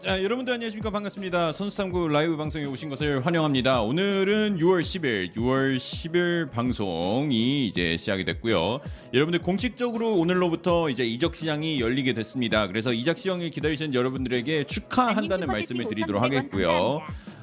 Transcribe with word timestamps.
자, 0.00 0.22
여러분들 0.22 0.52
안녕하십니까 0.52 0.90
반갑습니다. 0.90 1.52
선수탐구 1.52 2.08
라이브 2.08 2.36
방송에 2.36 2.64
오신 2.66 2.90
것을 2.90 3.24
환영합니다. 3.24 3.80
오늘은 3.82 4.56
6월 4.56 4.80
10일, 4.82 5.34
6월 5.34 5.76
10일 5.76 6.50
방송이 6.50 7.66
이제 7.66 7.96
시작이 7.96 8.24
됐고요. 8.24 8.80
여러분들 9.14 9.40
공식적으로 9.42 10.14
오늘로부터 10.16 10.90
이제 10.90 11.04
이적 11.04 11.34
시장이 11.34 11.80
열리게 11.80 12.12
됐습니다. 12.12 12.66
그래서 12.66 12.92
이적 12.92 13.16
시장을 13.18 13.50
기다리시는 13.50 13.94
여러분들에게 13.94 14.64
축하한다는 14.64 15.46
말씀을 15.48 15.86
드리도록 15.88 16.22
하겠고요. 16.22 17.00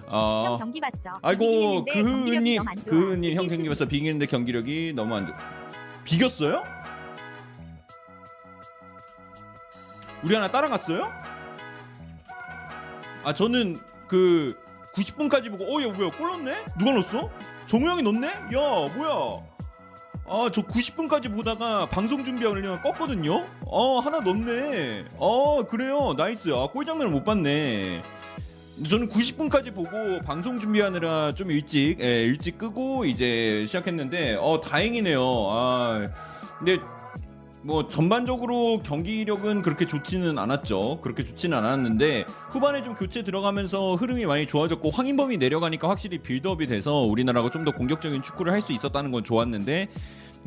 어... 0.08 0.58
경기 0.60 0.80
봤어. 0.80 1.18
아이고 1.22 1.86
그은님, 1.86 2.64
그은님 2.86 3.36
형 3.36 3.48
경기 3.48 3.68
봤어. 3.68 3.86
비기는데 3.88 4.28
경기력이 4.28 4.94
너무 4.96 5.16
안 5.16 5.28
좋. 5.28 5.34
비겼어요? 6.06 6.64
우리 10.24 10.36
하나 10.36 10.50
따라갔어요? 10.52 11.33
아 13.24 13.34
저는 13.34 13.80
그 14.08 14.56
90분까지 14.94 15.50
보고 15.50 15.66
어야 15.76 15.88
뭐야 15.92 16.12
골 16.12 16.32
넣네? 16.32 16.66
누가 16.78 16.92
넣었어? 16.92 17.30
정우영이 17.68 18.02
넣네? 18.04 18.28
야 18.28 18.94
뭐야? 18.96 19.44
아 20.26 20.50
저 20.52 20.62
90분까지 20.62 21.36
보다가 21.36 21.86
방송 21.88 22.24
준비하려면 22.24 22.82
껐거든요. 22.82 23.46
어 23.66 24.00
하나 24.00 24.20
넣네. 24.20 25.06
어 25.18 25.64
그래요 25.64 26.14
nice. 26.18 26.50
아 26.54 26.62
골 26.62 26.86
장면을 26.86 27.12
못 27.12 27.24
봤네. 27.26 28.02
저는 28.90 29.10
90분까지 29.10 29.74
보고 29.76 30.22
방송 30.26 30.60
준비하느라 30.60 31.34
좀 31.36 31.52
일찍 31.52 32.00
예, 32.02 32.24
일찍 32.24 32.58
끄고 32.58 33.06
이제 33.06 33.66
시작했는데 33.68 34.36
어 34.40 34.60
다행이네요. 34.62 35.22
아 35.22 36.10
근데 36.58 36.78
뭐 37.66 37.88
전반적으로 37.88 38.82
경기력은 38.84 39.62
그렇게 39.62 39.88
좋지는 39.88 40.38
않았죠. 40.38 41.00
그렇게 41.02 41.24
좋지는 41.24 41.58
않았는데 41.58 42.26
후반에 42.52 42.84
좀 42.84 42.94
교체 42.94 43.24
들어가면서 43.24 43.96
흐름이 43.96 44.26
많이 44.26 44.46
좋아졌고 44.46 44.90
황인범이 44.90 45.38
내려가니까 45.38 45.88
확실히 45.90 46.18
빌드업이 46.20 46.68
돼서 46.68 47.00
우리나라가 47.02 47.50
좀 47.50 47.64
더 47.64 47.72
공격적인 47.72 48.22
축구를 48.24 48.52
할 48.52 48.62
수 48.62 48.74
있었다는 48.74 49.12
건 49.12 49.24
좋았는데 49.24 49.88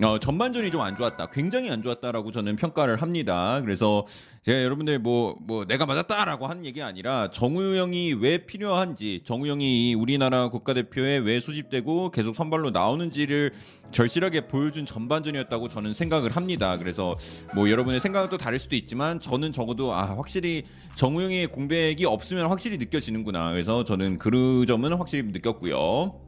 어, 0.02 0.18
전반전이 0.18 0.70
좀 0.70 0.82
안 0.82 0.94
좋았다. 0.94 1.26
굉장히 1.32 1.70
안 1.70 1.82
좋았다라고 1.82 2.30
저는 2.32 2.56
평가를 2.56 3.00
합니다. 3.00 3.60
그래서 3.62 4.06
제가 4.42 4.62
여러분들 4.62 4.98
뭐, 4.98 5.36
뭐 5.40 5.64
내가 5.64 5.86
맞았다라고 5.86 6.46
한 6.46 6.64
얘기 6.66 6.82
아니라 6.82 7.30
정우영이 7.30 8.14
왜 8.20 8.38
필요한지, 8.44 9.22
정우영이 9.24 9.94
우리나라 9.94 10.48
국가대표에 10.48 11.18
왜 11.18 11.40
소집되고 11.40 12.10
계속 12.10 12.36
선발로 12.36 12.70
나오는지를 12.70 13.52
절실하게 13.90 14.48
보여준 14.48 14.84
전반전이었다고 14.84 15.70
저는 15.70 15.94
생각을 15.94 16.36
합니다. 16.36 16.76
그래서 16.76 17.16
뭐 17.54 17.70
여러분의 17.70 18.00
생각은 18.00 18.28
또 18.28 18.36
다를 18.36 18.58
수도 18.58 18.76
있지만 18.76 19.18
저는 19.18 19.52
적어도 19.52 19.94
아, 19.94 20.14
확실히 20.16 20.64
정우영의 20.96 21.46
공백이 21.48 22.04
없으면 22.04 22.48
확실히 22.48 22.76
느껴지는구나. 22.76 23.50
그래서 23.52 23.84
저는 23.84 24.18
그 24.18 24.64
점은 24.68 24.92
확실히 24.92 25.22
느꼈고요. 25.32 26.25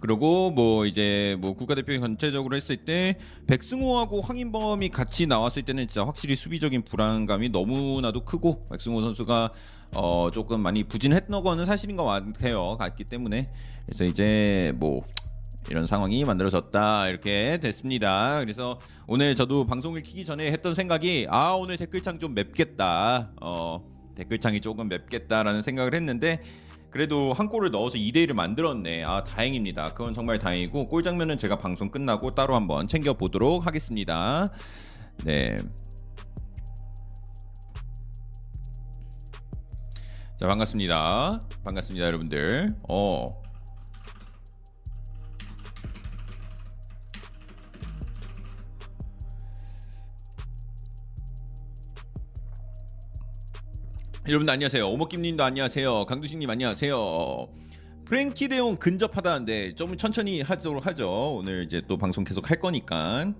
그리고 0.00 0.50
뭐 0.50 0.86
이제 0.86 1.36
뭐 1.40 1.52
국가대표 1.52 1.98
전체적으로 2.00 2.56
했을 2.56 2.78
때 2.78 3.16
백승호하고 3.46 4.22
황인범이 4.22 4.88
같이 4.88 5.26
나왔을 5.26 5.62
때는 5.62 5.86
진짜 5.86 6.04
확실히 6.04 6.36
수비적인 6.36 6.82
불안감이 6.82 7.50
너무나도 7.50 8.24
크고 8.24 8.64
백승호 8.70 9.02
선수가 9.02 9.52
어 9.94 10.30
조금 10.32 10.62
많이 10.62 10.84
부진했던 10.84 11.42
거는 11.42 11.66
사실인 11.66 11.96
것 11.96 12.04
같아요. 12.04 12.76
갔기 12.78 13.04
때문에 13.04 13.46
그래서 13.84 14.04
이제 14.04 14.72
뭐 14.76 15.04
이런 15.68 15.86
상황이 15.86 16.24
만들어졌다 16.24 17.08
이렇게 17.08 17.58
됐습니다. 17.60 18.40
그래서 18.40 18.80
오늘 19.06 19.36
저도 19.36 19.66
방송을 19.66 20.02
키기 20.02 20.24
전에 20.24 20.50
했던 20.50 20.74
생각이 20.74 21.26
아 21.28 21.52
오늘 21.52 21.76
댓글창 21.76 22.18
좀 22.18 22.34
맵겠다. 22.34 23.32
어 23.42 23.84
댓글창이 24.14 24.60
조금 24.60 24.88
맵겠다라는 24.88 25.62
생각을 25.62 25.94
했는데 25.94 26.40
그래도 26.90 27.32
한 27.32 27.48
골을 27.48 27.70
넣어서 27.70 27.96
2대 27.96 28.26
1을 28.26 28.34
만들었네. 28.34 29.04
아 29.04 29.22
다행입니다. 29.24 29.94
그건 29.94 30.12
정말 30.12 30.38
다행이고 30.38 30.84
골 30.84 31.02
장면은 31.02 31.38
제가 31.38 31.56
방송 31.56 31.90
끝나고 31.90 32.32
따로 32.32 32.54
한번 32.54 32.88
챙겨 32.88 33.14
보도록 33.14 33.66
하겠습니다. 33.66 34.50
네. 35.24 35.56
자 40.36 40.46
반갑습니다. 40.46 41.44
반갑습니다 41.64 42.06
여러분들. 42.06 42.74
어 42.88 43.40
여러분 54.28 54.48
안녕하세요. 54.48 54.88
오목김님도 54.90 55.42
안녕하세요. 55.42 56.04
강두식님 56.06 56.48
안녕하세요. 56.50 57.48
프랭키 58.04 58.48
대용 58.48 58.76
근접하다는데 58.76 59.74
좀 59.76 59.96
천천히 59.96 60.42
하도록 60.42 60.84
하죠. 60.86 61.36
오늘 61.36 61.64
이제 61.64 61.82
또 61.88 61.96
방송 61.96 62.22
계속 62.24 62.50
할 62.50 62.60
거니까. 62.60 63.32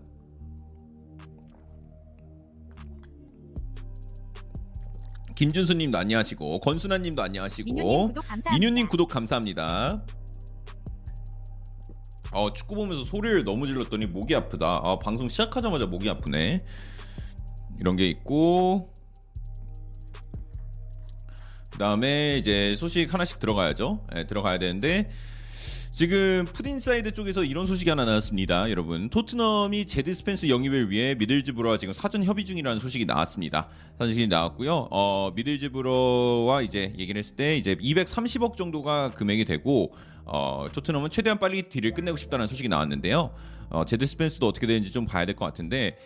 김준수님도 5.36 5.96
안녕하시고 5.96 6.60
권순아님도 6.60 7.22
안녕하시고 7.22 8.10
민유님 8.52 8.88
구독 8.88 9.08
감사합니다. 9.08 10.04
어 12.32 12.52
축구 12.52 12.74
보면서 12.74 13.04
소리를 13.04 13.44
너무 13.44 13.66
질렀더니 13.66 14.06
목이 14.06 14.34
아프다. 14.34 14.80
아 14.82 14.98
방송 14.98 15.28
시작하자마자 15.28 15.86
목이 15.86 16.08
아프네. 16.08 16.62
이런 17.78 17.96
게 17.96 18.08
있고 18.08 18.92
그다음에 21.80 22.36
이제 22.36 22.76
소식 22.76 23.14
하나씩 23.14 23.38
들어가야죠. 23.38 24.04
네, 24.14 24.26
들어가야 24.26 24.58
되는데 24.58 25.06
지금 25.92 26.44
풋볼 26.52 26.78
인사이드 26.78 27.12
쪽에서 27.14 27.42
이런 27.42 27.66
소식이 27.66 27.88
하나 27.88 28.04
나왔습니다. 28.04 28.68
여러분 28.70 29.08
토트넘이 29.08 29.86
제드 29.86 30.12
스펜스 30.12 30.50
영입을 30.50 30.90
위해 30.90 31.14
미들즈브로와 31.14 31.78
지금 31.78 31.94
사전 31.94 32.22
협의 32.22 32.44
중이라는 32.44 32.80
소식이 32.80 33.06
나왔습니다. 33.06 33.68
사전이 33.98 34.26
나왔고요. 34.26 34.88
어, 34.90 35.32
미들즈브로와 35.34 36.60
이제 36.60 36.92
얘기를 36.98 37.18
했을 37.18 37.34
때 37.34 37.56
이제 37.56 37.74
230억 37.76 38.56
정도가 38.58 39.12
금액이 39.12 39.46
되고 39.46 39.94
어, 40.26 40.66
토트넘은 40.70 41.08
최대한 41.08 41.38
빨리 41.38 41.62
deal을 41.62 41.94
끝내고 41.94 42.18
싶다는 42.18 42.46
소식이 42.46 42.68
나왔는데요. 42.68 43.34
어, 43.70 43.84
제드 43.86 44.04
스펜스도 44.04 44.46
어떻게 44.46 44.66
되는지 44.66 44.92
좀 44.92 45.06
봐야 45.06 45.24
될 45.24 45.34
것 45.34 45.46
같은데 45.46 45.96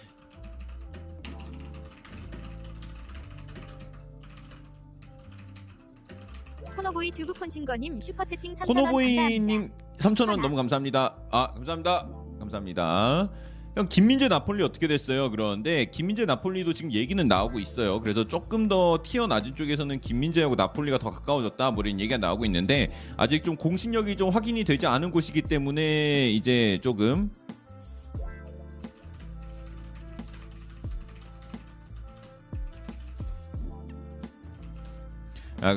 코노보이 6.95 7.11
튜브 7.11 7.33
콘신거님 7.35 8.01
슈퍼채팅 8.01 8.55
3,000원 8.55 8.67
코노보이님 8.67 9.71
3,000원 9.99 10.41
너무 10.41 10.55
감사합니다. 10.57 11.17
아 11.31 11.53
감사합니다. 11.55 12.09
감사합니다. 12.39 13.31
형 13.77 13.89
김민재 13.89 14.29
나폴리 14.29 14.63
어떻게 14.63 14.87
됐어요? 14.87 15.31
그러는데 15.33 15.87
김민재 15.87 16.25
나폴리도 16.25 16.73
지금 16.75 16.93
얘기는 16.93 17.27
나오고 17.27 17.59
있어요. 17.59 18.01
그래서 18.01 18.25
조금 18.29 18.69
더 18.69 19.03
낮은 19.29 19.57
쪽에서는 19.57 20.01
김민재하고 20.01 20.55
나폴리가 20.55 20.99
더 20.99 21.11
가까워졌다 21.11 21.73
뭐 21.73 21.83
이런 21.85 21.99
얘기가 21.99 22.19
나오고 22.19 22.45
있는데 22.45 22.93
아직 23.17 23.43
좀 23.43 23.57
공신력이 23.57 24.15
좀 24.17 24.31
확인이 24.31 24.63
되지 24.63 24.87
않은 24.87 25.11
곳이기 25.11 25.43
때문에 25.43 26.31
이제 26.31 26.79
조금 26.83 27.33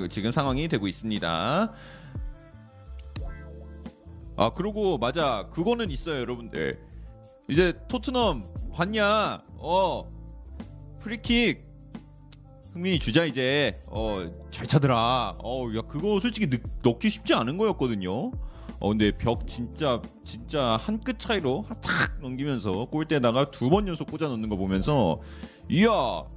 지금 0.09 0.31
상황이 0.31 0.67
되고 0.67 0.87
있습니다. 0.87 1.73
아 4.39 4.51
그리고 4.53 4.97
맞아. 4.97 5.47
그거는 5.51 5.89
있어요 5.91 6.19
여러분들. 6.21 6.79
이제 7.49 7.73
토트넘 7.87 8.45
봤냐? 8.73 9.41
어 9.57 10.11
프리킥. 10.99 11.65
흥민이 12.73 12.99
주자 12.99 13.25
이제. 13.25 13.81
어 13.87 14.25
잘 14.51 14.65
차더라. 14.65 15.35
어야 15.43 15.81
그거 15.83 16.19
솔직히 16.19 16.49
넣, 16.49 16.57
넣기 16.83 17.09
쉽지 17.09 17.33
않은 17.35 17.57
거였거든요. 17.57 18.31
어 18.79 18.89
근데 18.89 19.11
벽 19.11 19.47
진짜 19.47 20.01
진짜 20.25 20.77
한 20.77 20.99
끗 21.01 21.17
차이로 21.19 21.65
탁 21.81 22.19
넘기면서 22.21 22.85
골대에다가 22.85 23.51
두 23.51 23.69
번 23.69 23.87
연속 23.87 24.09
꽂아 24.09 24.27
넣는 24.29 24.49
거 24.49 24.55
보면서 24.55 25.19
이야 25.69 25.89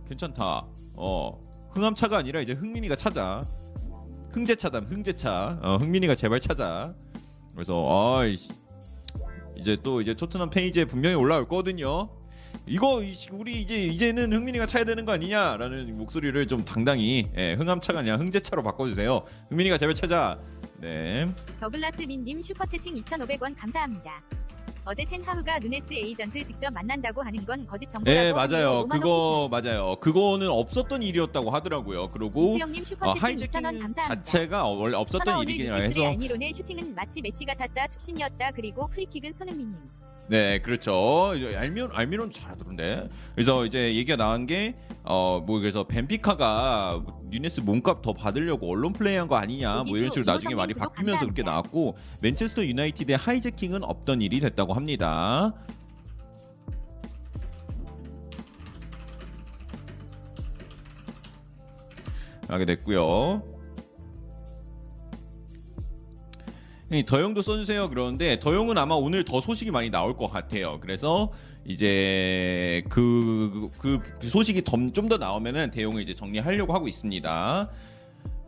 괜찮다. 0.08 0.66
어 0.94 1.49
흥암차가 1.72 2.16
아니라 2.18 2.40
이제 2.40 2.52
흥민이가 2.52 2.96
찾아. 2.96 3.44
흥제차다. 4.32 4.80
흥제차. 4.80 5.58
어, 5.62 5.76
흥민이가 5.76 6.14
제발 6.14 6.40
차자. 6.40 6.94
그래서 7.54 7.86
아 7.88 8.22
이제 9.56 9.76
또 9.82 10.00
이제 10.00 10.14
토트넘 10.14 10.50
페이지에 10.50 10.84
분명히 10.84 11.14
올라올 11.16 11.46
거거든요. 11.48 12.08
이거 12.66 13.00
우리 13.32 13.60
이제 13.60 13.84
이제는 13.86 14.32
흥민이가 14.32 14.66
차야 14.66 14.84
되는 14.84 15.04
거 15.04 15.12
아니냐라는 15.12 15.96
목소리를 15.96 16.46
좀 16.46 16.64
당당히 16.64 17.28
예, 17.36 17.54
흥안차가 17.54 18.00
아니라 18.00 18.16
흥제차로 18.16 18.62
바꿔주세요. 18.62 19.24
흥민이가 19.50 19.78
제발 19.78 19.94
차자. 19.94 20.38
네. 20.78 21.30
더글라스 21.60 22.02
민님 22.02 22.42
슈퍼채팅 22.42 22.94
2,500원 22.94 23.54
감사합니다. 23.56 24.22
어제 24.84 25.04
텐하흐가 25.04 25.58
누네츠 25.58 25.92
에이전트 25.92 26.44
직접 26.46 26.72
만난다고 26.72 27.22
하는 27.22 27.44
건 27.44 27.66
거짓 27.66 27.88
정보라고 27.90 28.18
예 28.26 28.32
맞아요 28.32 28.46
하네요. 28.48 28.84
5만 28.86 28.90
원 28.92 29.00
그거 29.00 29.48
맞아요 29.50 29.96
그거는 30.00 30.48
없었던 30.48 31.02
일이었다고 31.02 31.50
하더라고요 31.50 32.08
그리고 32.08 32.54
어, 32.54 32.56
슈퍼채팅 32.56 32.82
2,000원 32.82 33.20
hijacking. 33.20 33.94
자체가 33.94 34.64
원래 34.66 34.96
없었던 34.96 35.42
일이긴 35.42 35.72
해서 35.74 36.06
알미론의 36.08 36.54
슈팅은 36.54 36.94
마치 36.94 37.20
메시 37.20 37.44
같았다 37.44 37.88
출신이었다 37.88 38.52
그리고 38.52 38.88
프리킥은 38.88 39.32
손흥민님. 39.32 39.76
네, 40.30 40.60
그렇죠. 40.60 41.32
알미론 41.56 41.90
알미론 41.92 42.30
잘하던데. 42.30 43.08
그래서 43.34 43.66
이제 43.66 43.96
얘기가 43.96 44.16
나온 44.16 44.46
게 44.46 44.74
어 45.04 45.40
뭐 45.46 45.58
그래서 45.60 45.84
벤피카가 45.84 47.02
누녜스 47.30 47.62
몸값 47.62 48.02
더 48.02 48.12
받으려고 48.12 48.70
언론 48.70 48.92
플레이한 48.92 49.28
거 49.28 49.36
아니냐 49.36 49.84
뭐 49.84 49.96
이런 49.96 50.10
식으로 50.10 50.30
나중에 50.30 50.54
말이 50.54 50.74
바뀌면서 50.74 51.20
그렇게. 51.20 51.42
나왔고 51.42 51.96
맨체스터 52.20 52.64
유나이티드의 52.64 53.16
hijacking은 53.16 53.82
없던 53.82 54.20
일이 54.22 54.38
됐다고 54.40 54.74
합니다. 54.74 55.52
하게 62.48 62.64
됐고요. 62.64 63.42
이 66.92 67.04
더용도 67.04 67.40
써주세요 67.40 67.88
그러는데 67.88 68.40
더용은 68.40 68.76
아마 68.76 68.94
오늘 68.96 69.24
더 69.24 69.40
소식이 69.40 69.70
많이 69.70 69.90
나올 69.90 70.16
것 70.16 70.26
같아요. 70.28 70.78
그래서 70.80 71.30
이제 71.64 72.82
그, 72.88 73.70
그, 73.78 74.00
그 74.20 74.28
소식이 74.28 74.62
좀 74.62 75.08
더 75.08 75.16
나오면은 75.16 75.70
더용을 75.70 76.02
이제 76.02 76.14
정리하려고 76.14 76.74
하고 76.74 76.88
있습니다. 76.88 77.70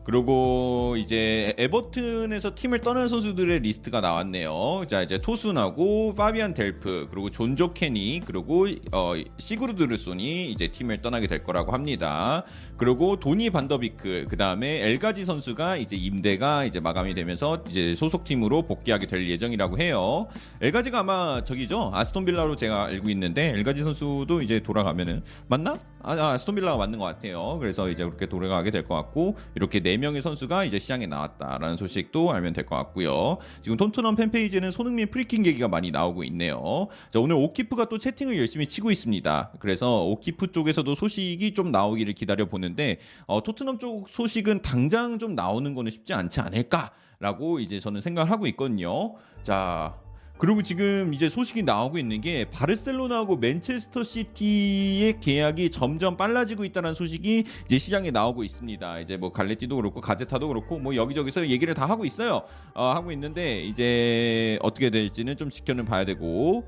그리고 0.05 0.97
이제 0.99 1.55
에버튼에서 1.59 2.57
팀을 2.57 2.81
떠난 2.81 3.07
선수들의 3.07 3.61
리스트가 3.61 4.01
나왔네요. 4.01 4.85
자 4.89 5.03
이제 5.03 5.19
토순하고 5.19 6.15
파비안 6.15 6.55
델프 6.55 7.09
그리고 7.11 7.31
존 7.31 7.55
조 7.57 7.73
케니 7.73 8.21
그리고 8.25 8.67
어, 8.91 9.15
시구르드손이 9.39 10.51
이제 10.51 10.67
팀을 10.69 11.03
떠나게 11.03 11.29
될 11.29 11.45
거라고 11.45 11.73
합니다. 11.73 12.43
그리고 12.83 13.15
도니 13.15 13.51
반더비크 13.51 14.27
그 14.29 14.37
다음에 14.37 14.83
엘가지 14.89 15.25
선수가 15.25 15.77
이제 15.77 15.95
임대가 15.95 16.65
이제 16.65 16.81
마감이 16.81 17.15
되면서 17.15 17.63
이제 17.69 17.95
소속 17.95 18.25
팀으로 18.25 18.63
복귀하게 18.63 19.07
될 19.07 19.29
예정이라고 19.29 19.79
해요. 19.79 20.27
엘가지가 20.61 20.99
아마 20.99 21.45
저기죠 21.45 21.93
아스톤 21.95 22.25
빌라로 22.25 22.57
제가 22.57 22.87
알고 22.87 23.09
있는데 23.11 23.51
엘가지 23.51 23.85
선수도 23.85 24.43
이제 24.43 24.59
돌아가면은 24.59 25.23
맞나? 25.47 25.79
아, 26.05 26.15
아 26.15 26.33
아스톤 26.33 26.57
빌라가 26.57 26.77
맞는 26.77 26.99
것 26.99 27.05
같아요. 27.05 27.57
그래서 27.61 27.89
이제 27.89 28.03
그렇게 28.03 28.27
돌아가게 28.27 28.73
될 28.73 28.83
것 28.83 28.97
같고 28.97 29.37
이렇게 29.55 29.79
네 29.79 29.97
명의 29.97 30.21
선수가 30.21 30.65
이제 30.65 30.81
시장에 30.81 31.07
나왔다라는 31.07 31.77
소식도 31.77 32.33
알면 32.33 32.53
될 32.53 32.67
것 32.67 32.75
같고요. 32.75 33.39
지금 33.61 33.77
토트넘 33.77 34.17
팬페이지에는 34.17 34.73
손흥민 34.73 35.09
프리킥 35.09 35.47
얘기가 35.47 35.69
많이 35.69 35.93
나오고 35.93 36.25
있네요. 36.25 36.89
자 37.11 37.21
오늘 37.21 37.37
오키프가 37.37 37.85
또 37.85 37.99
채팅을 37.99 38.37
열심히 38.39 38.67
치고 38.67 38.91
있습니다. 38.91 39.53
그래서 39.61 40.03
오키프 40.07 40.51
쪽에서도 40.51 40.93
소식이 40.97 41.55
좀 41.55 41.71
나오기를 41.71 42.15
기다려 42.15 42.47
보는데 42.47 42.99
어, 43.27 43.43
토트넘 43.43 43.79
쪽 43.79 44.09
소식은 44.09 44.63
당장 44.63 45.19
좀 45.19 45.35
나오는 45.35 45.75
거는 45.75 45.91
쉽지 45.91 46.15
않지 46.15 46.41
않을까라고 46.41 47.61
이제 47.61 47.81
저는 47.81 48.01
생각을 48.01 48.31
하고 48.31 48.47
있거든요. 48.49 49.15
자. 49.43 49.99
그리고 50.39 50.61
지금 50.61 51.15
이제 51.15 51.29
소식이 51.29 51.63
나오고 51.63 51.99
있는 51.99 52.21
게 52.21 52.47
바르셀로나하고 52.51 53.37
맨체스터 53.37 54.03
시티의 54.03 55.21
계약이 55.21 55.71
점점 55.71 56.17
빨라지고 56.17 56.65
있다는 56.65 56.95
소식이 56.95 57.45
이제 57.67 57.79
시장에 57.79 58.11
나오고 58.11 58.43
있습니다. 58.43 59.01
이제 59.01 59.17
뭐 59.17 59.31
갈레티도 59.31 59.77
그렇고 59.77 60.01
가제타도 60.01 60.49
그렇고 60.49 60.81
뭐 60.81 60.97
여기저기서 60.97 61.47
얘기를 61.47 61.75
다 61.75 61.87
하고 61.87 62.05
있어요. 62.05 62.43
어, 62.75 62.87
하고 62.87 63.13
있는데 63.13 63.61
이제 63.63 64.59
어떻게 64.63 64.91
될지는 64.91 65.37
좀 65.37 65.49
지켜는 65.49 65.85
봐야 65.85 66.05
되고 66.05 66.65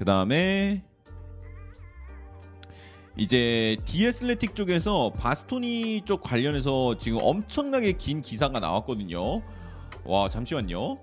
그 0.00 0.04
다음에 0.04 0.82
이제 3.18 3.78
디에슬레틱 3.86 4.54
쪽에서 4.54 5.10
바스토니 5.18 6.02
쪽 6.04 6.20
관련해서 6.20 6.98
지금 6.98 7.18
엄청나게 7.22 7.92
긴 7.92 8.20
기사가 8.20 8.60
나왔거든요. 8.60 9.42
와 10.04 10.28
잠시만요. 10.28 10.98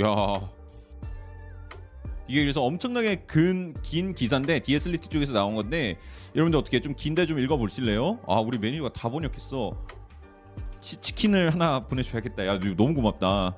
야 0.00 0.50
이게 2.26 2.40
그래서 2.40 2.62
엄청나게 2.62 3.24
근, 3.26 3.74
긴 3.82 4.12
기사인데 4.12 4.58
디에슬리티 4.60 5.08
쪽에서 5.08 5.32
나온 5.32 5.54
건데 5.54 5.98
여러분들 6.34 6.58
어떻게 6.58 6.80
좀 6.80 6.94
긴데 6.94 7.26
좀 7.26 7.38
읽어보실래요? 7.38 8.18
아 8.26 8.40
우리 8.40 8.58
메뉴가 8.58 8.92
다 8.92 9.08
번역했어 9.08 9.72
치, 10.80 10.96
치킨을 10.96 11.52
하나 11.52 11.80
보내줘야겠다 11.80 12.46
야 12.46 12.58
너무 12.58 12.94
고맙다 12.94 13.56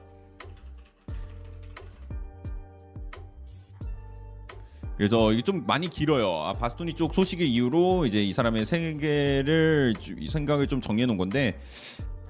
그래서 4.96 5.32
이게 5.32 5.42
좀 5.42 5.64
많이 5.66 5.88
길어요. 5.90 6.30
아, 6.32 6.54
바스토니 6.54 6.94
쪽 6.94 7.14
소식을 7.14 7.44
이유로 7.46 8.06
이제 8.06 8.22
이 8.22 8.32
사람의 8.32 8.64
생계를 8.64 9.94
생각을 10.28 10.66
좀 10.68 10.80
정리해 10.80 11.04
놓은 11.06 11.18
건데 11.18 11.58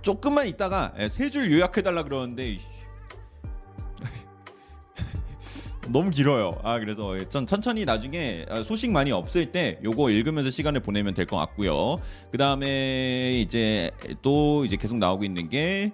조금만 0.03 0.47
있다가 0.49 0.93
세 1.09 1.31
줄 1.31 1.53
요약해 1.53 1.83
달라 1.83 2.03
그러는데. 2.03 2.59
너무 5.93 6.11
길어요. 6.11 6.59
아 6.65 6.81
그래서 6.81 7.17
전 7.29 7.47
천천히 7.47 7.85
나중에 7.85 8.45
아, 8.51 8.65
소식 8.65 8.91
많이 8.91 9.13
없을 9.13 9.53
때 9.53 9.79
요거 9.85 10.11
읽으면서 10.11 10.51
시간을 10.51 10.81
보내면 10.81 11.15
될 11.15 11.27
것 11.27 11.37
같고요. 11.37 12.01
그 12.33 12.39
다음에 12.39 13.39
이제 13.41 13.93
또 14.23 14.65
이제 14.65 14.77
계속 14.77 14.99
나오고 14.99 15.23
있는 15.25 15.49
게 15.49 15.93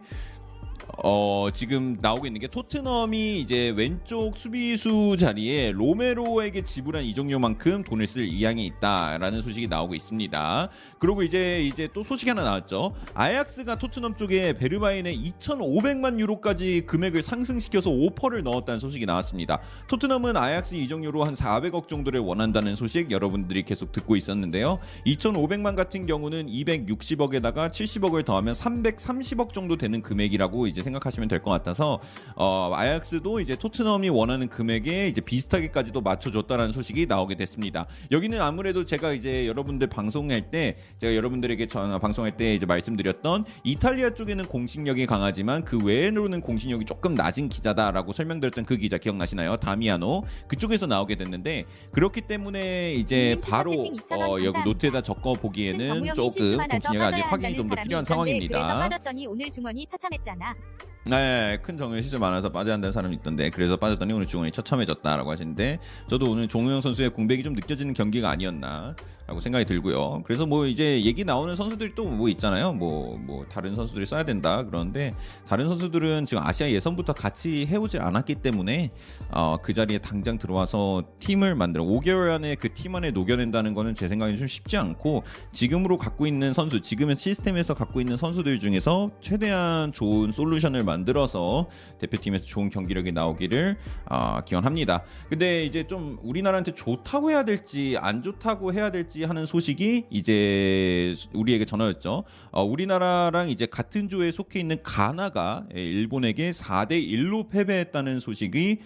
어, 1.05 1.49
지금 1.53 1.97
나오고 2.01 2.27
있는 2.27 2.41
게 2.41 2.47
토트넘이 2.47 3.41
이제 3.41 3.73
왼쪽 3.77 4.37
수비수 4.37 5.17
자리에 5.19 5.73
로메로에게 5.73 6.63
지불한 6.63 7.05
이적료만큼 7.05 7.85
돈을 7.85 8.07
쓸 8.07 8.23
의향이 8.23 8.65
있다라는 8.67 9.43
소식이 9.43 9.69
나오고 9.69 9.95
있습니다. 9.95 10.69
그리고 10.99 11.23
이제 11.23 11.63
이제 11.63 11.89
또 11.93 12.03
소식이 12.03 12.31
하나 12.31 12.45
나왔죠. 12.45 12.95
아약스가 13.15 13.79
토트넘 13.79 14.17
쪽에 14.17 14.53
베르바인에 14.55 15.15
2,500만 15.17 16.19
유로까지 16.21 16.83
금액을 16.87 17.23
상승시켜서 17.23 17.91
오퍼를 17.91 18.43
넣었다는 18.43 18.81
소식이 18.81 19.07
나왔습니다. 19.07 19.61
토트넘은 19.89 20.37
아약스 20.37 20.75
이적료로 20.75 21.25
한 21.25 21.35
400억 21.35 21.89
정도를 21.89 22.21
원한다는 22.21 22.77
소식 22.77 23.11
여러분들이 23.11 23.63
계속 23.63 23.93
듣고 23.93 24.17
있었는데요. 24.17 24.79
2,500만 25.07 25.77
같은 25.77 26.07
경우는 26.07 26.47
260억에다가 26.47 27.71
70억을 27.71 28.25
더하면 28.25 28.55
330억 28.55 29.53
정도 29.53 29.77
되는 29.77 30.03
금액이라고 30.03 30.67
이제 30.73 30.83
생각하시면 30.83 31.29
될 31.29 31.43
것 31.43 31.51
같아서 31.51 32.01
어, 32.37 32.71
아약스도 32.75 33.41
이제 33.41 33.57
토트넘이 33.57 34.09
원하는 34.11 34.49
금액에 34.49 35.09
이제 35.09 35.21
비슷하게까지도 35.21 36.01
맞춰줬다라는 36.01 36.73
소식이 36.73 37.07
나오게 37.07 37.35
됐습니다. 37.35 37.87
여기는 38.13 38.41
아무래도 38.41 38.85
제가 38.85 39.13
이제 39.13 39.47
여러분들 39.49 39.89
방송할 39.89 40.51
때 40.51 40.77
제가 41.01 41.17
여러분들에게 41.17 41.67
전 41.67 41.99
방송할 42.01 42.37
때 42.37 42.55
이제 42.55 42.65
말씀드렸던 42.65 43.45
이탈리아 43.65 44.15
쪽에는 44.15 44.47
공신력이 44.47 45.07
강하지만 45.07 45.65
그 45.65 45.83
외로는 45.85 46.41
공신력이 46.41 46.85
조금 46.85 47.15
낮은 47.15 47.49
기자다라고 47.49 48.13
설명드렸던 48.13 48.65
그 48.65 48.77
기자 48.77 48.99
기억나시나요? 48.99 49.57
다미아노 49.57 50.23
그쪽에서 50.49 50.87
나오게 50.87 51.17
됐는데 51.17 51.65
그렇기 51.91 52.23
때문에 52.23 52.95
이제 52.95 53.31
님 53.31 53.41
바로 53.41 53.73
슈퍼채팅 53.73 53.93
2,000원 54.19 54.21
어, 54.31 54.45
여기. 54.45 54.59
노트에다 54.65 55.01
적어 55.03 55.35
보기에는 55.35 56.15
조금 56.15 56.57
공신력이 56.57 56.99
아직 56.99 57.23
확인이 57.23 57.57
좀 57.57 57.69
더 57.69 57.77
필요한 57.83 58.05
상황입니다. 58.05 58.89
오늘 59.29 59.51
중원이 59.51 59.87
처참했잖아. 59.87 60.55
네, 61.05 61.59
큰 61.63 61.77
정우영 61.77 62.01
실수 62.01 62.19
많아서 62.21 62.49
빠져야 62.49 62.75
한다는 62.75 62.93
사람이 62.93 63.17
있던데 63.17 63.51
그래서 63.51 63.77
빠졌더니 63.77 64.13
오늘 64.13 64.27
중원이 64.27 64.53
처참해졌다라고 64.53 65.33
하시는데 65.33 65.81
저도 66.09 66.31
오늘 66.31 66.47
종우영 66.47 66.81
선수의 66.81 67.11
공백이 67.11 67.43
좀 67.43 67.55
느껴지는 67.55 67.93
경기가 67.93 68.31
아니었나. 68.31 68.95
라고 69.27 69.41
생각이 69.41 69.65
들고요. 69.65 70.23
그래서 70.25 70.45
뭐 70.47 70.67
이제 70.67 71.03
얘기 71.05 71.25
나오는 71.25 71.55
선수들이 71.57 71.95
또 71.95 72.03
뭐 72.13 72.29
있잖아요. 72.29 72.73
뭐, 72.75 73.17
뭐 73.17 73.47
다른 73.49 73.75
선수들이 73.75 74.05
써야 74.07 74.25
된다. 74.25 74.65
그러는데 74.65 75.15
다른 75.47 75.69
선수들은 75.69 76.27
지금 76.27 76.43
아시아 76.45 76.69
예선부터 76.71 77.13
같이 77.15 77.65
해오질 77.67 78.03
않았기 78.03 78.37
때문에 78.37 78.91
어, 79.31 79.57
그 79.63 79.73
자리에 79.73 79.99
당장 79.99 80.37
들어와서 80.37 81.03
팀을 81.21 81.55
만들어 81.55 81.85
5개월 81.85 82.33
안에 82.33 82.57
그 82.57 82.69
팀 82.75 82.95
안에 82.97 83.11
녹여낸다는 83.13 83.75
거는 83.75 83.95
제 83.95 84.09
생각엔 84.09 84.37
좀 84.37 84.47
쉽지 84.47 84.77
않고 84.77 85.23
지금으로 85.53 85.99
갖고 85.99 86.27
있는 86.27 86.53
선수, 86.53 86.81
지금의 86.81 87.17
시스템에서 87.17 87.75
갖고 87.75 88.01
있는 88.01 88.17
선수들 88.17 88.59
중에서 88.59 89.11
최대한 89.21 89.93
좋은 89.93 90.33
솔루션을 90.33 90.83
만들어서 90.85 91.69
대표팀에서 91.99 92.45
좋은 92.47 92.71
경기력이 92.71 93.13
나오기를 93.13 93.77
어, 94.11 94.41
기원합니다. 94.45 95.03
근데 95.29 95.65
이제 95.65 95.87
좀 95.87 96.19
우리나라한테 96.23 96.75
좋다고 96.75 97.31
해야 97.31 97.45
될지 97.45 97.97
안 98.01 98.23
좋다고 98.23 98.73
해야 98.73 98.91
될지 98.91 99.22
하는 99.25 99.47
소식이 99.47 100.07
이제 100.11 101.15
우리에게 101.33 101.65
전해졌죠. 101.65 102.25
어, 102.51 102.65
우리나라랑 102.65 103.51
이제 103.51 103.67
같은 103.67 104.09
조에 104.09 104.31
속해 104.31 104.61
있는 104.61 104.83
가나가 104.83 105.67
예, 105.77 105.83
일본에게 105.83 106.51
4대 106.51 106.93
1로 106.93 107.49
패배했다는 107.51 108.21
소식이 108.21 108.79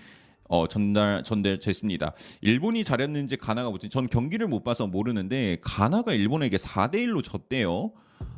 어, 0.49 0.69
전달 0.69 1.23
전달됐습니다. 1.25 2.13
일본이 2.41 2.85
잘했는지 2.85 3.37
가나가 3.37 3.71
못했는지 3.71 3.93
전 3.93 4.09
경기를 4.09 4.49
못 4.49 4.63
봐서 4.63 4.87
모르는데 4.87 5.59
가나가 5.61 6.13
일본에게 6.13 6.57
4대 6.57 6.95
1로 6.95 7.23
졌대요. 7.23 7.93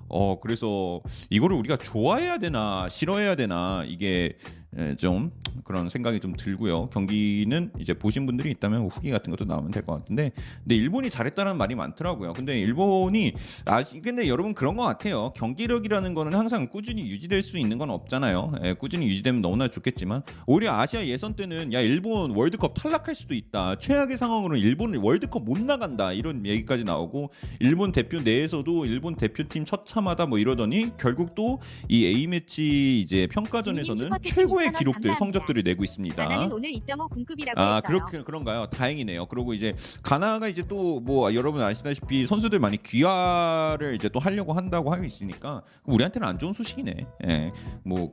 어 0.08 0.38
그래서 0.40 1.00
이거를 1.30 1.56
우리가 1.56 1.76
좋아해야 1.76 2.38
되나 2.38 2.88
싫어해야 2.88 3.34
되나 3.34 3.84
이게 3.86 4.36
예, 4.76 4.94
좀 4.96 5.30
그런 5.64 5.88
생각이 5.88 6.20
좀 6.20 6.36
들고요. 6.36 6.90
경기는 6.90 7.72
이제 7.80 7.94
보신 7.94 8.26
분들이 8.26 8.50
있다면 8.50 8.86
후기 8.88 9.10
같은 9.10 9.30
것도 9.30 9.46
나오면 9.46 9.70
될 9.70 9.82
것 9.82 9.94
같은데, 9.94 10.30
근데 10.62 10.76
일본이 10.76 11.08
잘했다는 11.08 11.56
말이 11.56 11.74
많더라고요. 11.74 12.34
근데 12.34 12.60
일본이 12.60 13.32
아 13.64 13.82
근데 13.82 14.28
여러분 14.28 14.52
그런 14.52 14.76
것 14.76 14.82
같아요. 14.84 15.32
경기력이라는 15.36 16.12
거는 16.12 16.34
항상 16.34 16.68
꾸준히 16.68 17.08
유지될 17.10 17.40
수 17.40 17.56
있는 17.56 17.78
건 17.78 17.88
없잖아요. 17.88 18.52
예, 18.64 18.74
꾸준히 18.74 19.06
유지되면 19.08 19.40
너무나 19.40 19.68
좋겠지만 19.68 20.22
오히려 20.46 20.74
아시아 20.74 21.02
예선 21.06 21.34
때는 21.34 21.72
야 21.72 21.80
일본 21.80 22.32
월드컵 22.36 22.74
탈락할 22.74 23.14
수도 23.14 23.34
있다. 23.34 23.76
최악의 23.76 24.18
상황으로는 24.18 24.60
일본 24.60 24.94
월드컵 24.96 25.44
못 25.44 25.58
나간다 25.58 26.12
이런 26.12 26.44
얘기까지 26.44 26.84
나오고 26.84 27.30
일본 27.60 27.90
대표 27.90 28.20
내에서도 28.20 28.84
일본 28.84 29.16
대표팀 29.16 29.64
처참하다 29.98 30.26
뭐 30.26 30.38
이러더니 30.38 30.92
결국 30.96 31.34
또 31.34 31.58
이 31.88 32.06
A 32.06 32.26
매치 32.26 33.00
이제 33.00 33.26
평가전에서는 33.26 34.10
최고의 34.22 34.68
2,000원 34.68 34.78
기록들. 34.78 35.14
성적들을 35.16 35.62
내고 35.62 35.84
있습니다. 35.84 36.16
가나는 36.28 36.52
오늘 36.52 36.70
2.5 36.72 37.10
군급이라고 37.10 37.60
아. 37.60 37.80
그렇게 37.80 38.22
그런가요? 38.22 38.66
다행이네요. 38.66 39.26
그리고 39.26 39.54
이제 39.54 39.74
가나가 40.02 40.48
이제 40.48 40.62
또 40.62 40.98
뭐 41.00 41.32
여러분 41.34 41.60
아시다시피 41.62 42.26
선수들 42.26 42.58
많이 42.58 42.82
귀화를 42.82 43.94
이제 43.94 44.08
또 44.08 44.18
하려고 44.20 44.52
한다고 44.52 44.92
하고 44.92 45.04
있으니까 45.04 45.62
우리한테는 45.84 46.26
안 46.28 46.38
좋은 46.38 46.52
소식이네. 46.52 46.94
예. 47.28 47.52
뭐 47.84 48.12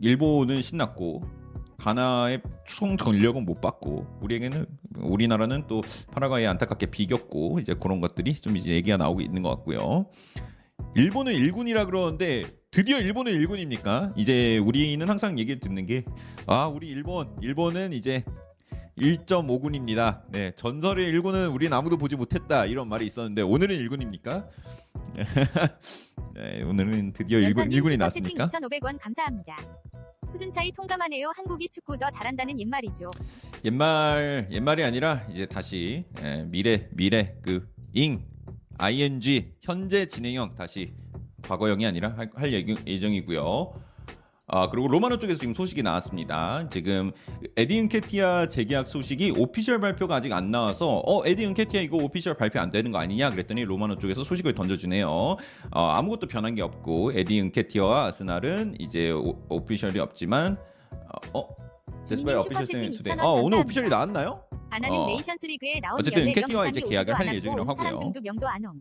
일본은 0.00 0.60
신났고 0.62 1.22
가나의 1.78 2.42
총 2.66 2.96
전력은 2.96 3.44
못 3.44 3.60
받고 3.60 4.18
우리에게는 4.22 4.66
우리나라는 4.98 5.66
또 5.66 5.82
파라과이에 6.12 6.46
안타깝게 6.46 6.86
비겼고 6.86 7.60
이제 7.60 7.74
그런 7.74 8.00
것들이 8.00 8.34
좀 8.34 8.56
이제 8.56 8.72
얘기가 8.72 8.96
나오고 8.96 9.20
있는 9.20 9.42
것 9.42 9.50
같고요. 9.50 10.06
일본은 10.94 11.32
1군이라 11.34 11.86
그러는데 11.86 12.46
드디어 12.70 12.98
일본은 12.98 13.32
1군입니까? 13.32 14.12
이제 14.16 14.58
우리는 14.58 15.08
항상 15.08 15.38
얘기 15.38 15.58
듣는 15.58 15.86
게 15.86 16.04
아 16.46 16.66
우리 16.68 16.88
일본 16.88 17.36
일본은 17.42 17.92
이제 17.92 18.24
1.5군입니다. 18.98 20.22
네 20.30 20.52
전설의 20.54 21.12
1군은 21.12 21.52
우린 21.54 21.72
아무도 21.72 21.96
보지 21.98 22.16
못했다 22.16 22.64
이런 22.66 22.88
말이 22.88 23.04
있었는데 23.06 23.42
오늘은 23.42 23.76
1군입니까? 23.76 24.48
네 26.34 26.62
오늘은 26.62 27.12
드디어 27.12 27.38
1군, 27.38 27.42
연선님 27.58 27.82
1군이 27.82 27.92
슈퍼채팅 27.92 27.98
나왔습니까? 27.98 28.48
2,500원 28.48 28.98
감사합니다. 29.00 29.56
수준 30.30 30.50
차이 30.52 30.72
통감하네요. 30.72 31.32
한국이 31.36 31.68
축구 31.68 31.96
더 31.98 32.10
잘한다는 32.10 32.58
옛말이죠. 32.58 33.10
옛말 33.64 34.48
옛말이 34.50 34.82
아니라 34.84 35.26
이제 35.30 35.46
다시 35.46 36.04
예, 36.22 36.44
미래 36.48 36.88
미래 36.92 37.36
그 37.42 37.68
잉 37.92 38.22
ing 38.78 39.54
현재 39.62 40.06
진행형 40.06 40.54
다시 40.56 40.92
과거형이 41.42 41.86
아니라 41.86 42.14
할, 42.16 42.30
할 42.34 42.52
예정- 42.52 42.86
예정이고요. 42.86 43.86
아 44.48 44.70
그리고 44.70 44.86
로마노 44.86 45.18
쪽에서 45.18 45.40
지금 45.40 45.54
소식이 45.54 45.82
나왔습니다. 45.82 46.68
지금 46.70 47.10
에디 47.56 47.80
은케티아 47.80 48.46
재계약 48.46 48.86
소식이 48.86 49.32
오피셜 49.36 49.80
발표가 49.80 50.14
아직 50.16 50.32
안 50.32 50.52
나와서 50.52 51.02
어 51.04 51.26
에디 51.26 51.44
은케티아 51.46 51.80
이거 51.80 51.96
오피셜 51.96 52.34
발표 52.36 52.60
안 52.60 52.70
되는 52.70 52.92
거 52.92 52.98
아니냐 52.98 53.30
그랬더니 53.30 53.64
로마노 53.64 53.98
쪽에서 53.98 54.22
소식을 54.22 54.54
던져주네요. 54.54 55.08
어, 55.08 55.36
아무것도 55.72 56.28
변한 56.28 56.54
게 56.54 56.62
없고 56.62 57.12
에디 57.14 57.40
은케티아와 57.40 58.04
아스날은 58.06 58.76
이제 58.78 59.10
오, 59.10 59.36
오피셜이 59.48 59.98
없지만 59.98 60.58
어, 61.32 61.48
어 62.06 62.08
제스파의 62.08 62.42
주민님 62.42 62.56
오피셜 62.62 62.66
슈퍼채팅 62.66 62.90
투데이. 62.98 63.12
2,000원 63.14 63.20
아 63.20 63.26
오늘 63.26 63.40
감사합니다. 63.58 63.58
오피셜이 63.60 63.88
나왔나요? 63.88 64.42
가나는 64.70 64.96
어. 64.98 65.06
네이션스 65.06 65.46
리그에 65.46 65.80
나온 65.80 66.00
어쨌든 66.00 66.24
14명 66.24 66.34
캐티와 66.34 66.66
이제 66.68 66.80
계약을 66.80 67.00
오지도 67.00 67.14
할 67.14 67.22
않았고 67.22 67.36
예정이라고 67.36 67.70
하고요. 67.70 67.98
중도 67.98 68.20
명도 68.20 68.48
안 68.48 68.64
옴. 68.66 68.80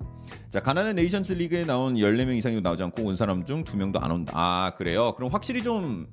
자 0.51 0.59
가나는 0.61 0.95
네이션스 0.95 1.33
리그에 1.33 1.65
나온 1.65 1.95
14명 1.95 2.37
이상이 2.37 2.61
나오지 2.61 2.83
않고 2.83 3.03
온 3.03 3.15
사람 3.15 3.45
중두 3.45 3.77
명도 3.77 3.99
안 3.99 4.11
온다. 4.11 4.31
아 4.35 4.73
그래요? 4.77 5.13
그럼 5.15 5.31
확실히 5.31 5.61
좀 5.63 6.07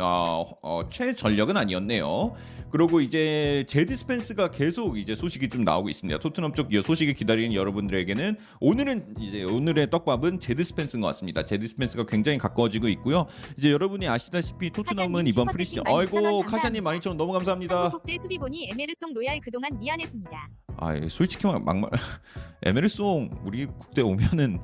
어, 0.00 0.50
어, 0.62 0.88
최전력은 0.88 1.56
아니었네요. 1.56 2.34
그리고 2.70 3.00
이제 3.00 3.64
제드 3.66 3.96
스펜스가 3.96 4.50
계속 4.50 4.98
이제 4.98 5.14
소식이 5.16 5.48
좀 5.48 5.64
나오고 5.64 5.88
있습니다. 5.88 6.18
토트넘 6.18 6.54
쪽이 6.54 6.82
소식을 6.82 7.14
기다리는 7.14 7.54
여러분들에게는 7.54 8.36
오늘은 8.60 9.14
이제 9.18 9.42
오늘의 9.42 9.88
떡밥은 9.90 10.38
제드 10.40 10.62
스펜스인 10.64 11.00
것 11.00 11.06
같습니다. 11.08 11.44
제드 11.44 11.66
스펜스가 11.66 12.04
굉장히 12.06 12.36
가까워지고 12.38 12.88
있고요. 12.88 13.26
이제 13.56 13.70
여러분이 13.72 14.06
아시다시피 14.06 14.70
토트넘은 14.70 15.26
이번 15.26 15.46
프리시즌 15.48 15.84
12,000원 15.84 15.98
아이고. 15.98 16.42
카샤님 16.42 16.84
12,000원 16.84 17.16
너무 17.16 17.32
감사합니다. 17.32 17.90
국대 17.90 18.18
수비 18.18 18.43
보니 18.43 18.68
에메르송 18.70 19.14
로얄 19.14 19.40
그동안 19.40 19.78
미안했습니다. 19.78 20.50
아 20.76 20.94
솔직히 21.08 21.46
막 21.46 21.64
막말 21.64 21.90
에메르송 22.62 23.42
우리 23.44 23.64
국대 23.66 24.02
오면은 24.02 24.60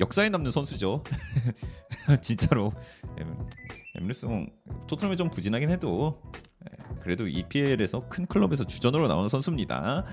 역사에 0.00 0.30
남는 0.30 0.50
선수죠. 0.50 1.04
진짜로 2.22 2.72
에메르송 3.94 4.48
토트넘이 4.86 5.16
좀 5.16 5.30
부진하긴 5.30 5.70
해도 5.70 6.22
예, 6.64 7.00
그래도 7.00 7.28
EPL에서 7.28 8.08
큰 8.08 8.26
클럽에서 8.26 8.64
주전으로 8.64 9.08
나오는 9.08 9.28
선수입니다. 9.28 10.04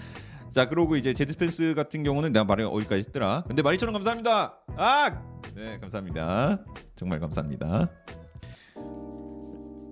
자 0.52 0.68
그러고 0.68 0.98
이제 0.98 1.14
제드 1.14 1.32
스펜스 1.34 1.76
같은 1.76 2.04
경우는 2.04 2.34
내가 2.34 2.44
말해 2.44 2.64
어디까지 2.64 3.04
했더라. 3.08 3.44
근데 3.48 3.62
12,000원 3.62 3.94
감사합니다. 3.94 4.60
아! 4.78 5.22
네 5.56 5.80
감사합니다. 5.80 6.66
정말 6.96 7.20
감사합니다. 7.20 7.90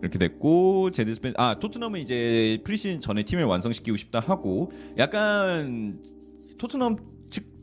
이렇게 0.01 0.19
됐고 0.19 0.91
제드 0.91 1.13
스펜 1.15 1.33
아 1.37 1.55
토트넘은 1.59 1.99
이제 1.99 2.59
프리시즌 2.63 2.99
전에 2.99 3.23
팀을 3.23 3.45
완성시키고 3.45 3.97
싶다 3.97 4.19
하고 4.19 4.71
약간 4.97 6.01
토트넘 6.59 7.16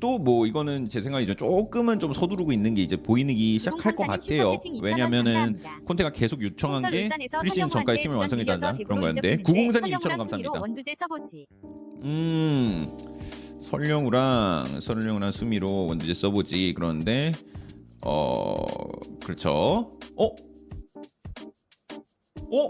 측도 0.05 0.19
뭐 0.19 0.47
이거는 0.47 0.91
제 0.91 1.01
생각이죠 1.01 1.35
조금은 1.35 1.99
좀 1.99 2.13
서두르고 2.13 2.53
있는 2.53 2.75
게 2.75 2.83
이제 2.83 2.97
보이기 2.97 3.59
시작할 3.59 3.97
것 3.97 4.07
같아요 4.07 4.53
슈퍼채팅 4.53 4.75
2,000원 4.75 4.83
왜냐면은 4.83 5.33
감사합니다. 5.35 5.81
콘테가 5.87 6.11
계속 6.11 6.43
요청한 6.43 6.91
게 6.91 7.09
프리시즌 7.41 7.71
전까지 7.71 8.03
팀을 8.03 8.17
완성해 8.17 8.45
달라 8.45 8.75
그런 8.75 9.01
거였는데 9.01 9.39
904님 9.39 9.99
2,000원 9.99 10.19
감사합니다. 10.19 10.51
음 12.03 12.97
설령우랑 13.61 14.81
설령우랑 14.81 15.33
수미로 15.33 15.87
원두제 15.87 16.13
써보지 16.13 16.75
그러는데 16.75 17.33
어 18.03 18.67
그렇죠 19.25 19.97
어? 20.17 20.27
어? 22.53 22.69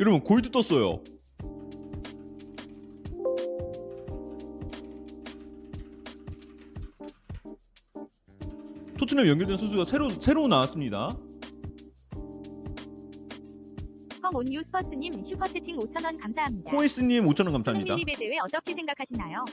여러분 0.00 0.20
골드 0.20 0.50
떴어요 0.50 1.00
토트넘 8.98 9.26
연결된 9.26 9.56
선수가 9.56 9.84
새로 9.84 10.10
새로 10.10 10.48
나왔습니다. 10.48 11.10
펑온유 14.22 14.62
스퍼스님 14.64 15.24
슈퍼채팅 15.24 15.76
5,000원 15.76 16.18
감사합니다. 16.20 16.70
호이스님 16.70 17.24
5천 17.26 17.44
원 17.44 17.52
감사합니다. 17.52 17.72
손흥민 17.92 17.96
리베 18.06 18.14
대회 18.18 18.38
어떻게 18.38 18.72
생각하시나요? 18.74 19.44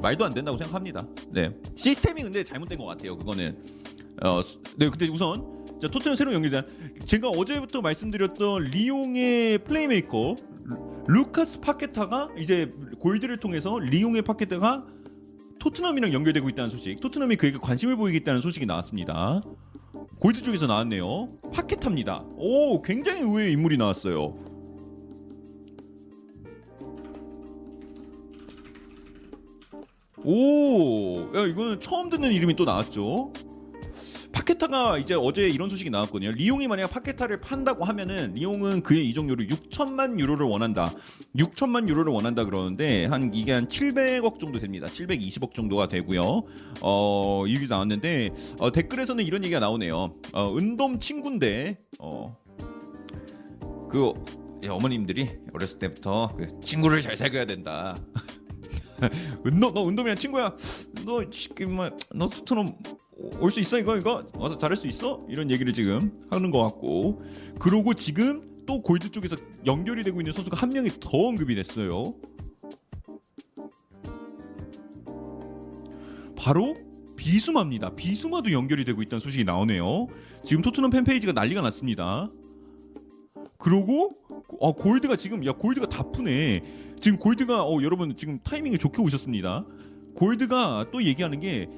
말도 0.00 0.24
안 0.24 0.32
된다고 0.32 0.56
생각합니다. 0.56 1.06
네 1.30 1.50
시스템이 1.76 2.22
근데 2.22 2.42
잘못된 2.44 2.78
것 2.78 2.86
같아요. 2.86 3.16
그거는 3.18 3.58
어, 4.24 4.40
네 4.78 4.88
근데 4.88 5.08
우선 5.08 5.64
자 5.82 5.88
토트넘 5.88 6.16
새로 6.16 6.32
연결된 6.32 6.62
제가 7.04 7.28
어제부터 7.28 7.82
말씀드렸던 7.82 8.64
리옹의 8.64 9.58
플레이메이커 9.64 10.36
루- 10.64 11.04
루카스 11.08 11.60
파케타가 11.60 12.30
이제 12.38 12.72
골드를 13.00 13.36
통해서 13.38 13.78
리옹의 13.78 14.22
파케타가 14.22 14.86
토트넘이랑 15.58 16.12
연결되고 16.12 16.48
있다는 16.48 16.70
소식. 16.70 17.00
토트넘이 17.00 17.36
그에게 17.36 17.58
관심을 17.58 17.96
보이겠다는 17.96 18.40
소식이 18.40 18.66
나왔습니다. 18.66 19.42
골드 20.20 20.42
쪽에서 20.42 20.66
나왔네요. 20.66 21.28
파케타입니다. 21.52 22.24
오 22.36 22.82
굉장히 22.82 23.22
의외의 23.22 23.52
인물이 23.52 23.76
나왔어요. 23.76 24.48
오, 30.24 31.20
야 31.34 31.46
이거는 31.46 31.80
처음 31.80 32.10
듣는 32.10 32.32
이름이 32.32 32.54
또 32.56 32.64
나왔죠. 32.64 33.32
파케타가 34.38 34.98
이제 34.98 35.16
어제 35.18 35.48
이런 35.48 35.68
소식이 35.68 35.90
나왔거든요. 35.90 36.30
리옹이 36.30 36.68
만약 36.68 36.88
파케타를 36.92 37.40
판다고 37.40 37.84
하면은 37.84 38.34
리옹은 38.34 38.82
그의 38.82 39.08
이적료를 39.10 39.48
6천만 39.48 40.20
유로를 40.20 40.46
원한다. 40.46 40.92
6천만 41.36 41.88
유로를 41.88 42.12
원한다 42.12 42.44
그러는데 42.44 43.06
한 43.06 43.34
이게 43.34 43.50
한 43.52 43.66
700억 43.66 44.38
정도 44.38 44.60
됩니다. 44.60 44.86
720억 44.86 45.54
정도가 45.54 45.88
되고요. 45.88 46.44
어 46.82 47.44
이게 47.48 47.66
나왔는데 47.66 48.30
어, 48.60 48.70
댓글에서는 48.70 49.26
이런 49.26 49.42
얘기가 49.42 49.58
나오네요. 49.58 50.14
어, 50.32 50.56
은돔 50.56 51.00
친구인데 51.00 51.78
어, 51.98 52.36
그 53.90 54.12
예, 54.64 54.68
어머님들이 54.68 55.26
어렸을 55.52 55.80
때부터 55.80 56.36
그 56.36 56.60
친구를 56.60 57.02
잘 57.02 57.16
사귀어야 57.16 57.44
된다. 57.44 57.96
은돔 59.46 59.74
너 59.74 59.88
은돔이랑 59.88 60.16
친구야. 60.16 60.56
너 61.04 61.24
뭐너 61.66 62.28
토트넘 62.28 62.66
올 63.40 63.50
수 63.50 63.60
있어 63.60 63.78
이거 63.78 63.96
이거 63.96 64.24
와서 64.34 64.56
잘할 64.56 64.76
수 64.76 64.86
있어 64.86 65.24
이런 65.28 65.50
얘기를 65.50 65.72
지금 65.72 66.22
하는 66.30 66.50
것 66.50 66.62
같고 66.62 67.22
그러고 67.58 67.94
지금 67.94 68.48
또 68.66 68.80
골드 68.82 69.10
쪽에서 69.10 69.34
연결이 69.66 70.02
되고 70.02 70.20
있는 70.20 70.32
선수가 70.32 70.56
한 70.56 70.68
명이 70.68 70.90
더 71.00 71.10
언급이 71.18 71.54
됐어요. 71.54 72.04
바로 76.36 76.76
비수마입니다. 77.16 77.96
비수마도 77.96 78.52
연결이 78.52 78.84
되고 78.84 79.02
있다는 79.02 79.20
소식이 79.20 79.44
나오네요. 79.44 80.06
지금 80.44 80.62
토트넘 80.62 80.90
팬페이지가 80.90 81.32
난리가 81.32 81.60
났습니다. 81.62 82.30
그러고 83.58 84.12
어, 84.60 84.72
골드가 84.72 85.16
지금 85.16 85.44
야 85.46 85.52
골드가 85.52 85.88
다 85.88 86.04
푸네. 86.10 86.62
지금 87.00 87.18
골드가 87.18 87.64
어, 87.64 87.82
여러분 87.82 88.16
지금 88.16 88.38
타이밍이 88.44 88.78
좋게 88.78 89.02
오셨습니다. 89.02 89.64
골드가 90.14 90.86
또 90.92 91.02
얘기하는 91.02 91.40
게 91.40 91.68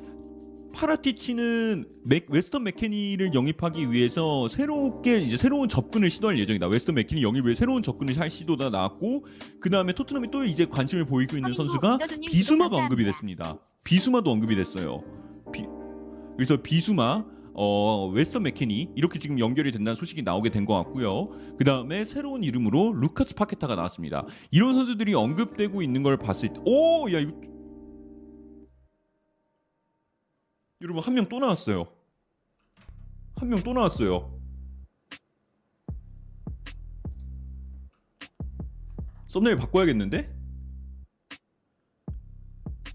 파라티치는 0.72 1.84
맥, 2.04 2.26
웨스턴 2.30 2.62
맥케니를 2.64 3.34
영입하기 3.34 3.90
위해서 3.92 4.48
새롭게 4.48 5.18
이제 5.18 5.36
새로운 5.36 5.68
접근을 5.68 6.10
시도할 6.10 6.38
예정이다. 6.38 6.66
웨스턴 6.68 6.94
맥케니 6.94 7.22
영입을 7.22 7.54
새로운 7.54 7.82
접근을 7.82 8.18
할 8.18 8.30
시도가 8.30 8.70
나왔고 8.70 9.26
그 9.60 9.70
다음에 9.70 9.92
토트넘이 9.92 10.30
또 10.30 10.44
이제 10.44 10.64
관심을 10.66 11.04
보이고 11.06 11.36
있는 11.36 11.52
선수가 11.54 11.98
비수마가 12.30 12.76
언급이. 12.76 13.04
됐습니다. 13.04 13.58
비수마도 13.84 14.30
언급이 14.30 14.54
됐어요. 14.56 15.02
비- 15.52 15.64
그래서 16.36 16.56
비수마 16.62 17.24
어, 17.52 18.08
웨스턴 18.14 18.44
맥케니 18.44 18.90
이렇게 18.94 19.18
지금 19.18 19.38
연결이 19.38 19.72
된다는 19.72 19.96
소식이 19.96 20.22
나오게 20.22 20.50
된 20.50 20.64
것 20.64 20.74
같고요. 20.76 21.30
그 21.58 21.64
다음에 21.64 22.04
새로운 22.04 22.44
이름으로 22.44 22.92
루카스 22.92 23.34
파케타가 23.34 23.74
나왔습니다. 23.74 24.24
이런 24.50 24.74
선수들이 24.74 25.14
언급되고 25.14 25.82
있는 25.82 26.02
걸 26.02 26.16
봤을 26.16 26.50
때, 26.52 26.60
오, 26.64 27.10
야 27.12 27.18
이거 27.18 27.32
여러분 30.82 31.02
한 31.02 31.14
명 31.14 31.28
또 31.28 31.38
나왔어요. 31.38 31.86
한 33.36 33.48
명 33.48 33.62
또 33.62 33.72
나왔어요. 33.72 34.38
썸네일 39.26 39.56
바꿔야겠는데? 39.56 40.34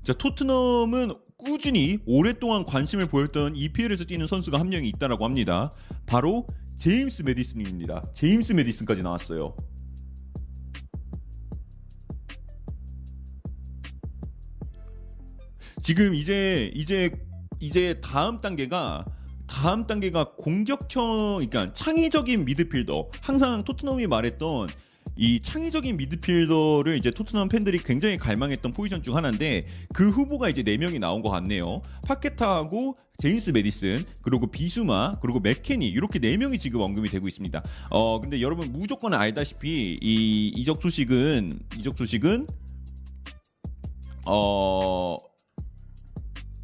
자 0.04 0.14
토트넘은 0.14 1.14
꾸준히 1.38 2.00
오랫동안 2.06 2.64
관심을 2.66 3.08
보였던 3.08 3.56
EPL에서 3.56 4.04
뛰는 4.06 4.28
선수가 4.28 4.60
한 4.60 4.70
명이 4.70 4.88
있다라고 4.90 5.26
합니다. 5.26 5.72
바로 6.06 6.46
제임스 6.78 7.22
메디슨입니다. 7.24 8.02
제임스 8.14 8.54
메디슨까지 8.54 9.04
나왔어요. 9.04 9.56
지금 15.82 16.16
이제 16.16 16.72
이제 16.74 17.12
이제 17.60 18.00
다음 18.02 18.42
단계가 18.42 19.06
다음 19.48 19.86
단계가 19.86 20.36
공격형 20.38 21.36
그러니까 21.38 21.74
창의적인 21.74 22.46
미드필더 22.46 23.10
항상 23.22 23.64
토트넘이 23.64 24.08
말했던 24.08 24.70
이 25.18 25.42
창의적인 25.42 25.96
미드필더를 25.96 26.98
이제 26.98 27.10
토트넘 27.10 27.48
팬들이 27.48 27.82
굉장히 27.82 28.18
갈망했던 28.18 28.74
포지션 28.74 29.02
중 29.02 29.16
하나인데 29.16 29.66
그 29.94 30.10
후보가 30.10 30.50
이제 30.50 30.62
네 30.62 30.78
명이 30.78 31.00
나온 31.00 31.22
것 31.22 31.30
같네요. 31.30 31.82
파케타하고 32.06 32.98
제임스 33.18 33.52
메디슨 33.52 34.04
그리고 34.22 34.48
비수마 34.48 35.20
그리고 35.22 35.40
맥케니 35.40 35.88
이렇게 35.88 36.20
네 36.20 36.36
명이 36.36 36.60
지금 36.60 36.82
언급이 36.82 37.10
되고 37.10 37.28
있습니다. 37.28 37.64
어 37.92 38.20
근데 38.20 38.42
여러분 38.42 38.74
무조건 38.74 39.14
알다시피 39.14 40.00
이 40.02 40.48
이적 40.54 40.82
소식은 40.82 41.60
이적 41.80 41.98
소식은 41.98 42.48
어. 44.26 45.18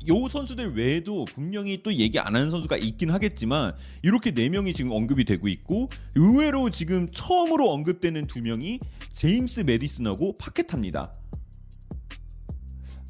요 0.08 0.28
선수들 0.28 0.76
외에도 0.76 1.26
분명히 1.26 1.84
또 1.84 1.94
얘기 1.94 2.20
안 2.20 2.36
하는 2.36 2.50
선수가 2.50 2.78
있긴 2.78 3.12
하겠지만 3.12 3.76
이렇게 4.04 4.32
네 4.32 4.50
명이 4.50 4.74
지금 4.74 4.92
언급이 4.92 5.26
되고 5.26 5.48
있고 5.48 5.90
의외로 6.16 6.70
지금 6.70 7.08
처음으로 7.12 7.72
언급되는 7.72 8.28
두 8.28 8.42
명이 8.42 8.80
제임스 9.14 9.62
메디슨하고 9.62 10.38
파케타입니다. 10.38 11.14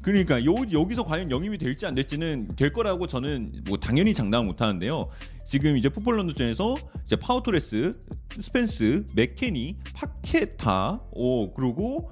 그러니까 0.02 0.44
요, 0.44 0.54
여기서 0.72 1.04
과연 1.04 1.30
영입이 1.30 1.58
될지 1.58 1.86
안 1.86 1.94
될지는 1.94 2.48
될 2.56 2.72
거라고 2.72 3.06
저는 3.06 3.62
뭐 3.66 3.78
당연히 3.78 4.12
장담 4.12 4.46
못 4.46 4.60
하는데요. 4.60 5.08
지금 5.46 5.76
이제 5.76 5.88
풋볼 5.88 6.16
런던전에서 6.16 6.76
이제 7.06 7.16
파우토레스, 7.16 7.98
스펜스, 8.40 9.06
맥케니, 9.14 9.76
파케타, 9.94 11.00
오 11.12 11.52
그리고 11.54 12.10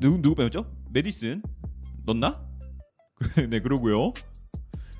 누구 0.00 0.20
누구 0.20 0.34
빼었죠? 0.34 0.66
메디슨 0.90 1.42
넣나? 2.06 2.47
네 3.48 3.60
그러고요. 3.60 4.12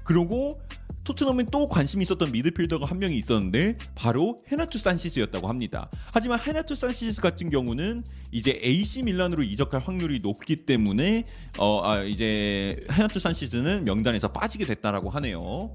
그리고 0.05 0.61
토트넘은 1.05 1.47
또 1.47 1.69
관심이 1.69 2.03
있었던 2.03 2.33
미드필더가 2.33 2.85
한 2.85 2.99
명이 2.99 3.17
있었는데 3.17 3.79
바로 3.95 4.39
헤나투 4.53 4.79
산시스였다고 4.79 5.49
합니다. 5.49 5.91
하지만 6.13 6.39
헤나투 6.39 6.75
산시스 6.75 7.23
같은 7.23 7.49
경우는 7.49 8.05
이제 8.31 8.61
AC 8.63 9.05
밀란으로 9.05 9.43
이적할 9.43 9.81
확률이 9.81 10.21
높기 10.21 10.57
때문에 10.57 11.25
어 11.57 11.83
아, 11.83 12.03
이제 12.03 12.77
헤나투 12.93 13.19
산시스는 13.21 13.85
명단에서 13.85 14.29
빠지게 14.29 14.67
됐다라고 14.67 15.09
하네요. 15.09 15.75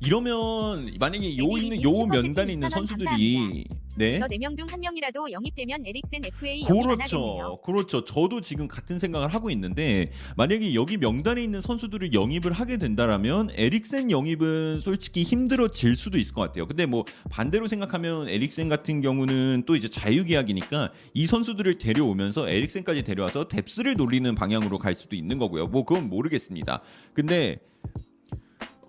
이러면 0.00 0.96
만약에 0.98 1.36
요 1.38 1.44
있는 1.58 1.82
요 1.82 2.06
면단에 2.06 2.52
있는 2.52 2.68
선수들이 2.68 3.64
네. 3.96 4.20
저 4.20 4.26
4명 4.26 4.56
중 4.56 4.68
한 4.68 4.78
명이라도 4.80 5.32
영입되면 5.32 5.84
에릭센 5.86 6.24
FA. 6.24 6.62
그렇죠. 6.64 7.58
그렇죠. 7.64 8.04
저도 8.04 8.42
지금 8.42 8.68
같은 8.68 8.98
생각을 8.98 9.28
하고 9.28 9.50
있는데 9.50 10.12
만약에 10.36 10.74
여기 10.74 10.98
명단에 10.98 11.42
있는 11.42 11.60
선수들을 11.60 12.12
영입을 12.12 12.52
하게 12.52 12.76
된다라면 12.76 13.50
에릭센 13.54 14.10
영입은 14.10 14.80
솔직히 14.82 15.24
힘들어질 15.24 15.96
수도 15.96 16.16
있을 16.18 16.34
것 16.34 16.42
같아요. 16.42 16.66
근데 16.66 16.86
뭐 16.86 17.04
반대로 17.30 17.66
생각하면 17.66 18.28
에릭센 18.28 18.68
같은 18.68 19.00
경우는 19.00 19.64
또 19.66 19.74
이제 19.74 19.88
자유계약이니까 19.88 20.92
이 21.14 21.26
선수들을 21.26 21.78
데려오면서 21.78 22.48
에릭센까지 22.48 23.02
데려와서 23.02 23.48
뎁스를 23.48 23.96
놀리는 23.96 24.32
방향으로 24.34 24.78
갈 24.78 24.94
수도 24.94 25.16
있는 25.16 25.38
거고요. 25.38 25.66
뭐 25.66 25.84
그건 25.84 26.08
모르겠습니다. 26.08 26.82
근데 27.14 27.58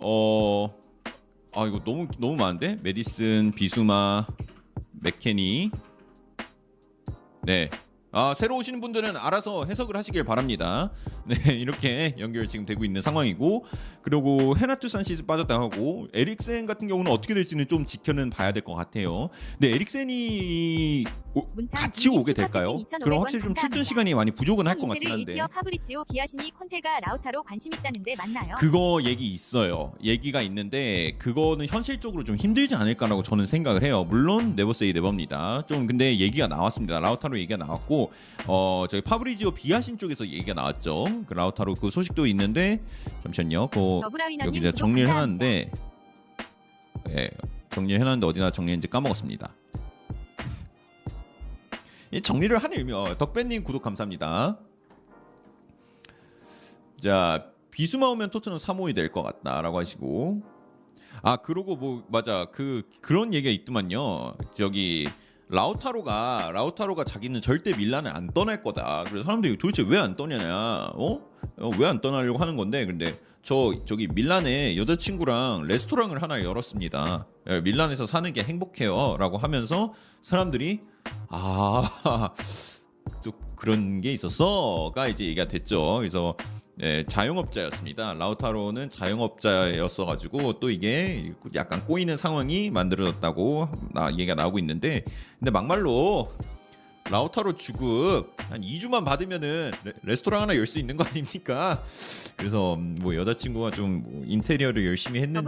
어. 0.01 0.78
아 1.53 1.65
이거 1.65 1.83
너무 1.83 2.07
너무 2.19 2.35
많은데 2.35 2.77
메디슨 2.83 3.53
비수마 3.55 4.25
맥케니 4.91 5.71
네. 7.43 7.69
아, 8.11 8.33
새로 8.35 8.57
오시는 8.57 8.81
분들은 8.81 9.15
알아서 9.17 9.65
해석을 9.65 9.95
하시길 9.95 10.23
바랍니다. 10.23 10.91
네, 11.25 11.35
이렇게 11.53 12.15
연결 12.17 12.47
지금 12.47 12.65
되고 12.65 12.83
있는 12.83 13.03
상황이고, 13.03 13.65
그리고 14.01 14.57
헤나투 14.57 14.87
산시스 14.89 15.25
빠졌다 15.25 15.53
하고, 15.53 16.07
에릭센 16.13 16.65
같은 16.65 16.87
경우는 16.87 17.11
어떻게 17.11 17.35
될지는 17.35 17.67
좀 17.67 17.85
지켜는 17.85 18.31
봐야 18.31 18.51
될 18.51 18.63
것 18.63 18.73
같아요. 18.73 19.29
근데 19.59 19.73
에릭센이 19.75 21.05
오- 21.35 21.45
같이 21.71 22.09
오게 22.09 22.33
될까요? 22.33 22.75
그럼 22.99 23.19
2,500원 23.19 23.19
확실히 23.19 23.43
좀 23.43 23.53
출전. 23.53 23.83
시간이 23.83 24.13
많이 24.15 24.31
부족은 24.31 24.65
할것형 24.67 24.89
같긴 24.89 25.03
인테르 25.03 25.13
한데. 25.19 25.31
이티어 25.33 25.47
파브리지오 25.47 26.03
비아시니 26.11 26.51
콘테가 26.51 26.99
라우타로 27.01 27.43
관심 27.43 27.71
있다는데 27.73 28.15
맞나요? 28.15 28.55
그거 28.57 28.99
얘기 29.03 29.27
있어요. 29.31 29.93
얘기가 30.03 30.41
있는데 30.41 31.15
그거는 31.19 31.67
현실적으로 31.67 32.23
좀 32.23 32.35
힘들지 32.35 32.73
않을까라고 32.73 33.21
저는 33.21 33.45
생각을 33.45 33.83
해요. 33.83 34.03
물론 34.09 34.55
네버세이 34.55 34.93
네버입니다. 34.93 35.67
좀 35.67 35.85
근데 35.85 36.17
얘기가 36.17 36.47
나왔습니다. 36.47 36.99
라우타로 36.99 37.37
얘기가 37.37 37.57
나왔고 37.57 37.98
어 38.47 38.85
저희 38.89 39.01
파브리지오 39.01 39.51
비아신 39.51 39.97
쪽에서 39.97 40.25
얘기가 40.27 40.53
나왔죠. 40.53 41.05
그 41.27 41.33
라우타로 41.33 41.75
그 41.75 41.89
소식도 41.89 42.25
있는데 42.27 42.81
잠시만요. 43.23 43.67
그 43.67 44.01
여기 44.45 44.59
이제 44.59 44.71
정리를. 44.71 45.09
해놨는데 45.09 45.71
예 47.17 47.29
정리를 47.71 47.99
해놨는데 47.99 48.27
어디나 48.27 48.51
정리했는지 48.51 48.87
까먹었습니다. 48.87 49.53
이 52.11 52.21
정리를 52.21 52.57
하는 52.57 52.77
의미 52.77 52.91
어, 52.93 53.15
덕배님 53.17 53.63
구독 53.63 53.83
감사합니다. 53.83 54.57
자 57.01 57.45
비수마 57.71 58.07
오면 58.07 58.29
토트넘 58.31 58.57
3호이 58.57 58.93
될 58.95 59.11
것 59.11 59.23
같다라고 59.23 59.77
하시고 59.79 60.41
아 61.21 61.37
그러고 61.37 61.75
뭐 61.75 62.03
맞아 62.09 62.45
그 62.51 62.83
그런 63.01 63.33
얘기가 63.33 63.51
있더만요 63.51 64.35
저기 64.53 65.07
라우타로가 65.49 66.51
라우타로가 66.53 67.03
자기는 67.05 67.41
절대 67.41 67.75
밀란을 67.75 68.15
안 68.15 68.31
떠날 68.31 68.61
거다. 68.61 69.03
그래서 69.07 69.23
사람들이 69.23 69.57
도대체 69.57 69.83
왜 69.87 69.97
안 69.97 70.15
떠냐냐. 70.15 70.91
어? 70.93 71.21
왜 71.77 71.87
안 71.87 71.99
떠나려고 72.01 72.37
하는 72.39 72.55
건데? 72.55 72.85
근데 72.85 73.19
저 73.41 73.73
저기 73.85 74.07
밀란에 74.07 74.77
여자친구랑 74.77 75.63
레스토랑을 75.67 76.21
하나 76.21 76.43
열었습니다. 76.43 77.25
예, 77.49 77.61
밀란에서 77.61 78.05
사는 78.05 78.31
게 78.31 78.43
행복해요라고 78.43 79.37
하면서 79.39 79.93
사람들이 80.21 80.81
아 81.29 81.89
또 83.23 83.31
그런 83.55 84.01
게 84.01 84.13
있었어가 84.13 85.07
이제 85.07 85.25
얘기가 85.25 85.47
됐죠. 85.47 85.95
그래서 85.97 86.35
예, 86.81 87.03
자영업자였습니다. 87.07 88.13
라우타로는 88.13 88.89
자영업자였어 88.89 90.05
가지고 90.05 90.59
또 90.59 90.69
이게 90.69 91.33
약간 91.53 91.85
꼬이는 91.85 92.15
상황이 92.15 92.69
만들어졌다고 92.69 93.67
나 93.91 94.11
얘기가 94.13 94.35
나오고 94.35 94.59
있는데, 94.59 95.03
근데 95.39 95.51
막말로 95.51 96.31
라우타로 97.09 97.55
주급 97.55 98.35
한 98.49 98.61
2주만 98.61 99.03
받으면은 99.05 99.71
레, 100.03 100.15
스토랑 100.15 100.43
하나 100.43 100.55
열 100.55 100.65
수 100.69 100.77
있는 100.77 100.95
거 100.97 101.03
아닙니까? 101.03 101.83
그래서 102.37 102.75
음, 102.75 102.95
뭐 103.01 103.15
여자친구가 103.15 103.71
좀뭐 103.71 104.23
인테리어를 104.27 104.85
열심히 104.85 105.19
했는지 105.21 105.39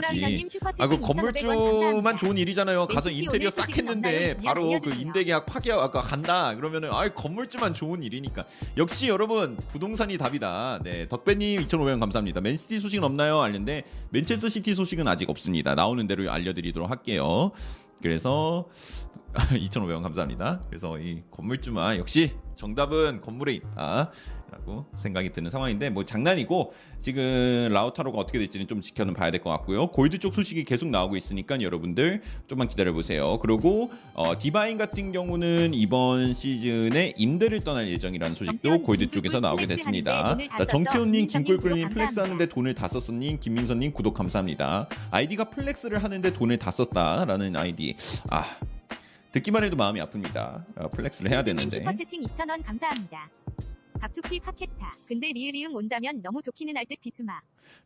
아그 0.79 0.97
2,500원 0.97 1.01
건물주만. 1.01 2.17
좋은 2.17 2.37
일이잖아요. 2.39 2.87
가서 2.87 3.11
인테리어 3.11 3.51
싹? 3.51 3.69
했는데 3.77 4.35
바로 4.43 4.79
그. 4.79 4.91
임대계약 4.91 5.45
파기가 5.45 5.83
아까 5.83 6.01
간다 6.01 6.55
그러면은 6.55 6.89
아 6.91 7.07
건물주만 7.09 7.75
좋은 7.75 8.01
일이니까 8.01 8.45
역시 8.77 9.07
여러분 9.07 9.55
부동산이 9.69 10.17
답이다. 10.17 10.79
네 10.83 11.07
덕배님 11.07 11.67
2,500원 11.67 11.99
감사합니다. 11.99 12.41
맨시티 12.41 12.79
소식은 12.79 13.03
없나요? 13.03 13.41
알는데 13.41 13.83
맨체스터 14.09 14.49
시티 14.49 14.73
소식은 14.73 15.07
아직 15.07 15.29
없습니다. 15.29 15.75
나오는 15.75 16.05
대로 16.07 16.31
알려드리도록 16.31 16.89
할게요. 16.89 17.51
그래서 18.01 18.67
2,500원 19.33 20.01
감사합니다. 20.03 20.61
그래서 20.67 20.99
이 20.99 21.23
건물주만 21.31 21.97
역시 21.97 22.35
정답은 22.55 23.21
건물에 23.21 23.53
있다. 23.53 24.11
라고 24.51 24.85
생각이 24.97 25.31
드는 25.31 25.49
상황인데 25.49 25.89
뭐 25.89 26.03
장난이고 26.03 26.73
지금 26.99 27.69
라우타로가 27.71 28.17
어떻게 28.19 28.37
될지는 28.37 28.67
좀 28.67 28.81
지켜는 28.81 29.13
봐야 29.13 29.31
될 29.31 29.41
것 29.41 29.49
같고요. 29.49 29.87
골드 29.87 30.19
쪽 30.19 30.33
소식이 30.35 30.65
계속 30.65 30.89
나오고 30.89 31.15
있으니까 31.15 31.59
여러분들 31.61 32.21
좀만 32.47 32.67
기다려 32.67 32.91
보세요. 32.93 33.39
그리고 33.39 33.91
어, 34.13 34.37
디바인 34.37 34.77
같은 34.77 35.11
경우는 35.11 35.73
이번 35.73 36.33
시즌에 36.33 37.13
임대를 37.17 37.61
떠날 37.61 37.87
예정이라는 37.89 38.35
소식도 38.35 38.83
골드 38.83 39.09
쪽에서 39.11 39.39
나오게 39.39 39.65
됐습니다. 39.67 40.37
자, 40.57 40.65
정태훈님, 40.65 41.27
썼어. 41.29 41.43
김꿀꿀님 41.43 41.89
플렉스 41.89 42.19
하는데 42.19 42.45
돈을 42.45 42.75
다 42.75 42.87
썼어님, 42.87 43.39
김민선님 43.39 43.93
구독 43.93 44.13
감사합니다. 44.13 44.87
아이디가 45.11 45.45
플렉스를 45.45 46.03
하는데 46.03 46.33
돈을 46.33 46.57
다 46.57 46.71
썼다라는 46.71 47.55
아이디. 47.55 47.95
아 48.29 48.43
듣기만 49.31 49.63
해도 49.63 49.77
마음이 49.77 50.01
아픕니다. 50.01 50.65
어, 50.75 50.89
플렉스를 50.89 51.31
해야 51.31 51.41
님 51.41 51.55
되는데. 51.55 51.79
슈퍼채팅 51.79 52.21
2,000원 52.21 52.65
감사합니다. 52.65 53.29
각투피 54.01 54.39
파케타. 54.39 54.91
근데 55.07 55.31
리을이응 55.31 55.75
온다면 55.75 56.21
너무 56.23 56.41
좋기는 56.41 56.75
할 56.75 56.85
듯 56.85 56.99
비수마. 56.99 57.39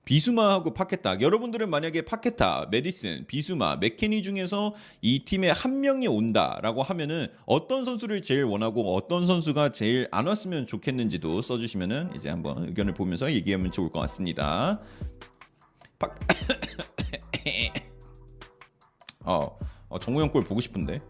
비수마하고 0.06 0.74
파케타. 0.74 1.20
여러분들은 1.20 1.70
만약에 1.70 2.04
파케타, 2.04 2.70
메디슨, 2.72 3.28
비수마, 3.28 3.76
맥케니 3.76 4.24
중에서 4.24 4.74
이 5.02 5.26
팀에 5.26 5.50
한 5.52 5.82
명이 5.82 6.08
온다라고 6.08 6.82
하면은 6.84 7.28
어떤 7.46 7.84
선수를 7.84 8.22
제일 8.22 8.44
원하고 8.46 8.96
어떤 8.96 9.28
선수가 9.28 9.74
제일 9.74 10.08
안 10.12 10.28
왔으면 10.28 10.66
좋겠는지도 10.66 11.42
써주시면은 11.42 12.16
이제 12.16 12.30
한번 12.30 12.64
의견을 12.70 12.94
보면서 12.94 13.32
얘기하면 13.34 13.72
좋을 13.72 13.92
것 13.92 14.00
같습니다. 14.00 14.80
파... 16.00 16.16
어, 19.26 19.58
어 19.90 20.00
정우영 20.00 20.30
골 20.30 20.44
보고 20.44 20.62
싶은데. 20.62 21.02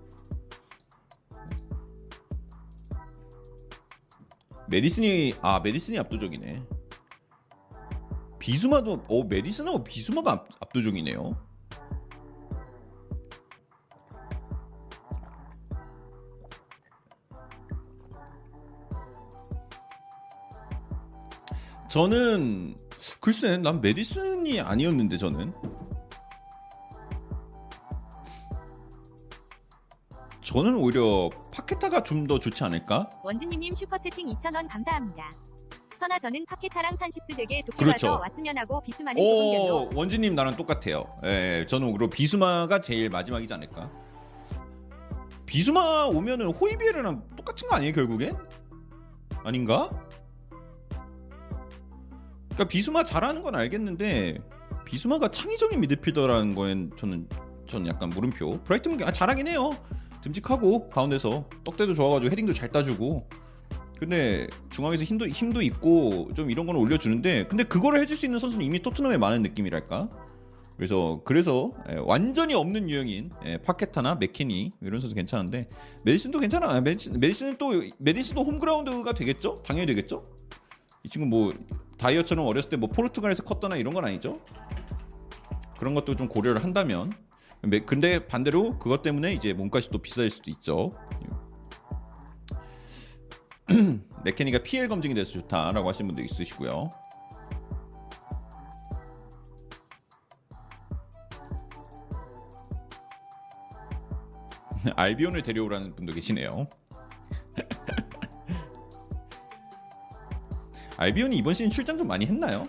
메디슨이 4.67 5.35
아 5.41 5.59
메디슨이 5.63 5.99
압도적이네. 5.99 6.63
비수마도 8.39 9.03
어 9.07 9.23
메디슨하고 9.23 9.83
비수마가 9.83 10.31
압, 10.31 10.47
압도적이네요. 10.61 11.35
저는 21.89 22.75
글쎄 23.21 23.57
난 23.57 23.79
메디슨이 23.79 24.59
아니었는데 24.59 25.17
저는 25.17 25.53
저는 30.55 30.75
오히려 30.77 31.29
파케타가 31.53 32.01
좀 32.03 32.25
더 32.27 32.39
좋지 32.39 32.63
않을까? 32.63 33.09
원진님님 33.23 33.73
슈퍼채팅 33.73 34.25
2,000원 34.27 34.67
감사합니다. 34.69 35.29
선아 35.99 36.17
저는 36.19 36.45
파케타랑 36.47 36.95
산시스 36.95 37.27
되게 37.35 37.61
좋게 37.61 37.83
그렇죠. 37.85 38.07
봐서 38.07 38.19
왔으면 38.21 38.57
하고 38.57 38.81
비수마는 38.81 39.21
조금 39.21 39.51
별로. 39.51 39.81
오 39.83 39.89
원진님 39.93 40.33
나랑 40.33 40.55
똑같아요. 40.55 41.03
예, 41.25 41.65
저는 41.69 41.91
그리고 41.91 42.09
비수마가 42.09 42.79
제일 42.81 43.09
마지막이지 43.09 43.53
않을까? 43.53 43.91
비수마 45.45 46.05
오면은 46.05 46.47
호이비에르랑 46.53 47.23
똑같은 47.35 47.67
거 47.67 47.75
아니에요 47.75 47.93
결국엔? 47.93 48.35
아닌가? 49.43 49.89
그러니까 52.49 52.63
비수마 52.69 53.03
잘하는 53.03 53.43
건 53.43 53.55
알겠는데 53.55 54.37
비수마가 54.85 55.27
창의적인 55.31 55.79
미드필더라는 55.81 56.55
거엔 56.55 56.91
저는 56.97 57.27
저는 57.67 57.87
약간 57.87 58.09
물음표. 58.09 58.63
브라이튼 58.63 59.03
아, 59.03 59.11
잘하긴 59.11 59.47
해요. 59.47 59.71
듬직하고 60.25 60.89
가운데서 60.89 61.45
떡대도 61.63 61.93
좋아가지고 61.93 62.31
헤딩도 62.31 62.53
잘 62.53 62.69
따주고. 62.71 63.27
근데 63.99 64.47
중앙에서 64.71 65.03
힘도 65.03 65.27
힘도 65.27 65.61
있고 65.61 66.29
좀 66.35 66.49
이런 66.51 66.65
거는 66.65 66.81
올려주는데 66.81 67.45
근데 67.45 67.63
그거를 67.63 68.01
해줄 68.01 68.17
수 68.17 68.25
있는 68.25 68.39
선수는 68.39 68.65
이미 68.65 68.81
토트넘에 68.81 69.17
많은 69.17 69.43
느낌이랄까. 69.43 70.09
그래서 70.77 71.21
그래서 71.23 71.71
예, 71.89 71.95
완전히 72.03 72.53
없는 72.55 72.89
유형인 72.89 73.29
예, 73.45 73.57
파케타나 73.59 74.15
맥케니 74.15 74.71
이런 74.81 74.99
선수 74.99 75.15
괜찮은데 75.15 75.69
메디슨도 76.03 76.39
괜찮아. 76.39 76.81
메디슨, 76.81 77.19
메디슨은 77.19 77.57
또 77.57 77.83
메디슨도 77.99 78.43
홈그라운드가 78.43 79.13
되겠죠? 79.13 79.57
당연히 79.63 79.85
되겠죠? 79.87 80.23
이 81.03 81.09
친구 81.09 81.27
뭐 81.27 81.53
다이어처럼 81.97 82.45
어렸을 82.45 82.71
때 82.71 82.77
뭐 82.77 82.89
포르투갈에서 82.89 83.43
컸거나 83.43 83.77
이런 83.77 83.93
건 83.93 84.03
아니죠? 84.05 84.41
그런 85.79 85.93
것도 85.93 86.15
좀 86.15 86.27
고려를 86.27 86.63
한다면 86.63 87.11
메- 87.11 87.15
근데 87.85 88.27
반대로 88.27 88.79
그것 88.79 89.01
때문에 89.01 89.33
이제 89.33 89.51
몸값이 89.53 89.89
또 89.89 90.01
비싸질 90.01 90.29
수도 90.29 90.51
있죠. 90.51 90.95
맥케니가 94.23 94.59
PL 94.59 94.87
검증이 94.87 95.13
돼서 95.15 95.33
좋다라고 95.33 95.89
하시는 95.89 96.07
분도 96.07 96.23
있으시고요. 96.23 96.89
알비온을 104.95 105.41
데려오라는 105.41 105.95
분도 105.95 106.13
계시네요. 106.13 106.67
알비온이 110.97 111.37
이번 111.37 111.53
시즌 111.53 111.69
출장 111.69 111.97
좀 111.97 112.07
많이 112.07 112.25
했나요? 112.25 112.67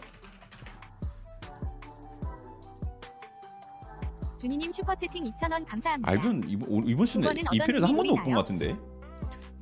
준이님 4.39 4.73
슈퍼채팅 4.73 5.23
2,000원 5.25 5.67
감사합니다. 5.67 6.11
알비온 6.11 6.45
이번, 6.49 6.69
오- 6.71 6.81
이번 6.87 7.07
구번은 7.07 7.43
어떤 7.47 7.55
EPL에서 7.55 7.87
한 7.87 7.97
번도 7.97 8.15
못 8.17 8.23
본? 8.25 8.35
것 8.35 8.41
같은데. 8.41 8.77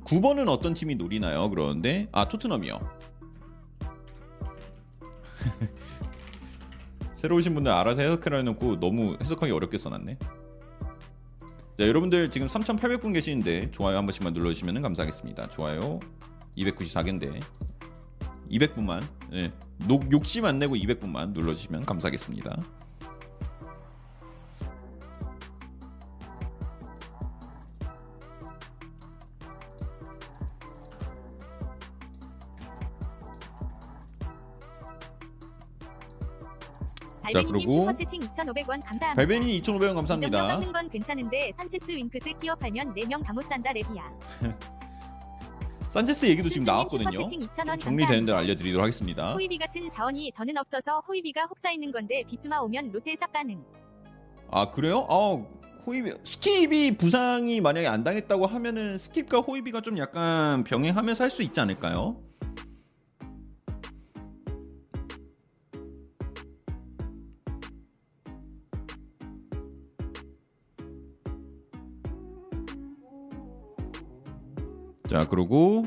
9번은 0.05 0.47
어떤 0.49 0.73
팀이 0.73 0.95
노리나요? 0.95 1.49
그러는데 1.49 2.07
아 2.11 2.27
토트넘이요. 2.27 2.79
새로 7.13 7.35
오신 7.37 7.53
분들 7.55 7.71
알아서 7.71 8.01
해석해라 8.01 8.37
해놓고 8.37 8.79
너무 8.79 9.17
해석하기 9.21 9.51
어렵게 9.51 9.77
써놨네. 9.77 10.17
자 11.77 11.87
여러분들 11.87 12.29
지금 12.31 12.47
3,800분 12.47 13.13
계시는데 13.13 13.71
좋아요 13.71 13.97
한 13.97 14.05
번씩만 14.05 14.33
눌러주시면 14.33 14.81
감사하겠습니다. 14.81 15.49
좋아요 15.49 15.99
294개인데 16.57 17.39
200분만 18.49 19.01
예, 19.33 19.51
녹, 19.87 20.09
욕심 20.11 20.45
안 20.45 20.59
내고 20.59 20.75
200분만 20.75 21.31
눌러주시면 21.33 21.85
감사하겠습니다. 21.85 22.57
발베니님 37.33 37.51
그리고 37.53 37.81
슈퍼채팅 37.81 38.19
2,500원 38.21 38.67
감사합니다. 38.67 39.13
발베니 39.15 39.61
2,500원 39.61 39.63
이정도 39.63 39.95
감사합니다. 39.95 40.71
건 40.71 40.89
괜찮은데 40.89 41.51
산체스 41.57 41.91
윙크스 41.91 42.29
팔면 42.59 42.93
4명 42.95 43.23
다 43.23 43.33
못 43.33 43.41
산다 43.43 43.71
랩이야. 43.71 44.01
산체스 45.89 46.25
얘기도 46.25 46.49
지금 46.49 46.65
나왔거든요. 46.65 47.11
슈퍼채팅 47.11 47.39
2,000원 47.47 47.79
정리되는 47.79 48.25
대로. 48.25 48.37
알려드리도록 48.39 48.83
하겠습니다. 48.83 49.33
호이비 49.33 49.57
같은 49.57 49.89
자원이 49.91 50.31
저는 50.35 50.57
없어서 50.57 51.01
호이비가 51.07 51.45
혹사 51.45 51.71
있는 51.71 51.91
건데 51.91 52.23
비수마 52.29 52.59
오면 52.59 52.91
로테 52.91 53.15
싹 53.19 53.31
가능. 53.31 53.63
아 54.51 54.69
그래요? 54.71 55.07
아 55.09 55.37
호이비 55.85 56.09
스킵이 56.11 56.97
부상이 56.97 57.61
만약에 57.61 57.87
안 57.87 58.03
당했다고 58.03 58.45
하면은 58.47 58.97
스킵과 58.97 59.47
호이비가 59.47 59.79
좀 59.81 59.97
약간 59.97 60.63
병행하면서 60.65 61.23
할 61.23 61.29
수 61.31 61.43
있지 61.43 61.59
않을까요? 61.61 62.17
자 75.15 75.25
그리고 75.29 75.85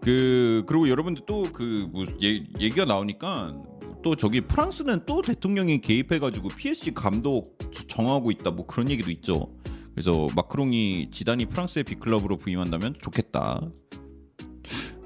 그 0.00 0.64
그리고 0.66 0.88
여러분들 0.88 1.26
또그 1.26 1.90
뭐 1.92 2.06
얘기가 2.22 2.86
나오니까 2.86 3.54
또 4.02 4.16
저기 4.16 4.40
프랑스는 4.40 5.04
또 5.04 5.20
대통령이 5.20 5.82
개입해가지고 5.82 6.48
PSG 6.48 6.94
감독 6.94 7.58
정하고 7.86 8.30
있다 8.30 8.52
뭐 8.52 8.66
그런 8.66 8.88
얘기도 8.88 9.10
있죠. 9.10 9.52
그래서 9.92 10.26
마크롱이 10.34 11.10
지단이 11.10 11.44
프랑스의 11.44 11.84
빅클럽으로 11.84 12.38
부임한다면 12.38 12.94
좋겠다. 12.98 13.60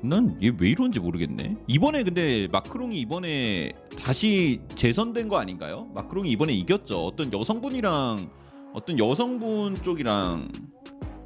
난 0.04 0.38
얘 0.40 0.52
왜 0.56 0.70
이런지 0.70 1.00
모르겠네. 1.00 1.56
이번에 1.66 2.04
근데 2.04 2.46
마크롱이 2.52 3.00
이번에 3.00 3.72
다시 3.98 4.60
재선된 4.76 5.28
거 5.28 5.38
아닌가요? 5.38 5.90
마크롱이 5.92 6.30
이번에 6.30 6.52
이겼죠. 6.52 7.04
어떤 7.04 7.32
여성분이랑 7.32 8.30
어떤 8.74 8.96
여성분 9.00 9.74
쪽이랑 9.82 10.52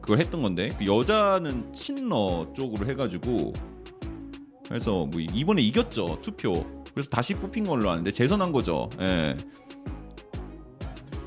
그걸 0.09 0.21
했던 0.21 0.41
건데 0.41 0.75
그 0.79 0.87
여자는 0.87 1.71
친러 1.75 2.51
쪽으로 2.57 2.87
해가지고 2.89 3.53
그래서 4.67 5.05
뭐 5.05 5.21
이번에 5.21 5.61
이겼죠 5.61 6.23
투표. 6.23 6.65
그래서 6.95 7.11
다시 7.11 7.35
뽑힌 7.35 7.65
걸로 7.65 7.91
아는데 7.91 8.11
재선한 8.11 8.51
거죠. 8.51 8.89
예. 9.01 9.37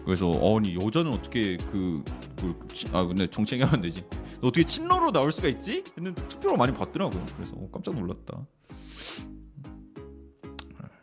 그래서 0.04 0.32
아니 0.34 0.74
여자는 0.74 1.12
어떻게 1.12 1.58
그, 1.58 2.04
그 2.38 2.58
근데 3.08 3.28
정치행위 3.28 3.64
하면 3.66 3.82
되지. 3.82 4.04
어떻게 4.42 4.64
친러로 4.64 5.12
나올 5.12 5.32
수가 5.32 5.48
있지? 5.50 5.84
했는데 5.96 6.28
투표를 6.28 6.58
많이 6.58 6.74
받더라고요. 6.74 7.24
그래서 7.36 7.56
어, 7.58 7.70
깜짝 7.72 7.94
놀랐다. 7.94 8.48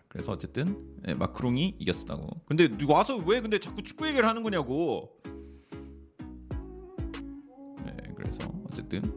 그래서 0.09 0.33
어쨌든 0.33 0.77
예, 1.07 1.15
마크롱이 1.15 1.75
이겼다고. 1.79 2.41
근데 2.45 2.69
와서 2.89 3.23
왜 3.25 3.41
근데 3.41 3.61
자꾸 3.61 3.85
축구 3.85 4.09
얘기를 4.09 4.29
하는 4.29 4.43
거냐고. 4.43 5.13
네, 8.29 8.39
그래서 8.39 8.53
어쨌든 8.67 9.13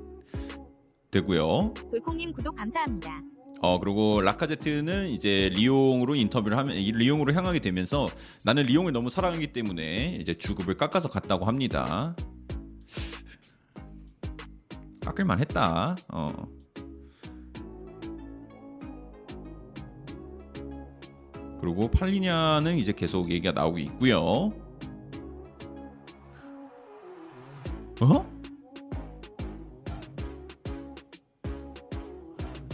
되고요. 1.11 1.73
돌콩님 1.91 2.31
구독 2.31 2.55
감사합니다. 2.55 3.21
어 3.61 3.79
그리고 3.79 4.21
라카제트는 4.21 5.09
이제 5.09 5.51
리옹으로 5.53 6.15
인터뷰를 6.15 6.57
하면 6.57 6.77
이 6.77 6.91
리옹으로 6.91 7.33
향하게 7.33 7.59
되면서 7.59 8.07
나는 8.43 8.63
리옹을 8.63 8.91
너무 8.91 9.09
사랑하기 9.09 9.47
때문에 9.47 10.17
이제 10.19 10.33
주급을 10.33 10.77
깎아서 10.77 11.09
갔다고 11.09 11.45
합니다. 11.45 12.15
깎을만 15.01 15.39
했다. 15.39 15.95
어. 16.11 16.47
그리고 21.59 21.91
팔리냐는 21.91 22.77
이제 22.77 22.91
계속 22.93 23.29
얘기가 23.29 23.51
나오고 23.51 23.77
있고요. 23.79 24.51
어? 28.01 28.40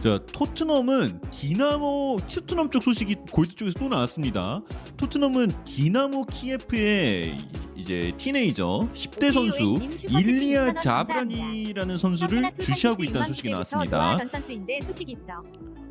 자, 0.08 0.20
토트넘은 0.32 1.20
디나모 1.32 2.22
토트넘 2.34 2.70
쪽 2.70 2.82
소식이 2.82 3.15
골드 3.30 3.56
쪽에서 3.56 3.78
또 3.78 3.89
나왔습니다. 3.89 4.62
토트넘은 4.96 5.52
디나모 5.65 6.28
키예프의 6.28 7.38
이제 7.88 8.12
티네이저 8.17 8.89
10대 8.93 9.32
선수 9.32 9.63
오키오엔님 9.76 9.97
슈퍼채팅 9.97 10.19
일리아 10.30 10.65
2,000원 10.73 10.80
자브라니라는 10.82 11.97
선수를 11.97 12.52
주시하고 12.60 13.02
있다는 13.04 13.28
소식이 13.28 13.50
나왔습니다. 13.50 13.97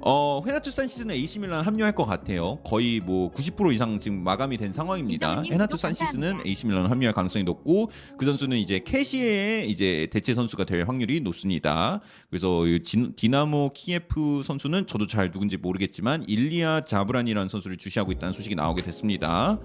어, 0.03 0.43
헤나투 0.47 0.87
산시스는 0.89 1.15
AC 1.15 1.39
밀란 1.39 1.65
합류할 1.65 1.95
것 1.95 2.05
같아요. 2.05 2.57
거의 2.65 3.01
뭐 3.01 3.33
90% 3.33 3.73
이상 3.73 3.99
지금 3.99 4.23
마감이 4.23 4.59
된 4.59 4.73
상황입니다. 4.75 5.43
헤나투 5.51 5.95
산시스는 5.95 6.21
감사합니다. 6.21 6.49
AC 6.49 6.67
밀란 6.67 6.87
합류할 6.87 7.15
가능성이 7.15 7.45
높고 7.45 7.91
그 8.19 8.27
선수는 8.27 8.59
이제 8.59 8.79
캐시의 8.79 9.69
이제 9.71 10.07
대체 10.11 10.35
선수가 10.35 10.65
될 10.65 10.85
확률이 10.87 11.21
높습니다. 11.21 12.01
그래서 12.29 12.67
이 12.67 12.83
진- 12.85 13.15
디나모 13.17 13.71
키예프 13.75 14.43
선수는 14.45 14.87
저도 14.87 15.07
잘 15.07 15.31
누군지 15.31 15.57
모르겠지만 15.57 16.25
일리아 16.29 16.83
자브란이라는 16.85 17.49
선수를 17.49 17.79
주시하고 17.79 18.13
있다는 18.13 18.35
소식이 18.35 18.55
나오게 18.55 18.83
됐습니다. 18.83 19.59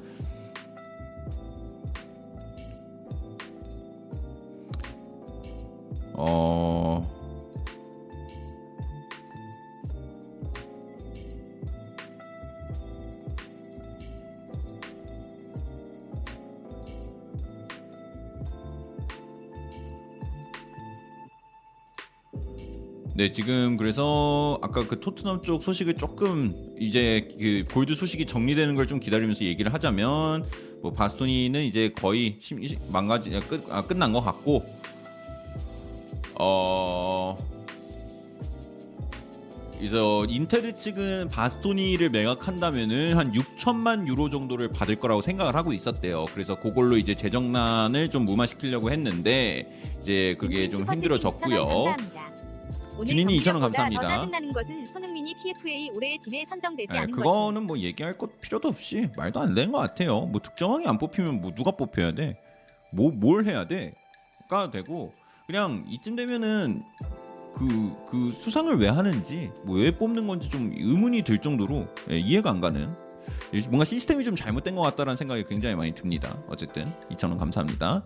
어 6.23 7.01
네, 23.13 23.29
지금 23.29 23.77
그래서 23.77 24.57
아까 24.62 24.88
그 24.88 24.99
토트넘 24.99 25.41
쪽 25.41 25.62
소식을 25.62 25.95
조금 25.95 26.55
이제 26.79 27.27
그 27.38 27.65
골드 27.71 27.95
소식이 27.95 28.25
정리되는 28.25 28.75
걸 28.75 28.86
좀 28.88 28.99
기다리면서 28.99 29.45
얘기를 29.45 29.73
하자면 29.73 30.45
뭐 30.81 30.91
바스토니는 30.91 31.63
이제 31.63 31.89
거의 31.89 32.38
망가지 32.89 33.29
끝 33.47 33.63
아, 33.69 33.86
끝난 33.86 34.12
것 34.12 34.21
같고 34.21 34.65
어 36.43 37.38
이제 39.80 39.97
인테르 40.30 40.75
측은 40.75 41.30
바스토니를 41.30 42.10
매각한다면은 42.10 43.15
한 43.15 43.32
6천만 43.32 44.08
유로 44.08 44.30
정도를 44.30 44.69
받을 44.69 44.95
거라고 44.99 45.21
생각을 45.21 45.56
하고 45.56 45.71
있었대요. 45.71 46.25
그래서 46.34 46.60
그걸로 46.60 46.97
이제 46.97 47.13
재정난을 47.15 48.10
좀 48.10 48.25
무마시키려고 48.25 48.91
했는데 48.91 49.71
이제 50.01 50.36
그게 50.39 50.67
좀 50.69 50.91
힘들어졌고요. 50.91 51.95
준인이 53.06 53.39
2,000원 53.39 53.60
감사합니다. 53.60 54.01
더 54.01 54.08
짜증나는 54.08 54.51
것은 54.54 54.88
손흥민이 54.88 55.36
PFA 55.43 55.89
올해의 55.91 56.19
팀에 56.23 56.45
선정되지 56.47 56.91
네, 56.93 56.99
않은. 56.99 57.12
그거는 57.12 57.63
뭐 57.65 57.77
얘기할 57.80 58.17
것 58.17 58.39
필요도 58.41 58.67
없이 58.67 59.10
말도 59.15 59.39
안 59.39 59.56
되는 59.56 59.71
것 59.71 59.80
같아요. 59.80 60.21
뭐 60.21 60.41
득점왕이 60.41 60.86
안 60.88 60.97
뽑히면 60.99 61.41
뭐 61.41 61.54
누가 61.56 61.71
뽑혀야 61.71 62.13
돼? 62.13 62.38
뭐 62.91 63.12
뭘 63.12 63.45
해야 63.45 63.65
돼? 63.67 63.93
가 64.49 64.69
되고 64.69 65.13
그냥 65.47 65.86
이쯤 65.88 66.15
되면은 66.15 66.84
그, 67.56 67.93
그 68.10 68.32
수상을 68.32 68.73
왜 68.77 68.88
하는지 68.88 69.51
뭐 69.65 69.77
왜 69.77 69.91
뽑는 69.91 70.27
건지 70.27 70.49
좀 70.49 70.71
의문이 70.75 71.23
들 71.23 71.38
정도로 71.39 71.88
예, 72.10 72.19
이해가 72.19 72.49
안 72.49 72.62
가는 72.62 72.93
뭔가 73.67 73.84
시스템이 73.86 74.23
좀 74.23 74.36
잘못된 74.36 74.75
것 74.75 74.82
같다라는 74.82 75.17
생각이 75.17 75.43
굉장히 75.47 75.75
많이 75.75 75.93
듭니다. 75.93 76.38
어쨌든 76.47 76.86
2,000원 77.12 77.38
감사합니다. 77.38 78.04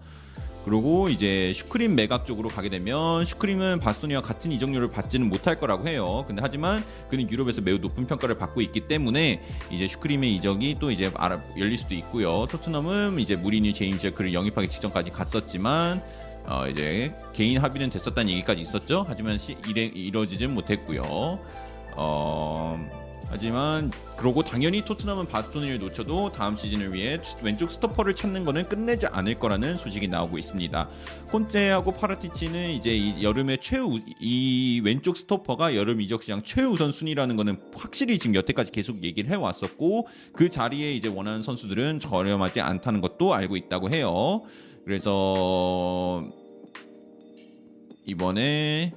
그리고 0.65 1.09
이제 1.09 1.51
슈크림 1.53 1.93
매각 1.93 2.25
쪽으로 2.25 2.49
가게 2.49 2.69
되면 2.69 3.23
슈크림은 3.23 3.79
바스토니와 3.79 4.23
같은 4.23 4.51
이적료를 4.51 4.89
받지는 4.89 5.29
못할 5.29 5.59
거라고 5.59 5.87
해요. 5.87 6.23
근데 6.25 6.41
하지만 6.43 6.83
그는 7.07 7.29
유럽에서 7.29 7.61
매우 7.61 7.77
높은 7.77 8.07
평가를 8.07 8.39
받고 8.39 8.61
있기 8.61 8.87
때문에 8.87 9.43
이제 9.69 9.85
슈크림의 9.85 10.33
이적이 10.35 10.77
또 10.79 10.89
이제 10.89 11.11
열릴 11.59 11.77
수도 11.77 11.93
있고요. 11.93 12.47
토트넘은 12.49 13.19
이제 13.19 13.35
무리뉴 13.35 13.73
제임스 13.73 14.15
그를 14.15 14.33
영입하기 14.33 14.67
직전까지 14.67 15.11
갔었지만 15.11 16.01
어 16.47 16.67
이제 16.67 17.13
개인 17.33 17.59
합의는 17.59 17.89
됐었다는 17.89 18.31
얘기까지 18.33 18.61
있었죠. 18.61 19.05
하지만 19.07 19.37
시, 19.37 19.55
이래, 19.67 19.85
이뤄지진 19.85 20.53
못했고요. 20.53 21.39
어 21.97 23.05
하지만 23.29 23.91
그러고 24.17 24.43
당연히 24.43 24.83
토트넘은 24.85 25.27
바스토니를 25.27 25.79
놓쳐도 25.79 26.31
다음 26.31 26.55
시즌을 26.55 26.93
위해 26.93 27.19
왼쪽 27.41 27.71
스토퍼를 27.71 28.15
찾는 28.15 28.45
거는 28.45 28.69
끝내지 28.69 29.07
않을 29.07 29.39
거라는 29.39 29.77
소식이 29.77 30.07
나오고 30.07 30.37
있습니다. 30.37 30.89
콘테하고 31.31 31.93
파라티치는 31.93 32.69
이제 32.71 32.95
이 32.95 33.23
여름의 33.23 33.57
최우 33.61 33.99
이 34.19 34.81
왼쪽 34.83 35.17
스토퍼가 35.17 35.75
여름 35.75 36.01
이적 36.01 36.23
시장 36.23 36.43
최우선 36.43 36.91
순위라는 36.91 37.35
거는 37.35 37.59
확실히 37.75 38.19
지금 38.19 38.35
여태까지 38.35 38.71
계속 38.71 39.03
얘기를 39.03 39.29
해 39.31 39.35
왔었고 39.35 40.07
그 40.33 40.49
자리에 40.49 40.93
이제 40.93 41.07
원하는 41.07 41.41
선수들은 41.43 41.99
저렴하지 41.99 42.61
않다는 42.61 43.01
것도 43.01 43.33
알고 43.33 43.57
있다고 43.57 43.89
해요. 43.89 44.43
그래서 44.85 46.23
이번에 48.05 48.93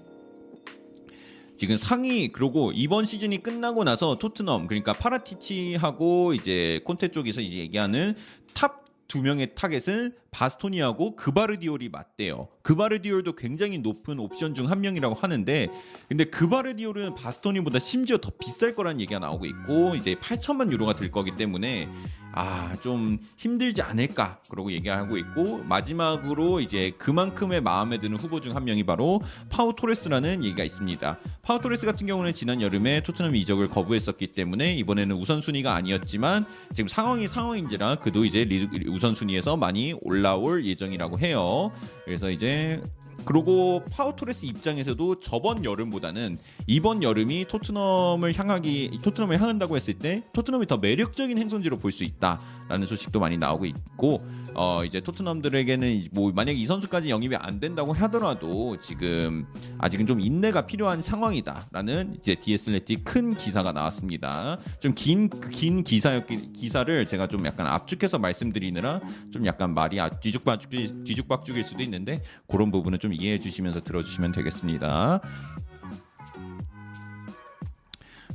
지금 1.57 1.77
상위 1.77 2.29
그러고 2.29 2.71
이번 2.73 3.05
시즌이 3.05 3.43
끝나고 3.43 3.83
나서 3.85 4.17
토트넘 4.17 4.69
그러니까 4.69 4.93
파라티치하고 4.93 6.35
이제 6.35 6.81
콘테 6.85 7.09
쪽에서 7.09 7.41
이제 7.41 7.57
얘기하는 7.57 8.15
탑 8.55 8.89
두 9.09 9.23
명의 9.23 9.55
타겟은 9.55 10.13
바스토니하고 10.43 11.17
그바르디올이 11.17 11.89
맞대요. 11.89 12.47
그바르디올도 12.63 13.33
굉장히 13.35 13.79
높은 13.79 14.21
옵션 14.21 14.55
중 14.55 14.69
한 14.69 14.83
명이라고 14.83 15.15
하는데 15.15 15.69
근데 16.09 16.25
그바르디올은 16.25 17.15
바스토니보다 17.15 17.79
심지어 17.79 18.19
더 18.19 18.31
비쌀 18.39 18.75
거라는 18.75 19.01
얘기가 19.01 19.19
나오고 19.19 19.47
있고 19.47 19.95
이제 19.97 20.15
8천만 20.15 20.71
유로가 20.71 20.95
들 20.95 21.11
거기 21.11 21.35
때문에 21.35 21.89
아 22.33 22.69
좀 22.83 23.19
힘들지 23.37 23.83
않을까 23.83 24.39
그러고 24.51 24.71
얘기하고 24.71 25.17
있고 25.17 25.65
마지막으로 25.65 26.61
이제 26.61 26.93
그만큼의 26.99 27.61
마음에 27.61 27.99
드는 27.99 28.19
후보 28.21 28.39
중 28.41 28.55
한 28.55 28.65
명이 28.65 28.85
바로 28.85 29.21
파우 29.49 29.75
토레스라는 29.75 30.45
얘기가 30.45 30.63
있습니다. 30.63 31.19
파우 31.43 31.59
토레스 31.61 31.87
같은 31.87 32.07
경우는 32.07 32.35
지난 32.35 32.61
여름에 32.63 33.01
토트넘 33.03 33.35
이적을 33.35 33.67
거부했었기 33.69 34.29
때문에 34.29 34.75
이번에는 34.75 35.17
우선순위가 35.17 35.75
아니었지만 35.75 36.45
지금 36.75 36.87
상황이 36.87 37.27
상황인지라 37.27 37.97
그도 37.97 38.25
이제 38.25 38.45
리- 38.45 38.69
우선순위에서 38.89 39.57
많이 39.57 39.95
올라 40.03 40.28
올 40.37 40.65
예정이라고 40.67 41.19
해요. 41.19 41.71
그래서 42.05 42.31
이제 42.31 42.83
그리고 43.25 43.83
파우토레스 43.91 44.47
입장에서도 44.47 45.21
저번 45.21 45.65
여름보다는 45.65 46.39
이번 46.67 47.03
여름이 47.03 47.47
토트넘을 47.47 48.39
향하기 48.39 49.01
토트넘을 49.03 49.41
향한다고 49.41 49.77
했을 49.77 49.95
때 49.95 50.23
토트넘이 50.33 50.67
더 50.67 50.79
매력적인 50.79 51.37
행선지로 51.37 51.79
볼 51.79 51.93
수 51.93 52.05
있다라는 52.05 52.87
소식도 52.87 53.19
많이 53.19 53.37
나오고 53.37 53.67
있고 53.67 54.25
어 54.55 54.85
이제 54.85 55.01
토트넘들에게는 55.01 56.09
뭐 56.13 56.33
만약 56.33 56.53
이 56.53 56.67
선수까지 56.67 57.11
영입이 57.11 57.37
안 57.37 57.61
된다고 57.61 57.93
하더라도 57.93 58.77
지금 58.81 59.47
아직은 59.79 60.07
좀 60.07 60.21
인내가 60.21 60.67
필요한 60.67 61.03
상황이다라는 61.03 62.17
이제 62.19 62.35
디에슬레티 62.35 62.97
큰 63.05 63.35
기사가 63.35 63.73
나왔습니다. 63.73 64.59
좀 64.81 64.95
긴 64.95 65.29
긴 65.51 65.85
기사였기 65.85 66.53
기사를 66.53 67.07
제가 67.07 67.27
좀 67.29 67.45
약간 67.47 67.67
압축해서 67.67 68.19
말씀드리느라 68.19 69.01
좀 69.33 69.47
약간 69.47 69.75
말이 69.75 70.01
아- 70.01 70.09
뒤죽박죽 70.09 70.71
뒤죽박죽일 71.05 71.63
수도 71.65 71.83
있는데 71.83 72.23
그런 72.49 72.71
부분은 72.71 72.99
좀 72.99 73.13
이해해 73.13 73.39
주시면서 73.39 73.81
들어주시면 73.83 74.33
되겠습니다. 74.33 75.21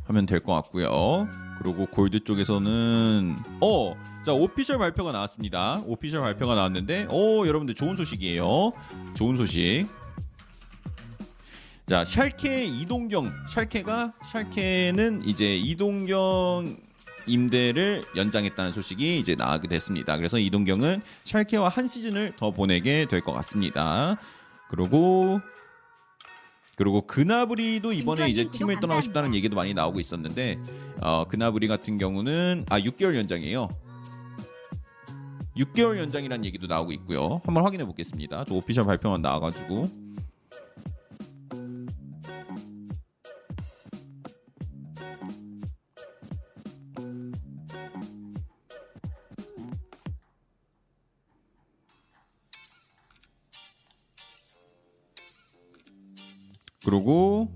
하면 0.06 0.26
될 0.26 0.39
것 0.39 0.54
같고요. 0.54 1.28
그리고 1.60 1.86
골드 1.86 2.24
쪽에서는 2.26 3.36
어, 3.62 3.96
자 4.26 4.34
오피셜 4.34 4.78
발표가 4.78 5.12
나왔습니다. 5.12 5.82
오피셜 5.86 6.22
발표가 6.22 6.56
나왔는데, 6.56 7.08
어 7.10 7.48
여러분들 7.48 7.76
좋은 7.76 7.96
소식이에요. 7.96 8.74
좋은 9.13 9.38
소식. 9.38 9.86
자 11.88 12.04
샬케 12.06 12.63
이동경, 12.66 13.32
샬케가 13.50 14.13
샬케는 14.32 15.24
이제 15.26 15.56
이동경 15.56 16.78
임대를 17.26 18.04
연장했다는 18.16 18.72
소식이 18.74 19.20
이제 19.20 19.36
나오게 19.36 19.68
됐습니다. 19.68 20.18
그래서 20.18 20.38
이동경은 20.38 21.02
샬케와 21.24 21.70
한 21.70 21.88
시즌을 21.88 22.36
더 22.38 22.52
보내게 22.52 23.06
될 23.06 23.22
것 23.22 23.34
같습니다. 23.34 24.18
그리고 24.70 25.39
그리고 26.76 27.06
그나브리도 27.06 27.94
이번에 27.94 28.28
이제 28.30 28.50
팀을 28.50 28.80
떠나고. 28.80 29.02
싶다는 29.02 29.36
얘기도 29.36 29.56
많이 29.56 29.74
나오고 29.74 30.00
있었는데 30.00 30.58
어, 31.02 31.26
그나브리 31.26 31.68
같은 31.68 31.98
경우는 31.98 32.66
아 32.70 32.80
6개월 32.80 33.16
연장이에요. 33.16 33.70
6개월 35.58 36.00
연장이라는 36.00 36.46
얘기도 36.46 36.66
나오고 36.66 36.92
있고요. 36.94 37.42
한번 37.46 37.64
확인해 37.64 37.86
보겠습니다. 37.86 38.46
저 38.46 38.56
오피셜 38.56 38.86
발표만 38.86 39.22
나와가지고 39.22 39.84
그리고 56.86 57.50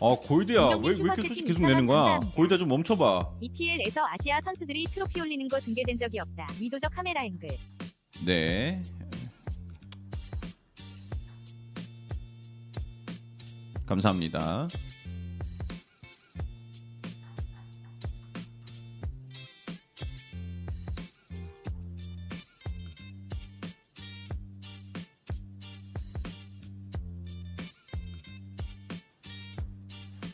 아 0.00 0.14
골드야 0.28 0.76
왜, 0.82 0.88
왜 0.90 0.94
이렇게 0.96 1.22
소식 1.28 1.46
계속 1.46 1.60
2,000원 1.60 1.68
내는 1.68 1.86
거야? 1.86 1.98
감사합니다. 2.02 2.36
골드야 2.36 2.58
좀 2.58 2.68
멈춰봐. 2.68 3.30
EPL에서 3.40 4.02
아시아 4.06 4.40
선수들이 4.42 4.84
트로피 4.86 5.20
올리는 5.20 5.48
거 5.48 5.58
중계된 5.60 5.98
적이 5.98 6.20
없다. 6.20 6.46
위도적 6.60 6.92
카메라 6.94 7.24
앵글. 7.24 7.48
네. 8.26 8.82
감사합니다. 13.86 14.68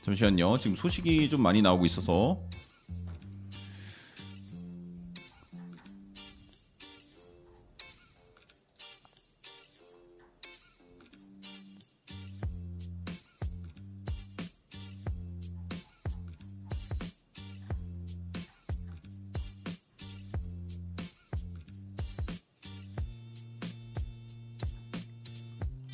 잠시만요. 0.03 0.59
지금 0.59 0.77
소식이 0.77 1.29
좀 1.29 1.43
많이 1.43 1.63
나오고 1.63 1.87
있어서 1.87 2.41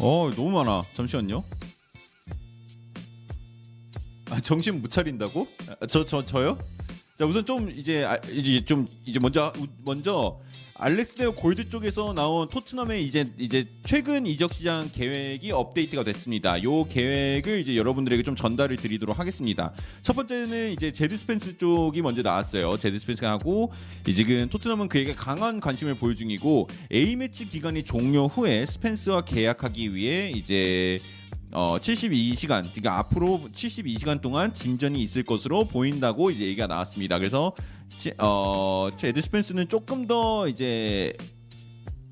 어 0.00 0.30
너무 0.34 0.50
많아. 0.50 0.84
잠시만요. 0.94 1.57
아, 4.38 4.40
정신 4.42 4.80
못 4.80 4.90
차린다고? 4.90 5.46
저 5.88 6.04
저 6.04 6.24
저, 6.24 6.42
요 6.44 6.58
자 7.18 7.26
우선 7.26 7.44
좀 7.44 7.68
이제 7.70 8.04
아, 8.04 8.16
이제 8.32 8.64
좀 8.64 8.86
이제 9.04 9.18
먼저 9.18 9.52
먼저 9.84 10.38
알래스데어 10.74 11.32
골드 11.32 11.68
쪽에서 11.68 12.12
나온 12.12 12.48
토트넘의 12.48 13.02
이제 13.04 13.28
이제 13.38 13.66
최근 13.84 14.24
이적 14.24 14.54
시장 14.54 14.88
계획이 14.94 15.50
업데이트가 15.50 16.04
됐습니다. 16.04 16.62
요 16.62 16.84
계획을 16.84 17.58
이제 17.58 17.76
여러분들에게 17.76 18.22
좀 18.22 18.36
전달을 18.36 18.76
드리도록 18.76 19.18
하겠습니다. 19.18 19.72
첫 20.02 20.12
번째는 20.14 20.70
이제 20.70 20.92
제드 20.92 21.16
스펜스 21.16 21.58
쪽이 21.58 22.02
먼저 22.02 22.22
나왔어요. 22.22 22.76
제드 22.76 22.96
스펜스가 23.00 23.32
하고 23.32 23.72
이 24.06 24.14
지금 24.14 24.48
토트넘은 24.48 24.88
그에게 24.88 25.12
강한 25.12 25.58
관심을 25.58 25.96
보이는 25.96 26.14
중이고 26.14 26.68
A 26.92 27.16
매치 27.16 27.46
기간이 27.46 27.82
종료 27.82 28.28
후에 28.28 28.64
스펜스와 28.64 29.22
계약하기 29.22 29.92
위해 29.92 30.30
이제 30.30 31.00
어 31.52 31.78
72시간 31.80 32.60
그러니까 32.62 32.98
앞으로 32.98 33.40
72시간 33.52 34.20
동안 34.20 34.52
진전이 34.52 35.00
있을 35.02 35.22
것으로 35.24 35.64
보인다고 35.64 36.30
이제 36.30 36.44
얘기가 36.44 36.66
나왔습니다. 36.66 37.18
그래서 37.18 37.52
제- 37.88 38.12
어 38.18 38.90
제드 38.96 39.20
스펜스는 39.22 39.68
조금 39.68 40.06
더 40.06 40.46
이제 40.48 41.12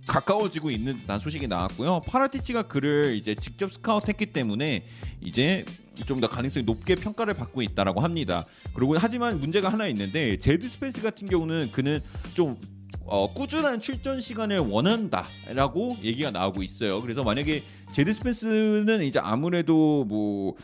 가까워지고 0.06 0.70
있는 0.70 0.98
난 1.06 1.18
소식이 1.20 1.48
나왔고요. 1.48 2.00
파라티치가 2.06 2.62
그를 2.62 3.16
이제 3.16 3.34
직접 3.34 3.72
스카우트했기 3.72 4.26
때문에 4.26 4.84
이제 5.20 5.64
좀 6.06 6.20
더 6.20 6.28
가능성이 6.28 6.64
높게 6.64 6.94
평가를 6.94 7.34
받고 7.34 7.60
있다라고 7.62 8.00
합니다. 8.02 8.44
그리고 8.74 8.96
하지만 8.98 9.40
문제가 9.40 9.68
하나 9.70 9.86
있는데 9.88 10.38
제드 10.38 10.68
스펜스 10.68 11.02
같은 11.02 11.26
경우는 11.26 11.70
그는 11.72 12.00
좀 12.34 12.56
어, 13.06 13.32
꾸준한 13.32 13.80
출전 13.80 14.20
시간을 14.20 14.58
원한다라고 14.58 15.96
얘기가 16.02 16.30
나오고 16.30 16.62
있어요. 16.62 17.00
그래서 17.00 17.22
만약에 17.24 17.62
제드 17.92 18.12
스펜스는 18.12 19.02
이제 19.04 19.18
아무래도 19.18 20.04
뭐 20.04 20.54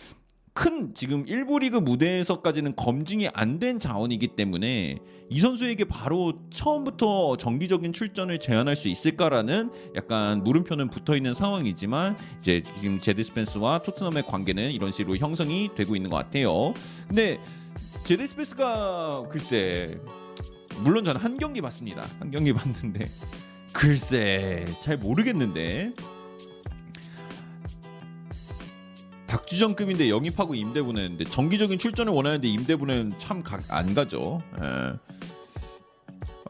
큰 0.55 0.95
지금 0.95 1.25
1부 1.29 1.59
리그 1.59 1.79
무대에서까지는 1.79 2.77
검증이 2.77 3.29
안 3.33 3.59
된 3.59 3.79
자원이기 3.79 4.29
때문에 4.29 4.97
이 5.31 5.41
선수에게 5.41 5.85
바로 5.85 6.35
처음부터 6.51 7.37
정기적인 7.37 7.93
출전을 7.93 8.41
제안할 8.41 8.75
수 8.77 8.89
있을까라는 8.89 9.71
약간 9.95 10.43
물음표는 10.43 10.91
붙어 10.91 11.15
있는 11.17 11.33
상황이지만 11.33 12.17
이제 12.41 12.63
지금 12.81 12.99
제드 12.99 13.23
스펜스와 13.23 13.79
토트넘의 13.83 14.25
관계는 14.25 14.73
이런 14.73 14.91
식으로 14.91 15.17
형성이 15.17 15.71
되고 15.75 15.95
있는 15.95 16.11
것 16.11 16.17
같아요. 16.17 16.75
근데 17.07 17.39
제드 18.05 18.27
스펜스가 18.27 19.29
글쎄 19.31 19.99
물론 20.83 21.05
저는 21.05 21.21
한 21.21 21.39
경기 21.39 21.61
봤습니다. 21.61 22.05
한 22.19 22.31
경기 22.31 22.53
봤는데 22.55 23.07
글쎄 23.73 24.65
잘 24.83 24.97
모르겠는데 24.97 25.93
박주정급인데 29.27 30.11
영입하고 30.11 30.55
임대 30.55 30.83
보내는데 30.83 31.25
정기적인 31.25 31.79
출전을 31.79 32.13
원하는데 32.13 32.47
임대 32.49 32.77
보내는 32.77 33.15
참 33.19 33.43
안 33.71 33.95
가죠. 33.95 34.43
예. 34.63 34.93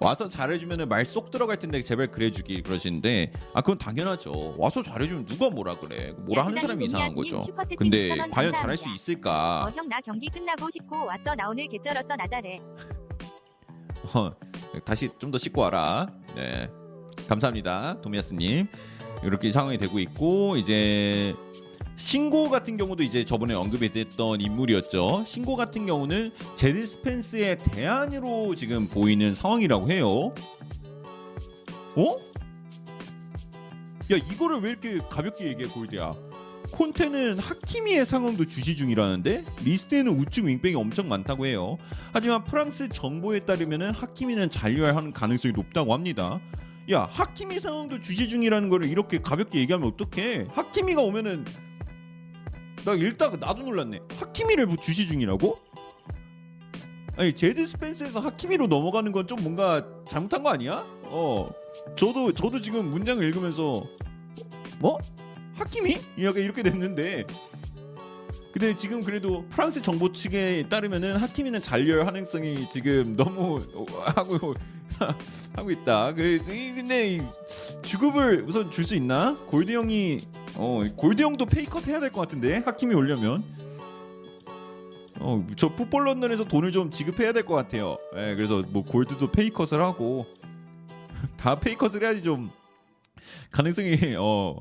와서 0.00 0.28
잘해주면 0.28 0.88
말 0.88 1.04
쏙 1.06 1.30
들어갈 1.30 1.60
텐데 1.60 1.80
제발 1.80 2.08
그래주기 2.08 2.62
그러시는데 2.62 3.32
아 3.54 3.60
그건 3.60 3.78
당연하죠. 3.78 4.56
와서 4.58 4.82
잘해주면 4.82 5.26
누가 5.26 5.48
뭐라 5.48 5.76
그래? 5.76 6.12
뭐라 6.26 6.46
하는 6.46 6.60
사람이 6.60 6.86
이상한 6.86 7.14
거죠. 7.14 7.42
근데 7.78 8.08
과연 8.32 8.52
잘할 8.52 8.76
수 8.76 8.88
있을까? 8.92 9.66
어, 9.66 9.70
형 9.70 9.88
나 9.88 10.00
경기 10.00 10.28
끝나고 10.28 10.68
씻고 10.72 11.06
왔어. 11.06 11.36
나 11.36 11.48
오늘 11.48 11.68
개쩔었어. 11.68 12.16
나 12.16 12.26
잘해. 12.26 12.60
어, 14.14 14.32
다시 14.84 15.08
좀 15.18 15.30
더 15.30 15.38
씻고 15.38 15.60
와라. 15.60 16.08
네. 16.34 16.68
감사합니다. 17.28 18.00
도미아스님. 18.00 18.66
이렇게 19.24 19.52
상황이 19.52 19.78
되고 19.78 19.98
있고 20.00 20.56
이제 20.56 21.34
싱고 21.96 22.48
같은 22.50 22.76
경우도 22.76 23.02
이제 23.04 23.24
저번에 23.24 23.54
언급이 23.54 23.90
됐던 23.90 24.40
인물이었죠. 24.40 25.24
싱고 25.26 25.54
같은 25.56 25.86
경우는 25.86 26.32
제드 26.56 26.84
스펜스의 26.86 27.58
대안으로 27.60 28.54
지금 28.56 28.88
보이는 28.88 29.34
상황이라고 29.34 29.90
해요. 29.90 30.34
어? 31.94 32.16
야 34.12 34.16
이거를 34.16 34.60
왜 34.60 34.70
이렇게 34.70 34.98
가볍게 35.08 35.46
얘기해 35.48 35.68
골드야? 35.68 36.14
콘테는 36.72 37.38
하키미의 37.38 38.04
상황도 38.04 38.46
주시 38.46 38.74
중이라는데 38.76 39.44
리스트에는 39.64 40.12
우측 40.18 40.46
윙백이 40.46 40.74
엄청 40.74 41.08
많다고 41.08 41.46
해요. 41.46 41.78
하지만 42.12 42.44
프랑스 42.44 42.88
정보에 42.88 43.40
따르면은 43.40 43.90
하키미는 43.92 44.50
잔류할 44.50 45.12
가능성이 45.12 45.52
높다고 45.52 45.92
합니다. 45.94 46.40
야 46.90 47.06
하키미 47.10 47.60
상황도 47.60 48.00
주시 48.00 48.28
중이라는 48.28 48.68
거를 48.68 48.88
이렇게 48.88 49.18
가볍게 49.20 49.60
얘기하면 49.60 49.88
어떡해? 49.92 50.46
하키미가 50.50 51.02
오면은 51.02 51.44
나 52.84 52.92
일단 52.94 53.38
나도 53.38 53.62
놀랐네. 53.62 54.00
하키미를 54.18 54.66
뭐 54.66 54.76
주시 54.76 55.06
중이라고? 55.06 55.58
아니 57.16 57.32
제드 57.34 57.66
스펜스에서 57.66 58.20
하키미로 58.20 58.66
넘어가는 58.66 59.12
건 59.12 59.26
좀 59.26 59.38
뭔가 59.42 59.86
잘못한 60.08 60.42
거 60.42 60.48
아니야? 60.50 60.84
어 61.04 61.48
저도 61.96 62.32
저도 62.32 62.60
지금 62.60 62.86
문장을 62.90 63.22
읽으면서 63.24 63.84
뭐 64.80 64.98
하키미 65.62 65.96
이렇게 66.16 66.42
이렇게 66.42 66.62
됐는데 66.62 67.24
근데 68.52 68.76
지금 68.76 69.02
그래도 69.02 69.46
프랑스 69.48 69.80
정보 69.80 70.12
측에 70.12 70.68
따르면은 70.68 71.16
하키미는 71.16 71.62
잔류할 71.62 72.04
가능성이 72.04 72.68
지금 72.68 73.16
너무 73.16 73.62
하고 74.14 74.54
하고 75.56 75.70
있다. 75.70 76.12
그 76.12 76.22
이- 76.36 76.74
근데 76.74 77.14
이 77.16 77.22
주급을 77.82 78.44
우선 78.46 78.70
줄 78.70 78.84
수 78.84 78.94
있나? 78.94 79.36
골드 79.48 79.72
형이 79.72 80.20
어 80.58 80.82
골드 80.96 81.22
형도 81.22 81.46
pay 81.46 81.67
cut 81.67 81.88
해야 81.88 81.98
될 81.98 82.10
것 82.12 82.20
같은데 82.20 82.58
하키미 82.64 82.94
올려면 82.94 83.42
어저 85.18 85.74
풋볼 85.74 86.04
런던에서 86.06 86.44
돈을 86.44 86.72
좀 86.72 86.90
지급해야 86.90 87.32
될 87.32 87.46
것 87.46 87.54
같아요. 87.54 87.96
예, 88.16 88.34
그래서 88.34 88.62
뭐 88.68 88.84
골드도 88.84 89.30
pay 89.30 89.47
cut을 89.47 89.80
하고 89.80 90.26
다 91.38 91.58
pay 91.58 91.73
cut을 91.73 92.02
해야지 92.02 92.22
좀 92.22 92.50
가능성이 93.50 93.96
어 94.18 94.58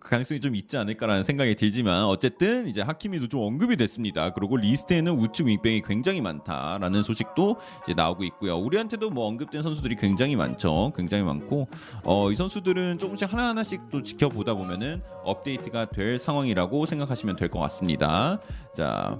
가능성이 0.00 0.40
좀 0.40 0.54
있지 0.54 0.76
않을까라는 0.76 1.22
생각이 1.22 1.54
들지만 1.54 2.04
어쨌든 2.04 2.68
이제 2.68 2.82
하키미도 2.82 3.28
좀 3.28 3.40
언급이 3.40 3.76
됐습니다. 3.76 4.30
그리고 4.34 4.58
리스트에는 4.58 5.10
우측 5.18 5.46
윙백이 5.46 5.82
굉장히 5.86 6.20
많다라는 6.20 7.02
소식도 7.02 7.56
이제 7.84 7.94
나오고 7.94 8.24
있고요. 8.24 8.58
우리한테도 8.58 9.08
뭐 9.08 9.26
언급된 9.26 9.62
선수들이 9.62 9.96
굉장히 9.96 10.36
많죠. 10.36 10.92
굉장히 10.94 11.24
많고 11.24 11.66
어, 12.04 12.30
이 12.30 12.36
선수들은 12.36 12.98
조금씩 12.98 13.32
하나 13.32 13.48
하나씩 13.48 13.80
또 13.90 14.02
지켜보다 14.02 14.52
보면은 14.52 15.00
업데이트가 15.24 15.86
될 15.86 16.18
상황이라고 16.18 16.84
생각하시면 16.84 17.36
될 17.36 17.48
것 17.50 17.58
같습니다. 17.60 18.38
자. 18.76 19.18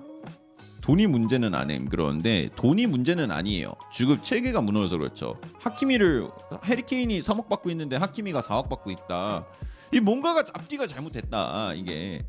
돈이 0.82 1.06
문제는 1.08 1.54
아님 1.54 1.84
그런데 1.88 2.48
돈이 2.56 2.86
문제는 2.86 3.30
아니에요. 3.30 3.72
주급 3.92 4.24
체계가 4.24 4.60
무너져서 4.62 4.96
그렇죠. 4.96 5.38
하키미를 5.60 6.28
해리케인이 6.64 7.20
3억 7.20 7.48
받고 7.48 7.70
있는데 7.70 7.96
하키미가 7.96 8.40
4억 8.40 8.68
받고 8.70 8.90
있다. 8.90 9.46
이 9.92 10.00
뭔가가 10.00 10.40
앞뒤가 10.52 10.86
잘못됐다. 10.86 11.74
이게 11.74 12.24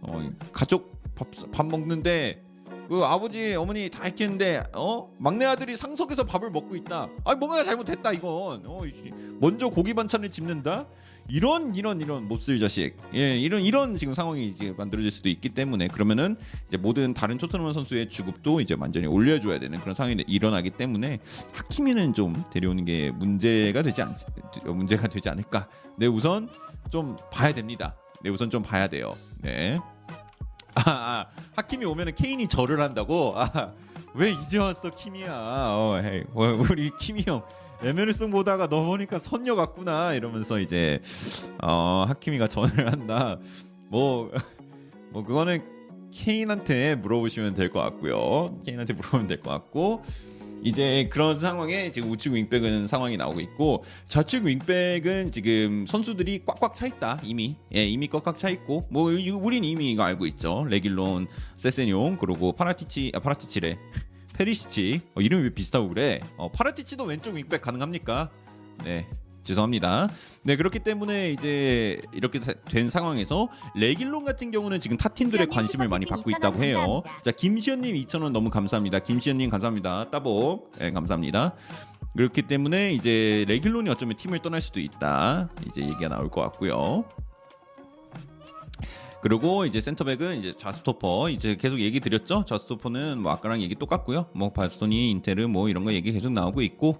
어, 0.00 0.28
가족 0.52 0.92
밥, 1.14 1.28
밥 1.52 1.66
먹는데 1.66 2.42
그 2.88 3.02
아버지 3.02 3.54
어머니 3.54 3.88
다 3.88 4.02
했겠는데 4.04 4.62
어 4.74 5.10
막내 5.18 5.46
아들이 5.46 5.76
상석에서 5.76 6.24
밥을 6.24 6.50
먹고 6.50 6.76
있다. 6.76 7.08
아 7.24 7.34
뭔가가 7.34 7.64
잘못됐다 7.64 8.12
이건. 8.12 8.62
어, 8.66 8.80
이- 8.84 9.12
먼저 9.40 9.68
고기 9.68 9.94
반찬을 9.94 10.30
집는다. 10.30 10.86
이런 11.30 11.74
이런 11.74 12.00
이런 12.02 12.28
몹쓸 12.28 12.58
자식. 12.58 12.96
예 13.14 13.38
이런 13.38 13.62
이런 13.62 13.96
지금 13.96 14.12
상황이 14.12 14.46
이제 14.48 14.74
만들어질 14.76 15.10
수도 15.10 15.30
있기 15.30 15.50
때문에 15.50 15.88
그러면은 15.88 16.36
이제 16.68 16.76
모든 16.76 17.14
다른 17.14 17.38
토트넘 17.38 17.72
선수의 17.72 18.10
주급도 18.10 18.60
이제 18.60 18.76
완전히 18.78 19.06
올려줘야 19.06 19.58
되는 19.60 19.80
그런 19.80 19.94
상황이 19.94 20.22
일어나기 20.26 20.68
때문에 20.68 21.20
하키미는 21.54 22.12
좀 22.12 22.44
데려오는 22.52 22.84
게 22.84 23.10
문제가 23.12 23.80
되지 23.80 24.02
않 24.02 24.14
문제가 24.66 25.08
되지 25.08 25.30
않을까. 25.30 25.68
네 25.96 26.06
우선 26.06 26.50
좀 26.90 27.16
봐야 27.30 27.52
됩니다. 27.52 27.94
네 28.22 28.30
우선 28.30 28.50
좀 28.50 28.62
봐야 28.62 28.86
돼요. 28.88 29.10
네. 29.42 29.78
아, 30.76 30.82
아 30.86 31.26
하킴이 31.56 31.84
오면은 31.84 32.14
케인이 32.14 32.46
절을 32.48 32.80
한다고. 32.80 33.32
아, 33.36 33.72
왜 34.14 34.30
이제 34.32 34.58
왔어 34.58 34.90
키미야? 34.90 35.28
어, 35.32 36.00
헤이, 36.02 36.22
어, 36.34 36.42
우리 36.70 36.90
키미 36.98 37.24
형 37.26 37.42
에메르송 37.82 38.30
보다가 38.30 38.68
너 38.68 38.84
보니까 38.84 39.18
선녀 39.18 39.54
같구나 39.56 40.14
이러면서 40.14 40.58
이제 40.60 41.00
어 41.62 42.04
하키미가 42.08 42.46
전을 42.48 42.90
한다. 42.90 43.38
뭐뭐 43.90 44.30
그거는 45.26 45.62
케인한테 46.12 46.94
물어보시면 46.96 47.54
될 47.54 47.70
것 47.70 47.80
같고요. 47.80 48.56
케인한테 48.64 48.94
물어보면 48.94 49.26
될 49.26 49.40
것 49.42 49.50
같고 49.50 50.02
이제 50.64 51.08
그런 51.12 51.38
상황에 51.38 51.90
지금 51.92 52.10
우측 52.10 52.32
윙백은 52.32 52.86
상황이 52.86 53.18
나오고 53.18 53.40
있고 53.40 53.84
좌측 54.08 54.46
윙백은 54.46 55.30
지금 55.30 55.84
선수들이 55.86 56.44
꽉꽉 56.46 56.74
차 56.74 56.86
있다 56.86 57.20
이미. 57.22 57.56
예 57.76 57.84
이미 57.86 58.08
꽉꽉 58.08 58.38
차 58.38 58.48
있고 58.48 58.86
뭐 58.90 59.12
이- 59.12 59.28
우린 59.30 59.62
이미 59.62 59.92
이거 59.92 60.02
알고 60.04 60.24
있죠. 60.26 60.64
레길론 60.68 61.26
세세뇽 61.58 62.16
그리고 62.18 62.52
파라티치 62.52 63.12
아 63.14 63.20
파라티치래. 63.20 63.78
페리시치. 64.38 65.00
어, 65.14 65.20
이름이 65.20 65.42
왜 65.44 65.50
비슷하고 65.50 65.90
그래? 65.90 66.18
어, 66.38 66.50
파라티치도 66.50 67.04
왼쪽 67.04 67.34
윙백 67.36 67.60
가능합니까? 67.62 68.30
네 68.84 69.06
죄송합니다. 69.44 70.08
네 70.42 70.56
그렇기 70.56 70.80
때문에 70.80 71.30
이제 71.30 72.00
이렇게 72.12 72.40
다- 72.40 72.52
된 72.68 72.90
상황에서 72.90 73.48
레길론 73.76 74.24
같은 74.24 74.50
경우는 74.50 74.80
지금 74.80 74.96
타 74.96 75.08
팀들의 75.08 75.44
시연님 75.44 75.54
관심을 75.54 75.88
많이 75.88 76.06
받고 76.06 76.30
2,000원 76.30 76.38
있다고 76.38 76.62
해요. 76.64 77.02
자 77.22 77.30
김시현님 77.30 77.94
2,000원 77.94 78.30
너무 78.32 78.50
감사합니다. 78.50 78.98
김시현님 79.00 79.50
감사합니다. 79.50 80.10
따복 80.10 80.72
네, 80.78 80.90
감사합니다. 80.90 81.54
그렇기 82.16 82.42
때문에 82.42 82.92
이제 82.92 83.44
레길론이 83.48 83.90
어쩌면 83.90 84.16
팀을 84.16 84.38
떠날 84.40 84.60
수도 84.60 84.80
있다. 84.80 85.48
이제 85.66 85.82
얘기가 85.82 86.08
나올 86.08 86.30
것 86.30 86.40
같고요. 86.42 87.04
그리고 89.20 89.64
이제 89.64 89.80
센터백은 89.80 90.38
이제 90.38 90.54
좌스토퍼 90.58 91.30
이제 91.30 91.56
계속 91.56 91.80
얘기 91.80 91.98
드렸죠. 91.98 92.44
좌스토퍼는 92.46 93.20
뭐 93.22 93.32
아까랑 93.32 93.62
얘기 93.62 93.74
똑같고요. 93.74 94.26
뭐 94.34 94.52
바스토니, 94.52 95.10
인테르 95.10 95.46
뭐 95.48 95.70
이런 95.70 95.82
거 95.84 95.94
얘기 95.94 96.12
계속 96.12 96.30
나오고 96.32 96.60
있고 96.60 96.98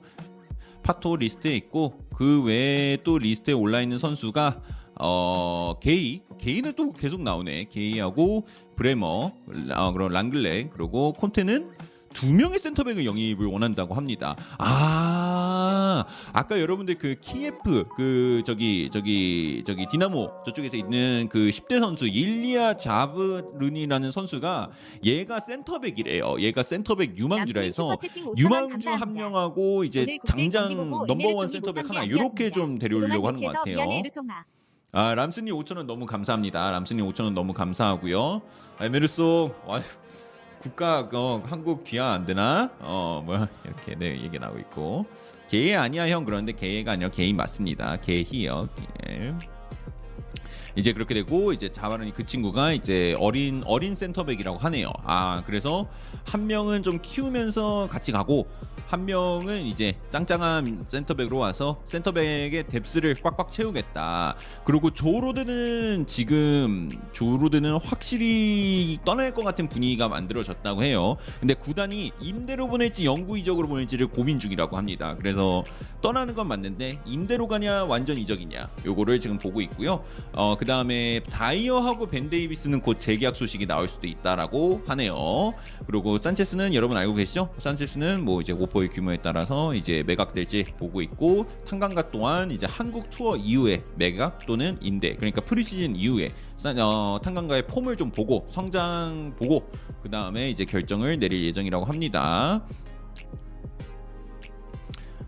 파토 0.85 1.17
리스트에 1.17 1.57
있고 1.57 1.99
그 2.15 2.45
외에 2.45 2.99
또 3.03 3.19
리스트에 3.19 3.55
올라 3.55 3.81
있는 3.81 3.99
선수가 3.99 4.63
어 5.01 5.75
게이 5.81 6.21
게이는 6.39 6.75
또 6.77 6.93
계속 6.93 7.23
나오네. 7.23 7.65
게이하고 7.65 8.47
브레머 8.77 9.33
아 9.71 9.91
그럼 9.93 10.13
랑글레 10.13 10.71
그리고 10.73 11.13
콘테는 11.15 11.71
두 12.15 12.33
명의 12.33 12.59
센터백을 12.59 13.05
영입을 13.05 13.47
원한다고 13.47 13.95
합니다. 13.95 14.37
아 14.59 16.05
아까 16.33 16.59
여러분들 16.59 16.97
그 16.97 17.17
키예프 17.21 17.85
그 17.97 18.43
저기 18.47 18.89
저기 18.91 19.63
저기 19.67 19.87
디나모 19.91 20.31
저쪽에서 20.47 20.77
있는 20.77 21.29
그 21.31 21.51
10대 21.51 21.81
선수 21.81 22.07
일리아 22.07 22.75
자바르니라는 22.75 24.13
선수가 24.13 24.71
얘가 25.05 25.41
센터백이래요. 25.41 26.37
얘가 26.41 26.63
센터백 26.63 27.19
유망주라 27.19 27.61
해서 27.61 27.97
유망주 28.39 28.89
한 28.89 29.13
명하고 29.13 29.85
이제 29.85 30.07
당장 30.27 30.69
넘버원 31.07 31.49
센터백 31.51 31.91
하나 31.91 32.05
이렇게 32.05 32.51
좀 32.51 32.79
데려오려고 32.79 33.27
하는 33.29 33.41
것 33.43 33.53
같아요. 33.53 33.77
아 34.93 35.13
람스님 35.13 35.53
5천 35.53 35.77
원 35.77 35.89
너무 35.89 36.07
감사합니다. 36.07 36.71
람스님 36.71 37.05
5천 37.07 37.25
원 37.25 37.35
너무 37.35 37.53
감사하고요. 37.53 38.43
아, 38.79 38.85
에메르송 38.85 39.53
와, 39.67 39.83
국가 40.65 41.07
어, 41.13 41.43
한국 41.45 41.85
귀화 41.85 42.15
안 42.15 42.25
되나? 42.25 42.71
어 42.81 43.23
뭐야 43.23 43.49
이렇게 43.67 43.95
네 43.97 44.19
얘기 44.23 44.39
나오고 44.39 44.59
있고 44.61 45.05
개의 45.51 45.77
아니야 45.77 46.09
형 46.09 46.25
그런데 46.25 46.53
개가 46.53 46.93
아니라 46.93 47.11
개인 47.11 47.37
맞습니다. 47.37 47.97
개희요. 47.97 48.67
예. 49.11 49.35
이제 50.77 50.93
그렇게 50.93 51.15
되고 51.15 51.53
이제 51.53 51.69
자바르니 51.69 52.13
그 52.13 52.25
친구가 52.25 52.73
이제 52.73 53.17
어린 53.19 53.63
어린 53.67 53.95
센터백이라고 53.95 54.59
하네요. 54.59 54.91
아 55.05 55.43
그래서 55.47 55.89
한 56.25 56.47
명은 56.47 56.83
좀 56.83 56.99
키우면서 57.01 57.89
같이 57.91 58.13
가고 58.13 58.49
한 58.87 59.07
명은 59.07 59.63
이제 59.63 59.97
짱짱한 60.11 60.87
센터백으로 60.89 61.39
와서 61.39 61.81
센터백의 61.87 62.65
뎁스를 62.65 63.15
꽉꽉 63.23 63.51
채우겠다. 63.51 64.37
그리고 64.65 64.91
조 64.91 65.12
로든은 65.12 66.07
지금 66.07 66.91
조 67.13 67.25
로든은 67.25 67.79
확실히 67.83 68.99
떠날 69.05 69.33
것 69.33 69.43
같은 69.43 69.69
분위기가 69.69 70.09
만들어졌다고 70.09 70.83
해요. 70.83 71.17
근데 71.41 71.55
구단이 71.55 72.13
임대로 72.21 72.69
보낼지 72.69 73.05
영구 73.05 73.39
이적으로 73.39 73.69
보낼지를 73.69 74.09
고민 74.09 74.39
중이라고 74.39 74.77
합니다. 74.77 75.17
그래서 75.19 75.65
떠나는 76.03 76.35
건 76.35 76.49
맞는데 76.49 77.01
임대로 77.07 77.49
가냐 77.49 77.85
완전 77.85 78.19
이적이냐 78.19 78.69
요거를 78.85 79.21
지금 79.21 79.39
보고 79.39 79.61
있고요. 79.63 80.05
어, 80.33 80.57
그 80.65 80.69
다음에 80.69 81.21
다이어하고 81.29 82.07
벤 82.07 82.31
데이비스는 82.31 82.81
곧 82.81 82.99
재계약 82.99 83.37
소식이 83.37 83.67
나올 83.67 83.87
수도 83.87 84.07
있다라고 84.07 84.81
하네요. 84.87 85.53
그리고 85.87 86.17
산체스는 86.17 86.73
여러분 86.73 86.97
알고 86.97 87.13
계시죠? 87.13 87.51
산체스는 87.59 88.25
뭐 88.25 88.41
이제 88.41 88.55
오퍼의 88.55 88.89
규모에 88.89 89.19
따라서 89.19 89.75
이제 89.75 90.03
매각될지 90.07 90.65
보고 90.79 91.03
있고 91.03 91.45
탕강가 91.69 92.11
또한 92.11 92.51
이제 92.51 92.67
한국 92.67 93.11
투어 93.11 93.37
이후에 93.37 93.85
매각 93.97 94.47
또는 94.47 94.79
임대 94.81 95.15
그러니까 95.17 95.43
프리시즌 95.43 95.97
이후에 95.97 96.33
산- 96.57 96.79
어, 96.79 97.21
탕강가의 97.23 97.67
폼을 97.67 97.99
좀 97.99 98.11
보고 98.11 98.49
성장 98.51 99.35
보고 99.39 99.71
그 100.03 100.09
다음에 100.09 100.49
이제 100.49 100.65
결정을 100.65 101.19
내릴 101.19 101.45
예정이라고 101.45 101.85
합니다. 101.85 102.65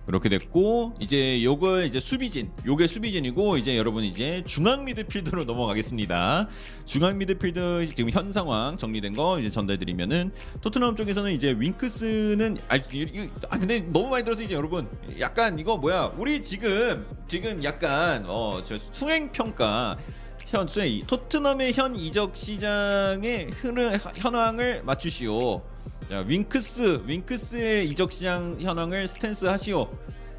그렇게 0.07 0.28
됐고 0.28 0.94
이제 1.00 1.42
요거 1.42 1.82
이제 1.82 1.98
수비진 1.98 2.52
요게 2.64 2.86
수비진이고 2.86 3.57
이제 3.57 3.76
여러분 3.76 4.04
이제 4.04 4.42
중앙 4.46 4.84
미드필더로 4.84 5.44
넘어가겠습니다. 5.44 6.48
중앙 6.84 7.18
미드필더 7.18 7.86
지금 7.86 8.11
현 8.11 8.30
상황 8.32 8.78
정리된 8.78 9.14
거 9.14 9.40
이제 9.40 9.50
전달드리면은 9.50 10.30
토트넘 10.61 10.94
쪽에서는 10.94 11.32
이제 11.32 11.57
윙크스는 11.59 12.57
아, 12.68 12.76
이- 12.76 12.82
이- 12.92 13.30
아 13.50 13.59
근데 13.59 13.80
너무 13.80 14.09
많이 14.11 14.24
들어서 14.24 14.42
이제 14.42 14.54
여러분 14.54 14.88
약간 15.18 15.59
이거 15.59 15.76
뭐야? 15.76 16.12
우리 16.16 16.40
지금 16.40 17.04
지금 17.26 17.62
약간 17.64 18.24
어저 18.28 18.78
수행 18.92 19.32
평가 19.32 19.98
현 20.46 20.68
수행 20.68 21.04
토트넘의 21.04 21.72
현 21.72 21.96
이적 21.96 22.36
시장의 22.36 23.46
흐름 23.50 23.98
현황을 24.14 24.84
맞추시오 24.84 25.62
자, 26.09 26.20
윙크스, 26.20 27.02
윙크스의 27.04 27.88
이적 27.88 28.12
시장 28.12 28.57
현황을 28.61 29.09
스탠스 29.09 29.44
하시오. 29.46 29.90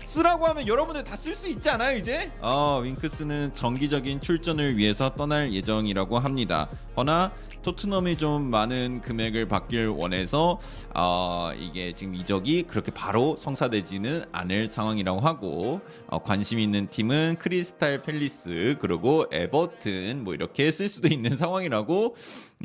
쓰라고 0.07 0.45
하면 0.45 0.67
여러분들 0.67 1.03
다 1.03 1.17
쓸 1.17 1.35
수 1.35 1.49
있지 1.49 1.69
않아요 1.69 1.97
이제? 1.97 2.31
어, 2.41 2.79
윙크스는 2.83 3.53
정기적인 3.53 4.21
출전을 4.21 4.77
위해서 4.77 5.13
떠날 5.15 5.53
예정이라고 5.53 6.17
합니다. 6.19 6.69
허나 6.95 7.33
토트넘이 7.61 8.17
좀 8.17 8.49
많은 8.49 9.01
금액을 9.01 9.47
받길 9.49 9.87
원해서 9.87 10.59
어, 10.95 11.51
이게 11.59 11.91
지금 11.93 12.15
이적이 12.15 12.63
그렇게 12.63 12.91
바로 12.91 13.35
성사되지는 13.37 14.23
않을 14.31 14.67
상황이라고 14.69 15.19
하고 15.19 15.81
어, 16.07 16.19
관심 16.23 16.59
있는 16.59 16.87
팀은 16.89 17.35
크리스탈 17.39 18.01
팰리스 18.01 18.77
그리고 18.79 19.25
에버튼 19.31 20.23
뭐 20.23 20.33
이렇게 20.33 20.71
쓸 20.71 20.87
수도 20.87 21.09
있는 21.09 21.35
상황이라고 21.35 22.15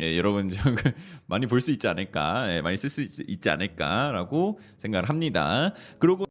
예, 0.01 0.16
여러분 0.16 0.51
좀 0.51 0.76
많이 1.26 1.47
볼 1.47 1.61
수 1.61 1.70
있지 1.72 1.86
않을까, 1.88 2.55
예, 2.55 2.61
많이 2.62 2.76
쓸 2.76 2.88
수 2.88 3.03
있지 3.26 3.51
않을까라고 3.51 4.59
생각을 4.78 5.09
합니다. 5.09 5.74
그리고 5.99 6.24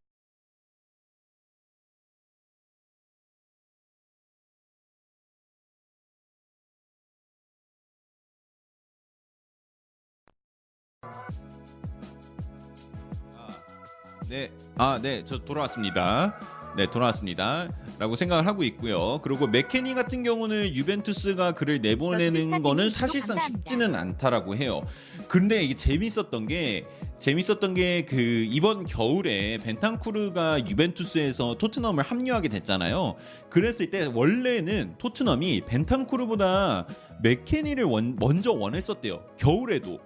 네, 14.32 14.50
아, 14.78 14.98
네, 15.02 15.22
저 15.26 15.36
돌아왔습니다. 15.36 16.40
네, 16.74 16.86
돌아왔습니다. 16.90 17.68
라고 17.98 18.16
생각을 18.16 18.46
하고 18.46 18.62
있고요. 18.64 19.20
그리고 19.22 19.46
맥케니 19.46 19.92
같은 19.92 20.22
경우는 20.22 20.72
유벤투스가 20.74 21.52
그를 21.52 21.82
내보내는 21.82 22.50
저 22.50 22.58
거는 22.60 22.88
사실상. 22.88 23.38
쉽지는 23.38 23.94
않다라고 23.94 24.56
해요. 24.56 24.80
근데 25.28 25.62
이게 25.62 25.74
재밌었던 25.74 26.46
게 26.46 26.86
재밌었던 27.18 27.74
게 27.74 28.06
그 28.08 28.16
이번 28.16 28.84
겨울에 28.86 29.58
벤탄쿠르가 29.58 30.66
유벤투스에서 30.66 31.56
토트넘을 31.58 32.02
합류하게 32.02 32.48
됐잖아요. 32.48 33.16
그랬을 33.50 33.90
때 33.90 34.06
원래는 34.06 34.94
토트넘이 34.96 35.60
벤탄쿠르보다 35.66 36.86
맥케니를 37.22 37.84
원- 37.84 38.16
먼저 38.18 38.50
원했었대요. 38.50 39.22
겨울에도 39.36 39.98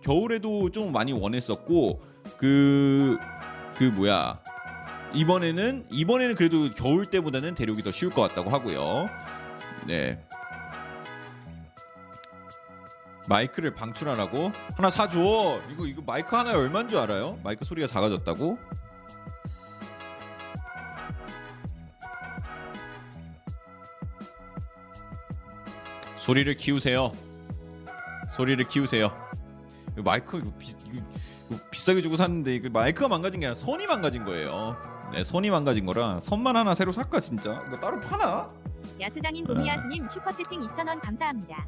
겨울에도 0.00 0.70
좀 0.70 0.92
많이 0.92 1.12
원했었고 1.12 2.00
그 2.38 3.18
그 3.82 3.86
뭐야 3.86 4.38
이번에는 5.12 5.86
이번에는 5.90 6.36
그래도 6.36 6.70
겨울 6.70 7.06
때보다는 7.06 7.56
대륙이 7.56 7.82
더 7.82 7.90
쉬울 7.90 8.12
것 8.12 8.22
같다고 8.22 8.48
하고요. 8.50 9.10
네. 9.88 10.24
마이크를 13.28 13.74
방출하라고 13.74 14.52
하나 14.76 14.88
사줘. 14.88 15.18
이거 15.72 15.86
이거 15.86 16.00
마이크 16.06 16.36
하나에 16.36 16.54
얼마인 16.54 16.86
줄 16.88 16.98
알아요? 17.00 17.40
마이크 17.42 17.64
소리가 17.64 17.88
작아졌다고? 17.88 18.56
소리를 26.18 26.54
키우세요. 26.54 27.10
소리를 28.30 28.64
키우세요. 28.68 29.10
마이크 29.96 30.38
이거, 30.38 30.52
비, 30.56 30.70
이거 30.92 31.04
비싸게 31.70 32.02
주고 32.02 32.16
샀는데 32.16 32.54
이거 32.56 32.68
마이크가 32.70 33.08
망가진 33.08 33.40
게 33.40 33.46
아니라 33.46 33.58
선이 33.58 33.86
망가진 33.86 34.24
거예요. 34.24 34.76
네, 35.12 35.22
선이 35.24 35.50
망가진 35.50 35.84
거라 35.86 36.20
선만 36.20 36.56
하나 36.56 36.74
새로 36.74 36.92
살까 36.92 37.20
진짜? 37.20 37.62
이거 37.68 37.76
따로 37.78 38.00
파나? 38.00 38.48
야스장인 39.00 39.46
도미야스님 39.46 40.08
슈퍼채팅 40.10 40.60
2,000원 40.60 41.00
감사합니다. 41.00 41.66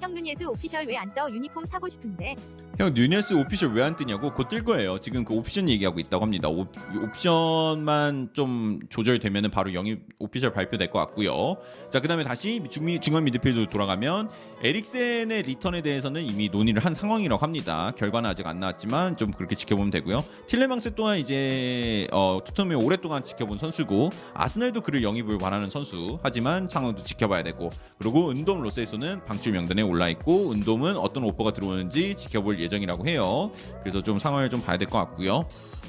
형 0.00 0.14
누녜스 0.14 0.44
official 0.44 0.86
왜 0.86 0.96
안 0.96 1.12
떠 1.14 1.30
유니폼 1.30 1.66
사고 1.66 1.88
싶은데 1.88 2.34
형 2.80 2.94
누녜스 2.94 3.34
official 3.34 3.74
왜 3.74 3.82
안 3.82 3.94
뜨냐고 3.94 4.32
곧 4.32 4.48
뜰 4.48 4.64
거예요. 4.64 4.98
지금 4.98 5.22
그 5.22 5.34
옵션 5.34 5.68
얘기하고 5.68 6.00
있다고 6.00 6.24
합니다. 6.24 6.48
옵, 6.48 6.72
옵션만 7.02 8.30
좀 8.32 8.80
조절되면은 8.88 9.50
바로 9.50 9.74
영입 9.74 10.00
official 10.18 10.54
발표될 10.54 10.90
것 10.90 10.98
같고요. 11.00 11.58
자 11.90 12.00
그다음에 12.00 12.24
다시 12.24 12.62
중미, 12.70 13.00
중앙 13.00 13.24
미드필드 13.24 13.66
돌아가면 13.70 14.30
에릭센의 14.62 15.42
리턴에 15.42 15.82
대해서는 15.82 16.24
이미 16.24 16.48
논의를 16.48 16.82
한 16.82 16.94
상황이라고 16.94 17.42
합니다. 17.42 17.92
결과는 17.98 18.30
아직 18.30 18.46
안 18.46 18.60
나왔지만 18.60 19.18
좀 19.18 19.30
그렇게 19.30 19.54
지켜보면 19.56 19.90
되고요. 19.90 20.24
틸레망스 20.46 20.94
또한 20.94 21.18
이제 21.18 22.08
어, 22.12 22.40
토트넘이 22.46 22.74
오랫동안 22.82 23.22
지켜본 23.24 23.58
선수고 23.58 24.08
아스날도 24.32 24.80
그를 24.80 25.02
영입을 25.02 25.38
원하는 25.40 25.68
선수. 25.68 26.18
하지만 26.22 26.66
상황도 26.70 27.02
지켜봐야 27.02 27.42
되고 27.42 27.68
그리고 27.98 28.30
은돔 28.30 28.62
로셀소는 28.62 29.26
방출 29.26 29.52
명단에 29.52 29.82
올라 29.82 30.08
있고 30.08 30.52
은돔은 30.52 30.96
어떤 30.96 31.24
오퍼가 31.24 31.50
들어오는지 31.52 32.14
지켜볼 32.16 32.58
예정 32.60 32.69
이라고 32.82 33.06
해요. 33.06 33.50
그래서 33.82 34.02
좀 34.02 34.18
상황을 34.18 34.50
좀 34.50 34.60
봐야 34.62 34.76
될 34.76 34.88
것 34.88 34.98
같고요. 34.98 35.44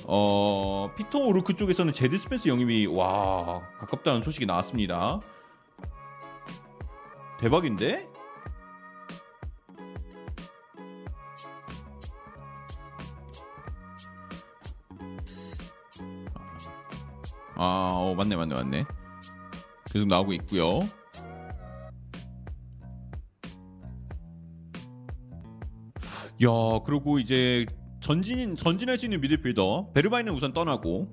어 0.08 0.90
피터 0.98 1.20
오루크 1.20 1.56
쪽에서는 1.56 1.94
제드 1.94 2.18
스펜스 2.18 2.48
영입이 2.48 2.88
와 2.88 3.62
가깝다는 3.80 4.22
소식이 4.24 4.46
나왔습니다. 4.46 5.20
대박인데? 7.40 8.08
아, 17.56 17.88
어, 17.92 18.16
맞네, 18.16 18.36
맞네, 18.36 18.56
맞네. 18.56 18.86
계속 19.92 20.08
나오고 20.08 20.34
있고요. 20.34 20.80
야, 26.44 26.50
그리고 26.86 27.20
이제 27.20 27.66
전진 28.00 28.56
전진할 28.56 28.98
수 28.98 29.06
있는 29.06 29.22
미드필더 29.22 29.92
베르바이는 29.94 30.34
우선 30.34 30.54
떠나고 30.54 31.12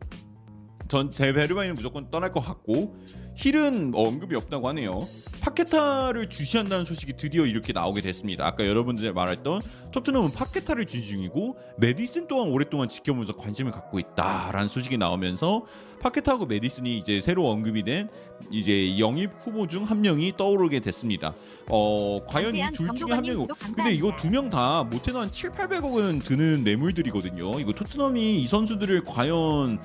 전 0.89 1.11
대- 1.11 1.35
베르바이는 1.35 1.75
무조건 1.75 2.11
떠날 2.11 2.33
것 2.33 2.41
같고 2.41 2.97
힐은 3.37 3.93
어, 3.95 4.05
언급이 4.09 4.35
없다고 4.37 4.69
하네요. 4.69 5.01
파케타를 5.43 6.31
주시한다는 6.31 6.87
소식이 6.87 7.13
드디어 7.19 7.45
이렇게 7.45 7.75
나오게 7.75 8.01
됐습니다. 8.01 8.47
아까 8.47 8.67
여러분들 8.67 9.13
말했던 9.13 9.61
토트넘은 9.93 10.31
파케타를 10.33 10.87
주시 10.87 11.09
중이고 11.09 11.59
메디슨 11.77 12.27
또한 12.27 12.49
오랫동안 12.49 12.89
지켜보면서 12.89 13.37
관심을 13.37 13.71
갖고 13.71 13.99
있다라는 13.99 14.69
소식이 14.69 14.97
나오면서 14.97 15.67
파케타하고 15.99 16.47
메디슨이 16.47 16.97
이제 16.99 17.21
새로 17.21 17.49
언급이 17.49 17.83
된 17.83 18.09
이제 18.51 18.99
영입 18.99 19.31
후보 19.43 19.67
중 19.67 19.85
한 19.85 20.01
명이 20.01 20.35
떠오르게 20.37 20.81
됐습니다. 20.81 21.35
어 21.69 22.21
과연 22.27 22.55
이 22.57 22.61
둘 22.73 22.89
중에 22.95 23.13
한 23.15 23.23
명이 23.23 23.47
근데 23.77 23.93
이거 23.95 24.15
두 24.17 24.29
명 24.31 24.51
다 24.51 24.85
못해도 24.85 25.19
한 25.21 25.31
7, 25.33 25.51
800억은 25.51 26.25
드는 26.25 26.65
매물들이거든요. 26.65 27.61
이거 27.61 27.73
토트넘이 27.73 28.37
이 28.43 28.47
선수들을 28.47 29.05
과연 29.05 29.81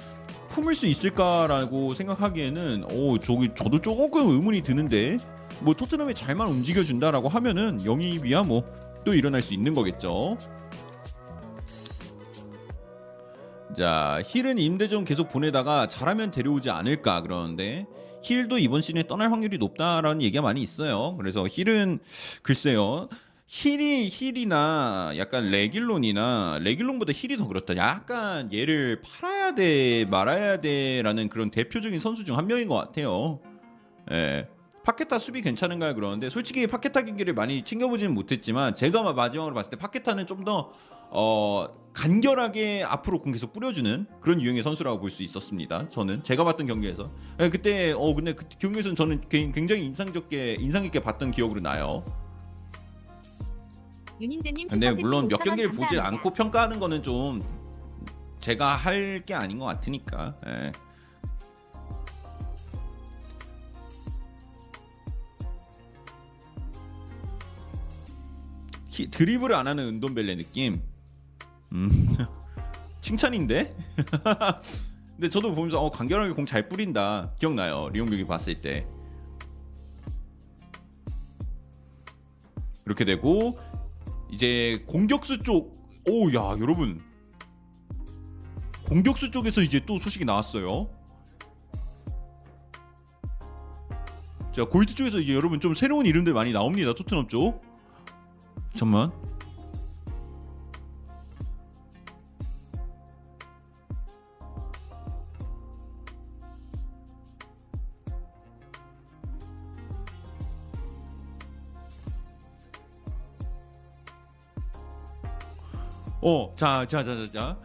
품을 0.49 0.75
수 0.75 0.87
있을까라고 0.87 1.93
생각하기에는 1.93 2.85
오 2.91 3.17
저기 3.19 3.49
저도 3.55 3.79
조금 3.81 4.29
의문이 4.29 4.61
드는데 4.61 5.17
뭐 5.61 5.73
토트넘이 5.73 6.13
잘만 6.13 6.47
움직여 6.47 6.83
준다라고 6.83 7.29
하면은 7.29 7.83
영입이야 7.85 8.43
뭐 8.43 8.63
또 9.05 9.13
일어날 9.13 9.41
수 9.41 9.53
있는 9.53 9.73
거겠죠. 9.73 10.37
자 13.75 14.21
힐은 14.25 14.59
임대 14.59 14.87
좀 14.87 15.03
계속 15.05 15.29
보내다가 15.31 15.87
잘하면 15.87 16.31
데려오지 16.31 16.69
않을까 16.69 17.21
그러는데 17.21 17.85
힐도 18.23 18.57
이번 18.57 18.81
시즌에 18.81 19.07
떠날 19.07 19.31
확률이 19.31 19.57
높다라는 19.57 20.21
얘기가 20.21 20.41
많이 20.41 20.61
있어요. 20.61 21.15
그래서 21.17 21.45
힐은 21.49 21.99
글쎄요. 22.41 23.09
힐이 23.47 24.09
힐이나 24.11 25.13
약간 25.17 25.51
레길론이나 25.51 26.59
레길론보다 26.61 27.13
힐이 27.13 27.37
더 27.37 27.47
그렇다. 27.47 27.75
약간 27.75 28.51
얘를 28.53 29.01
팔아야 29.01 29.53
돼 29.53 30.05
말아야 30.05 30.61
돼라는 30.61 31.29
그런 31.29 31.51
대표적인 31.51 31.99
선수 31.99 32.25
중 32.25 32.37
한 32.37 32.47
명인 32.47 32.67
것 32.67 32.75
같아요. 32.75 33.39
예. 34.11 34.47
파케타 34.85 35.17
수비 35.17 35.41
괜찮은가요? 35.41 35.95
그러는데 35.95 36.29
솔직히 36.29 36.67
파케타 36.67 37.03
경기를 37.03 37.33
많이 37.33 37.63
챙겨보지는 37.63 38.13
못했지만 38.13 38.75
제가 38.75 39.13
마지막으로 39.13 39.53
봤을 39.55 39.69
때 39.69 39.77
파케타는 39.77 40.27
좀더 40.27 40.71
어, 41.15 41.67
간결하게 41.93 42.83
앞으로 42.87 43.21
공 43.21 43.31
계속 43.31 43.53
뿌려주는 43.53 44.07
그런 44.19 44.41
유형의 44.41 44.63
선수라고 44.63 44.99
볼 44.99 45.11
수 45.11 45.21
있었습니다. 45.21 45.89
저는 45.89 46.23
제가 46.23 46.43
봤던 46.43 46.65
경기에서 46.65 47.11
예, 47.39 47.49
그때 47.49 47.91
어 47.95 48.15
근데 48.15 48.33
그 48.33 48.45
경기에서는 48.57 48.95
저는 48.95 49.21
개- 49.29 49.51
굉장히 49.51 49.85
인상적게 49.85 50.55
인상 50.59 50.81
깊게 50.83 51.01
봤던 51.01 51.29
기억으로 51.31 51.61
나요. 51.61 52.03
윤인재님 54.19 54.67
근데 54.69 54.89
물론 54.91 55.27
몇 55.27 55.39
5,000원 55.39 55.43
경기를 55.45 55.71
보질. 55.71 55.99
않고 55.99 56.31
평가하는 56.31 56.79
거는 56.79 57.03
좀 57.03 57.41
제가 58.39 58.75
할 58.75 59.21
게 59.25 59.35
아닌 59.35 59.59
것 59.59 59.65
같으니까. 59.65 60.35
예. 60.47 60.71
히- 68.89 69.09
드리블을 69.09 69.55
안 69.55 69.67
하는 69.67 69.85
은돈벨레 69.87 70.35
느낌. 70.35 70.75
음. 71.73 72.07
칭찬인데? 73.01 73.75
근데 75.15 75.29
저도 75.29 75.53
보면서 75.53 75.81
어, 75.81 75.89
간결하게 75.91 76.33
공 76.33 76.45
잘 76.45 76.67
뿌린다. 76.69 77.31
기억나요. 77.37 77.91
경기 77.93 78.25
봤을 78.25 78.61
때. 78.61 78.87
그렇게 82.83 83.05
되고 83.05 83.57
이제 84.31 84.83
공격수 84.87 85.39
쪽 85.39 85.81
오, 86.07 86.27
야, 86.33 86.55
여러분. 86.59 87.01
공격수 88.85 89.31
쪽에서 89.31 89.61
이제 89.61 89.79
또 89.85 89.97
소식이 89.97 90.25
나왔어요. 90.25 90.89
자, 94.53 94.65
골드 94.65 94.93
쪽에서 94.95 95.19
이제 95.19 95.33
여러분 95.33 95.59
좀 95.59 95.73
새로운 95.73 96.05
이름들 96.05 96.33
많이 96.33 96.51
나옵니다. 96.51 96.93
토트넘 96.93 97.27
쪽. 97.27 97.61
잠만. 98.71 99.11
어, 116.25 116.53
자, 116.55 116.85
자, 116.87 117.03
자, 117.03 117.15
자, 117.21 117.31
자. 117.33 117.57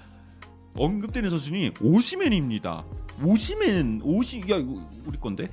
언급되는 0.77 1.31
선수는 1.31 1.75
오시맨입니다. 1.81 2.85
오시맨, 3.25 4.01
오시, 4.03 4.41
야, 4.51 4.57
이거 4.57 4.85
우리 5.07 5.17
건데? 5.17 5.49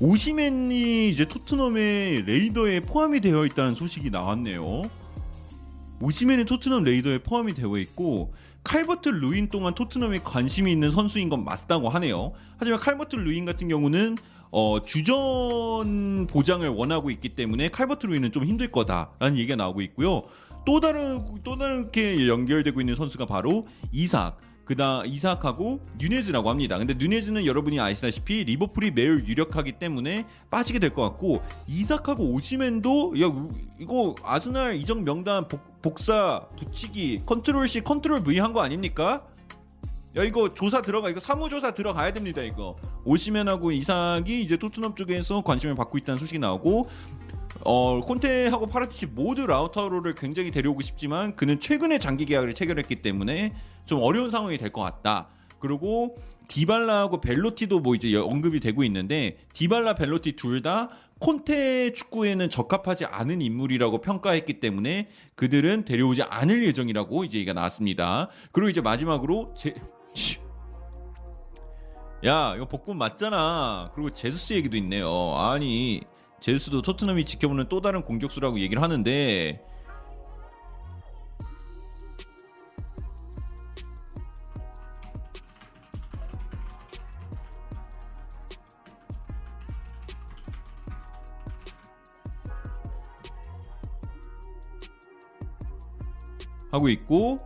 오시맨이 0.00 1.08
이제 1.08 1.24
토트넘의 1.24 2.26
레이더에 2.26 2.80
포함이 2.80 3.20
되어 3.20 3.44
있다는 3.44 3.74
소식이 3.74 4.10
나왔네요. 4.10 4.82
오시맨이 6.00 6.44
토트넘 6.44 6.84
레이더에 6.84 7.18
포함이 7.18 7.54
되어 7.54 7.76
있고 7.78 8.34
칼버트 8.62 9.08
루인 9.08 9.48
동안 9.48 9.74
토트넘에 9.74 10.20
관심이 10.20 10.70
있는 10.70 10.92
선수인 10.92 11.28
건 11.28 11.44
맞다고 11.44 11.88
하네요. 11.88 12.34
하지만 12.58 12.78
칼버트 12.78 13.16
루인 13.16 13.44
같은 13.46 13.66
경우는 13.68 14.16
어, 14.50 14.80
주전 14.80 16.26
보장을 16.26 16.66
원하고 16.68 17.10
있기 17.10 17.30
때문에 17.30 17.68
칼버트 17.68 18.06
루인은 18.06 18.32
좀 18.32 18.44
힘들 18.44 18.70
거다라는 18.70 19.36
얘기가 19.38 19.56
나오고 19.56 19.80
있고요. 19.82 20.22
또 20.64 20.80
다른 20.80 21.24
또 21.44 21.56
다르게 21.56 22.28
연결되고 22.28 22.80
있는 22.80 22.94
선수가 22.94 23.26
바로 23.26 23.66
이삭. 23.92 24.40
그다 24.64 25.04
이삭하고 25.06 25.78
뉴네즈라고 25.96 26.50
합니다. 26.50 26.76
근데 26.76 26.92
뉴네즈는 26.94 27.46
여러분이 27.46 27.78
아시다시피 27.78 28.42
리버풀이 28.42 28.90
매우 28.90 29.20
유력하기 29.24 29.72
때문에 29.78 30.26
빠지게 30.50 30.80
될 30.80 30.90
것 30.90 31.02
같고 31.02 31.40
이삭하고 31.68 32.24
오시맨도 32.32 33.14
야 33.22 33.32
이거 33.78 34.16
아스날 34.24 34.74
이적 34.74 35.04
명단 35.04 35.46
복, 35.46 35.60
복사 35.82 36.46
붙이기 36.58 37.22
control 37.26 37.68
C 37.68 37.80
control 37.82 38.24
V 38.24 38.40
한 38.40 38.52
거 38.52 38.60
아닙니까? 38.60 39.22
야 40.16 40.24
이거 40.24 40.54
조사 40.54 40.80
들어가 40.80 41.10
이거 41.10 41.20
사무 41.20 41.48
조사 41.48 41.72
들어가야 41.74 42.12
됩니다 42.12 42.40
이거 42.42 42.76
오시맨하고 43.04 43.70
이삭이 43.72 44.42
이제 44.42 44.56
토트넘 44.56 44.94
쪽에서 44.94 45.42
관심을 45.42 45.74
받고 45.74 45.98
있다는 45.98 46.18
소식이 46.18 46.38
나오고 46.38 46.88
어 47.64 48.00
콘테하고 48.00 48.66
파라티치 48.66 49.06
모두 49.06 49.46
라우타로를 49.46 50.14
굉장히 50.14 50.50
데려오고 50.50 50.80
싶지만 50.82 51.36
그는 51.36 51.58
최근에 51.60 51.98
장기 51.98 52.24
계약을 52.24 52.54
체결했기 52.54 53.02
때문에 53.02 53.52
좀 53.86 54.02
어려운 54.02 54.30
상황이 54.30 54.56
될 54.58 54.70
것 54.70 54.82
같다. 54.82 55.28
그리고 55.58 56.16
디발라하고 56.48 57.20
벨로티도 57.20 57.80
뭐 57.80 57.94
이제 57.94 58.14
언급이 58.14 58.60
되고 58.60 58.84
있는데 58.84 59.38
디발라 59.54 59.94
벨로티 59.94 60.32
둘 60.36 60.62
다 60.62 60.90
콘테 61.18 61.92
축구에는 61.94 62.50
적합하지 62.50 63.06
않은 63.06 63.40
인물이라고 63.40 64.02
평가했기 64.02 64.60
때문에 64.60 65.08
그들은 65.34 65.86
데려오지 65.86 66.22
않을 66.24 66.64
예정이라고 66.66 67.24
이제 67.24 67.38
얘기가 67.38 67.54
나왔습니다. 67.54 68.28
그리고 68.52 68.68
이제 68.68 68.80
마지막으로 68.82 69.54
제 69.56 69.74
야, 72.24 72.54
이거 72.56 72.66
복권 72.66 72.98
맞잖아. 72.98 73.90
그리고 73.94 74.10
제수스 74.10 74.54
얘기도 74.54 74.76
있네요. 74.78 75.34
아니, 75.36 76.00
제수스도 76.40 76.82
토트넘이 76.82 77.24
지켜보는 77.24 77.68
또 77.68 77.80
다른 77.80 78.02
공격수라고 78.02 78.58
얘기를 78.60 78.82
하는데 78.82 79.62
하고 96.70 96.88
있고 96.90 97.38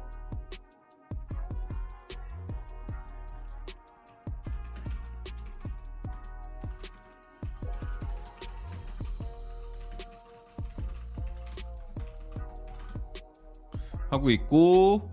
하고 14.11 14.31
있고 14.31 15.09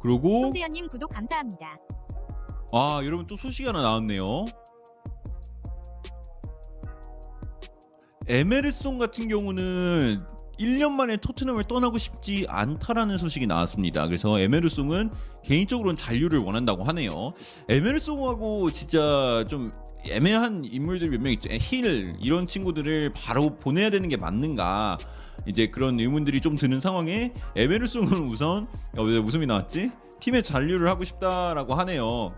그리고 0.00 0.42
송재현님 0.42 0.88
구독 0.88 1.10
감사합니다. 1.10 1.78
아 2.72 3.00
여러분 3.04 3.24
또 3.26 3.36
소식이 3.36 3.66
하나 3.66 3.80
나왔네요. 3.82 4.44
에메르송 8.26 8.98
같은 8.98 9.28
경우는 9.28 10.20
1년 10.58 10.92
만에 10.92 11.16
토트넘을 11.16 11.64
떠나고 11.64 11.98
싶지 11.98 12.46
않다라는 12.48 13.18
소식이 13.18 13.46
나왔습니다. 13.46 14.06
그래서 14.06 14.38
에메르송은 14.38 15.10
개인적으로는 15.44 15.96
잔류를 15.96 16.38
원한다고 16.38 16.84
하네요. 16.84 17.30
에메르송하고 17.68 18.70
진짜 18.70 19.44
좀 19.48 19.72
애매한 20.08 20.64
인물들 20.64 21.08
몇 21.10 21.20
명 21.20 21.32
있죠. 21.32 21.48
힐 21.52 22.16
이런 22.20 22.46
친구들을 22.46 23.12
바로 23.14 23.58
보내야 23.58 23.90
되는 23.90 24.08
게 24.08 24.16
맞는가? 24.16 24.98
이제 25.46 25.66
그런 25.68 25.98
의문들이 26.00 26.40
좀 26.40 26.56
드는 26.56 26.80
상황에 26.80 27.32
에메르송은 27.56 28.26
우선 28.28 28.68
어, 28.96 29.02
왜 29.02 29.18
웃음이 29.18 29.46
나왔지? 29.46 29.90
팀에 30.20 30.42
잔류를 30.42 30.88
하고 30.88 31.04
싶다라고 31.04 31.74
하네요. 31.74 32.30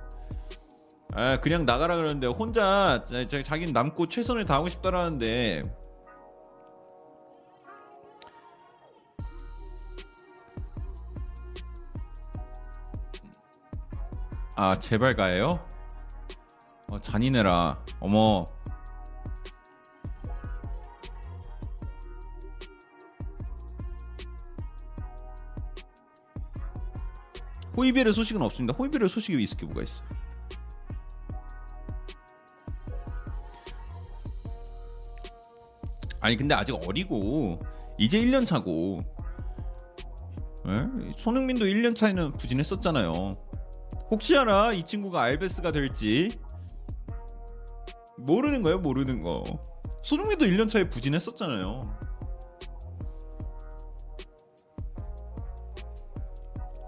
아, 1.12 1.38
그냥 1.40 1.64
나가라 1.64 1.96
그러는데 1.96 2.26
혼자 2.26 3.04
자- 3.04 3.26
자- 3.26 3.42
자기는 3.42 3.72
남고 3.72 4.06
최선을 4.08 4.44
다하고 4.44 4.68
싶다라는데 4.68 5.62
아 14.56 14.78
제발 14.78 15.14
가요? 15.14 15.60
어, 16.88 16.98
잔인해라. 17.00 17.78
어머. 18.00 18.46
호이베르 27.76 28.12
소식은 28.12 28.42
없습니다. 28.42 28.76
호이베르 28.78 29.08
소식이 29.08 29.42
있을 29.42 29.58
게 29.58 29.66
뭐가 29.66 29.82
있어? 29.82 30.02
아니 36.20 36.36
근데 36.36 36.54
아직 36.54 36.74
어리고 36.86 37.60
이제 37.98 38.18
1년 38.20 38.46
차고 38.46 39.00
에? 40.66 41.12
손흥민도 41.18 41.66
1년 41.66 41.94
차에는 41.94 42.32
부진했었잖아요. 42.32 43.34
혹시 44.10 44.36
알아 44.36 44.72
이 44.72 44.84
친구가 44.84 45.22
알베스가 45.22 45.72
될지 45.72 46.30
모르는 48.18 48.62
거예요 48.62 48.78
모르는 48.78 49.22
거 49.22 49.42
손흥민도 50.02 50.46
1년 50.46 50.68
차에 50.68 50.88
부진했었잖아요 50.88 52.05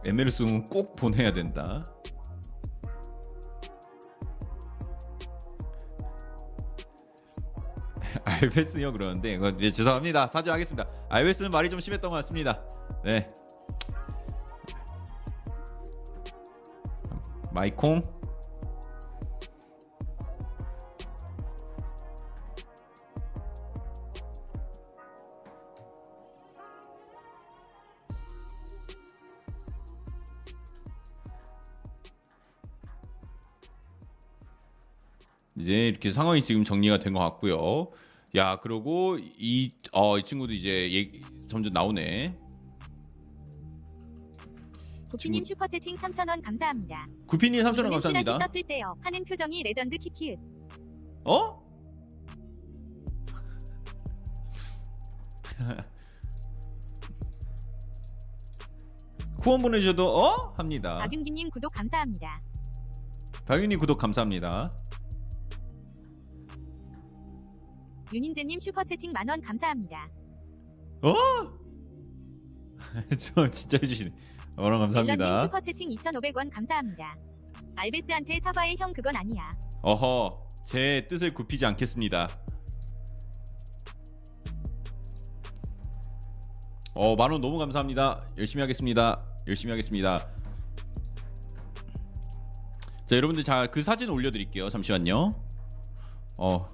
에메르송은 0.08 0.66
꼭 0.66 0.96
보내야 0.96 1.32
된다. 1.32 1.84
알베스요 8.24 8.92
그러는데. 8.92 9.38
예, 9.60 9.70
죄송합니다. 9.70 10.28
사죄하겠습니다. 10.28 10.90
알베스는 11.10 11.50
말이 11.50 11.68
좀 11.68 11.78
심했던 11.80 12.10
것 12.10 12.16
같습니다. 12.18 12.62
네. 13.04 13.28
마이콩 17.52 18.02
이제 35.58 35.88
이렇게 35.88 36.12
상황이 36.12 36.42
지금 36.42 36.64
정리가 36.64 36.98
된 36.98 37.12
것 37.14 37.20
같고요. 37.20 37.88
야 38.36 38.60
그리고 38.60 39.18
이, 39.18 39.72
어, 39.92 40.18
이 40.18 40.22
친구도 40.24 40.52
이제 40.52 40.92
얘기, 40.92 41.20
점점 41.48 41.72
나오네. 41.72 42.38
고피님 45.10 45.42
슈퍼채팅 45.44 45.96
3,000원 45.96 46.42
감사합니다. 46.44 47.06
구피님 47.26 47.62
3,000원 47.62 47.72
이분은 47.72 47.90
감사합니다. 47.90 48.38
떴을 48.38 48.62
때요. 48.64 48.94
하는 49.00 49.24
표정이 49.24 49.62
레전드 49.62 49.96
키키. 49.96 50.36
어? 51.24 51.66
후원 59.42 59.62
보내주셔도 59.62 60.06
어 60.08 60.52
합니다. 60.56 60.96
박윤기님 60.96 61.50
구독 61.50 61.72
감사합니다. 61.72 62.42
박윤님 63.46 63.78
구독 63.78 63.96
감사합니다. 63.98 64.70
윤인재님 68.12 68.60
슈퍼채팅 68.60 69.12
만원 69.12 69.40
감사합니다. 69.40 70.08
저 73.18 73.50
진짜 73.50 73.78
해주시네. 73.82 74.10
멜런님 74.56 74.80
감사합니다. 74.80 75.42
슈퍼채팅 75.44 75.88
2,500원 75.90 76.50
감사합니다. 76.52 77.16
알베스한테 77.76 78.40
사과해 78.40 78.74
형 78.78 78.92
그건 78.92 79.14
아니야. 79.16 79.50
어허 79.82 80.48
제 80.66 81.06
뜻을 81.08 81.32
굽히지 81.34 81.64
않겠습니다. 81.66 82.28
어 86.94 87.14
만원 87.14 87.40
너무 87.40 87.58
감사합니다. 87.58 88.20
열심히 88.38 88.62
하겠습니다. 88.62 89.24
열심히 89.46 89.70
하겠습니다. 89.70 90.18
자 93.06 93.16
여러분들 93.16 93.44
자 93.44 93.66
그 93.68 93.82
사진 93.82 94.10
올려드릴게요. 94.10 94.68
잠시만요. 94.70 95.30
어 96.38 96.66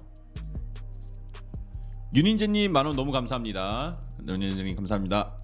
윤인재님 2.15 2.71
만원 2.71 2.95
너무 2.95 3.11
감사합니다. 3.11 3.99
윤인재님 4.25 4.77
감사합니다. 4.77 5.37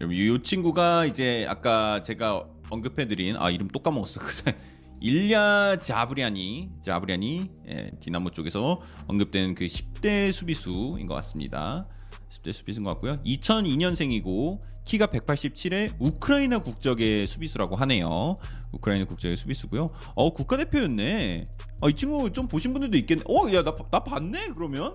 여러분 0.00 0.16
이 0.16 0.42
친구가 0.42 1.04
이제 1.04 1.44
아까 1.50 2.00
제가 2.00 2.48
언급해드린 2.70 3.36
아 3.36 3.50
이름 3.50 3.68
또 3.68 3.80
까먹었어. 3.80 4.22
일야 5.02 5.76
자브리아니 5.76 6.70
자브리아니 6.80 7.50
예, 7.68 7.90
디나모 8.00 8.30
쪽에서 8.30 8.80
언급된 9.06 9.54
그 9.54 9.66
10대 9.66 10.32
수비수인 10.32 11.06
것 11.06 11.12
같습니다. 11.16 11.86
10대 12.30 12.54
수비수인 12.54 12.84
것 12.84 12.92
같고요. 12.92 13.22
2002년생이고 13.22 14.60
키가 14.84 15.06
187에 15.06 15.94
우크라이나 15.98 16.58
국적의 16.60 17.26
수비수라고 17.26 17.76
하네요. 17.76 18.36
우크라이나 18.72 19.04
국적의 19.04 19.36
수비수고요. 19.36 19.88
어 20.14 20.30
국가대표였네. 20.30 21.44
아, 21.82 21.88
이 21.88 21.94
친구 21.94 22.32
좀 22.32 22.48
보신 22.48 22.72
분들도 22.72 22.96
있겠네. 22.98 23.22
어야나 23.28 23.74
나 23.90 24.04
봤네 24.04 24.48
그러면. 24.54 24.94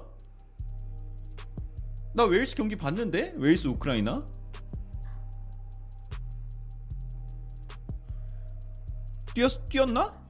나 2.13 2.23
웨일스 2.23 2.55
경기 2.55 2.75
봤는데 2.75 3.33
웨일스 3.37 3.67
우크라이나. 3.67 4.21
뛰었 9.33 9.65
뛰었나? 9.69 10.25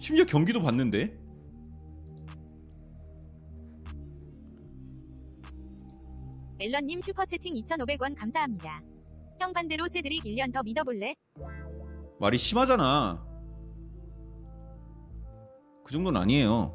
심지어 0.00 0.24
경기도 0.24 0.60
봤는데. 0.60 1.21
멜런님 6.62 7.02
슈퍼채팅 7.02 7.54
2,500원 7.54 8.16
감사합니다. 8.16 8.80
형 9.40 9.52
반대로 9.52 9.88
세드릭 9.88 10.22
1년 10.22 10.52
더 10.52 10.62
믿어볼래? 10.62 11.16
말이 12.20 12.38
심하잖아. 12.38 13.20
그 15.82 15.92
정도는 15.92 16.20
아니에요. 16.20 16.72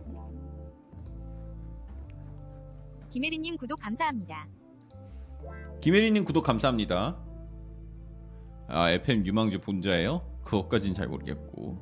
김혜리님 3.11 3.55
구독 3.55 3.79
감사합니다. 3.79 4.49
김혜리님 5.79 6.25
구독 6.25 6.43
감사합니다. 6.43 7.17
아 8.67 8.89
FM 8.91 9.25
유망주 9.25 9.61
본자예요? 9.61 10.41
그것까진 10.43 10.93
잘 10.95 11.07
모르겠고. 11.07 11.81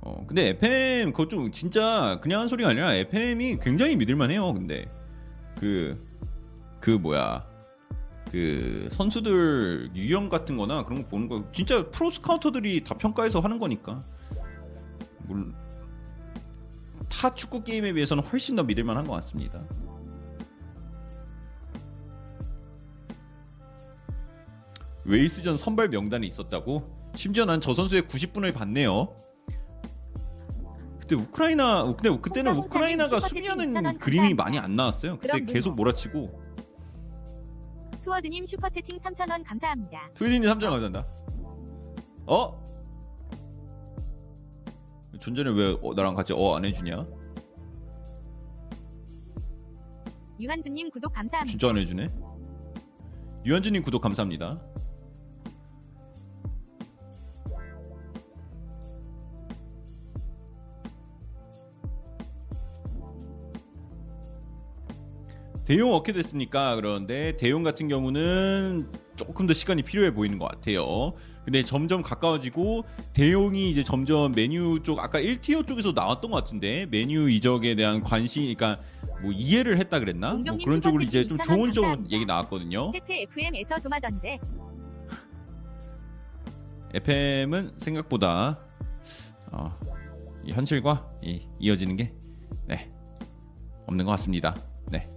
어 0.00 0.24
근데 0.26 0.48
FM 0.48 1.12
그거 1.12 1.28
좀 1.28 1.52
진짜 1.52 2.18
그냥 2.20 2.40
한 2.40 2.48
소리가 2.48 2.70
아니라 2.70 2.92
FM이 2.94 3.60
굉장히 3.60 3.94
믿을만해요. 3.94 4.54
근데 4.54 4.88
그 5.56 6.10
그 6.82 6.90
뭐야 6.90 7.46
그 8.30 8.88
선수들 8.90 9.92
유형 9.94 10.28
같은 10.28 10.56
거나 10.56 10.84
그런 10.84 11.02
거 11.02 11.08
보는 11.08 11.28
거 11.28 11.44
진짜 11.52 11.88
프로 11.90 12.10
스카우터들이 12.10 12.82
다 12.82 12.94
평가해서 12.98 13.40
하는 13.40 13.58
거니까 13.58 14.02
물론 15.26 15.54
타 17.08 17.32
축구 17.34 17.62
게임에 17.62 17.92
비해서는 17.92 18.24
훨씬 18.24 18.56
더 18.56 18.64
믿을 18.64 18.82
만한 18.84 19.06
것 19.06 19.14
같습니다. 19.14 19.62
웨일스전 25.04 25.56
선발 25.56 25.88
명단에 25.88 26.26
있었다고? 26.26 27.12
심지어 27.14 27.44
난 27.44 27.60
저 27.60 27.74
선수의 27.74 28.02
90분을 28.02 28.54
봤네요. 28.54 29.14
그때 31.00 31.14
우크라이나 31.16 31.84
근데 31.84 32.16
그때는 32.18 32.56
우크라이나가 32.56 33.20
수비하는 33.20 33.72
2,000원 33.74 33.98
그림이 34.00 34.34
감사합니다. 34.34 34.44
많이 34.44 34.58
안 34.58 34.74
나왔어요. 34.74 35.18
그때 35.18 35.44
계속 35.44 35.70
뭐. 35.70 35.76
몰아치고 35.84 36.42
수워드님 38.02 38.44
슈퍼채팅 38.46 38.98
3,000원 38.98 39.44
감사합니다. 39.46 40.10
트윈님 40.14 40.42
3점 40.42 40.70
감사합니다. 40.70 41.06
어? 42.26 42.60
존재는 45.20 45.54
왜 45.54 45.76
어, 45.82 45.94
나랑 45.94 46.14
같이 46.16 46.32
어 46.32 46.56
안 46.56 46.64
해주냐? 46.64 47.06
유한주님 50.40 50.90
구독 50.90 51.12
감사합니다. 51.12 51.50
진짜 51.50 51.68
안 51.70 51.76
해주네. 51.76 52.08
유현진님 53.46 53.82
구독 53.82 54.00
감사합니다. 54.02 54.60
대용 65.64 65.92
어떻게 65.92 66.12
됐습니까? 66.12 66.74
그런데 66.76 67.36
대용 67.36 67.62
같은 67.62 67.86
경우는 67.88 68.90
조금 69.14 69.46
더 69.46 69.54
시간이 69.54 69.82
필요해 69.82 70.12
보이는 70.12 70.38
것 70.38 70.46
같아요. 70.48 71.12
근데 71.44 71.62
점점 71.64 72.02
가까워지고 72.02 72.84
대용이 73.12 73.70
이제 73.70 73.82
점점 73.82 74.32
메뉴 74.32 74.80
쪽 74.82 74.98
아까 75.00 75.20
1티어 75.20 75.66
쪽에서 75.66 75.92
나왔던 75.92 76.30
것 76.30 76.36
같은데 76.36 76.86
메뉴 76.86 77.28
이적에 77.30 77.74
대한 77.74 78.02
관심, 78.02 78.42
그러니까 78.54 78.80
뭐 79.22 79.32
이해를 79.32 79.78
했다 79.78 80.00
그랬나? 80.00 80.34
뭐 80.34 80.56
그런 80.64 80.80
쪽으로 80.82 81.02
이제 81.02 81.26
좀 81.26 81.38
좋은 81.38 81.70
2,000원 81.70 81.72
쪽으로. 81.74 82.04
얘기 82.10 82.24
나왔거든요. 82.26 82.90
페페 82.92 83.22
FM에서 83.22 83.78
좀 83.78 83.92
하던데 83.92 84.38
FM은 86.94 87.72
생각보다 87.76 88.58
어, 89.52 89.78
이 90.44 90.52
현실과 90.52 91.08
이, 91.22 91.46
이어지는 91.58 91.96
게 91.96 92.12
네, 92.66 92.92
없는 93.86 94.04
것 94.04 94.10
같습니다. 94.12 94.56
네. 94.90 95.08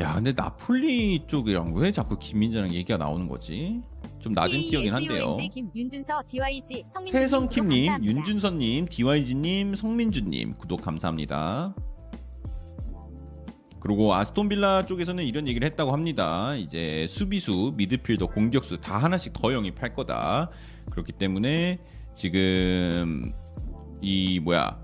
야, 0.00 0.14
근데 0.14 0.32
나폴리 0.32 1.26
쪽이랑 1.26 1.74
왜 1.74 1.92
자꾸 1.92 2.18
김민재랑 2.18 2.72
얘기가 2.74 2.96
나오는 2.96 3.28
거지? 3.28 3.82
좀 4.20 4.32
낮은 4.32 4.52
티어긴 4.70 4.94
한데요. 4.94 5.36
태성킴님. 7.12 8.04
윤준선님, 8.04 8.86
DYG님, 8.88 9.74
성민주님 9.74 10.54
구독 10.54 10.80
감사합니다. 10.82 11.74
그리고 13.80 14.14
아스톤 14.14 14.48
빌라 14.48 14.86
쪽에서는 14.86 15.24
이런 15.24 15.48
얘기를 15.48 15.68
했다고 15.68 15.92
합니다. 15.92 16.54
이제 16.54 17.04
수비수, 17.08 17.74
미드필더, 17.76 18.26
공격수 18.28 18.78
다 18.80 18.96
하나씩 18.96 19.32
더 19.32 19.52
영입할 19.52 19.94
거다. 19.94 20.50
그렇기 20.90 21.12
때문에 21.12 21.78
지금 22.14 23.32
이 24.00 24.38
뭐야 24.40 24.78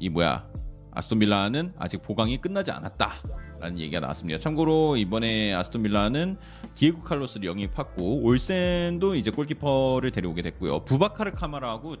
이 0.00 0.08
뭐야 0.08 0.48
아스톤 0.92 1.20
빌라는 1.20 1.72
아직 1.78 2.02
보강이 2.02 2.38
끝나지 2.38 2.70
않았다 2.70 3.12
라는 3.60 3.78
얘기가 3.78 4.00
나왔습니다. 4.00 4.38
참고로 4.38 4.96
이번에 4.96 5.52
아스톤 5.52 5.82
빌라는 5.82 6.38
디에고 6.74 7.02
칼로스를 7.02 7.46
영입했고 7.46 8.22
올센도 8.22 9.14
이제 9.14 9.30
골키퍼를 9.30 10.10
데려오게 10.10 10.40
됐고요. 10.42 10.84
부바카르 10.86 11.32
카마라하고 11.32 11.96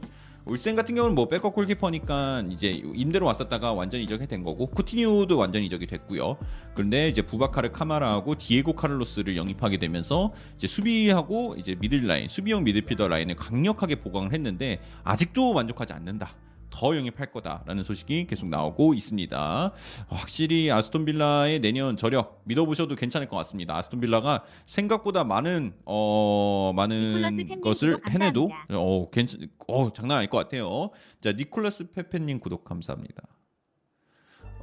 올센 0.46 0.74
같은 0.74 0.94
경우는 0.94 1.14
뭐 1.14 1.28
백업 1.28 1.54
골키퍼니까 1.54 2.44
이제 2.50 2.70
임대로 2.70 3.26
왔었다가 3.26 3.74
완전 3.74 4.00
이적이 4.00 4.26
된 4.26 4.42
거고 4.42 4.68
쿠티뉴도 4.68 5.36
완전 5.36 5.62
이적이 5.62 5.86
됐고요. 5.86 6.38
그런데 6.74 7.08
이제 7.08 7.20
부바카르 7.20 7.72
카마라하고 7.72 8.36
디에고 8.36 8.72
카를로스를 8.72 9.36
영입하게 9.36 9.76
되면서 9.76 10.32
이제 10.56 10.66
수비하고 10.66 11.56
이제 11.58 11.76
middle 11.78 12.06
라인, 12.06 12.28
수비형 12.28 12.64
미드필더 12.64 13.08
라인을 13.08 13.36
강력하게 13.36 13.96
보강을 13.96 14.32
했는데 14.32 14.80
아직도 15.04 15.52
만족하지 15.52 15.92
않는다. 15.92 16.34
더 16.70 16.96
영입할 16.96 17.30
거다라는 17.32 17.82
소식이 17.82 18.26
계속 18.26 18.48
나오고 18.48 18.94
있습니다. 18.94 19.72
확실히 20.08 20.70
아스톤 20.70 21.04
빌라의 21.04 21.60
내년 21.60 21.96
저력 21.96 22.42
믿어보셔도 22.44 22.94
괜찮을 22.94 23.28
것 23.28 23.36
같습니다. 23.38 23.76
아스톤 23.76 24.00
빌라가 24.00 24.44
생각보다 24.66 25.24
많은 25.24 25.74
어 25.84 26.72
많은 26.74 27.60
것을 27.60 27.98
해내도 28.08 28.48
감사합니다. 28.48 28.78
어 28.78 29.10
괜찮 29.10 29.40
어 29.68 29.92
장난 29.92 30.18
아닐 30.18 30.30
것 30.30 30.38
같아요. 30.38 30.90
자 31.20 31.32
니콜라스 31.32 31.92
페페님 31.92 32.40
구독 32.40 32.64
감사합니다. 32.64 33.22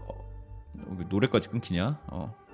어, 0.08 0.96
왜 0.98 1.06
노래까지 1.10 1.50
끊기냐? 1.50 2.00
어. 2.08 2.47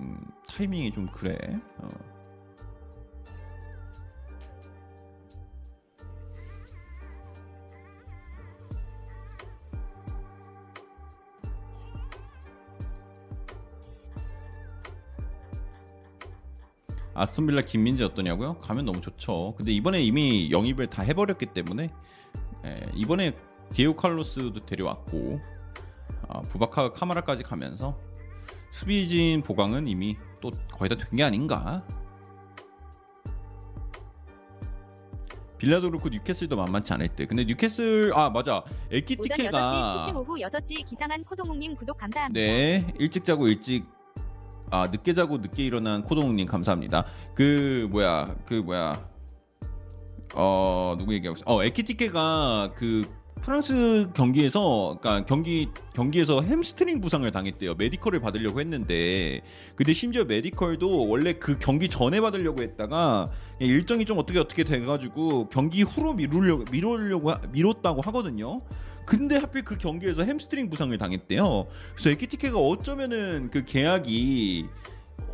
음, 0.00 0.26
타이밍이 0.48 0.92
좀 0.92 1.06
그래. 1.12 1.36
어. 1.78 1.88
아스톤빌라 17.12 17.62
김민재 17.62 18.04
어떠냐고요? 18.04 18.54
가면 18.60 18.86
너무 18.86 19.02
좋죠. 19.02 19.54
근데 19.58 19.72
이번에 19.72 20.00
이미 20.00 20.50
영입을 20.50 20.86
다 20.86 21.02
해버렸기 21.02 21.46
때문에 21.46 21.90
예, 22.64 22.90
이번에 22.94 23.32
디에고 23.74 23.94
칼로스도 23.94 24.64
데려왔고 24.64 25.38
아, 26.28 26.40
부바카 26.42 26.92
카마라까지 26.94 27.42
가면서 27.42 27.98
수비진 28.70 29.42
보강은 29.42 29.88
이미 29.88 30.16
또 30.40 30.50
거의 30.72 30.88
다 30.88 30.96
된 30.96 31.16
게 31.16 31.24
아닌가. 31.24 31.84
빌라도 35.58 35.90
그렇고 35.90 36.08
뉴캐슬도 36.08 36.56
만만치 36.56 36.92
않을 36.94 37.08
때. 37.08 37.26
근데 37.26 37.44
뉴캐슬 37.44 38.12
아 38.14 38.30
맞아 38.30 38.58
오전 38.58 38.70
6시 38.90 38.92
에키티케가 38.92 39.98
취침 39.98 40.16
오후 40.16 40.36
6시 40.38 40.86
기상한 40.86 41.22
코동욱님 41.22 41.76
구독 41.76 41.98
감사합니다. 41.98 42.40
네 42.40 42.94
일찍 42.98 43.26
자고 43.26 43.46
일찍 43.46 43.84
아 44.70 44.86
늦게 44.90 45.12
자고 45.12 45.36
늦게 45.36 45.64
일어난 45.66 46.02
코동욱님 46.02 46.46
감사합니다. 46.46 47.04
그 47.34 47.88
뭐야 47.90 48.34
그 48.46 48.54
뭐야 48.54 48.96
어 50.34 50.94
누구 50.98 51.12
얘기하고 51.12 51.36
있어? 51.36 51.44
어 51.46 51.62
에키티케가 51.62 52.72
그 52.74 53.04
프랑스 53.42 54.10
경기에서 54.14 54.98
그러니까 55.00 55.24
경기 55.24 55.68
경기에서 55.94 56.42
햄스트링 56.42 57.00
부상을 57.00 57.28
당했대요. 57.30 57.74
medical을 57.74 58.20
받으려고 58.20 58.60
했는데 58.60 59.40
근데 59.74 59.92
심지어 59.92 60.24
medical도 60.24 61.08
원래 61.08 61.32
그 61.32 61.58
경기 61.58 61.88
전에 61.88 62.20
받으려고 62.20 62.62
했다가 62.62 63.30
일정이 63.58 64.04
좀 64.04 64.18
어떻게 64.18 64.38
어떻게 64.38 64.62
돼가지고 64.64 65.48
경기 65.48 65.82
후로 65.82 66.14
미루려고 66.14 66.64
미루려고 66.70 67.30
하- 67.32 67.40
미뤘다고 67.50 68.02
하거든요. 68.02 68.60
근데 69.06 69.36
하필 69.36 69.64
그 69.64 69.76
경기에서 69.78 70.22
햄스트링 70.24 70.68
부상을 70.70 70.96
당했대요. 70.96 71.66
그래서 71.94 72.10
에키티케가 72.10 72.58
어쩌면은 72.58 73.50
그 73.50 73.64
계약이 73.64 74.66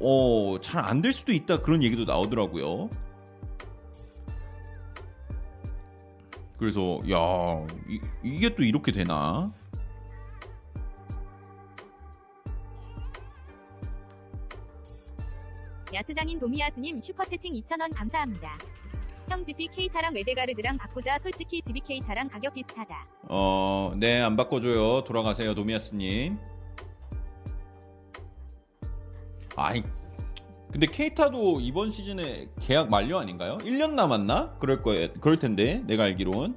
어 0.00 0.58
잘 0.60 0.84
안 0.84 1.02
될 1.02 1.12
수도 1.12 1.32
있다 1.32 1.60
그런 1.60 1.82
얘기도 1.82 2.04
나오더라고요. 2.04 2.88
그래서 6.58 7.00
야 7.10 7.66
이, 7.88 8.00
이게 8.22 8.54
또 8.54 8.62
이렇게 8.62 8.92
되나? 8.92 9.52
야스장인 15.94 16.38
도미야스님 16.38 17.00
슈퍼채팅 17.00 17.52
2,000원 17.54 17.94
감사합니다. 17.94 18.58
형 19.28 19.44
집이 19.44 19.68
케이타랑 19.68 20.14
웨데가르드랑 20.14 20.78
바꾸자 20.78 21.18
솔직히 21.18 21.60
집이 21.62 21.80
케이타랑 21.80 22.28
가격 22.28 22.54
비슷하다. 22.54 23.06
어, 23.28 23.92
네, 23.96 24.20
안 24.22 24.36
바꿔줘요. 24.36 25.02
돌아가세요, 25.04 25.54
도미아스님. 25.54 26.38
아이, 29.56 29.82
근데 30.76 30.88
케이타도 30.88 31.60
이번 31.62 31.90
시즌에 31.90 32.50
계약 32.60 32.90
만료 32.90 33.16
아닌가요? 33.16 33.56
1년 33.62 33.92
남았나? 33.94 34.58
그럴 34.58 34.82
거에, 34.82 35.08
그럴 35.22 35.38
텐데, 35.38 35.82
내가 35.86 36.04
알기론. 36.04 36.54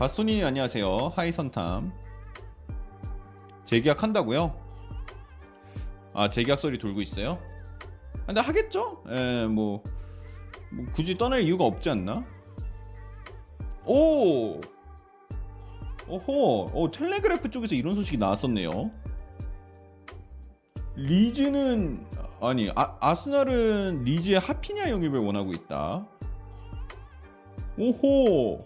바소니 0.00 0.42
안녕하세요. 0.42 1.12
하이선탐. 1.14 1.92
재계약 3.66 4.02
한다고요? 4.02 4.52
아 6.12 6.28
재계약 6.28 6.58
소리 6.58 6.76
돌고 6.76 7.02
있어요? 7.02 7.38
아, 8.26 8.32
근데 8.34 8.40
하겠죠? 8.40 9.02
에, 9.08 9.46
뭐, 9.46 9.82
뭐 10.72 10.84
굳이 10.92 11.16
떠날 11.16 11.42
이유가 11.42 11.64
없지 11.64 11.90
않나? 11.90 12.24
오, 13.84 14.60
오호, 16.08 16.70
어 16.74 16.90
텔레그래프 16.90 17.50
쪽에서 17.50 17.74
이런 17.76 17.94
소식이 17.94 18.16
나왔었네요. 18.18 18.90
리즈는 20.96 22.04
아니 22.40 22.70
아, 22.74 22.96
아스날은 23.00 24.02
리즈의 24.04 24.40
하피냐 24.40 24.90
영입을 24.90 25.20
원하고 25.20 25.52
있다. 25.52 26.06
오호. 27.78 28.58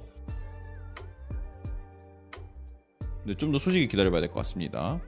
네, 3.25 3.35
좀 3.37 3.53
더 3.53 3.59
소식이 3.59 3.89
기다려봐야 3.89 4.21
될 4.23 4.31
것 4.31 4.37
같습니다. 4.37 5.01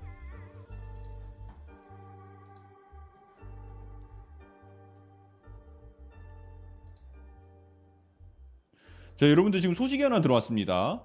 자, 9.22 9.30
여러분들 9.30 9.60
지금 9.60 9.72
소식이 9.72 10.02
하나 10.02 10.20
들어왔습니다. 10.20 11.00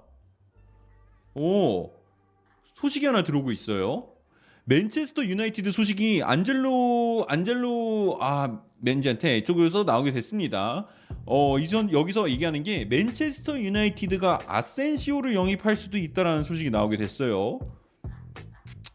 오, 1.35 1.91
소식이 2.73 3.05
하나 3.05 3.21
들어오고 3.21 3.51
있어요. 3.51 4.09
맨체스터 4.63 5.23
유나이티드 5.23 5.71
소식이 5.71 6.23
안젤로 6.23 7.27
안젤로 7.29 8.17
아 8.19 8.59
맨지한테 8.79 9.37
이쪽에서 9.37 9.83
나오게 9.83 10.09
됐습니다. 10.13 10.87
어 11.27 11.59
이전 11.59 11.91
여기서 11.91 12.31
얘기하는 12.31 12.63
게 12.63 12.85
맨체스터 12.85 13.59
유나이티드가 13.59 14.45
아센시오를 14.47 15.35
영입할 15.35 15.75
수도 15.75 15.99
있다라는 15.99 16.41
소식이 16.41 16.71
나오게 16.71 16.97
됐어요. 16.97 17.59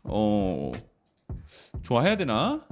어 0.03 0.73
좋아해야 1.85 2.17
되나? 2.17 2.67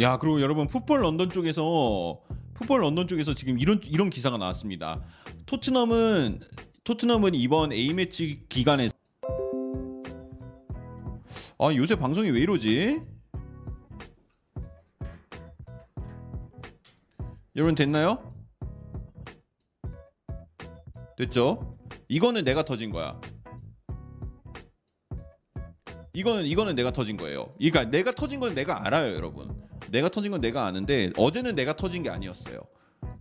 야 0.00 0.16
그리고 0.16 0.40
여러분 0.40 0.68
풋볼 0.68 1.02
런던 1.02 1.32
쪽에서 1.32 2.20
풋볼 2.54 2.82
런던 2.82 3.08
쪽에서 3.08 3.34
지금 3.34 3.58
이런 3.58 3.80
이런 3.84 4.10
기사가 4.10 4.38
나왔습니다. 4.38 5.02
토트넘은 5.46 6.40
토트넘은 6.84 7.34
이번 7.34 7.72
A 7.72 7.92
매치 7.94 8.44
기간에 8.48 8.90
아 11.58 11.74
요새 11.74 11.96
방송이 11.96 12.30
왜 12.30 12.40
이러지? 12.40 13.00
여러분 17.56 17.74
됐나요? 17.74 18.32
됐죠? 21.16 21.76
이거는 22.06 22.44
내가 22.44 22.64
터진 22.64 22.90
거야. 22.90 23.20
이거는 26.12 26.46
이거는 26.46 26.74
내가 26.74 26.90
터진 26.90 27.16
거예요. 27.16 27.52
그러니까 27.58 27.84
내가 27.84 28.12
터진 28.12 28.40
건 28.40 28.54
내가 28.54 28.86
알아요, 28.86 29.14
여러분. 29.14 29.54
내가 29.90 30.08
터진 30.08 30.30
건 30.30 30.40
내가 30.40 30.66
아는데 30.66 31.12
어제는 31.16 31.54
내가 31.54 31.74
터진 31.74 32.02
게 32.02 32.10
아니었어요. 32.10 32.60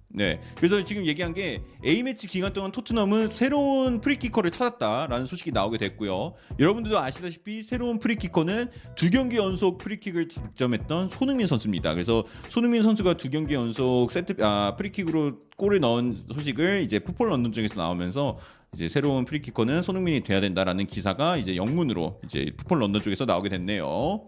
네. 0.10 0.42
그래서 0.56 0.84
지금 0.84 1.06
얘기한 1.06 1.34
게 1.34 1.62
A 1.86 2.02
매치 2.02 2.26
기간 2.28 2.52
동안 2.52 2.72
토트넘은 2.72 3.28
새로운 3.28 4.02
free 4.02 4.16
kicker를 4.16 4.50
찾았다라는 4.50 5.28
소식이 5.28 5.52
나오게 5.52 5.78
됐고요. 5.78 6.34
여러분들도 6.58 6.98
아시다시피 6.98 7.62
새로운 7.62 8.00
free 8.00 8.20
kicker는 8.20 8.72
두 8.96 9.12
경기 9.12 9.38
연속 9.38 9.78
프리킥을 9.78 10.28
득점했던 10.30 11.10
손흥민 11.10 11.46
선수입니다. 11.46 11.94
그래서 11.94 12.24
손흥민 12.50 12.82
선수가 12.82 13.14
두 13.16 13.30
경기 13.30 13.54
연속 13.54 14.12
세트 14.12 14.44
아, 14.44 14.76
프리킥으로 14.78 15.34
골을 15.58 15.82
넣은 15.82 16.24
소식을 16.34 16.82
이제 16.82 17.00
풋볼 17.00 17.30
런던 17.30 17.52
쪽에서 17.52 17.76
나오면서 17.76 18.40
이제 18.74 18.88
새로운 18.90 19.26
free 19.26 19.42
kicker는 19.42 19.82
손흥민이 19.82 20.22
돼야 20.24 20.40
된다라는 20.42 20.86
기사가 20.86 21.38
이제 21.38 21.56
영문으로 21.56 22.20
이제 22.26 22.52
풋볼 22.58 22.80
런던 22.80 23.02
쪽에서 23.02 23.26
나오게 23.26 23.50
됐네요. 23.50 24.28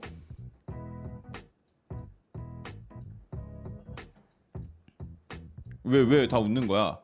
왜 5.84 6.04
왜 6.06 6.28
다 6.28 6.40
웃는 6.40 6.68
거야? 6.68 6.98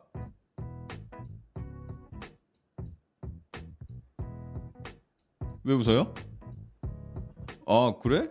왜 5.64 5.74
웃어요? 5.74 6.14
아 7.68 7.94
그래? 8.02 8.30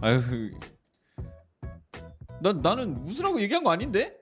아유 0.00 0.20
난 2.42 2.62
나는 2.62 2.96
웃으라고 3.04 3.40
얘기한 3.42 3.62
거 3.64 3.70
아닌데? 3.70 4.19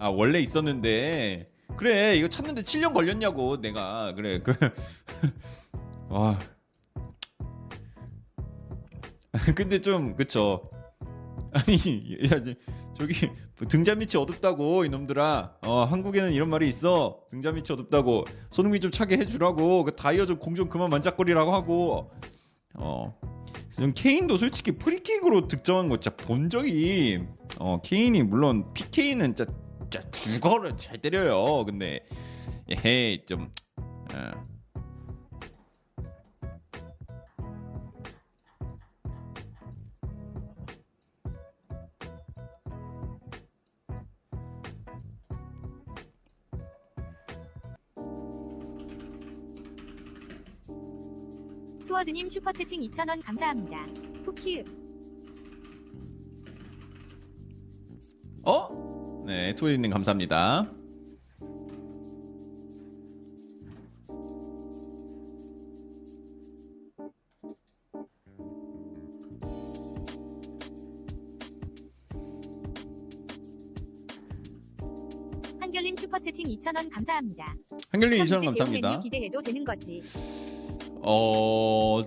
아 0.00 0.08
원래 0.08 0.40
있었는데. 0.40 1.50
그래 1.76 2.16
이거 2.16 2.26
찾는데 2.28 2.62
7년 2.62 2.92
걸렸냐고 2.94 3.60
내가. 3.60 4.12
그래 4.14 4.40
그 4.42 4.54
와. 6.08 6.38
근데 9.54 9.80
좀 9.80 10.16
그쵸. 10.16 10.68
아니 11.52 12.18
야 12.24 12.42
저- 12.42 12.54
저기 12.96 13.14
뭐 13.58 13.66
등잔 13.68 13.98
밑이 13.98 14.16
어둡다고 14.16 14.84
이놈들아. 14.84 15.56
어 15.62 15.84
한국에는 15.84 16.32
이런 16.32 16.48
말이 16.50 16.66
있어. 16.68 17.20
등잔 17.30 17.54
밑이 17.54 17.66
어둡다고. 17.70 18.24
손흥민 18.50 18.80
좀 18.80 18.90
차게 18.90 19.18
해주라고. 19.18 19.84
그 19.84 19.94
다이어 19.96 20.26
좀 20.26 20.38
공 20.38 20.54
좀 20.54 20.68
그만 20.68 20.90
만작거리라고 20.90 21.52
하고. 21.52 22.10
어. 22.74 23.14
지금 23.70 23.92
케인도 23.94 24.36
솔직히 24.36 24.72
프리킥으로 24.72 25.46
득점한 25.48 25.88
거 25.88 25.98
진짜 26.00 26.16
본 26.16 26.50
적이 26.50 27.20
어 27.58 27.80
케인이 27.82 28.22
물론 28.24 28.72
PK는 28.74 29.34
진짜 29.34 29.50
죽어를 30.12 30.76
잘 30.76 30.98
때려요 30.98 31.64
근데 31.64 32.06
에헤이 32.70 33.26
좀 33.26 33.52
어. 34.14 34.50
투어드님 51.90 52.28
슈퍼채팅 52.28 52.80
2,000원 52.82 53.22
감사합니다. 53.24 53.84
후키 54.24 54.64
어? 58.44 58.89
네, 59.30 59.54
투어님 59.54 59.88
감사합니다. 59.90 60.66
한결님 75.60 75.96
슈퍼채팅 75.96 76.46
2,000원 76.46 76.90
감사합니다. 76.92 77.54
한결님 77.90 78.18
참 78.18 78.26
2천 78.26 78.26
이제 78.26 78.34
원 78.34 78.40
대형 78.40 78.46
감사합니다. 78.56 78.88
맨유 78.90 79.00
기대해도 79.02 79.42
되는 79.42 79.64
거지. 79.64 80.00
어 81.02 82.02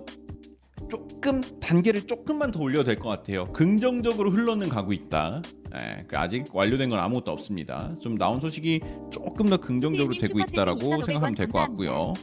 조금 0.90 1.40
단계를 1.60 2.02
조금만 2.02 2.50
더 2.50 2.60
올려도 2.60 2.84
될 2.84 2.96
것 2.98 3.08
같아요. 3.08 3.50
긍정적으로 3.52 4.30
흘러는 4.30 4.68
가고 4.68 4.92
있다. 4.92 5.42
예, 5.74 6.04
그 6.06 6.16
아직 6.18 6.44
완료된 6.54 6.88
건 6.90 7.00
아무것도 7.00 7.32
없습니다. 7.32 7.94
좀 8.00 8.16
나온 8.16 8.40
소식이 8.40 8.80
조금 9.10 9.48
더 9.50 9.56
긍정적으로 9.56 10.14
되고 10.18 10.38
있다라고 10.38 10.78
2,500원 10.80 11.04
생각하면 11.06 11.34
될 11.34 11.48
것 11.48 11.58
같고요. 11.58 12.14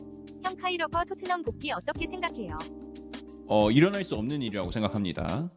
형 0.43 0.55
카이로거 0.55 1.03
토트넘 1.05 1.43
복귀 1.43 1.71
어떻게 1.71 2.07
생각해요? 2.07 2.57
어 3.47 3.69
일어날 3.69 4.03
수 4.03 4.15
없는 4.15 4.41
일이라고 4.41 4.71
생각합니다. 4.71 5.51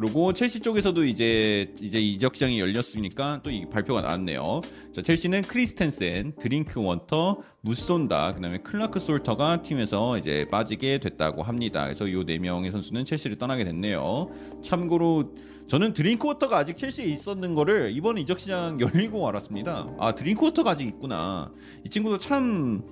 그리고 0.00 0.32
첼시 0.32 0.60
쪽에서도 0.60 1.04
이제 1.06 1.74
이제 1.80 1.98
이적 1.98 2.36
시장이 2.36 2.60
열렸으니까 2.60 3.40
또 3.42 3.61
이 3.61 3.68
발표가 3.68 4.00
나왔네요. 4.00 4.60
자, 4.94 5.02
첼시는 5.02 5.42
크리스텐센, 5.42 6.34
드링크 6.38 6.80
워터, 6.80 7.38
무손다, 7.62 8.34
그다음에 8.34 8.58
클라크 8.58 9.00
솔터가 9.00 9.62
팀에서 9.62 10.16
이제 10.16 10.46
빠지게 10.52 10.98
됐다고 10.98 11.42
합니다. 11.42 11.82
그래서 11.82 12.06
이 12.06 12.17
네 12.17 12.38
명의 12.38 12.70
선수는 12.70 13.06
첼시를 13.06 13.38
떠나게 13.38 13.64
됐네요. 13.64 14.30
참고로 14.62 15.34
저는 15.66 15.94
드링크 15.94 16.28
워터가 16.28 16.56
아직 16.56 16.76
첼시에 16.76 17.04
있었는 17.06 17.56
거를 17.56 17.90
이번 17.92 18.18
이적 18.18 18.38
시장 18.38 18.78
열리고 18.78 19.26
알았습니다. 19.26 19.96
아 19.98 20.14
드링크 20.14 20.44
워터가 20.44 20.70
아직 20.70 20.86
있구나. 20.86 21.50
이 21.84 21.88
친구도 21.88 22.20
참 22.20 22.84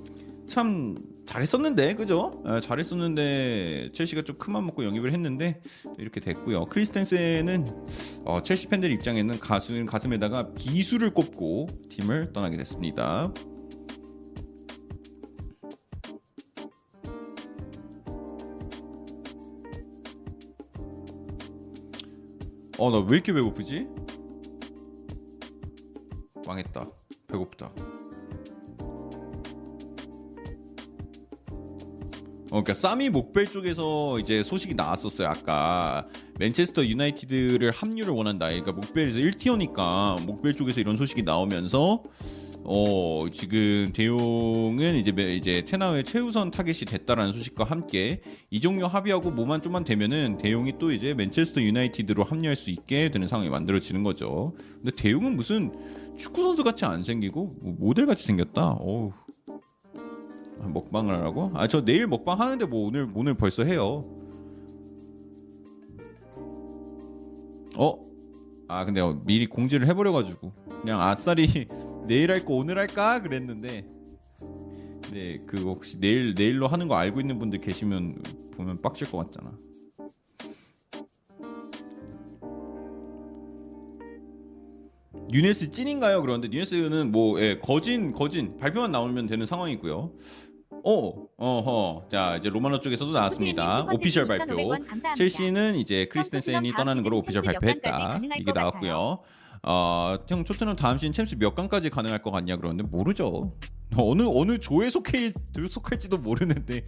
참 0.46 0.96
잘했었는데 1.26 1.94
그죠? 1.94 2.40
아, 2.44 2.60
잘했었는데 2.60 3.90
첼시가 3.92 4.22
좀 4.22 4.36
큰맘 4.38 4.64
먹고 4.66 4.84
영입을 4.84 5.12
했는데 5.12 5.60
이렇게 5.98 6.20
됐고요. 6.20 6.66
크리스텐센은 6.66 7.66
어, 8.24 8.42
첼시 8.42 8.68
팬들 8.68 8.90
입장에는 8.92 9.38
가수 9.40 9.84
가슴에다가 9.86 10.52
비수를 10.54 11.12
꼽고 11.12 11.66
팀을 11.90 12.32
떠나게 12.32 12.56
됐습니다. 12.56 13.32
어 22.78 22.90
나 22.90 22.98
왜 23.00 23.16
이렇게 23.16 23.32
배고프지? 23.32 23.86
망했다. 26.46 26.90
배고프다. 27.26 27.72
어, 32.46 32.62
그러니까 32.62 32.74
사미 32.74 33.10
목벨 33.10 33.48
쪽에서 33.48 34.20
이제 34.20 34.42
소식이 34.44 34.74
나왔었어요. 34.74 35.28
아까 35.28 36.06
맨체스터 36.38 36.86
유나이티드를 36.86 37.72
합류를 37.72 38.12
원한다. 38.14 38.46
그러니까 38.48 38.72
목벨에서 38.72 39.18
1티어니까 39.18 40.24
목벨 40.24 40.54
쪽에서 40.54 40.80
이런 40.80 40.96
소식이 40.96 41.22
나오면서 41.22 42.02
어 42.68 43.20
지금 43.32 43.88
대용은 43.94 44.96
이제 44.96 45.12
매- 45.12 45.36
이제 45.36 45.62
테나우의 45.64 46.02
최우선 46.04 46.50
타겟이 46.50 46.78
됐다라는 46.80 47.32
소식과 47.32 47.62
함께 47.64 48.20
이종료 48.50 48.88
합의하고 48.88 49.30
뭐만 49.30 49.62
좀만 49.62 49.84
되면은 49.84 50.38
대용이 50.38 50.74
또 50.78 50.90
이제 50.92 51.14
맨체스터 51.14 51.62
유나이티드로 51.62 52.24
합류할 52.24 52.56
수 52.56 52.70
있게 52.70 53.10
되는 53.10 53.28
상황이 53.28 53.50
만들어지는 53.50 54.02
거죠. 54.02 54.54
근데 54.82 54.90
대용은 54.96 55.36
무슨 55.36 55.72
축구 56.16 56.42
선수 56.42 56.64
같이 56.64 56.84
안 56.84 57.04
생기고 57.04 57.56
뭐 57.60 57.74
모델 57.78 58.06
같이 58.06 58.24
생겼다. 58.24 58.70
어우. 58.80 59.12
아, 60.60 60.68
먹방을 60.68 61.14
하라고? 61.14 61.50
아 61.54 61.66
저 61.68 61.84
내일 61.84 62.06
먹방 62.06 62.40
하는데 62.40 62.64
뭐 62.66 62.86
오늘 62.86 63.08
오늘 63.14 63.34
벌써 63.34 63.64
해요. 63.64 64.04
어? 67.76 68.06
아 68.68 68.84
근데 68.84 69.00
미리 69.24 69.46
공지를 69.46 69.86
해버려가지고 69.86 70.52
그냥 70.80 71.00
아싸리 71.00 71.46
내일 72.08 72.30
할 72.30 72.44
거 72.44 72.54
오늘 72.54 72.78
할까 72.78 73.20
그랬는데 73.22 73.86
근데 75.02 75.42
그 75.46 75.58
혹시 75.62 76.00
내일 76.00 76.34
내일로 76.34 76.66
하는 76.68 76.88
거 76.88 76.96
알고 76.96 77.20
있는 77.20 77.38
분들 77.38 77.60
계시면 77.60 78.22
보면 78.56 78.80
빡칠 78.82 79.10
것 79.10 79.18
같잖아. 79.18 79.56
뉴네스 85.28 85.70
찐인가요? 85.70 86.22
그런데 86.22 86.48
뉴네스는 86.48 87.10
뭐 87.10 87.40
예, 87.40 87.58
거진 87.58 88.12
거진 88.12 88.56
발표만 88.58 88.92
나오면 88.92 89.26
되는 89.26 89.44
상황이고요. 89.46 90.12
어, 90.88 91.26
어허. 91.36 92.08
자 92.10 92.36
이제 92.36 92.48
로마노 92.48 92.80
쪽에서도 92.80 93.10
나왔습니다. 93.10 93.86
오피셜 93.92 94.26
발표. 94.28 94.54
2,500원 94.54 94.68
감사합니다. 94.68 95.14
첼시는 95.14 95.74
이제 95.76 96.06
크리스텐센이 96.06 96.72
떠나는 96.72 97.02
거로 97.02 97.18
오피셜 97.18 97.42
발표했다. 97.42 98.20
이게 98.38 98.44
것 98.44 98.52
나왔고요. 98.52 99.18
어, 99.64 100.16
형 100.28 100.44
토트넘 100.44 100.76
다음 100.76 100.96
시즌 100.96 101.12
챔스 101.12 101.34
몇 101.36 101.56
강까지 101.56 101.90
가능할 101.90 102.22
것 102.22 102.30
같냐 102.30 102.56
그러는데 102.56 102.84
모르죠. 102.84 103.52
어느 103.96 104.22
어느 104.22 104.58
조에 104.58 104.88
속해 104.90 105.30
속할지도 105.68 106.18
모르는데 106.18 106.84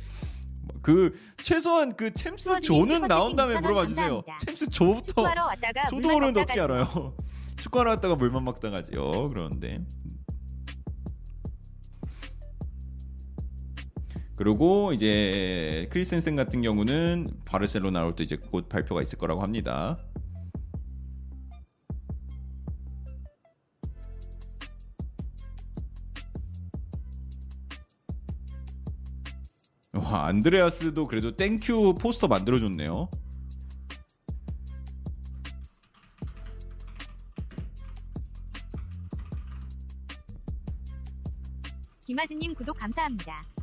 그 0.81 1.19
최소한 1.43 1.97
그 1.97 2.13
챔스 2.13 2.61
조는 2.61 3.09
나온 3.09 3.35
다음에 3.35 3.55
2,000원 3.57 3.63
물어봐 3.63 3.87
주세요. 3.87 4.23
챔스 4.47 4.71
조부터 4.71 5.23
물만 5.91 6.13
모르는데 6.13 6.43
어떻게 6.43 6.61
알아요? 6.61 7.17
축구하러 7.59 7.91
왔다가 7.91 8.15
물만 8.15 8.45
먹다 8.45 8.71
가지요. 8.71 9.29
그러는데 9.31 9.81
그리고 14.39 14.93
이제 14.93 15.89
크리스텐센 15.91 16.37
같은 16.37 16.63
경우는 16.63 17.27
바르셀로나로 17.45 18.15
또 18.15 18.23
이제 18.23 18.37
곧 18.37 18.69
발표가 18.69 19.03
있을 19.03 19.19
거라고 19.19 19.43
합니다. 19.43 19.99
와 29.93 30.27
안드레아스도 30.27 31.07
그래도 31.07 31.35
thank 31.35 31.72
you 31.72 31.95
포스터 32.01 32.29
만들어줬네요. 32.29 33.11
김아즈님 42.07 42.55
구독 42.55 42.79
감사합니다. 42.79 43.58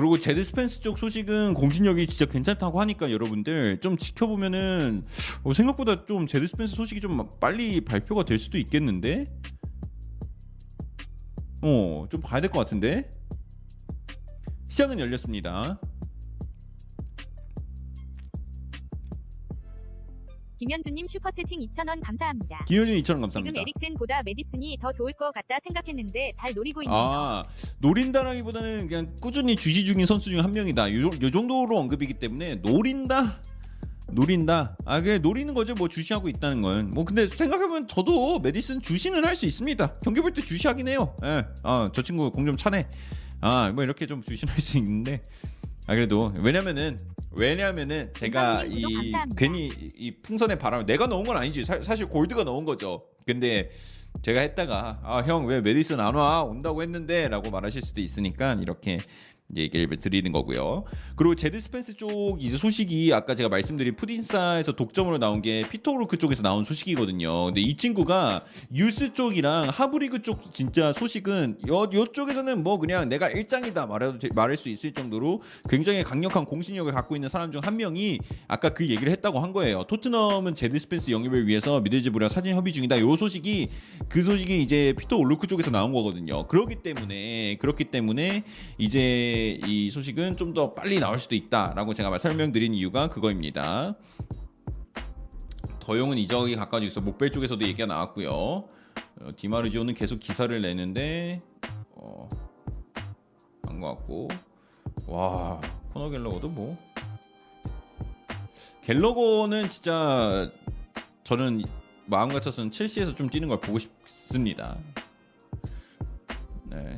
그리고 0.00 0.18
제드 0.18 0.42
스펜스 0.42 0.80
쪽 0.80 0.98
소식은 0.98 1.52
공신력이 1.52 2.06
진짜 2.06 2.24
괜찮다고 2.24 2.80
하니까 2.80 3.10
여러분들 3.10 3.80
좀 3.82 3.98
지켜보면은 3.98 5.02
어, 5.44 5.52
생각보다 5.52 6.06
좀 6.06 6.26
제드 6.26 6.46
스펜스 6.46 6.74
소식이 6.74 7.02
좀 7.02 7.28
빨리 7.38 7.82
발표가 7.82 8.24
될 8.24 8.38
수도 8.38 8.56
있겠는데? 8.56 9.30
어 11.60 11.85
좀 11.85 12.22
봐야 12.22 12.40
될 12.40 12.50
것 12.50 12.60
같은데? 12.60 13.10
시장은 14.68 15.00
열렸습니다 15.00 15.78
김현주님 20.70 21.08
슈퍼채팅 21.08 21.58
2,000원 21.58 22.00
감사합니다. 22.00 22.64
김효진 22.68 22.94
2,000원 22.98 23.02
지금 23.02 23.20
감사합니다. 23.22 23.60
에릭센보다 23.60 24.22
메디슨이 24.22 24.78
더 24.80 24.92
좋을 24.92 25.12
것 25.14 25.32
같다 25.34 25.56
생각했는데 25.64 26.32
잘 26.38 26.54
노리고 26.54 26.80
있네요. 26.84 26.96
아 26.96 27.44
노린다라기보다는 27.80 28.86
그냥 28.86 29.16
꾸준히 29.20 29.56
주시 29.56 29.84
중인 29.84 30.06
선수 30.06 30.30
중 30.30 30.38
한 30.44 30.52
명이다. 30.52 30.92
요, 30.94 31.06
요 31.06 31.30
정도로 31.32 31.76
언급이기 31.76 32.14
때문에 32.14 32.56
노린다. 32.56 33.42
노린다. 34.12 34.76
아, 34.84 34.98
그게 35.00 35.18
노리는 35.18 35.52
거죠. 35.54 35.74
뭐 35.74 35.88
주시하고 35.88 36.28
있다는 36.28 36.62
건. 36.62 36.90
뭐 36.90 37.04
근데 37.04 37.26
생각해보면 37.26 37.88
저도 37.88 38.38
메디슨 38.38 38.80
주시는 38.80 39.24
할 39.24 39.34
수 39.34 39.46
있습니다. 39.46 39.98
경기 40.04 40.20
볼 40.20 40.32
때 40.32 40.40
주시하긴 40.42 40.86
해요. 40.86 41.16
예. 41.24 41.46
아, 41.64 41.90
저 41.92 42.00
친구 42.02 42.30
공 42.30 42.46
좀 42.46 42.56
차네. 42.56 42.88
아, 43.40 43.72
뭐 43.74 43.82
이렇게 43.82 44.06
좀 44.06 44.22
주시는 44.22 44.54
할수 44.54 44.78
있는데. 44.78 45.20
아, 45.88 45.94
그래도 45.96 46.32
왜냐면은 46.38 46.98
왜냐면은 47.32 48.12
제가 48.16 48.64
이 48.64 48.82
감사합니다. 48.82 49.26
괜히 49.36 49.66
이 49.96 50.10
풍선의 50.22 50.58
바람 50.58 50.84
내가 50.86 51.06
넣은 51.06 51.24
건 51.24 51.36
아니지. 51.36 51.64
사, 51.64 51.80
사실 51.82 52.06
골드가 52.06 52.44
넣은 52.44 52.64
거죠. 52.64 53.06
근데 53.26 53.70
제가 54.22 54.40
했다가 54.40 55.00
아 55.04 55.22
형 55.26 55.46
왜 55.46 55.60
매디슨 55.60 56.00
안 56.00 56.14
와? 56.16 56.42
온다고 56.42 56.82
했는데라고 56.82 57.50
말하실 57.50 57.82
수도 57.82 58.00
있으니까 58.00 58.54
이렇게 58.54 58.98
얘기를 59.56 59.88
드리는 59.98 60.30
거고요. 60.32 60.84
그리고 61.16 61.34
제드 61.34 61.58
스펜스 61.60 61.94
쪽 61.94 62.42
이제 62.42 62.56
소식이 62.56 63.12
아까 63.14 63.34
제가 63.34 63.48
말씀드린 63.48 63.96
푸딘사에서 63.96 64.72
독점으로 64.72 65.18
나온 65.18 65.42
게 65.42 65.66
피터 65.68 65.90
오루크 65.90 66.16
쪽에서 66.18 66.42
나온 66.42 66.64
소식이거든요. 66.64 67.46
근데 67.46 67.60
이 67.60 67.76
친구가 67.76 68.44
유스 68.74 69.14
쪽이랑 69.14 69.68
하부리그 69.70 70.22
쪽 70.22 70.52
진짜 70.54 70.92
소식은 70.92 71.58
요 71.68 71.88
요쪽에서는 71.92 72.62
뭐 72.62 72.78
그냥 72.78 73.08
내가 73.08 73.28
일장이다 73.30 73.86
말해도 73.86 74.18
돼- 74.18 74.28
말할 74.34 74.56
수 74.56 74.68
있을 74.68 74.92
정도로 74.92 75.42
굉장히 75.68 76.02
강력한 76.02 76.44
공신력을 76.44 76.90
갖고 76.92 77.16
있는 77.16 77.28
사람 77.28 77.50
중 77.52 77.60
한 77.60 77.76
명이 77.76 78.18
아까 78.48 78.70
그 78.70 78.88
얘기를 78.88 79.12
했다고 79.12 79.38
한 79.40 79.52
거예요. 79.52 79.84
토트넘은 79.84 80.54
제드 80.54 80.78
스펜스 80.78 81.10
영입을 81.10 81.46
위해서 81.46 81.80
미들즈브러랑 81.80 82.28
사전 82.30 82.54
협의 82.56 82.72
중이다. 82.72 82.98
요 83.00 83.16
소식이 83.16 83.68
그 84.08 84.22
소식이 84.22 84.62
이제 84.62 84.94
피터 84.98 85.16
오루크 85.18 85.46
쪽에서 85.46 85.70
나온 85.70 85.92
거거든요. 85.92 86.46
그렇기 86.46 86.76
때문에 86.76 87.56
그렇기 87.60 87.84
때문에 87.84 88.44
이제 88.78 89.39
이 89.66 89.90
소식은 89.90 90.36
좀 90.36 90.50
더 90.54 90.74
빨리 90.74 90.98
나올 90.98 91.18
수도 91.18 91.34
있다라고 91.36 91.94
제가 91.94 92.18
설명드린 92.18 92.74
이유가 92.74 93.08
그거입니다. 93.08 93.94
더용은 95.78 96.18
이적이 96.18 96.56
가까워지고 96.56 96.88
있어. 96.88 97.00
목벨 97.00 97.30
쪽에서도 97.30 97.64
얘기가 97.64 97.86
나왔고요. 97.86 98.30
어, 98.32 98.68
디마르지오는 99.36 99.94
계속 99.94 100.18
기사를 100.18 100.60
내는데 100.60 101.40
어, 101.92 102.28
한것 103.62 103.98
같고 103.98 104.28
와 105.06 105.60
코너 105.92 106.10
갤러거도 106.10 106.48
뭐 106.48 106.76
갤러거는 108.82 109.68
진짜 109.68 110.50
저는 111.24 111.62
마음 112.06 112.28
같아서는 112.30 112.70
첼시에서 112.72 113.14
좀 113.14 113.28
뛰는 113.30 113.48
걸 113.48 113.60
보고 113.60 113.78
싶습니다. 113.78 114.76
네. 116.64 116.96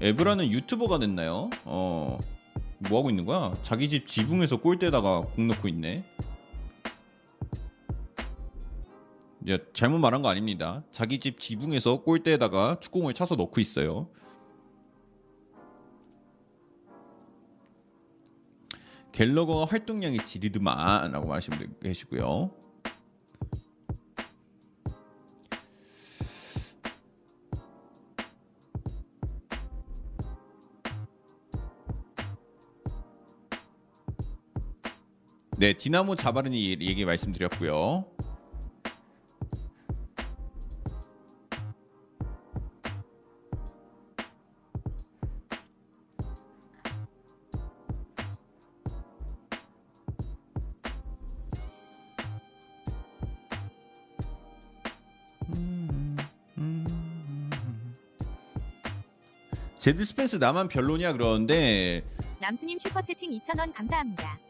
에브라는 0.00 0.50
유튜버가 0.50 0.98
됐나요? 0.98 1.50
어. 1.64 2.18
뭐 2.88 2.98
하고 2.98 3.10
있는 3.10 3.24
거야? 3.24 3.54
자기 3.62 3.88
집 3.88 4.06
지붕에서 4.06 4.56
골대다가 4.56 5.22
공 5.22 5.46
넣고 5.48 5.68
있네. 5.68 6.04
야, 9.48 9.58
잘못 9.72 9.98
말한 9.98 10.22
거 10.22 10.28
아닙니다. 10.28 10.82
자기 10.90 11.18
집 11.18 11.38
지붕에서 11.38 12.02
골대에다가 12.02 12.78
축구공을 12.80 13.12
차서 13.12 13.36
넣고 13.36 13.60
있어요. 13.60 14.08
갤러거가 19.12 19.66
활동량이 19.66 20.24
지리드만라고 20.24 21.26
말씀해 21.26 21.66
계시고요. 21.82 22.61
네, 35.62 35.74
디나모 35.74 36.16
자바르니 36.16 36.70
얘기 36.80 37.04
말씀드렸고요. 37.04 38.04
제드 59.78 60.04
스펜스 60.04 60.36
나만 60.36 60.66
별로냐 60.66 61.12
그러는데 61.12 62.02
남스님 62.40 62.80
슈퍼 62.80 63.00
채팅 63.00 63.30
2,000원 63.30 63.72
감사합니다. 63.72 64.40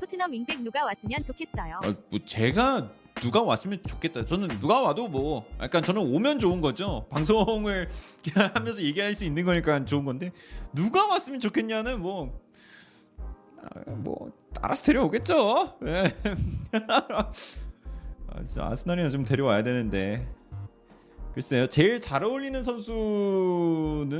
토트넘 0.00 0.32
윙백 0.32 0.62
누가 0.62 0.84
왔으면 0.84 1.22
좋겠어요. 1.22 1.80
어, 1.84 1.94
뭐 2.08 2.18
제가 2.24 2.90
누가 3.16 3.42
왔으면 3.42 3.82
좋겠다. 3.86 4.24
저는 4.24 4.48
누가 4.60 4.80
와도 4.80 5.08
뭐 5.08 5.46
약간 5.60 5.82
저는 5.82 6.00
오면 6.14 6.38
좋은 6.38 6.60
거죠. 6.60 7.06
방송을 7.12 7.90
하면서 8.54 8.82
얘기할 8.82 9.14
수 9.14 9.24
있는 9.24 9.44
거니까 9.44 9.84
좋은 9.84 10.04
건데 10.04 10.32
누가 10.72 11.06
왔으면 11.06 11.40
좋겠냐는 11.40 12.00
뭐. 12.00 12.40
아, 13.62 13.90
뭐 13.90 14.32
알아서 14.62 14.84
데려오겠죠. 14.84 15.78
예. 15.86 16.16
아, 16.88 17.30
아스날이나 18.56 19.10
좀 19.10 19.24
데려와야 19.24 19.62
되는데 19.62 20.26
글쎄요 21.34 21.66
제일 21.66 22.00
잘 22.00 22.24
어울리는 22.24 22.64
선수는 22.64 24.10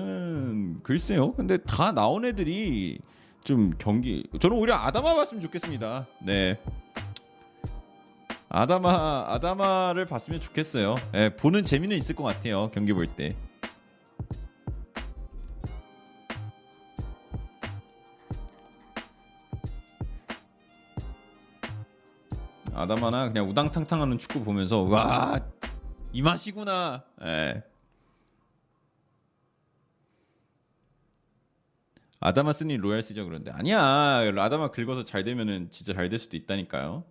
글쎄요 0.82 1.32
근데 1.32 1.56
다 1.58 1.92
나온 1.92 2.24
애들이 2.24 2.98
좀 3.44 3.72
경기 3.78 4.24
저는 4.40 4.56
오히려 4.56 4.74
아다마 4.74 5.14
봤으면 5.14 5.40
좋겠습니다 5.40 6.06
네 6.22 6.60
아다마 8.48 9.24
아다마를 9.28 10.06
봤으면 10.06 10.40
좋겠어요 10.40 10.96
예, 11.14 11.30
보는 11.36 11.64
재미는 11.64 11.96
있을 11.96 12.14
것 12.14 12.24
같아요 12.24 12.70
경기 12.70 12.92
볼 12.92 13.06
때 13.06 13.36
아다마나 22.74 23.28
그냥 23.28 23.48
우당탕탕하는 23.48 24.18
축구 24.18 24.42
보면서 24.42 24.82
와 24.82 25.38
이 26.12 26.22
맛이구나. 26.22 27.04
예. 27.24 27.62
아다마 32.20 32.52
쓰니 32.52 32.76
로얄 32.76 33.02
쓰죠 33.02 33.24
그런데 33.24 33.50
아니야 33.50 33.82
아다마 34.36 34.70
긁어서 34.70 35.04
잘 35.04 35.24
되면은 35.24 35.70
진짜 35.70 35.94
잘 35.94 36.08
될 36.10 36.18
수도 36.18 36.36
있다니까요. 36.36 37.04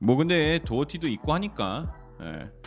뭐 0.00 0.16
근데 0.16 0.58
도어티도 0.64 1.08
있고 1.08 1.34
하니까 1.34 1.94
예. 2.22 2.57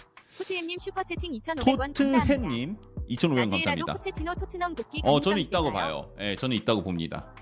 토트햄님 0.51 0.79
슈퍼채팅 0.79 1.31
2,500원 1.31 1.93
감사합니다. 1.93 2.19
토트햄님 2.19 2.77
2,500원 3.09 3.35
나지라도 3.35 3.85
감사합니다. 3.85 3.93
포체티노 3.93 4.35
토트넘 4.35 4.75
복귀 4.75 5.01
어 5.05 5.19
저는 5.21 5.39
있다고? 5.39 5.71
봐요. 5.71 6.13
예, 6.19 6.35
저는 6.35 6.57
있다고 6.57 6.83
봅니다. 6.83 7.33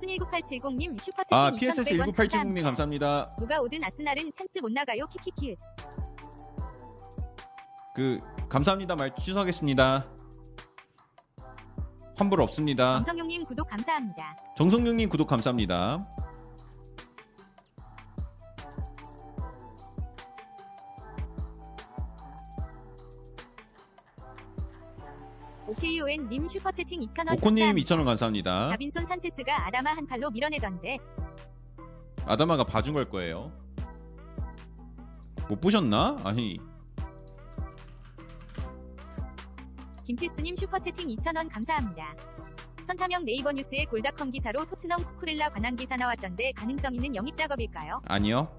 순19870님 0.00 0.98
슈퍼채팅 1.00 1.36
아 1.36 1.50
2,500원 1.50 1.58
PSS 1.58 1.84
198760님 1.96 2.62
감사합니다. 2.62 3.30
누가 3.38 3.60
오든 3.60 3.84
아스날은 3.84 4.32
챔스 4.32 4.58
못 4.60 4.72
나가요 4.72 5.06
키키키. 5.06 5.56
그 7.94 8.18
감사합니다 8.48 8.96
말 8.96 9.14
취소하겠습니다. 9.14 10.06
환불 12.16 12.40
없습니다. 12.40 12.96
엄성용님 12.98 13.44
구독 13.44 13.68
감사합니다. 13.68 14.36
정성용님 14.56 15.08
구독 15.10 15.28
감사합니다. 15.28 15.98
OKON님 25.72 26.48
슈퍼채팅 26.48 27.00
2,000원 27.00 27.36
오코님 27.36 27.64
감사합니다. 27.64 27.94
2,000원 27.94 28.04
감사합니다. 28.04 28.68
다빈손 28.70 29.06
산체스가 29.06 29.66
아다마 29.66 29.92
한 29.92 30.06
팔로 30.06 30.30
밀어내던데 30.30 30.98
아다마가 32.26 32.64
봐준 32.64 32.94
걸 32.94 33.08
거예요. 33.08 33.52
못 35.48 35.60
보셨나? 35.60 36.18
아니 36.24 36.58
김필수님 40.04 40.56
슈퍼채팅 40.56 41.08
2,000원 41.08 41.50
감사합니다. 41.50 42.14
선타명 42.86 43.24
네이버 43.24 43.52
뉴스의 43.52 43.86
골닷컴 43.86 44.28
기사로 44.28 44.64
토트넘 44.64 45.02
쿠쿠렐라 45.04 45.48
관한 45.50 45.74
기사 45.76 45.96
나왔던데 45.96 46.52
가능성 46.52 46.94
있는 46.94 47.14
영입 47.14 47.36
작업일까요? 47.36 47.96
아니요. 48.08 48.54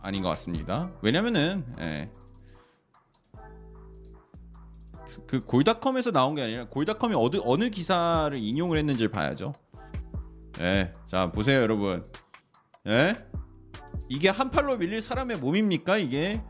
아닌 0.00 0.22
것 0.22 0.30
같습니다. 0.30 0.90
왜냐면은 1.02 1.66
예. 1.80 2.10
그 5.26 5.44
골닷컴에서 5.44 6.12
나온 6.12 6.34
게 6.34 6.42
아니라 6.42 6.68
골닷컴이 6.68 7.14
어느 7.16 7.40
어느 7.44 7.70
기사를 7.70 8.36
인용을 8.36 8.78
했는지를 8.78 9.10
봐야죠. 9.10 9.52
예. 10.60 10.92
자, 11.08 11.26
보세요, 11.26 11.60
여러분. 11.60 12.00
예? 12.86 13.14
이게 14.08 14.28
한 14.28 14.50
팔로 14.50 14.76
밀릴 14.76 15.02
사람의 15.02 15.38
몸입니까, 15.38 15.98
이게? 15.98 16.42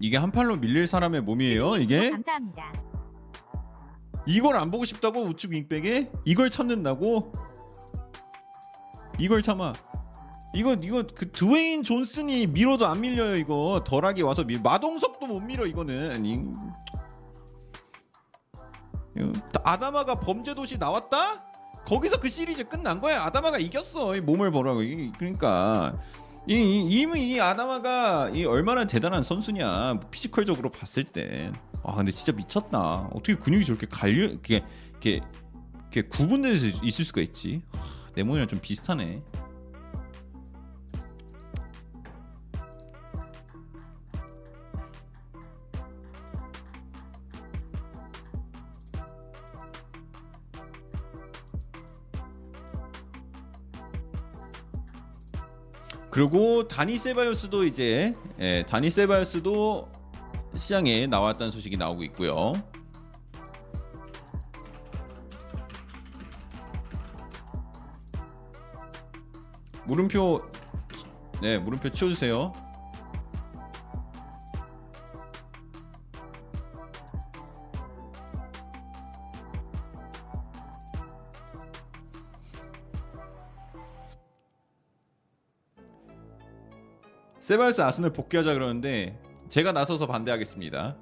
이게 0.00 0.16
한 0.16 0.30
팔로 0.30 0.56
밀릴 0.56 0.86
사람의 0.86 1.22
몸이에요, 1.22 1.72
피디님 1.72 1.82
이게? 1.82 2.10
구독 2.10 2.12
감사합니다. 2.12 2.72
이걸 4.26 4.56
안 4.56 4.70
보고 4.70 4.84
싶다고 4.84 5.22
우측 5.22 5.52
윙백에 5.52 6.12
이걸 6.26 6.50
참는다고 6.50 7.32
이걸 9.18 9.40
참아 9.40 9.72
이거 10.54 10.74
이거 10.82 11.02
그 11.14 11.30
드웨인 11.30 11.82
존슨이 11.82 12.46
밀어도 12.48 12.86
안 12.86 13.00
밀려요 13.00 13.36
이거 13.36 13.82
덜하게 13.84 14.22
와서 14.22 14.44
밀 14.44 14.60
마동석도 14.60 15.26
못 15.26 15.40
밀어 15.40 15.66
이거는 15.66 16.24
이, 16.24 16.40
아다마가 19.64 20.16
범죄도시 20.20 20.78
나왔다 20.78 21.44
거기서 21.84 22.20
그 22.20 22.28
시리즈 22.28 22.64
끝난 22.64 23.00
거야 23.00 23.24
아다마가 23.24 23.58
이겼어 23.58 24.16
이 24.16 24.20
몸을 24.20 24.50
보라고 24.50 24.82
이- 24.82 25.12
그러니까 25.18 25.98
이, 26.46 26.54
이, 26.54 27.00
이미 27.00 27.30
이 27.34 27.40
아다마가 27.40 28.30
이 28.30 28.44
얼마나 28.46 28.86
대단한 28.86 29.22
선수냐 29.22 30.00
피지컬적으로 30.10 30.70
봤을 30.70 31.04
때. 31.04 31.52
아 31.84 31.94
근데 31.96 32.10
진짜 32.10 32.32
미쳤다. 32.32 33.10
어떻게 33.12 33.34
근육이 33.34 33.66
저렇게 33.66 33.86
갈려 33.86 34.24
이게 34.24 34.64
이게 34.96 35.20
구분돼서 36.08 36.82
있을 36.82 37.04
수가 37.04 37.20
있지. 37.20 37.60
하, 37.72 37.80
내 38.14 38.22
몸이랑 38.22 38.48
좀 38.48 38.60
비슷하네. 38.62 39.22
그리고 56.10 56.66
다니 56.66 56.96
세바요스도 56.96 57.64
이제 57.64 58.14
예, 58.38 58.64
다니 58.66 58.90
세바요스도 58.90 59.88
시장에 60.56 61.06
나왔다는 61.06 61.50
소식이 61.50 61.76
나오고 61.76 62.02
있고요. 62.04 62.52
물음표 69.84 70.42
네 71.40 71.58
물음표 71.58 71.90
치워주세요. 71.90 72.52
세바요스 87.48 87.80
아스널 87.80 88.12
복귀하자 88.12 88.52
그러는데 88.52 89.18
제가 89.48 89.72
나서서 89.72 90.06
반대하겠습니다. 90.06 90.98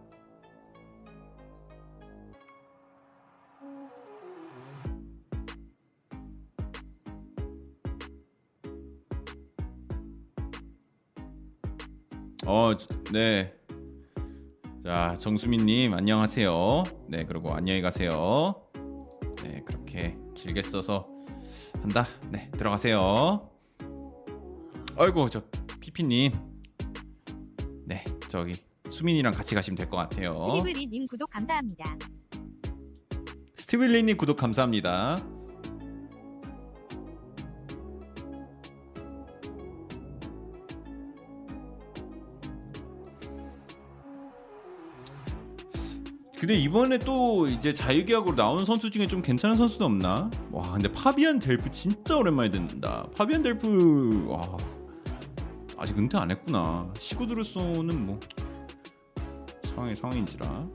어, 12.46 12.72
네. 13.12 13.52
자, 14.84 15.16
정수민님 15.18 15.94
안녕하세요. 15.94 16.84
네, 17.08 17.24
그리고 17.24 17.54
안녕히 17.54 17.82
가세요. 17.82 18.54
네, 19.42 19.64
그렇게 19.66 20.16
길게 20.36 20.62
써서 20.62 21.08
한다. 21.82 22.06
네, 22.30 22.48
들어가세요. 22.52 23.50
아이고, 24.96 25.28
저 25.28 25.40
피피님. 25.96 26.30
네, 27.86 28.04
저기 28.28 28.52
수민이랑 28.90 29.32
같이 29.32 29.54
가시면 29.54 29.76
될 29.78 29.88
것 29.88 29.96
같아요. 29.96 30.42
스리브리님 30.60 31.06
구독 31.06 31.30
감사합니다. 31.30 31.96
스티블리님 33.54 34.18
구독 34.18 34.36
감사합니다. 34.36 35.18
근데 46.38 46.54
이번에 46.54 46.98
또 46.98 47.48
이제 47.48 47.72
자유계약으로 47.72 48.36
나온 48.36 48.66
선수 48.66 48.90
중에 48.90 49.06
좀 49.08 49.22
괜찮은 49.22 49.56
선수도 49.56 49.86
없나? 49.86 50.30
와 50.52 50.72
근데 50.72 50.92
파비안 50.92 51.38
델프 51.38 51.70
진짜 51.70 52.16
오랜만에 52.16 52.50
듣는다. 52.50 53.08
파비안 53.16 53.42
델프 53.42 54.26
와 54.28 54.56
아직 55.86 55.96
은퇴 55.98 56.18
안 56.18 56.32
했구나. 56.32 56.92
시구드로서는 56.98 58.06
뭐 58.06 58.18
상황이 59.66 59.94
상황인지라. 59.94 60.68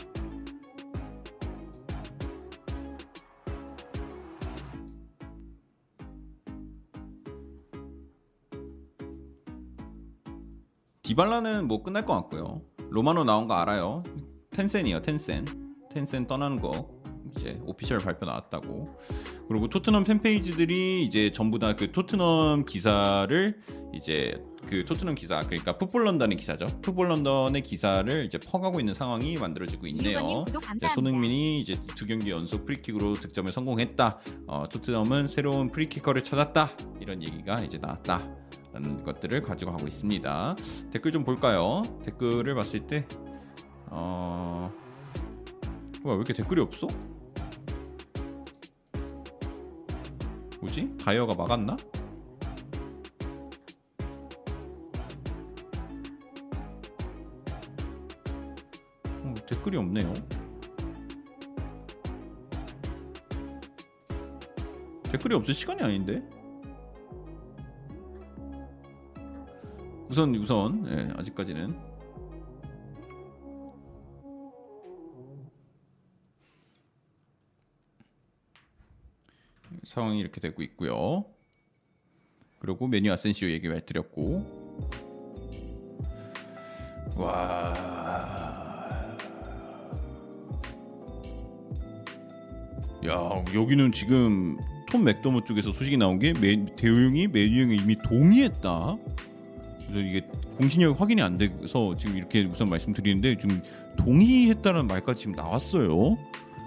디발라는 11.02 11.68
뭐 11.68 11.84
끝날 11.84 12.06
것 12.06 12.14
같고요. 12.14 12.62
로마노 12.90 13.26
나온 13.26 13.50
거 13.50 13.56
알아요. 13.56 14.04
텐센이요, 14.52 15.02
텐센. 15.02 15.44
텐센 15.92 16.26
떠나는 16.26 16.62
거 16.62 16.90
이제 17.36 17.60
오피셜 17.66 18.00
발표 18.00 18.26
나왔다고. 18.26 18.98
그리고 19.50 19.68
토트넘 19.68 20.06
팬페이지들이 20.06 21.04
이제 21.04 21.34
전부 21.34 21.60
다 21.60 21.76
그 21.76 21.92
토트넘 21.92 22.64
기사를 22.64 23.60
이제 23.94 24.42
그 24.68 24.86
토트넘 24.86 25.16
기사 25.16 25.42
그러니까 25.42 25.78
풋볼 25.78 26.06
런던의 26.06 26.38
기사죠. 26.38 26.68
풋볼 26.82 27.10
런던의 27.10 27.62
기사를 27.62 28.26
이제 28.26 28.38
퍼가고 28.38 28.80
있는 28.80 28.94
상황이 28.94 29.38
만들어지고 29.38 29.88
있네요. 29.88 30.46
이제. 30.78 30.88
손흥민이 30.96 31.60
이제 31.60 31.78
두 31.96 32.06
경기 32.06 32.30
연속 32.30 32.66
프리킥으로 32.66 33.16
득점에 33.16 33.52
성공했다. 33.52 34.20
어, 34.48 34.64
토트넘은 34.72 35.28
새로운 35.28 35.72
프리키커를 35.72 36.24
찾았다. 36.24 36.70
이런 37.00 37.22
얘기가 37.22 37.62
이제 37.62 37.78
나왔다. 37.78 38.22
라는 38.74 39.04
것들을 39.04 39.42
가지고 39.42 39.72
하고 39.72 39.86
있습니다. 39.88 40.56
댓글 40.92 41.12
좀 41.12 41.26
볼까요? 41.26 41.84
댓글을 42.06 42.56
봤을 42.56 42.88
때 42.88 43.06
어... 43.88 44.72
뭐야 46.04 46.16
왜 46.16 46.20
이렇게 46.20 46.34
댓글이 46.34 46.62
없어? 46.62 46.88
뭐지? 50.62 50.96
다이어가 51.04 51.36
막았나? 51.36 51.76
댓글이 59.52 59.76
없네요. 59.76 60.14
댓글이 65.04 65.36
없을 65.36 65.54
시간이 65.54 65.82
아닌데? 65.84 66.24
우선 70.08 70.34
우선 70.36 70.88
예, 70.88 71.10
아직까지는 71.18 71.78
상황이 79.84 80.20
이렇게 80.20 80.40
되고 80.40 80.62
있고요. 80.64 81.26
그리고 82.60 82.88
메뉴 82.88 83.12
아센시오 83.12 83.50
얘기 83.50 83.68
말 83.68 83.86
드렸고 83.86 84.46
와. 87.18 88.41
야 93.08 93.44
여기는 93.54 93.92
지금 93.92 94.58
톰 94.90 95.04
맥더머 95.04 95.44
쪽에서 95.44 95.72
소식이 95.72 95.98
나온 95.98 96.20
게 96.20 96.34
메, 96.34 96.66
대우형이 96.76 97.28
메뉴형에 97.28 97.76
이미 97.76 97.96
동의했다. 97.96 98.98
그래서 99.88 100.00
이게 100.00 100.22
공신력 100.58 101.00
확인이 101.02 101.22
안 101.22 101.38
돼서 101.38 101.96
지금 101.96 102.18
이렇게 102.18 102.44
우선 102.44 102.70
말씀드리는데 102.70 103.38
지금 103.38 103.62
동의했다는 103.98 104.88
말까지 104.88 105.22
지금 105.22 105.36
나왔어요. 105.36 106.18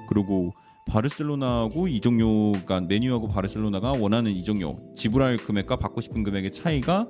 그리고 0.09 0.53
바르셀로나하고 0.87 1.89
이적료가 1.89 2.81
맨유하고 2.83 3.29
바르셀로나가 3.29 3.93
원하는 3.93 4.33
이적료 4.33 4.77
지불할 4.97 5.39
금액과 5.39 5.77
받고 5.77 6.01
싶은 6.01 6.25
금액의 6.25 6.53
차이가 6.53 7.07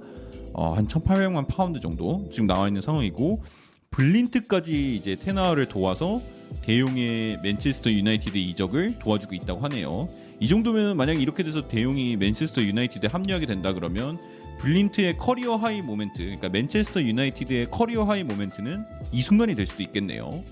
어, 0.52 0.72
한 0.74 0.86
1,800만 0.86 1.48
파운드 1.48 1.80
정도 1.80 2.28
지금 2.30 2.46
나와 2.46 2.68
있는 2.68 2.80
상황이고 2.80 3.42
블린트까지 3.90 4.96
이제 4.96 5.16
텐하흐를 5.16 5.66
도와서 5.66 6.20
데용의 6.62 7.38
맨체스터 7.42 7.90
유나이티드 7.90 8.36
이적을 8.38 8.98
도와주고 8.98 9.34
있다고 9.34 9.60
하네요. 9.60 10.08
이 10.40 10.48
정도면 10.48 10.96
만약에 10.96 11.20
이렇게 11.20 11.42
돼서 11.42 11.68
데용이 11.68 12.16
맨체스터 12.16 12.62
유나이티드에 12.62 13.08
합류하게 13.10 13.46
된다 13.46 13.72
그러면 13.72 14.18
블린트의 14.60 15.18
career 15.18 15.56
high 15.56 15.82
moment, 15.82 16.22
그러니까 16.22 16.48
맨체스터 16.48 17.02
유나이티드의 17.02 17.70
career 17.70 18.04
high 18.04 18.24
moment는 18.24 18.84
이 19.12 19.20
순간이 19.20 19.54
될 19.54 19.66
수도 19.66 19.82
있겠네요. 19.82 20.42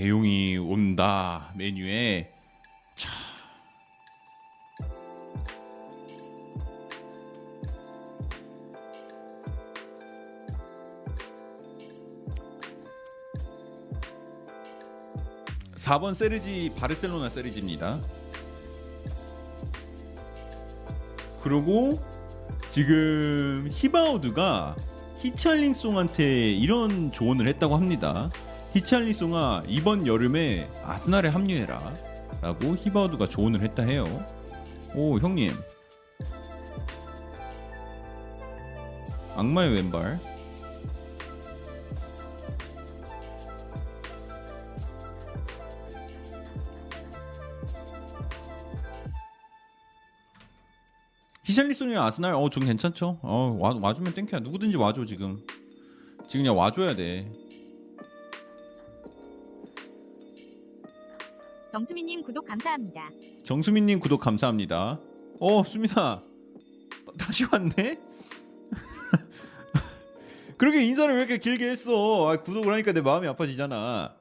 대용이 0.00 0.56
온다 0.56 1.52
메뉴에. 1.54 2.32
차. 2.96 3.10
(4번) 15.76 16.14
세르지 16.14 16.72
바르셀로나 16.78 17.28
세르지입니다. 17.28 18.00
그리고 21.42 22.00
지금 22.70 23.68
히바우드가 23.70 24.76
히찰링송한테 25.18 26.52
이런 26.52 27.12
조언을 27.12 27.46
했다고 27.48 27.76
합니다 27.76 28.30
히찰리송아 28.74 29.64
이번 29.66 30.06
여름에 30.06 30.68
아스날에 30.84 31.28
합류해라 31.28 31.92
라고 32.40 32.76
히바우드가 32.76 33.26
조언을 33.26 33.62
했다 33.62 33.82
해요. 33.82 34.04
오 34.94 35.18
형님. 35.18 35.52
악마의 39.36 39.74
왼발. 39.74 40.18
히샬리송이랑 51.44 52.04
아스날 52.04 52.34
어좀 52.34 52.64
괜찮죠? 52.64 53.18
어 53.22 53.56
와, 53.58 53.76
와주면 53.80 54.14
땡큐야. 54.14 54.40
누구든지 54.40 54.76
와줘 54.76 55.04
지금. 55.04 55.44
지금 56.28 56.44
그냥 56.44 56.56
와줘야 56.56 56.94
돼 56.94 57.30
정수민님 61.80 62.22
구독 62.22 62.44
감사합니다. 62.46 63.08
정수민님 63.42 64.00
구독 64.00 64.20
감사합니다. 64.20 65.00
어, 65.40 65.64
수민아. 65.64 66.22
다시 67.18 67.46
왔네? 67.50 67.98
그렇게 70.58 70.82
인사를 70.84 71.14
왜 71.14 71.20
이렇게 71.20 71.38
길게 71.38 71.64
했어? 71.70 72.28
아, 72.28 72.36
구독을 72.36 72.70
하니까 72.74 72.92
내 72.92 73.00
마음이 73.00 73.26
아파지잖아. 73.28 74.14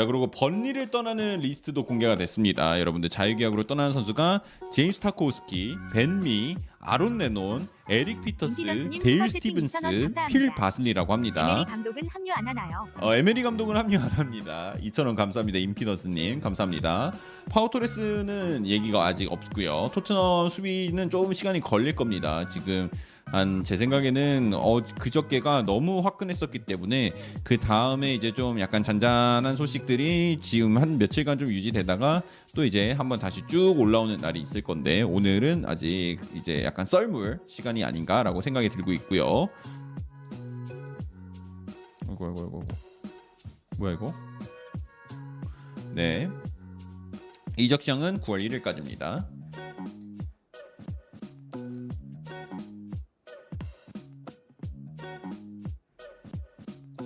자, 0.00 0.06
그리고 0.06 0.28
번리를 0.30 0.86
떠나는 0.90 1.40
리스트도 1.40 1.84
공개가 1.84 2.16
됐습니다. 2.16 2.80
여러분들 2.80 3.10
자유계약으로 3.10 3.64
떠나는 3.64 3.92
선수가 3.92 4.40
제임스 4.72 4.98
타코우스키, 5.00 5.76
벤미, 5.92 6.56
아론 6.78 7.18
레논, 7.18 7.68
에릭 7.86 8.22
피터스, 8.22 8.62
인피던스님 8.62 9.02
데일 9.02 9.28
스티븐스, 9.28 9.76
2,000원 9.76 9.82
감사합니다. 9.82 10.26
필 10.28 10.54
바슬리라고 10.54 11.12
합니다. 11.12 11.50
에메리 11.50 11.64
감독은 11.66 12.02
합류 12.08 12.32
안 12.32 12.48
하나요? 12.48 12.88
어, 13.02 13.14
에메리 13.14 13.42
감독은 13.42 13.76
합류 13.76 13.98
안 13.98 14.08
합니다. 14.08 14.74
2,000원 14.80 15.16
감사합니다. 15.16 15.58
임피더스님 15.58 16.40
감사합니다. 16.40 17.12
파우 17.50 17.75
토레스는 17.75 18.66
얘기가 18.66 19.04
아직 19.04 19.30
없고요. 19.30 19.90
토트넘 19.92 20.48
수비는 20.48 21.10
조금 21.10 21.34
시간이 21.34 21.60
걸릴 21.60 21.94
겁니다. 21.94 22.48
지금 22.48 22.88
한 23.32 23.62
제 23.64 23.76
생각에는 23.76 24.52
어, 24.54 24.80
그저께가 24.98 25.62
너무 25.62 26.00
화끈했었기 26.00 26.60
때문에 26.60 27.12
그 27.44 27.56
다음에 27.58 28.14
이제 28.14 28.32
좀 28.32 28.58
약간 28.58 28.82
잔잔한 28.82 29.54
소식들이 29.56 30.38
지금 30.40 30.78
한 30.78 30.98
며칠간 30.98 31.38
좀 31.38 31.48
유지되다가 31.48 32.22
또 32.54 32.64
이제 32.64 32.92
한번 32.92 33.18
다시 33.20 33.42
쭉 33.46 33.78
올라오는 33.78 34.16
날이 34.16 34.40
있을 34.40 34.62
건데 34.62 35.02
오늘은 35.02 35.64
아직 35.66 36.18
이제 36.34 36.64
약간 36.64 36.84
썰물 36.86 37.40
시간이 37.46 37.84
아닌가라고 37.84 38.40
생각이 38.40 38.68
들고 38.70 38.92
있고요. 38.94 39.48
아이고 42.08 42.26
아이고 42.26 42.40
아이고 42.40 42.64
뭐야 43.78 43.92
이거? 43.94 44.14
네. 45.94 46.28
이적 47.56 47.82
시장은 47.82 48.20
9월 48.20 48.62
1일까지입니다. 48.62 49.26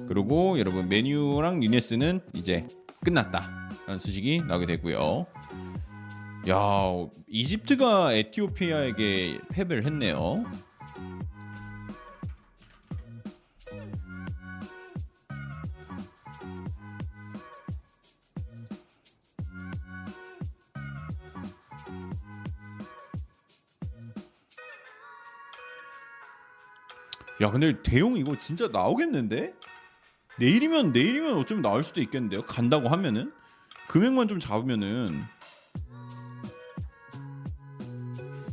그리고 0.09 0.59
여러분 0.59 0.89
메뉴랑 0.89 1.61
뉴네스는 1.61 2.21
이제 2.35 2.67
끝났다라는 3.05 3.99
소식이 3.99 4.43
나오게 4.47 4.67
되고요. 4.67 5.27
야, 6.49 6.57
이집트가 7.27 8.13
에티오피아에게 8.13 9.41
패배를 9.51 9.85
했네요. 9.87 10.45
야, 27.41 27.51
근데 27.51 27.83
대용 27.83 28.17
이거 28.17 28.39
진짜 28.39 28.69
나오겠는데? 28.69 29.55
내일이면 30.39 30.93
내일이면 30.93 31.37
어쩌면 31.37 31.63
나올 31.63 31.85
수도 31.85 32.01
있겠는데요. 32.01 32.43
간다고 32.43 32.89
하면은 32.89 33.33
금액만 33.89 34.29
좀 34.29 34.41
잡으면은 34.41 35.23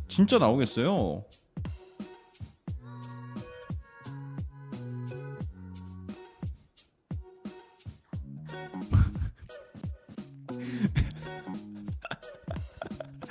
진짜 0.07 0.37
나오겠어요. 0.37 1.23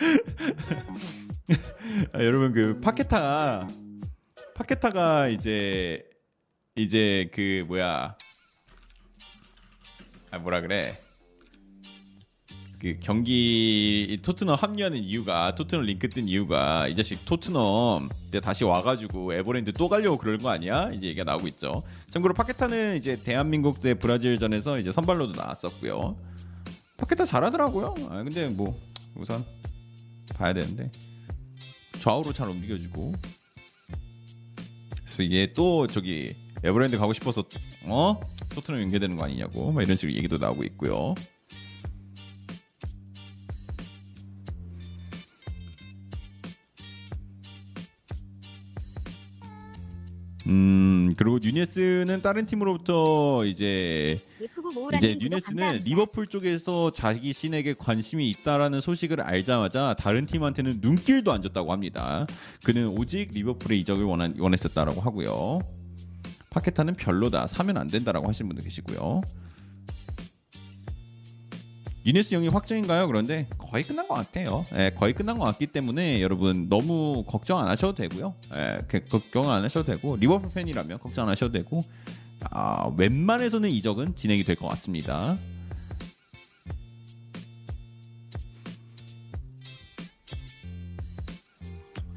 아, 2.12 2.24
여러분 2.24 2.52
그 2.52 2.80
파케타 2.80 3.66
파케타가 4.54 5.28
이제 5.28 6.02
이제 6.74 7.30
그 7.34 7.64
뭐야 7.68 8.16
아 10.30 10.38
뭐라 10.38 10.60
그래? 10.60 10.96
그 12.78 12.98
경기 12.98 14.18
토트넘 14.22 14.56
합류하는 14.56 14.98
이유가 14.98 15.54
토트넘 15.54 15.84
링크 15.84 16.08
뜬 16.08 16.28
이유가 16.28 16.88
이 16.88 16.94
자식 16.94 17.26
토트넘 17.26 18.08
때 18.32 18.40
다시 18.40 18.64
와가지고 18.64 19.34
에버랜드 19.34 19.72
또 19.74 19.88
가려고 19.88 20.16
그럴 20.16 20.38
거 20.38 20.48
아니야? 20.48 20.90
이제 20.92 21.08
얘기가 21.08 21.24
나오고 21.24 21.46
있죠. 21.48 21.82
참고로 22.08 22.32
파케타는 22.32 22.96
이제 22.96 23.20
대한민국 23.22 23.80
대 23.80 23.94
브라질전에서 23.94 24.78
이제 24.78 24.92
선발로도 24.92 25.34
나왔었고요. 25.34 26.16
파케타 26.96 27.26
잘하더라고요. 27.26 27.94
아 28.08 28.22
근데 28.22 28.48
뭐 28.48 28.80
우선 29.14 29.44
봐야 30.34 30.54
되는데. 30.54 30.90
좌우로 31.98 32.32
잘 32.32 32.48
움직여주고. 32.48 33.12
그래서 35.04 35.22
이게 35.22 35.52
또 35.52 35.86
저기 35.86 36.34
에버랜드 36.62 36.98
가고 36.98 37.12
싶어서 37.12 37.44
어 37.84 38.20
토트넘 38.54 38.80
연계되는 38.82 39.16
거 39.16 39.24
아니냐고 39.24 39.72
막 39.72 39.82
이런 39.82 39.96
식으로 39.96 40.16
얘기도 40.16 40.36
나오고 40.38 40.64
있고요. 40.64 41.14
음 50.46 51.12
그리고 51.16 51.38
뉴네스는 51.40 52.22
다른 52.22 52.46
팀으로부터 52.46 53.44
이제 53.44 54.18
모우라님 54.74 55.10
이제 55.10 55.18
뉴네스는. 55.20 55.82
리버풀 55.84 56.26
쪽에서 56.26 56.90
자기 56.92 57.32
신에게 57.32 57.74
관심이 57.74 58.28
있다라는 58.30 58.80
소식을 58.80 59.20
알자마자 59.20 59.94
다른 59.98 60.26
팀한테는 60.26 60.78
눈길도 60.80 61.30
안 61.30 61.42
줬다고 61.42 61.72
합니다. 61.72 62.26
그는 62.64 62.88
오직 62.88 63.30
리버풀의 63.32 63.80
이적을 63.80 64.04
원한, 64.04 64.34
원했었다라고 64.38 65.00
하고요. 65.00 65.60
파케타는 66.50 66.94
별로다. 66.94 67.46
사면 67.46 67.76
안 67.76 67.86
된다라고 67.86 68.28
하시는 68.28 68.48
분도 68.48 68.62
계시고요. 68.62 69.22
유네스 72.06 72.34
형이 72.34 72.48
확정인가요? 72.48 73.06
그런데 73.06 73.46
거의 73.58 73.84
끝난 73.84 74.08
것 74.08 74.14
같아요. 74.14 74.64
예, 74.74 74.90
거의 74.98 75.12
끝난 75.12 75.38
것 75.38 75.44
같기 75.44 75.66
때문에 75.68 76.22
여러분 76.22 76.68
너무 76.68 77.24
걱정 77.26 77.58
안 77.58 77.68
하셔도 77.68 77.94
되고요. 77.94 78.34
예, 78.54 78.78
그- 78.88 79.04
걱정 79.04 79.50
안 79.50 79.62
하셔도 79.62 79.92
되고 79.92 80.16
리버풀 80.16 80.50
팬이라면 80.52 80.98
걱정 80.98 81.24
안 81.24 81.30
하셔도 81.30 81.52
되고 81.52 81.84
아, 82.50 82.90
웬만해서는 82.96 83.70
이적은 83.70 84.16
진행이 84.16 84.42
될 84.44 84.56
것 84.56 84.66
같습니다. 84.68 85.36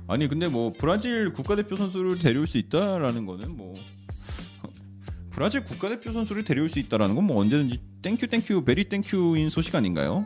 아니 0.08 0.28
근데 0.28 0.48
뭐 0.48 0.74
브라질 0.78 1.34
국가대표 1.34 1.76
선수를 1.76 2.20
데려올 2.20 2.46
수 2.46 2.58
있다라는 2.58 3.26
거는 3.26 3.56
뭐 3.56 3.74
브라질 5.34 5.64
국가대표 5.64 6.12
선수를 6.14 6.44
데려올 6.44 6.70
수 6.70 6.80
있다라는 6.80 7.16
건 7.16 7.24
뭐 7.24 7.40
언제든지 7.42 7.80
땡큐 8.02 8.28
땡큐 8.28 8.66
베리 8.66 8.90
땡큐인 8.90 9.50
소식 9.50 9.74
아닌가요? 9.76 10.26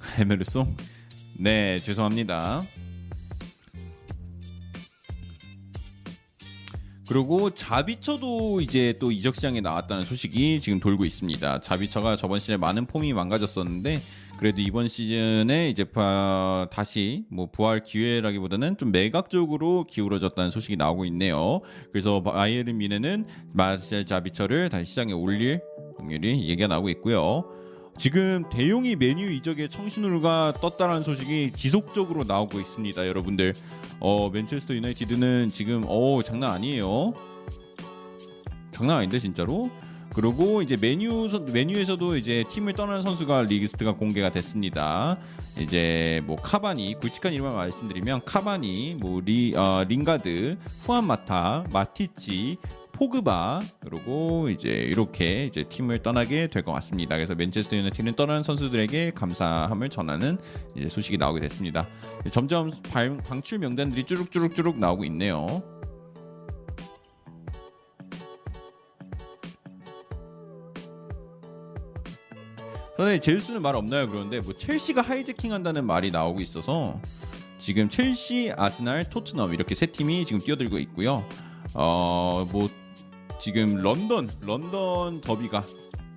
에메르송? 0.18 0.76
네, 1.38 1.78
죄송합니다. 1.78 2.62
그리고 7.08 7.48
자비처도 7.48 8.60
이제 8.60 8.92
또 9.00 9.10
이적 9.10 9.34
시장에 9.34 9.62
나왔다는 9.62 10.04
소식이 10.04 10.60
지금 10.60 10.78
돌고 10.78 11.06
있습니다. 11.06 11.60
자비처가 11.60 12.16
저번 12.16 12.38
시즌에 12.38 12.58
많은 12.58 12.84
폼이 12.84 13.14
망가졌었는데 13.14 13.98
그래도 14.38 14.60
이번 14.60 14.88
시즌에 14.88 15.70
이제 15.70 15.84
바- 15.84 16.68
다시 16.70 17.24
뭐 17.30 17.46
부활 17.50 17.82
기회라기보다는 17.82 18.76
좀 18.76 18.92
매각적으로 18.92 19.84
기울어졌다는 19.84 20.50
소식이 20.50 20.76
나오고 20.76 21.06
있네요. 21.06 21.60
그래서 21.92 22.22
바이에른 22.22 22.76
미네는 22.76 23.26
마셀 23.54 24.04
자비처를 24.04 24.68
다시 24.68 24.84
시장에 24.84 25.12
올릴 25.14 25.60
확률이 25.96 26.46
얘기가 26.48 26.68
나오고 26.68 26.90
있고요. 26.90 27.44
지금 27.98 28.44
데용이 28.50 28.94
맨유 28.94 29.28
이적의 29.30 29.68
청신호가 29.70 30.54
떴다는 30.60 31.02
소식이 31.02 31.50
지속적으로 31.52 32.22
나오고 32.24 32.60
있습니다, 32.60 33.06
여러분들. 33.08 33.54
어 34.00 34.30
맨체스터 34.30 34.74
유나이티드는 34.74 35.48
지금 35.52 35.84
어 35.88 36.22
장난 36.22 36.52
아니에요. 36.52 37.12
장난 38.70 38.98
아닌데 38.98 39.18
진짜로. 39.18 39.68
그리고 40.14 40.62
이제 40.62 40.76
맨유 40.80 41.28
선- 41.28 41.44
맨유에서도 41.52 42.16
이제 42.16 42.44
팀을 42.50 42.72
떠나는 42.72 43.02
선수가 43.02 43.42
리스트가 43.42 43.92
공개가 43.96 44.30
됐습니다. 44.30 45.18
이제 45.58 46.22
뭐 46.24 46.36
카바니 46.36 46.94
굵직한 47.00 47.32
이름을 47.34 47.52
말씀드리면 47.52 48.22
카바니, 48.24 48.94
뭐 49.00 49.20
리 49.20 49.54
어, 49.54 49.84
링가드, 49.86 50.56
후안 50.84 51.20
마타, 51.20 51.66
마티치, 51.70 52.56
포그바 52.98 53.60
그리고 53.80 54.48
이제 54.50 54.68
이렇게 54.68 55.44
이제 55.46 55.62
팀을 55.62 56.02
떠나게 56.02 56.48
될 56.48 56.62
것 56.64 56.72
같습니다. 56.72 57.14
그래서 57.14 57.34
맨체스터 57.36 57.76
유나이티드는 57.76 58.14
떠나는 58.16 58.42
선수들에게 58.42 59.12
감사함을 59.12 59.88
전하는 59.88 60.36
이제 60.76 60.88
소식이 60.88 61.16
나오게 61.16 61.40
됐습니다. 61.40 61.86
점점 62.32 62.72
발- 62.92 63.16
방출 63.18 63.60
명단들이 63.60 64.02
쭈룩쭈룩쭈룩 64.04 64.78
나오고 64.78 65.04
있네요. 65.04 65.46
선생님 72.96 73.20
제우스는 73.20 73.62
말 73.62 73.76
없나요? 73.76 74.08
그런데 74.08 74.40
뭐 74.40 74.56
첼시가 74.56 75.02
하이제킹한다는 75.02 75.86
말이 75.86 76.10
나오고 76.10 76.40
있어서 76.40 77.00
지금 77.58 77.88
첼시, 77.88 78.52
아스날, 78.56 79.08
토트넘 79.08 79.54
이렇게 79.54 79.74
세 79.74 79.86
팀이 79.86 80.24
지금 80.26 80.40
뛰어들고 80.40 80.78
있고요. 80.78 81.24
어뭐 81.74 82.68
지금 83.38 83.76
런던 83.76 84.28
런던 84.40 85.20
더비가 85.20 85.62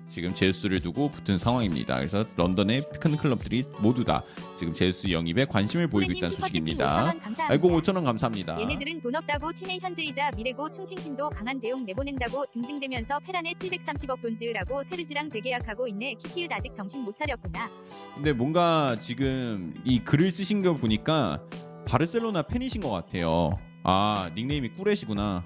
지금 0.08 0.34
제우스를 0.34 0.80
두고 0.80 1.10
붙은 1.10 1.38
상황입니다. 1.38 1.96
그래서 1.96 2.26
런던의 2.36 2.84
큰 3.00 3.16
클럽들이 3.16 3.64
모두 3.80 4.04
다 4.04 4.22
지금 4.56 4.74
제우스 4.74 5.10
영입에 5.10 5.46
관심을 5.46 5.88
보이고 5.88 6.12
있다는 6.12 6.36
소식입니다. 6.36 7.14
아이고 7.48 7.70
5천 7.70 7.94
원 7.94 8.04
감사합니다. 8.04 8.60
얘네들은 8.60 9.00
돈 9.00 9.16
없다고 9.16 9.52
팀의 9.54 9.80
현재이자 9.80 10.32
미래고 10.32 10.70
충신심도 10.70 11.30
강한 11.30 11.58
대용 11.60 11.86
내보낸다고 11.86 12.44
징징대면서 12.46 13.20
페란에 13.20 13.54
730억 13.54 14.20
돈 14.20 14.36
지으라고 14.36 14.84
세르지랑 14.84 15.30
재계약하고 15.30 15.88
있네. 15.88 16.14
키키읒 16.16 16.52
아직 16.52 16.74
정신 16.74 17.00
못 17.04 17.16
차렸구나. 17.16 17.70
근데 18.14 18.34
뭔가 18.34 18.94
지금 19.00 19.72
이 19.84 19.98
글을 20.00 20.30
쓰신 20.30 20.60
거 20.60 20.74
보니까 20.76 21.42
바르셀로나 21.86 22.42
팬이신 22.42 22.82
것 22.82 22.90
같아요. 22.90 23.58
아 23.84 24.30
닉네임이 24.36 24.68
꾸레시구나. 24.74 25.42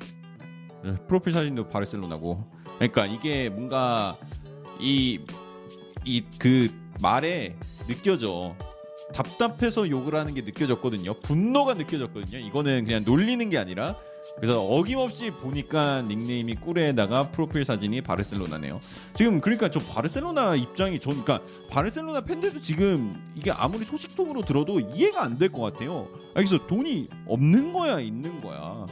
프로필 1.09 1.33
사진도 1.33 1.69
바르셀로나고. 1.69 2.45
그러니까 2.79 3.07
이게 3.07 3.49
뭔가 3.49 4.17
이 4.81 5.21
이 6.05 6.23
그 6.39 6.71
말에 7.03 7.57
느껴져. 7.89 8.55
답답해서 9.13 9.89
욕을 9.89 10.15
하는 10.17 10.35
게 10.35 10.43
느껴졌거든요. 10.43 11.15
분노가 11.21 11.75
느껴졌거든요. 11.75 12.39
이거는 12.39 12.85
그냥 12.85 13.03
놀리는 13.05 13.49
게 13.51 13.57
아니라 13.57 13.97
그래서 14.35 14.61
어김없이 14.65 15.31
보니까 15.31 16.03
닉네임이 16.03 16.57
꿀에다가 16.57 17.31
프로필 17.31 17.65
사진이 17.65 18.01
바르셀로나네요. 18.01 18.81
지금 19.15 19.41
그러니까 19.41 19.71
저 19.71 19.79
바르셀로나 19.79 20.57
입장이 20.57 20.99
전 20.99 21.23
그러니까 21.23 21.41
바르셀로나 21.71 22.23
팬들도 22.23 22.61
지금 22.63 23.17
이게 23.37 23.53
아무리 23.53 23.85
소식통으로 23.85 24.43
들어도 24.43 24.81
이해가 24.81 25.23
안 25.23 25.39
될 25.39 25.53
것 25.53 25.61
같아요. 25.61 26.09
아, 26.31 26.35
그래서 26.35 26.59
돈이 26.67 27.09
없는 27.29 27.73
거야, 27.73 28.01
있는 28.01 28.41
거야. 28.41 28.87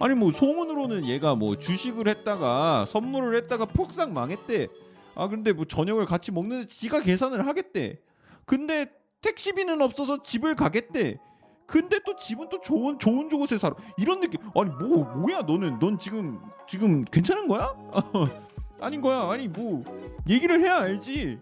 아니 0.00 0.14
뭐 0.14 0.32
소문으로는 0.32 1.04
얘가 1.04 1.34
뭐 1.34 1.58
주식을 1.58 2.08
했다가 2.08 2.86
선물을 2.86 3.36
했다가 3.36 3.66
폭삭 3.66 4.12
망했대. 4.12 4.68
아 5.14 5.28
근데 5.28 5.52
뭐 5.52 5.66
저녁을 5.66 6.06
같이 6.06 6.32
먹는데 6.32 6.66
지가 6.68 7.00
계산을 7.00 7.46
하겠대. 7.46 7.98
근데 8.46 8.86
택시비는 9.20 9.82
없어서 9.82 10.22
집을 10.22 10.54
가겠대. 10.56 11.18
근데 11.66 12.00
또 12.04 12.16
집은 12.16 12.48
또 12.48 12.60
좋은 12.62 12.98
좋은 12.98 13.28
곳에 13.28 13.58
살아. 13.58 13.76
이런 13.98 14.20
느낌. 14.22 14.40
아니 14.56 14.70
뭐 14.70 15.04
뭐야 15.04 15.42
너는 15.42 15.78
넌 15.78 15.98
지금 15.98 16.40
지금 16.66 17.04
괜찮은 17.04 17.46
거야? 17.46 17.74
아닌 18.80 19.02
거야. 19.02 19.30
아니 19.30 19.48
뭐 19.48 19.84
얘기를 20.28 20.60
해야 20.62 20.78
알지. 20.78 21.38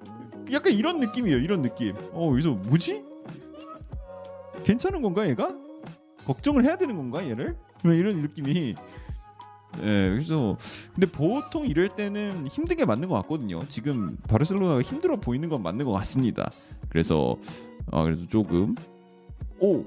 약간 0.52 0.72
이런 0.72 0.98
느낌이에요. 0.98 1.38
이런 1.38 1.62
느낌. 1.62 1.94
어 2.12 2.28
여기서 2.32 2.50
뭐지? 2.50 3.04
괜찮은 4.64 5.00
건가 5.00 5.28
얘가? 5.28 5.54
걱정을 6.26 6.64
해야 6.64 6.76
되는 6.76 6.96
건가 6.96 7.24
얘를? 7.24 7.56
왜 7.84 7.96
이런 7.96 8.20
느낌이. 8.20 8.74
예, 9.80 10.10
그래서 10.10 10.56
근데 10.94 11.06
보통 11.06 11.66
이럴 11.66 11.88
때는 11.94 12.48
힘들게 12.48 12.84
맞는 12.84 13.08
것 13.08 13.14
같거든요. 13.22 13.66
지금 13.68 14.16
바르셀로나가 14.28 14.82
힘들어 14.82 15.16
보이는 15.16 15.48
건 15.48 15.62
맞는 15.62 15.84
것 15.84 15.92
같습니다. 15.92 16.50
그래서 16.88 17.36
어 17.90 18.02
그래서 18.02 18.26
조금 18.26 18.74
오, 19.60 19.84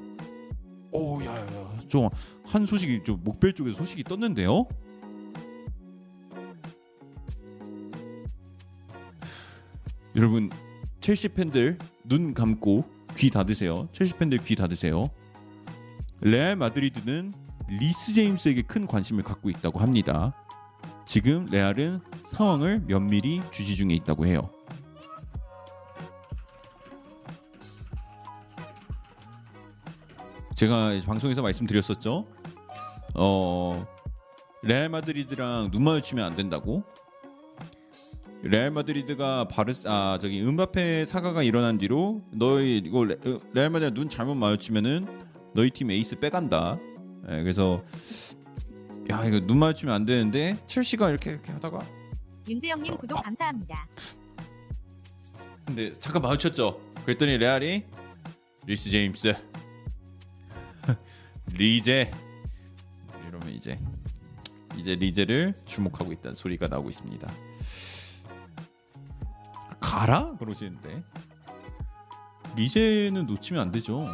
오, 0.91 1.21
야야야, 1.21 1.79
좀한 1.87 2.65
소식이 2.67 3.03
좀 3.03 3.21
목벨 3.23 3.53
쪽에서 3.53 3.77
소식이 3.77 4.03
떴는데요. 4.03 4.67
여러분 10.15 10.49
첼시 10.99 11.29
팬들 11.29 11.77
눈 12.03 12.33
감고 12.33 12.85
귀 13.15 13.29
닫으세요. 13.29 13.87
첼시 13.91 14.13
팬들 14.13 14.39
귀 14.39 14.55
닫으세요. 14.55 15.05
레알 16.21 16.55
마드리드는 16.55 17.33
리스 17.79 18.13
제임스에게 18.13 18.63
큰 18.63 18.85
관심을 18.85 19.23
갖고 19.23 19.49
있다고 19.49 19.79
합니다. 19.79 20.33
지금 21.05 21.45
레알은 21.49 22.01
상황을 22.25 22.81
면밀히 22.85 23.41
주시 23.51 23.75
중에 23.75 23.93
있다고 23.93 24.25
해요. 24.25 24.49
제가 30.55 30.91
방송에서 31.05 31.41
말씀드렸었죠. 31.41 32.27
어 33.15 33.87
레알 34.63 34.89
마드리드랑 34.89 35.71
눈 35.71 35.83
마주치면 35.83 36.25
안 36.25 36.35
된다고. 36.35 36.83
레알 38.43 38.69
마드리드가 38.71 39.47
바르스 39.47 39.87
아 39.87 40.19
저기 40.21 40.41
음바페 40.43 41.05
사가가 41.05 41.43
일어난 41.43 41.77
뒤로 41.77 42.21
너희 42.31 42.77
이거 42.77 43.05
레, 43.05 43.13
어, 43.13 43.39
레알 43.53 43.69
마드리드 43.69 43.93
눈 43.93 44.09
잘못 44.09 44.35
마주치면은 44.35 45.07
너희 45.55 45.69
팀 45.69 45.89
에이스 45.89 46.19
빼간다. 46.19 46.77
예, 47.29 47.41
그래서 47.41 47.83
야 49.09 49.25
이거 49.25 49.39
눈 49.39 49.59
마주치면 49.59 49.93
안 49.93 50.05
되는데 50.05 50.57
첼시가 50.67 51.09
이렇게 51.09 51.31
이렇게 51.31 51.51
하다가 51.51 51.85
윤재영님 52.47 52.97
구독 52.97 53.21
감사합니다. 53.23 53.87
근데 55.65 55.93
잠깐 55.95 56.21
마주쳤죠. 56.23 56.79
그랬더니 57.05 57.37
레알이 57.37 57.85
리스 58.65 58.89
제임스 58.89 59.33
리제 61.53 62.11
이러면 63.27 63.49
이제 63.49 63.77
이제 64.77 64.95
리제를 64.95 65.53
주목하고 65.65 66.11
있다는 66.13 66.35
소리가 66.35 66.67
나오고 66.67 66.89
있습니다. 66.89 67.31
가라 69.79 70.35
그러시는데 70.37 71.03
리제는 72.55 73.25
놓치면 73.25 73.61
안 73.61 73.71
되죠. 73.71 74.05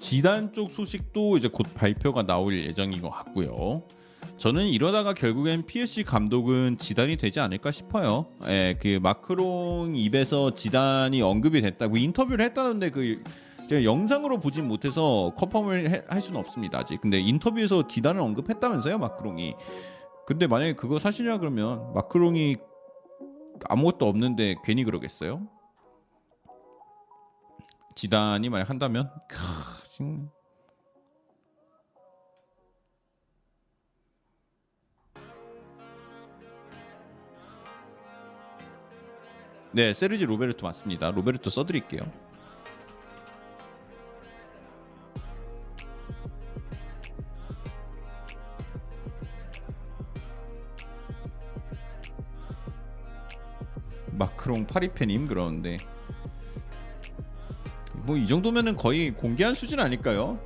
지단 0.00 0.52
쪽 0.52 0.70
소식도 0.70 1.36
이제 1.38 1.48
곧 1.48 1.66
발표가 1.74 2.24
나올 2.24 2.58
예정인 2.58 3.00
것 3.02 3.10
같고요. 3.10 3.82
저는 4.38 4.66
이러다가 4.68 5.12
결국엔 5.12 5.66
PSG 5.66 6.04
감독은 6.04 6.78
지단이 6.78 7.16
되지 7.18 7.40
않을까 7.40 7.70
싶어요. 7.70 8.26
예, 8.48 8.78
그 8.80 8.98
마크롱 9.02 9.92
입에서 9.96 10.54
지단이 10.54 11.20
언급이 11.20 11.60
됐다고 11.60 11.98
인터뷰를 11.98 12.44
했다는데 12.46 12.90
그 12.90 13.22
제가 13.68 13.84
영상으로 13.84 14.38
보진 14.40 14.66
못해서 14.66 15.32
컨펌을 15.36 15.90
해- 15.90 16.02
할 16.08 16.20
수는 16.22 16.40
없습니다 16.40 16.78
아직. 16.78 17.00
근데 17.02 17.20
인터뷰에서 17.20 17.86
지단을 17.86 18.20
언급했다면서요 18.22 18.98
마크롱이. 18.98 19.54
근데 20.26 20.46
만약에 20.46 20.72
그거 20.74 20.98
사실이라 20.98 21.38
그러면 21.38 21.92
마크롱이 21.92 22.56
아무것도 23.68 24.06
없는데 24.08 24.54
괜히 24.64 24.84
그러겠어요? 24.84 25.46
지단이 27.94 28.48
만약 28.48 28.70
한다면 28.70 29.10
크, 29.28 29.36
진- 30.00 30.30
네, 39.72 39.94
세르지 39.94 40.26
로베르토 40.26 40.66
맞습니다. 40.66 41.10
로베르토 41.12 41.48
써드릴게요. 41.50 42.02
마크롱 54.12 54.66
파리페님 54.66 55.26
그러는데 55.26 55.78
뭐 57.92 58.16
이 58.16 58.26
정도면은 58.26 58.76
거의 58.76 59.10
공개한 59.10 59.54
수준 59.54 59.80
아닐까요? 59.80 60.38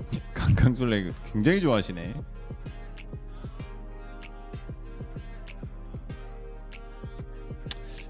강강술래 0.34 1.12
굉장히 1.32 1.60
좋아하시네. 1.60 2.14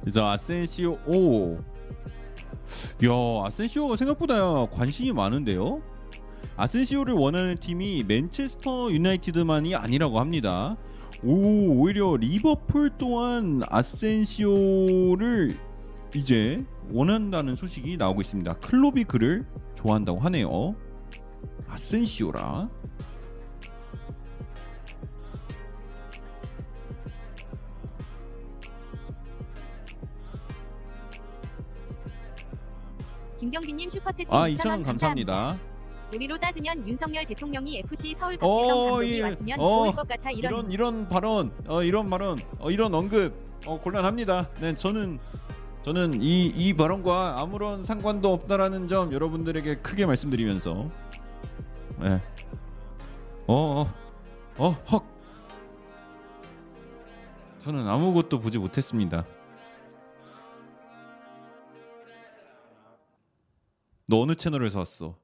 그래서 0.05 0.29
아센시오 0.29 0.99
오. 1.07 1.57
야, 3.05 3.47
아센시오가 3.47 3.97
생각보다 3.97 4.67
관심이 4.67 5.13
많은데요. 5.13 5.81
아센시오를 6.57 7.15
원하는 7.15 7.57
팀이 7.57 8.05
맨체스터 8.05 8.93
유나이티드만이 8.93 9.75
아니라고 9.75 10.21
합니다. 10.21 10.77
오, 11.23 11.81
오히려 11.81 12.17
리버풀 12.17 12.91
또한 12.99 13.63
아센시오를 13.71 15.57
이제 16.15 16.63
원한다는 16.93 17.57
소식이 17.57 17.97
나오고 17.97 18.21
있습니다. 18.21 18.53
클롭이 18.59 19.05
그를 19.05 19.47
좋아한다고 19.77 20.21
하네요. 20.21 20.77
아센시오라. 21.67 22.69
김경빈님 33.39 33.91
슈퍼채팅 33.91 34.33
아, 34.33 34.49
2,000원 34.49 34.59
2,000원 34.59 34.85
감사합니다. 34.87 35.59
우리로 36.15 36.39
따지면 36.39 36.87
윤석열 36.87 37.27
대통령이 37.27 37.79
FC 37.79 38.15
서울 38.17 38.37
어, 38.41 38.49
박지성 38.57 38.85
감독이 38.91 39.19
예. 39.19 39.23
왔으면 39.23 39.61
어, 39.61 39.85
좋을 39.85 39.95
것 39.97 40.09
같아 40.09 40.31
이런 40.31 40.53
이런 40.53 40.71
이런 40.73 41.09
발언, 41.09 41.53
어, 41.67 41.83
이런 41.83 42.09
발언, 42.11 42.39
어, 42.59 42.71
이런 42.71 42.95
언급 42.95 43.35
어, 43.67 43.81
곤란합니다. 43.81 44.51
네, 44.61 44.75
저는 44.75 45.19
저는 45.83 46.23
이 46.23 46.53
이 46.55 46.73
발언과 46.75 47.41
아무런 47.41 47.83
상관도 47.85 48.33
없다라는 48.33 48.89
점 48.89 49.13
여러분들에게 49.13 49.77
크게 49.79 50.07
말씀드리면서, 50.07 50.89
네, 52.01 52.21
어, 53.47 53.85
어, 53.87 53.95
어, 54.59 54.77
헉, 54.93 55.05
저는 57.59 57.89
아무것도 57.89 58.41
보지 58.41 58.59
못했습니다. 58.59 59.25
너 64.07 64.21
어느 64.21 64.35
채널에서 64.35 64.81
왔어? 64.81 65.17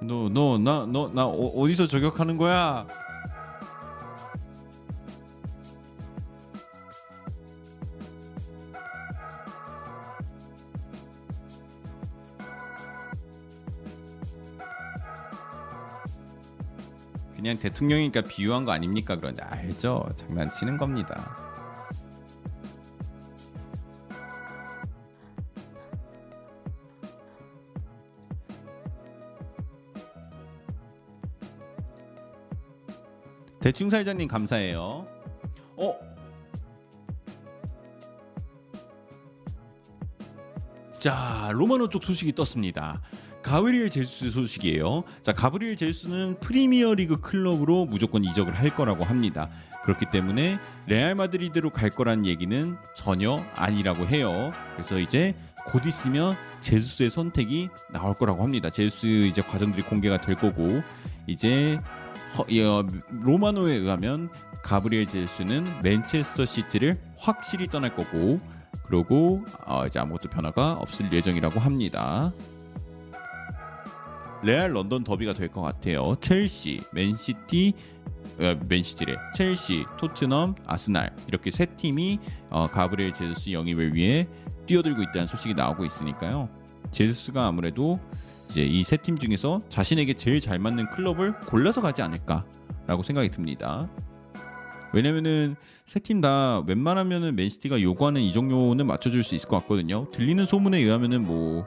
너 0.00 0.28
너 0.30 0.58
나 0.58 0.86
너 0.86 1.08
나 1.12 1.26
어디서 1.26 1.86
저격하는 1.88 2.36
거야? 2.36 2.86
대통령이니까 17.60 18.22
비유한 18.22 18.64
거 18.64 18.72
아닙니까? 18.72 19.16
그런데 19.16 19.42
알죠. 19.42 20.08
장난치는 20.14 20.76
겁니다. 20.76 21.48
대충 33.60 33.90
살자님 33.90 34.28
감사해요. 34.28 35.06
어? 35.76 35.94
자 40.98 41.50
로마노 41.52 41.88
쪽 41.88 42.02
소식이 42.02 42.34
떴습니다. 42.34 43.02
가브리엘 43.48 43.88
제수스 43.88 44.30
소식이에요. 44.30 45.04
자 45.22 45.32
가브리엘 45.32 45.76
제수스는 45.76 46.38
프리미어리그 46.40 47.22
클럽으로 47.22 47.86
무조건 47.86 48.22
이적을 48.22 48.54
할 48.54 48.74
거라고 48.74 49.04
합니다. 49.04 49.48
그렇기 49.84 50.04
때문에 50.10 50.58
레알 50.86 51.14
마드리드로 51.14 51.70
갈 51.70 51.88
거란 51.88 52.26
얘기는 52.26 52.76
전혀 52.94 53.42
아니라고 53.54 54.06
해요. 54.06 54.52
그래서 54.74 54.98
이제 54.98 55.34
곧 55.66 55.86
있으면 55.86 56.36
제수스의 56.60 57.08
선택이 57.08 57.70
나올 57.90 58.12
거라고 58.12 58.42
합니다. 58.42 58.68
제수스 58.68 59.06
이제 59.06 59.40
과정들이 59.40 59.82
공개가 59.84 60.20
될 60.20 60.34
거고 60.34 60.82
이제 61.26 61.80
허, 62.36 62.42
어, 62.42 62.86
로마노에 63.08 63.76
의하면 63.76 64.28
가브리엘 64.62 65.06
제수스는 65.06 65.80
맨체스터 65.82 66.44
시티를 66.44 67.00
확실히 67.16 67.68
떠날 67.68 67.96
거고 67.96 68.40
그리고 68.84 69.42
어, 69.64 69.86
이제 69.86 69.98
아무것도 69.98 70.28
변화가 70.28 70.74
없을 70.74 71.10
예정이라고 71.10 71.58
합니다. 71.60 72.30
레알 74.42 74.72
런던 74.72 75.04
더비가 75.04 75.32
될 75.32 75.48
것 75.48 75.62
같아요. 75.62 76.16
첼시, 76.20 76.80
맨시티, 76.92 77.74
어, 78.40 78.54
맨시티래. 78.68 79.16
첼시, 79.34 79.84
토트넘, 79.98 80.54
아스날 80.66 81.14
이렇게 81.26 81.50
세 81.50 81.66
팀이 81.66 82.18
어, 82.50 82.66
가브리엘 82.66 83.12
제수스 83.12 83.50
영입을 83.50 83.94
위해 83.94 84.28
뛰어들고 84.66 85.02
있다는 85.02 85.26
소식이 85.26 85.54
나오고 85.54 85.84
있으니까요. 85.84 86.48
제수스가 86.92 87.46
아무래도 87.46 87.98
이제 88.50 88.64
이 88.64 88.80
세 88.82 88.96
팀 88.96 89.18
중에서 89.18 89.60
자신에게 89.68 90.14
제일 90.14 90.40
잘 90.40 90.58
맞는 90.58 90.90
클럽을 90.90 91.38
골라서 91.40 91.80
가지 91.82 92.00
않을까라고 92.02 93.02
생각이 93.02 93.28
듭니다. 93.30 93.88
왜냐면은 94.94 95.54
세 95.84 96.00
팀 96.00 96.20
다 96.22 96.60
웬만하면은 96.66 97.36
맨시티가 97.36 97.82
요구하는 97.82 98.22
이적료는 98.22 98.86
맞춰줄 98.86 99.22
수 99.22 99.34
있을 99.34 99.48
것 99.48 99.58
같거든요. 99.62 100.10
들리는 100.12 100.46
소문에 100.46 100.78
의하면은 100.78 101.26
뭐, 101.26 101.66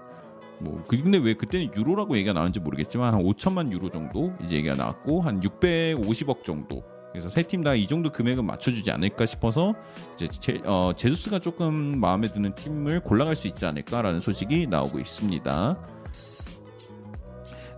뭐 0.61 0.83
근데 0.87 1.17
왜 1.17 1.33
그때는 1.33 1.71
유로라고 1.75 2.15
얘기가 2.15 2.33
나왔는지 2.33 2.59
모르겠지만 2.59 3.13
한 3.13 3.23
5천만 3.23 3.71
유로 3.71 3.89
정도 3.89 4.31
이제 4.43 4.55
얘기가 4.57 4.75
나왔고 4.75 5.21
한 5.21 5.39
650억 5.41 6.43
정도. 6.43 6.83
그래서 7.11 7.27
세 7.27 7.43
팀 7.43 7.61
다 7.63 7.75
이 7.75 7.87
정도 7.87 8.09
금액은 8.09 8.45
맞춰주지 8.45 8.89
않을까 8.89 9.25
싶어서 9.25 9.73
이제 10.15 10.27
제, 10.27 10.61
어, 10.65 10.91
제수스가 10.95 11.39
조금 11.39 11.99
마음에 11.99 12.27
드는 12.27 12.55
팀을 12.55 13.01
골라갈 13.01 13.35
수 13.35 13.47
있지 13.47 13.65
않을까라는 13.65 14.19
소식이 14.21 14.67
나오고 14.67 14.97
있습니다. 14.99 15.77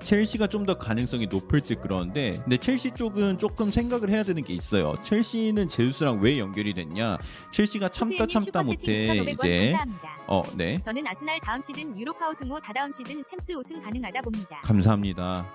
첼시가 0.03 0.47
좀 0.47 0.63
더 0.63 0.77
가능성이 0.77 1.27
높을 1.27 1.59
듯 1.61 1.81
그러는데 1.81 2.39
근데 2.43 2.55
첼시 2.55 2.91
쪽은 2.91 3.37
조금 3.37 3.69
생각을 3.69 4.09
해야 4.09 4.23
되는 4.23 4.41
게 4.43 4.53
있어요. 4.53 4.95
첼시는 5.03 5.67
제우스랑 5.67 6.21
왜 6.21 6.39
연결이 6.39 6.73
됐냐? 6.73 7.17
첼시가 7.51 7.89
참다 7.89 8.27
참다 8.27 8.63
못해 8.63 9.23
이제 9.27 9.75
어, 10.27 10.41
네. 10.55 10.79
저는 10.85 11.05
아스날 11.05 11.37
다음 11.41 11.61
시즌 11.61 11.99
유로파 11.99 12.29
우승 12.29 12.49
후 12.49 12.61
다다음 12.61 12.93
시즌 12.93 13.21
챔스 13.25 13.51
우승 13.51 13.81
가능하다 13.81 14.21
봅니다. 14.21 14.61
감사합니다. 14.63 15.45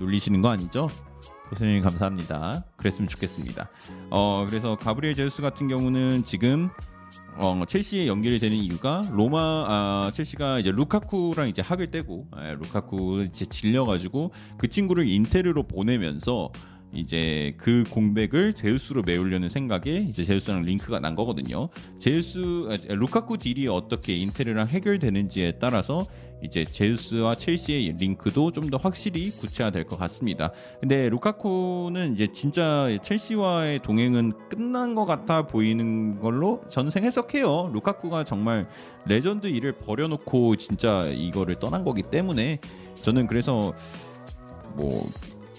놀리시는 0.00 0.40
거 0.40 0.48
아니죠? 0.48 0.88
교수님 1.50 1.82
감사합니다. 1.82 2.64
그랬으면 2.78 3.08
좋겠습니다. 3.08 3.68
어 4.10 4.46
그래서 4.48 4.76
가브리엘 4.76 5.14
제우스 5.14 5.42
같은 5.42 5.68
경우는 5.68 6.24
지금 6.24 6.70
어, 7.38 7.64
첼시에 7.66 8.06
연결이 8.06 8.38
되는 8.38 8.56
이유가 8.56 9.02
로마 9.12 9.38
아, 9.68 10.10
첼시가 10.12 10.58
이제 10.58 10.70
루카쿠랑 10.70 11.48
이제 11.48 11.60
학을 11.60 11.90
떼고 11.90 12.28
예, 12.42 12.54
루카쿠 12.54 13.24
이제 13.28 13.44
질려가지고 13.44 14.32
그 14.56 14.68
친구를 14.68 15.06
인테르로 15.06 15.64
보내면서 15.64 16.50
이제 16.94 17.54
그 17.58 17.84
공백을 17.90 18.54
제우스로 18.54 19.02
메우려는 19.02 19.50
생각에 19.50 20.06
이제 20.08 20.24
제우스랑 20.24 20.62
링크가 20.62 20.98
난 20.98 21.14
거거든요. 21.14 21.68
제우스 21.98 22.68
아, 22.70 22.94
루카쿠 22.94 23.36
딜이 23.36 23.68
어떻게 23.68 24.14
인테르랑 24.16 24.68
해결되는지에 24.68 25.58
따라서 25.58 26.06
이제 26.42 26.64
제우스와 26.64 27.34
첼시의 27.34 27.96
링크도 27.98 28.52
좀 28.52 28.66
더 28.66 28.78
확실히 28.78 29.30
구체화될 29.30 29.84
것 29.84 29.96
같습니다. 29.96 30.50
근데 30.80 31.08
루카쿠는 31.08 32.14
이제 32.14 32.28
진짜 32.32 32.88
첼시와의 33.00 33.78
동행은 33.80 34.32
끝난 34.48 34.96
것 34.96 35.04
같아 35.04 35.46
보이는 35.46 36.18
걸로 36.18 36.60
전생 36.68 37.04
해석해요. 37.04 37.70
루카쿠가 37.72 38.24
정말 38.24 38.68
레전드 39.06 39.46
일을 39.46 39.72
버려놓고 39.72 40.56
진짜 40.56 41.06
이거를 41.06 41.60
떠난 41.60 41.84
거기 41.84 42.02
때문에 42.02 42.58
저는 43.02 43.28
그래서 43.28 43.72
뭐 44.74 45.08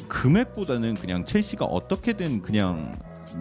금액보다는 0.10 0.95
그냥 0.95 1.24
첼시가 1.24 1.64
어떻게든 1.66 2.41
그냥 2.41 2.94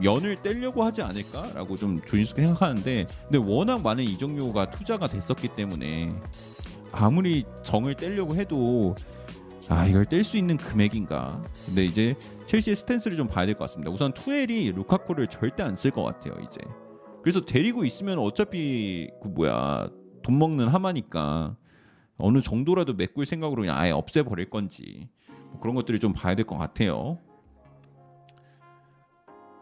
연을 0.02 0.42
떼려고 0.42 0.84
하지 0.84 1.02
않을까라고 1.02 1.76
좀 1.76 2.00
조심스럽게 2.06 2.42
생각하는데 2.42 3.06
근데 3.28 3.38
워낙 3.38 3.82
많은 3.82 4.04
이적료가 4.04 4.70
투자가 4.70 5.06
됐었기 5.06 5.48
때문에 5.48 6.12
아무리 6.96 7.44
정을 7.62 7.94
떼려고 7.94 8.34
해도 8.34 8.94
아 9.68 9.86
이걸 9.86 10.04
뗄 10.06 10.24
수 10.24 10.36
있는 10.36 10.56
금액인가? 10.56 11.42
근데 11.66 11.84
이제 11.84 12.14
첼시의 12.46 12.76
스탠스를 12.76 13.16
좀 13.16 13.28
봐야 13.28 13.44
될 13.46 13.54
것 13.54 13.60
같습니다. 13.64 13.90
우선 13.90 14.12
투엘이 14.12 14.72
루카쿠를 14.72 15.26
절대 15.26 15.62
안 15.62 15.74
쓸 15.76 15.90
것 15.90 16.04
같아요 16.04 16.34
이제. 16.40 16.60
그래서 17.22 17.40
데리고 17.44 17.84
있으면 17.84 18.18
어차피 18.18 19.10
그 19.22 19.28
뭐야 19.28 19.90
돈 20.22 20.38
먹는 20.38 20.68
하마니까 20.68 21.56
어느 22.18 22.40
정도라도 22.40 22.94
메꿀 22.94 23.26
생각으로 23.26 23.62
그냥 23.62 23.76
아예 23.76 23.90
없애버릴 23.90 24.48
건지 24.48 25.08
뭐 25.50 25.60
그런 25.60 25.74
것들을 25.74 25.98
좀 26.00 26.12
봐야 26.12 26.34
될 26.34 26.46
것 26.46 26.56
같아요 26.56 27.18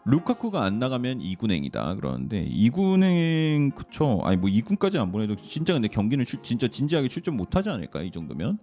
루카쿠가 0.05 0.63
안 0.63 0.77
나가면 0.77 1.19
2군행이다 1.19 1.95
그러는데 1.99 2.47
2군행 2.47 3.73
그쵸? 3.73 4.21
아니 4.23 4.37
뭐 4.37 4.49
2군까지 4.49 4.97
안 4.99 5.11
보내도 5.11 5.35
진짜 5.35 5.73
근데 5.73 5.87
경기는 5.87 6.23
출, 6.25 6.43
진짜 6.43 6.67
진지하게 6.67 7.07
출전 7.07 7.35
못하지 7.35 7.69
않을까 7.69 8.01
이 8.03 8.11
정도면? 8.11 8.59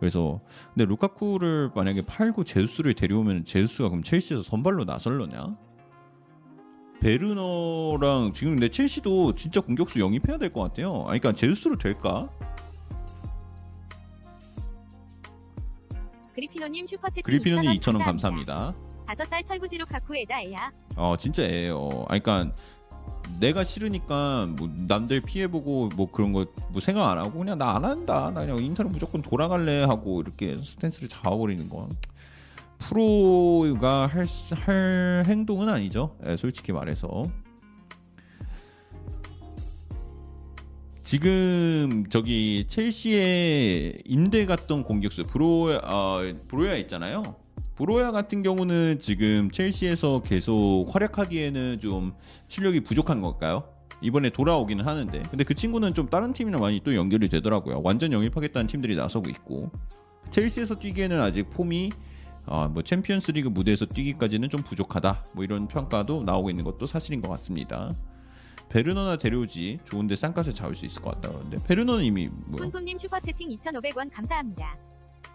그래서 0.00 0.40
근데 0.74 0.86
루카쿠를 0.86 1.70
만약에 1.74 2.02
팔고 2.02 2.44
제우스를 2.44 2.94
데려오면 2.94 3.44
제우스가 3.44 3.90
그럼 3.90 4.02
첼시에서 4.02 4.42
선발로 4.42 4.84
나설려냐? 4.84 5.56
베르너랑 7.00 8.32
지금 8.32 8.54
근데 8.54 8.68
첼시도 8.70 9.34
진짜 9.34 9.60
공격수 9.60 10.00
영입해야 10.00 10.38
될 10.38 10.50
것 10.50 10.62
같아요. 10.62 10.94
아니 11.08 11.20
그러니까 11.20 11.32
제수스로 11.32 11.76
될까? 11.76 12.30
그리피노님 16.34 16.86
슈퍼채팅 16.86 17.22
그리피노님 17.22 17.70
2,000원 17.72 17.80
2,000원 17.80 18.04
감사합니다. 18.04 18.74
다섯 19.06 19.24
살 19.26 19.42
철부지 19.44 19.84
루카쿠 19.86 20.20
애다 20.20 20.42
애야. 20.42 20.70
어 20.96 21.14
진짜 21.18 21.42
애예요. 21.42 22.04
아니 22.08 22.22
그러니까 22.22 22.54
내가 23.40 23.64
싫으니까 23.64 24.46
뭐 24.56 24.68
남들 24.88 25.20
피해보고 25.20 25.90
뭐 25.96 26.10
그런 26.10 26.32
거 26.32 26.46
뭐 26.70 26.80
생각 26.80 27.10
안 27.10 27.18
하고 27.18 27.38
그냥 27.38 27.58
나 27.58 27.76
안 27.76 27.84
한다. 27.84 28.30
나 28.34 28.40
그냥 28.40 28.58
인테르 28.62 28.90
무조건 28.90 29.22
돌아갈래 29.22 29.82
하고 29.84 30.20
이렇게 30.20 30.56
스탠스를 30.56 31.08
잡아버리는 31.08 31.68
건 31.68 31.88
프로가 32.78 34.06
할, 34.06 34.26
할 34.66 35.24
행동은 35.26 35.68
아니죠. 35.68 36.16
예, 36.26 36.36
솔직히 36.36 36.72
말해서. 36.72 37.22
지금 41.04 42.04
저기 42.10 42.66
첼시에 42.66 44.00
임대 44.04 44.44
갔던 44.44 44.82
공격수 44.82 45.22
브로 45.24 45.78
어, 45.84 46.20
브로야 46.48 46.74
있잖아요. 46.78 47.22
브로야 47.76 48.10
같은 48.10 48.42
경우는 48.42 49.00
지금 49.00 49.50
첼시에서 49.50 50.22
계속 50.22 50.86
활약하기에는 50.90 51.78
좀 51.80 52.14
실력이 52.48 52.80
부족한 52.80 53.20
걸까요? 53.20 53.68
이번에 54.00 54.30
돌아오기는 54.30 54.84
하는데 54.84 55.22
근데 55.30 55.44
그 55.44 55.54
친구는 55.54 55.94
좀 55.94 56.08
다른 56.08 56.32
팀이랑 56.32 56.60
많이 56.60 56.80
또 56.82 56.94
연결이 56.94 57.28
되더라고요. 57.28 57.82
완전 57.84 58.12
영입하겠다는 58.12 58.66
팀들이 58.66 58.96
나서고 58.96 59.28
있고 59.28 59.70
첼시에서 60.30 60.78
뛰기에는 60.78 61.20
아직 61.20 61.50
폼이 61.50 61.90
어, 62.46 62.68
뭐 62.68 62.82
챔피언스리그 62.82 63.48
무대에서 63.48 63.86
뛰기까지는 63.86 64.48
좀 64.48 64.62
부족하다. 64.62 65.24
뭐 65.34 65.44
이런 65.44 65.68
평가도 65.68 66.22
나오고 66.22 66.50
있는 66.50 66.64
것도 66.64 66.86
사실인 66.86 67.20
것 67.20 67.28
같습니다. 67.28 67.90
베르너나 68.70 69.16
데려오지 69.16 69.80
좋은데 69.84 70.16
싼값에 70.16 70.52
잡을 70.52 70.74
수 70.74 70.86
있을 70.86 71.02
것 71.02 71.14
같다 71.14 71.28
그러는데 71.28 71.58
베르너는 71.66 72.04
이미 72.04 72.28
뭐 72.28 72.58
뿜뿜님 72.58 72.98
슈퍼채팅 72.98 73.48
2,500원 73.48 74.10
감사합니다. 74.12 74.76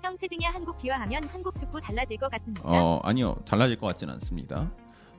형 0.03 0.17
세징야 0.17 0.49
한국 0.51 0.77
귀화하면 0.79 1.23
한국 1.25 1.55
축구 1.55 1.79
달라질 1.79 2.17
것 2.17 2.29
같습니다. 2.31 2.61
어 2.65 2.99
아니요 3.03 3.35
달라질 3.45 3.77
것 3.79 3.87
같지는 3.87 4.13
않습니다. 4.15 4.71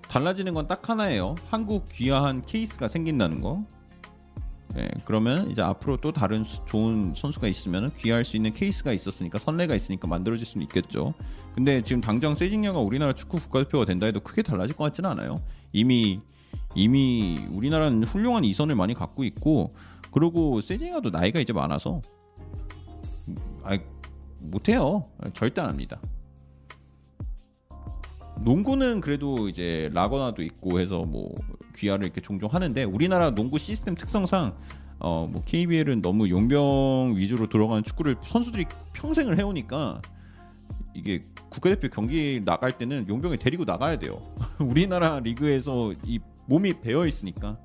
달라지는 0.08 0.54
건 0.54 0.66
딱 0.66 0.88
하나예요. 0.88 1.34
한국 1.48 1.84
귀화한 1.88 2.42
케이스가 2.42 2.88
생긴다는 2.88 3.40
거. 3.40 3.64
네, 4.74 4.88
그러면 5.04 5.50
이제 5.50 5.60
앞으로 5.60 5.98
또 5.98 6.12
다른 6.12 6.44
수- 6.44 6.64
좋은 6.64 7.12
선수가 7.14 7.46
있으면 7.46 7.92
귀화할 7.92 8.24
수 8.24 8.36
있는 8.36 8.52
케이스가 8.52 8.92
있었으니까 8.92 9.38
선례가 9.38 9.74
있으니까 9.74 10.08
만들어질 10.08 10.46
수는 10.46 10.64
있겠죠. 10.66 11.12
근데 11.54 11.82
지금 11.84 12.00
당장 12.00 12.34
세징야가 12.34 12.78
우리나라 12.78 13.12
축구 13.12 13.38
국가대표가 13.38 13.84
된다 13.84 14.06
해도 14.06 14.20
크게 14.20 14.42
달라질 14.42 14.74
것 14.74 14.84
같지는 14.84 15.10
않아요. 15.10 15.34
이미 15.72 16.20
이미 16.74 17.38
우리나라는 17.50 18.02
훌륭한 18.04 18.44
이선을 18.44 18.74
많이 18.74 18.94
갖고 18.94 19.24
있고 19.24 19.74
그리고 20.10 20.60
세징야도 20.62 21.10
나이가 21.10 21.38
이제 21.38 21.52
많아서 21.52 22.00
아 23.62 23.76
못해요. 24.42 25.08
절대 25.34 25.60
안 25.60 25.68
합니다. 25.68 26.00
농구는 28.40 29.00
그래도 29.00 29.48
이제 29.48 29.90
라거나도 29.92 30.42
있고 30.42 30.80
해서 30.80 31.04
뭐 31.04 31.34
귀화를 31.76 32.06
이렇게 32.06 32.20
종종 32.20 32.50
하는데 32.52 32.84
우리나라 32.84 33.30
농구 33.30 33.58
시스템 33.58 33.94
특성상 33.94 34.54
어 34.98 35.26
뭐 35.30 35.42
KBL은 35.44 36.00
너무 36.00 36.30
용병 36.30 37.14
위주로 37.16 37.48
들어가는 37.48 37.82
축구를 37.82 38.16
선수들이 38.20 38.66
평생을 38.92 39.38
해오니까 39.38 40.00
이게 40.94 41.24
국가대표 41.50 41.88
경기 41.88 42.40
나갈 42.44 42.70
때는 42.76 43.08
용병을 43.08 43.38
데리고 43.38 43.64
나가야 43.64 43.98
돼요. 43.98 44.22
우리나라 44.60 45.18
리그에서 45.18 45.92
이 46.06 46.20
몸이 46.46 46.80
배어 46.82 47.06
있으니까 47.06 47.58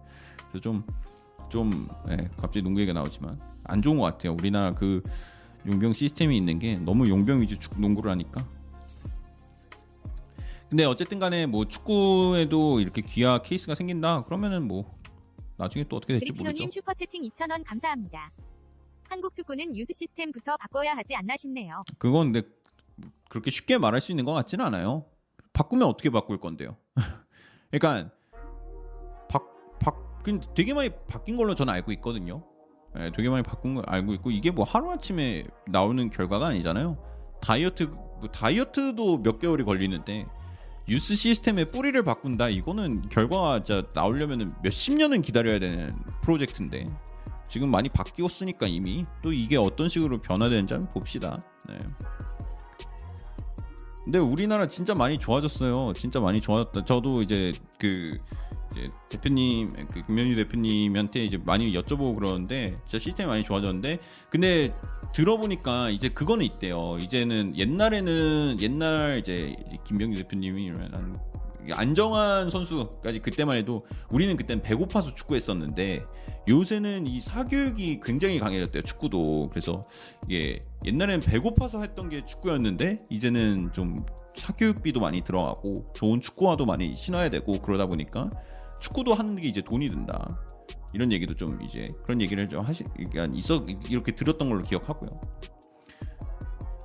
그래서 0.49 0.61
좀좀 1.49 1.89
예, 2.09 2.29
갑자기 2.37 2.63
농구 2.63 2.81
얘기가 2.81 2.97
나오지만 2.99 3.39
안 3.65 3.81
좋은 3.81 3.97
것 3.97 4.03
같아요. 4.03 4.33
우리나라 4.33 4.73
그 4.73 5.03
용병 5.67 5.93
시스템이 5.93 6.35
있는 6.37 6.59
게 6.59 6.77
너무 6.77 7.09
용병 7.09 7.41
위주 7.41 7.59
축- 7.59 7.79
농구를 7.79 8.11
하니까 8.11 8.41
근데 10.69 10.83
어쨌든 10.83 11.19
간에 11.19 11.45
뭐 11.45 11.65
축구에도 11.65 12.79
이렇게 12.81 13.01
귀화 13.01 13.41
케이스가 13.41 13.73
생긴다 13.75 14.23
그러면은 14.23 14.67
뭐 14.67 14.97
나중에 15.57 15.85
또 15.87 15.95
어떻게 15.97 16.13
될지 16.13 16.31
모르죠. 16.31 16.43
그리피노님 16.43 16.71
슈퍼 16.71 16.93
채팅 16.93 17.21
2,000원 17.23 17.63
감사합니다. 17.65 18.31
한국 19.09 19.33
축구는 19.33 19.75
유스 19.77 19.93
시스템부터 19.93 20.57
바꿔야 20.57 20.93
하지 20.95 21.15
않나 21.15 21.37
싶네요. 21.37 21.83
그건 21.97 22.33
근데 22.33 22.47
그렇게 23.29 23.49
쉽게 23.49 23.77
말할 23.77 24.01
수 24.01 24.11
있는 24.11 24.25
것 24.25 24.33
같지는 24.33 24.65
않아요. 24.65 25.05
바꾸면 25.53 25.87
어떻게 25.87 26.09
바꿀 26.09 26.39
건데요? 26.39 26.75
그러니까 27.71 28.11
바 29.29 29.39
바 29.79 29.93
되게 30.53 30.73
많이 30.73 30.89
바뀐 31.07 31.37
걸로 31.37 31.55
저는 31.55 31.73
알고 31.73 31.93
있거든요. 31.93 32.43
예, 32.99 33.11
되게 33.15 33.29
많이 33.29 33.43
바꾼 33.43 33.75
걸 33.75 33.83
알고 33.87 34.13
있고 34.15 34.31
이게 34.31 34.51
뭐 34.51 34.65
하루 34.65 34.91
아침에 34.91 35.45
나오는 35.67 36.09
결과가 36.09 36.47
아니잖아요. 36.47 36.97
다이어트 37.41 37.83
뭐 37.83 38.29
다이어트도 38.31 39.21
몇 39.21 39.39
개월이 39.39 39.63
걸리는데 39.63 40.25
유스 40.89 41.15
시스템의 41.15 41.71
뿌리를 41.71 42.01
바꾼다 42.01 42.49
이거는 42.49 43.09
결과가 43.09 43.63
진짜 43.63 43.87
나오려면 43.93 44.55
몇십 44.63 44.95
년은 44.95 45.21
기다려야 45.21 45.59
되는 45.59 45.95
프로젝트인데 46.21 46.87
지금 47.49 47.69
많이 47.69 47.89
바뀌었으니까 47.89 48.67
이미 48.67 49.05
또 49.21 49.31
이게 49.31 49.57
어떤 49.57 49.89
식으로 49.89 50.19
변화되는지 50.19 50.73
한번 50.73 50.93
봅시다. 50.93 51.41
네. 51.67 51.77
근데 54.03 54.19
우리나라 54.19 54.67
진짜 54.69 54.95
많이 54.95 55.19
좋아졌어요. 55.19 55.91
진짜 55.93 56.21
많이 56.21 56.39
좋아졌다. 56.39 56.85
저도 56.85 57.21
이제 57.21 57.51
그 57.77 58.17
이제 58.77 58.89
대표님, 59.09 59.71
그 59.91 60.05
김현희 60.05 60.35
대표님한테 60.35 61.25
이제 61.25 61.37
많이 61.43 61.73
여쭤보고 61.73 62.15
그러는데 62.15 62.77
진짜 62.83 62.99
시스템이 62.99 63.27
많이 63.27 63.43
좋아졌는데 63.43 63.99
근데 64.29 64.73
들어보니까 65.13 65.89
이제 65.89 66.09
그거는 66.09 66.45
있대요. 66.45 66.97
이제는 66.99 67.57
옛날에는 67.57 68.57
옛날 68.61 69.17
이제 69.19 69.55
김병기 69.85 70.15
대표님이 70.17 70.71
안정환 71.71 72.49
선수까지 72.49 73.19
그때만 73.19 73.57
해도 73.57 73.85
우리는 74.09 74.35
그땐 74.37 74.61
배고파서 74.61 75.13
축구했었는데 75.15 76.05
요새는 76.47 77.07
이 77.07 77.19
사교육이 77.19 77.99
굉장히 78.01 78.39
강해졌대요 78.39 78.83
축구도 78.83 79.49
그래서 79.49 79.83
이게 80.27 80.61
옛날에는 80.85 81.19
배고파서 81.21 81.81
했던 81.81 82.09
게 82.09 82.25
축구였는데 82.25 82.99
이제는 83.09 83.71
좀 83.73 84.05
사교육비도 84.35 84.99
많이 84.99 85.21
들어가고 85.21 85.91
좋은 85.93 86.21
축구화도 86.21 86.65
많이 86.65 86.95
신어야 86.95 87.29
되고 87.29 87.59
그러다 87.59 87.87
보니까 87.87 88.29
축구도 88.79 89.13
하는 89.13 89.35
게 89.35 89.47
이제 89.47 89.61
돈이 89.61 89.89
든다 89.89 90.39
이런 90.93 91.11
얘기도 91.11 91.35
좀 91.35 91.61
이제 91.61 91.93
그런 92.03 92.21
얘기를 92.21 92.47
좀 92.47 92.63
하시 92.63 92.83
그러니까 92.83 93.27
있어 93.33 93.63
이렇게 93.89 94.13
들었던 94.13 94.49
걸로 94.49 94.63
기억하고요. 94.63 95.19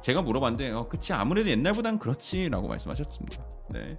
제가 0.03 0.21
물어봤는데 0.23 0.73
어, 0.73 0.89
그치 0.89 1.13
아무래도 1.13 1.49
옛날보단 1.51 1.99
그렇지라고 1.99 2.69
말씀하셨습니다. 2.69 3.47
네. 3.71 3.97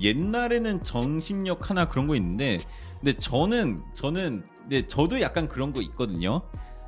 옛날에는 0.00 0.84
정신력 0.84 1.70
하나 1.70 1.88
그런 1.88 2.06
거 2.06 2.14
있는데 2.16 2.58
근데 2.98 3.14
저는 3.14 3.82
저는 3.94 4.44
근데 4.60 4.86
저도 4.86 5.20
약간 5.20 5.48
그런 5.48 5.72
거 5.72 5.80
있거든요. 5.82 6.42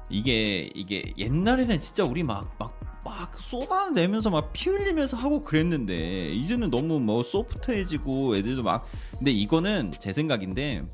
이게 0.08 0.70
이게 0.74 1.12
옛날에는 1.18 1.80
진짜 1.80 2.04
우리 2.04 2.22
막 2.22 2.56
막 2.58 2.80
막 3.04 3.38
쏟아내면서 3.38 4.30
막 4.30 4.52
피 4.52 4.70
흘리면서 4.70 5.16
하고 5.16 5.42
그랬는데 5.42 6.30
이제는 6.30 6.70
너무 6.70 7.00
뭐 7.00 7.22
소프트해지고 7.22 8.36
애들도 8.36 8.62
막 8.62 8.86
근데 9.16 9.30
이거는 9.30 9.92
제 9.98 10.12
생각인데 10.12 10.84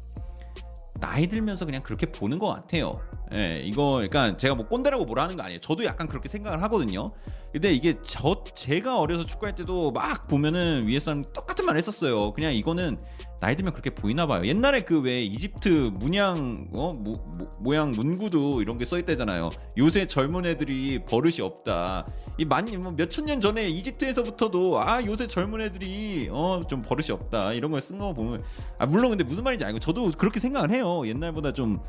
나이 1.01 1.27
들면서 1.27 1.65
그냥 1.67 1.83
그렇게 1.83 2.07
보는 2.07 2.39
것 2.39 2.47
같아요. 2.49 3.01
예, 3.33 3.61
이거 3.65 3.95
그러니까 4.09 4.37
제가 4.37 4.55
뭐 4.55 4.67
꼰대라고 4.69 5.05
뭐라 5.05 5.25
하는 5.25 5.37
거 5.37 5.43
아니에요. 5.43 5.61
저도 5.61 5.85
약간 5.85 6.07
그렇게 6.07 6.29
생각을 6.29 6.63
하거든요. 6.63 7.11
근데 7.53 7.73
이게 7.73 7.95
저 8.05 8.45
제가 8.55 8.99
어려서 9.01 9.25
축구할 9.25 9.55
때도 9.55 9.91
막 9.91 10.29
보면은 10.29 10.87
위에 10.87 10.99
사람 10.99 11.25
똑같은 11.33 11.65
말 11.65 11.77
했었어요. 11.77 12.33
그냥 12.33 12.53
이거는 12.55 12.99
나이 13.41 13.57
들면 13.57 13.73
그렇게 13.73 13.91
보이나 13.91 14.27
봐요. 14.27 14.45
옛날에 14.45 14.81
그 14.83 15.01
왜 15.01 15.23
이집트 15.23 15.91
문양 15.95 16.69
어 16.75 16.93
무, 16.93 17.19
모, 17.39 17.49
모 17.59 17.75
양 17.75 17.91
문구도 17.93 18.61
이런 18.63 18.79
게 18.79 18.85
써 18.85 18.99
있다잖아요. 18.99 19.51
요새 19.79 20.07
젊은 20.07 20.45
애들이 20.47 21.03
버릇이 21.05 21.41
없다. 21.41 22.07
이 22.39 22.45
많이 22.45 22.77
뭐 22.77 22.93
몇천 22.93 23.25
년 23.25 23.41
전에 23.41 23.69
이집트에서부터도 23.69 24.81
아 24.81 25.03
요새 25.05 25.27
젊은 25.27 25.61
애들이 25.63 26.29
어 26.33 26.63
좀 26.69 26.83
버릇이 26.83 27.11
없다 27.11 27.53
이런 27.55 27.71
걸 27.71 27.81
쓴 27.81 27.99
거 27.99 28.13
보면 28.13 28.43
아 28.79 28.87
물론 28.87 29.11
근데 29.11 29.25
무슨 29.25 29.45
말인지 29.45 29.65
알고 29.65 29.79
저도 29.79 30.11
그렇게 30.13 30.41
생각을 30.41 30.71
해요. 30.71 31.03
옛날보다 31.07 31.53
좀 31.53 31.81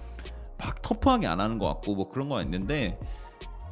막 0.58 0.82
터프하게 0.82 1.28
안 1.28 1.40
하는 1.40 1.60
것 1.60 1.68
같고 1.68 1.96
뭐 1.96 2.10
그런 2.10 2.30
거 2.30 2.42
있는데 2.42 3.00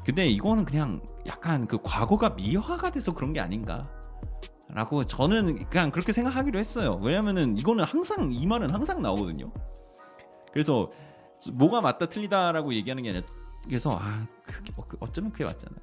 근데 0.05 0.27
이거는 0.27 0.65
그냥 0.65 1.01
약간 1.27 1.65
그 1.65 1.79
과거가 1.81 2.31
미화가 2.31 2.91
돼서 2.91 3.13
그런 3.13 3.33
게 3.33 3.39
아닌가. 3.39 3.89
라고 4.69 5.03
저는 5.03 5.69
그냥 5.69 5.91
그렇게 5.91 6.11
생각하기로 6.11 6.57
했어요. 6.59 6.99
왜냐면은 7.01 7.57
이거는 7.57 7.85
항상 7.85 8.31
이 8.31 8.45
말은 8.45 8.71
항상 8.71 9.01
나오거든요. 9.01 9.51
그래서 10.51 10.91
뭐가 11.51 11.81
맞다 11.81 12.07
틀리다라고 12.07 12.73
얘기하는 12.73 13.03
게 13.03 13.09
아니라 13.09 13.25
그래서 13.65 13.97
아 13.99 14.25
그게 14.43 14.71
뭐그 14.75 14.97
어쩌면 14.99 15.31
그게 15.31 15.43
맞잖아요. 15.45 15.79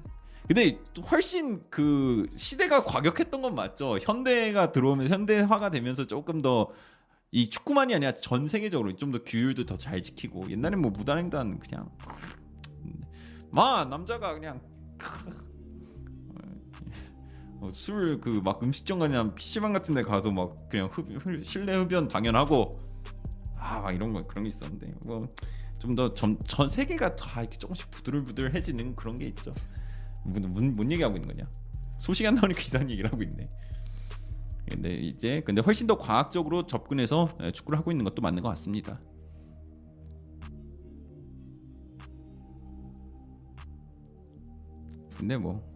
근데 0.47 0.79
훨씬 1.09 1.61
그 1.69 2.27
시대가 2.35 2.83
과격했던 2.83 3.41
건 3.41 3.55
맞죠. 3.55 3.97
현대가 3.99 4.71
들어오면 4.71 5.07
현대화가 5.07 5.69
되면서 5.69 6.05
조금 6.05 6.41
더 6.41 6.69
이 7.35 7.49
축구만이 7.49 7.95
아니라 7.95 8.13
전 8.13 8.47
세계적으로 8.47 8.95
좀 8.95 9.11
더 9.11 9.23
규율도 9.23 9.65
더 9.65 9.75
잘 9.77 10.01
지키고 10.01 10.49
옛날엔 10.51 10.79
뭐 10.79 10.91
무단횡단 10.91 11.59
그냥 11.59 11.89
마 13.49 13.85
남자가 13.85 14.33
그냥 14.33 14.61
어, 17.59 17.69
술그 17.71 18.41
막 18.43 18.61
음식점가나 18.61 19.33
PC방 19.35 19.73
같은 19.73 19.95
데 19.95 20.03
가도 20.03 20.31
막 20.31 20.67
그냥 20.69 20.89
흡, 20.91 21.07
흡, 21.09 21.43
실내 21.43 21.75
흡연 21.75 22.07
당연하고 22.07 22.77
아 23.57 23.79
막 23.81 23.93
이런 23.95 24.11
거 24.13 24.21
그런 24.21 24.43
게 24.43 24.49
있었는데 24.49 24.93
뭐 25.05 25.21
좀더전전 25.79 26.69
세계가 26.69 27.15
다 27.15 27.41
이렇게 27.41 27.57
조금씩 27.57 27.89
부들부들해지는 27.91 28.95
그런 28.95 29.17
게 29.17 29.25
있죠. 29.27 29.53
뭔, 30.25 30.41
뭔, 30.53 30.73
뭔 30.73 30.91
얘기하고 30.91 31.15
있는 31.17 31.33
거냐? 31.33 31.49
소식 31.99 32.25
안 32.25 32.35
나오니까 32.35 32.61
이상한 32.61 32.89
얘기를 32.89 33.11
하고 33.11 33.23
있네. 33.23 33.43
근데 34.69 34.93
이제 34.93 35.41
근데 35.45 35.61
훨씬 35.61 35.87
더 35.87 35.97
과학적으로 35.97 36.65
접근해서 36.65 37.29
축구를 37.53 37.77
하고 37.79 37.91
있는 37.91 38.03
것도 38.05 38.21
맞는 38.21 38.41
것 38.41 38.49
같습니다. 38.49 38.99
근데 45.17 45.37
뭐 45.37 45.73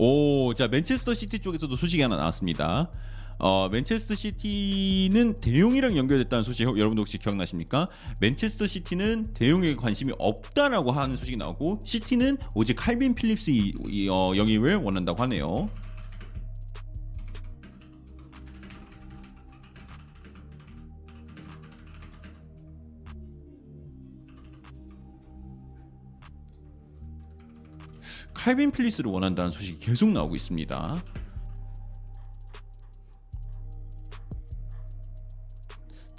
오, 0.00 0.54
자 0.54 0.68
맨체스터 0.68 1.12
시티 1.14 1.40
쪽에서도 1.40 1.74
소식이 1.74 2.00
하나 2.00 2.16
나왔습니다. 2.16 2.92
어, 3.38 3.68
맨체스터 3.70 4.14
시티는 4.14 5.36
데용이랑 5.40 5.96
연결됐다는 5.96 6.42
소식 6.42 6.64
여러분도 6.64 7.00
혹시 7.00 7.18
기억나십니까? 7.18 7.86
맨체스터 8.20 8.66
시티는 8.66 9.32
데용에 9.34 9.76
관심이 9.76 10.12
없다라고 10.18 10.90
하는 10.90 11.16
소식이 11.16 11.36
나오고 11.36 11.80
시티는 11.84 12.38
오직 12.54 12.74
칼빈 12.74 13.14
필립스 13.14 13.50
어, 14.10 14.32
영입을 14.36 14.76
원한다고 14.76 15.22
하네요. 15.22 15.68
칼빈 28.34 28.70
필립스를 28.70 29.10
원한다는 29.10 29.50
소식이 29.50 29.78
계속 29.78 30.08
나오고 30.10 30.36
있습니다. 30.36 31.02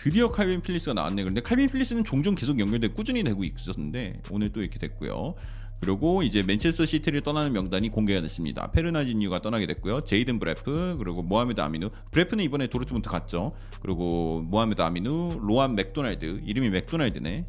드디어 0.10 0.30
칼빈 0.30 0.61
필립스가 0.61 0.95
나왔네. 0.95 1.22
그런데 1.22 1.40
칼빈 1.40 1.69
필립스는 1.69 2.03
종종 2.03 2.34
계속 2.34 2.60
연결돼 2.60 2.88
꾸준히 2.88 3.23
되고 3.23 3.44
있었는데 3.44 4.14
오늘 4.31 4.52
또 4.52 4.61
이렇게 4.61 4.80
됐고요. 4.80 5.36
그리고 5.81 6.23
이제 6.23 6.41
맨체스터 6.41 6.88
시티를 6.88 7.22
떠나는 7.22 7.53
명단이 7.53 7.90
공개가 7.90 8.19
됐습니다. 8.22 8.72
페르난지뉴가 8.71 9.43
떠나게 9.44 9.68
됐고요. 9.68 10.02
제이든 10.06 10.40
브라프 10.39 10.95
그리고 10.98 11.22
모하메드 11.22 11.61
아미누. 11.61 11.91
브라프는 12.11 12.43
이번에 12.44 12.65
도르트문트 12.65 13.07
갔죠. 13.07 13.52
그리고 13.84 14.41
모하메드 14.49 14.81
아미누, 14.81 15.41
로안 15.44 15.76
맥도날드 15.76 16.41
이름이 16.44 16.72
맥도날드네. 16.72 17.45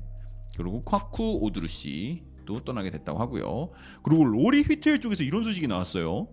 그리고 0.58 0.82
夸쿠 0.82 1.38
오드루시 1.40 2.24
또 2.44 2.62
떠나게 2.62 2.90
됐다고 2.90 3.18
하고요. 3.18 3.70
그리고 4.02 4.24
로리 4.26 4.64
휘트엘 4.64 5.00
쪽에서 5.00 5.22
이런 5.22 5.42
소식이 5.42 5.66
나왔어요. 5.66 6.28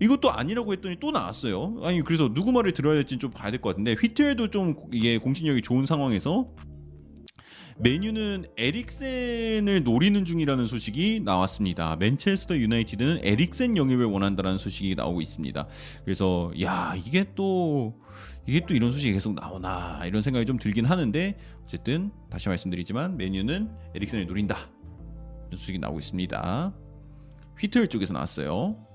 이것도 0.00 0.30
아니라고 0.30 0.72
했더니 0.72 0.96
또 1.00 1.10
나왔어요. 1.10 1.80
아니 1.82 2.02
그래서 2.02 2.32
누구 2.32 2.52
말을 2.52 2.72
들어야 2.72 2.94
될지 2.94 3.18
좀 3.18 3.30
봐야 3.30 3.50
될 3.50 3.60
것 3.60 3.70
같은데 3.70 3.94
휘트엘도 3.94 4.48
좀 4.48 4.76
이게 4.92 5.18
공신력이 5.18 5.62
좋은 5.62 5.86
상황에서 5.86 6.48
메뉴는 7.80 8.46
에릭센을 8.56 9.84
노리는 9.84 10.24
중이라는 10.24 10.66
소식이 10.66 11.20
나왔습니다. 11.24 11.94
맨체스터 11.96 12.56
유나이티드는 12.56 13.20
에릭센 13.22 13.76
영입을 13.76 14.06
원한다는 14.06 14.58
소식이 14.58 14.96
나오고 14.96 15.20
있습니다. 15.20 15.68
그래서 16.04 16.52
야 16.60 16.94
이게 16.96 17.24
또 17.36 18.00
이게 18.46 18.60
또 18.66 18.74
이런 18.74 18.90
소식이 18.90 19.12
계속 19.12 19.34
나오나 19.34 20.00
이런 20.06 20.22
생각이 20.22 20.44
좀 20.46 20.58
들긴 20.58 20.86
하는데 20.86 21.38
어쨌든 21.64 22.10
다시 22.30 22.48
말씀드리지만 22.48 23.16
메뉴는 23.16 23.70
에릭센을 23.94 24.26
노린다 24.26 24.70
소식이 25.52 25.78
나오고 25.78 25.98
있습니다. 26.00 26.74
휘트일 27.60 27.88
쪽에서 27.88 28.12
나왔어요. 28.12 28.87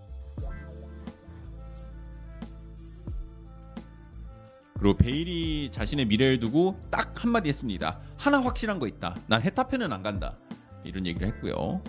그리고 4.83 4.97
베일이 4.97 5.71
자신의 5.71 6.07
미래를 6.07 6.39
두고 6.39 6.77
딱 6.91 7.23
한마디 7.23 7.47
했습니다. 7.47 8.01
하나 8.17 8.41
확실한 8.41 8.79
거 8.79 8.87
있다. 8.87 9.15
난 9.27 9.41
헤타페는 9.41 9.93
안 9.93 10.03
간다. 10.03 10.35
이런 10.83 11.05
얘기를 11.05 11.25
했고요. 11.29 11.81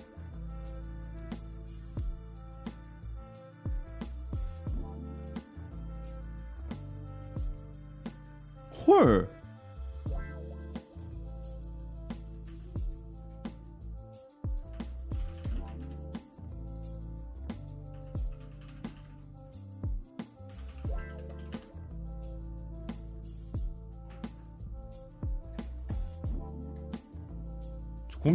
헐. 8.87 9.34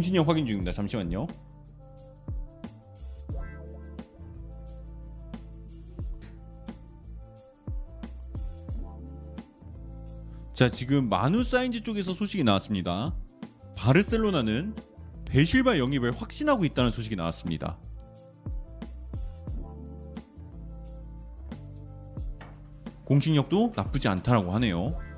공신력 0.00 0.26
확인 0.26 0.46
중입니다. 0.46 0.72
잠시만요. 0.72 1.26
자, 10.54 10.70
지금 10.70 11.10
마누 11.10 11.44
사인즈 11.44 11.82
쪽에서 11.82 12.14
소식이 12.14 12.44
나왔습니다. 12.44 13.14
바르셀로나는 13.76 14.74
베실바 15.26 15.78
영입을 15.78 16.12
확신하고 16.12 16.64
있다는 16.64 16.92
소식이 16.92 17.14
나왔습니다. 17.16 17.78
공식력도 23.04 23.74
나쁘지 23.76 24.08
않다라고 24.08 24.52
하네요. 24.52 25.09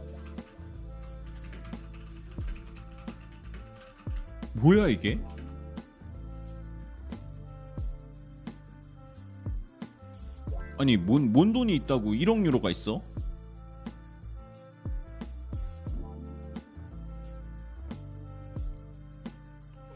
뭐야 4.63 4.87
이게? 4.87 5.19
아니 10.79 10.97
뭔, 10.97 11.33
뭔 11.33 11.53
돈이 11.53 11.75
있다고 11.75 12.13
1억 12.13 12.47
유로가 12.47 12.71
있어? 12.71 13.03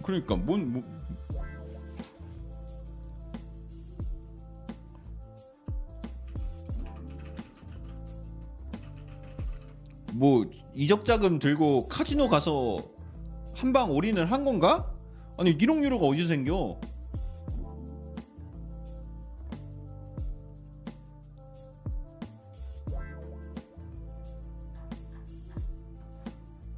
그러니까 0.02 0.34
뭔 0.34 0.72
뭐, 0.72 0.82
뭐 10.12 10.51
이적 10.74 11.05
자금 11.05 11.38
들고 11.38 11.86
카지노 11.86 12.28
가서 12.28 12.95
한 13.56 13.72
방 13.72 13.90
올인을 13.90 14.30
한 14.30 14.44
건가? 14.44 14.92
아니 15.38 15.56
1억 15.56 15.82
유로가 15.82 16.06
어디서 16.06 16.28
생겨? 16.28 16.78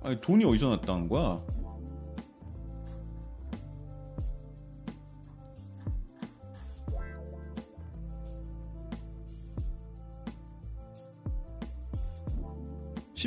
아니 0.03 0.21
돈이 0.21 0.45
어디서 0.45 0.69
났다는 0.77 1.09
거야? 1.09 1.41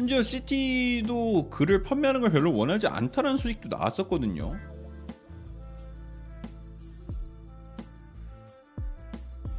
심지어 0.01 0.23
시티도 0.23 1.51
그를 1.51 1.83
판매하는 1.83 2.21
걸 2.21 2.31
별로 2.31 2.51
원하지 2.55 2.87
않다는 2.87 3.37
소식도 3.37 3.69
나왔었거든요. 3.69 4.57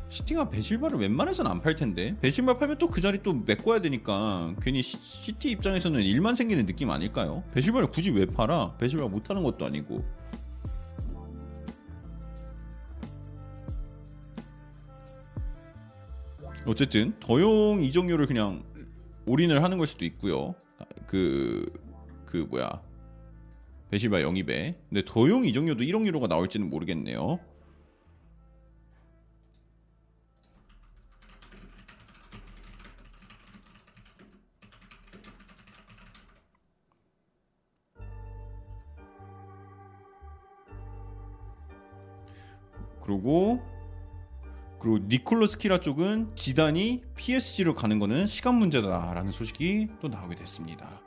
시티가 0.09 0.51
베실바를 0.51 0.99
웬만해서는 0.99 1.49
안팔 1.49 1.77
텐데 1.77 2.17
베실바 2.21 2.59
팔면 2.59 2.79
또 2.79 2.89
그 2.89 3.01
자리 3.01 3.23
또 3.23 3.35
메꿔야 3.35 3.81
되니까 3.83 4.53
괜히 4.61 4.83
시, 4.83 4.99
시티 5.01 5.53
입장에서는 5.53 6.03
일만 6.03 6.35
생기는 6.35 6.67
느낌 6.67 6.91
아닐까요? 6.91 7.45
베실바를 7.55 7.93
굳이 7.93 8.11
왜 8.11 8.27
팔아? 8.27 8.79
베실바 8.79 9.07
못 9.07 9.31
하는 9.31 9.45
것도 9.45 9.65
아니고. 9.65 10.05
어쨌든 16.67 17.15
더용 17.21 17.81
이정료를 17.81 18.27
그냥 18.27 18.65
올인을 19.27 19.63
하는 19.63 19.79
걸 19.79 19.87
수도 19.87 20.05
있고요. 20.05 20.55
그, 21.07 21.71
그 22.27 22.39
뭐야. 22.49 22.83
베실바 23.91 24.23
영입에. 24.23 24.79
근데 24.89 25.03
더용 25.05 25.45
이정료도 25.45 25.85
1억 25.85 26.07
유로가 26.07 26.27
나올지는 26.27 26.71
모르겠네요. 26.71 27.39
그리고 43.03 43.61
그리고 44.83 44.99
니콜로스 45.07 45.59
키라 45.59 45.79
쪽은 45.79 46.35
지단이 46.35 47.05
PSG로 47.15 47.73
가는 47.77 48.01
거는 48.01 48.27
시간 48.27 48.57
문제다라는 48.57 49.31
소식이 49.31 49.87
또 50.01 50.09
나오게 50.09 50.35
됐습니다. 50.35 51.01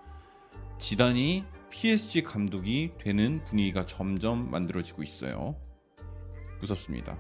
지단이 0.80 1.44
PSG 1.72 2.24
감독이 2.24 2.94
되는 2.98 3.44
분위기가 3.44 3.86
점점 3.86 4.50
만들어지고 4.50 5.04
있어요. 5.04 5.58
무섭습니다. 6.62 7.20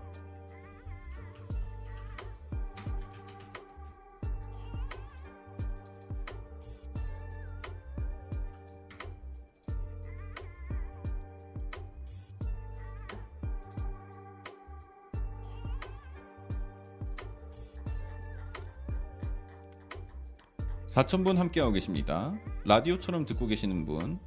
사천분 20.96 21.38
함께하고 21.38 21.74
계십니다. 21.74 22.34
라디오처럼 22.64 23.26
듣고 23.26 23.48
계시는 23.48 23.84
분, 23.84 24.18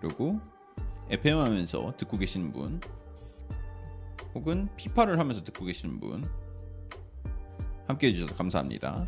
그리고 0.00 0.40
FM 1.10 1.36
하면서 1.36 1.92
듣고 1.94 2.16
계시는 2.16 2.54
분, 2.54 2.80
혹은 4.34 4.70
피파를 4.78 5.18
하면서 5.18 5.44
듣고 5.44 5.66
계시는 5.66 6.00
분, 6.00 6.24
함께 7.86 8.06
해주셔서 8.06 8.34
감사합니다. 8.34 9.06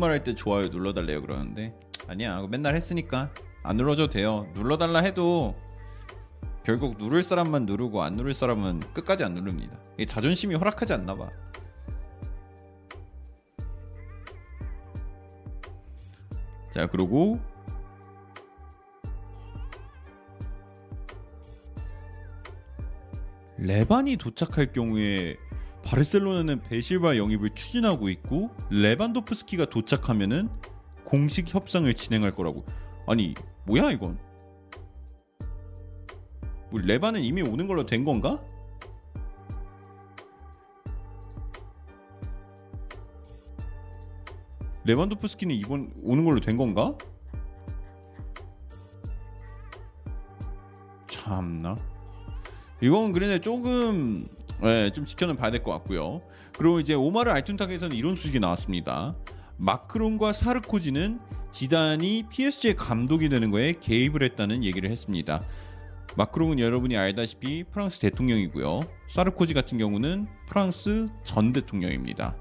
말 0.00 0.10
할 0.10 0.24
때 0.24 0.34
좋아요 0.34 0.68
눌러달래요 0.68 1.22
그러는데? 1.22 1.74
아니야 2.08 2.42
맨날 2.50 2.74
했으니까. 2.74 3.30
안 3.62 3.76
눌러줘도 3.76 4.08
돼요. 4.10 4.46
눌러달라 4.54 5.00
해도 5.00 5.54
결국 6.64 6.96
누를 6.98 7.22
사람만 7.22 7.66
누르고 7.66 8.02
안 8.02 8.14
누를 8.14 8.32
사람은 8.34 8.80
끝까지 8.94 9.22
안 9.24 9.34
누릅니다. 9.34 9.78
이게 9.94 10.06
자존심이 10.06 10.54
허락하지 10.54 10.94
않나 10.94 11.14
봐. 11.14 11.28
자, 16.72 16.86
그리고 16.86 17.38
레반이 23.58 24.16
도착할 24.16 24.72
경우에 24.72 25.36
바르셀로나는 25.82 26.62
베실바 26.62 27.16
영입을 27.16 27.50
추진하고 27.50 28.08
있고 28.10 28.50
레반도프스키가 28.70 29.66
도착하면은 29.66 30.48
공식 31.04 31.52
협상을 31.52 31.92
진행할 31.94 32.32
거라고. 32.32 32.64
아니 33.06 33.34
뭐야 33.66 33.90
이건? 33.90 34.18
뭐 36.70 36.80
레반은 36.80 37.22
이미 37.22 37.42
오는 37.42 37.66
걸로 37.66 37.84
된 37.84 38.04
건가? 38.04 38.40
레반도프스키는 44.84 45.54
이번 45.54 45.92
오는 46.02 46.24
걸로 46.24 46.40
된 46.40 46.56
건가? 46.56 46.96
참나. 51.08 51.76
이건 52.80 53.12
그런데 53.12 53.38
조금 53.40 54.26
네, 54.62 54.92
좀 54.92 55.06
지켜는 55.06 55.36
봐야 55.36 55.50
될 55.50 55.62
것 55.62 55.72
같고요. 55.72 56.22
그리고 56.56 56.80
이제 56.80 56.94
오마르 56.94 57.30
알툰탁에서는 57.30 57.96
이런 57.96 58.14
소식이 58.14 58.40
나왔습니다. 58.40 59.14
마크론과 59.56 60.32
사르코지는 60.32 61.20
지단이 61.52 62.24
PSG의 62.30 62.76
감독이 62.76 63.28
되는 63.28 63.50
거에 63.50 63.74
개입을 63.80 64.22
했다는 64.22 64.64
얘기를 64.64 64.90
했습니다. 64.90 65.42
마크롱은 66.16 66.58
여러분이 66.58 66.96
알다시피 66.96 67.64
프랑스 67.64 68.00
대통령이고요. 68.00 68.80
사르코지 69.08 69.54
같은 69.54 69.78
경우는 69.78 70.26
프랑스 70.46 71.08
전 71.24 71.52
대통령입니다. 71.52 72.34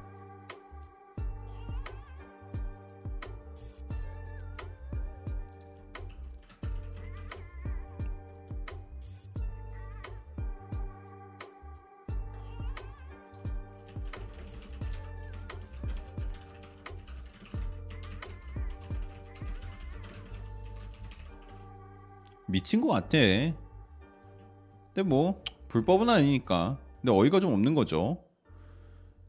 미친 22.49 22.81
것 22.81 22.87
같아. 22.89 23.17
근데 23.17 25.03
뭐 25.05 25.41
불법은 25.67 26.09
아니니까. 26.09 26.77
근데 27.01 27.13
어이가 27.13 27.39
좀 27.39 27.53
없는 27.53 27.75
거죠. 27.75 28.23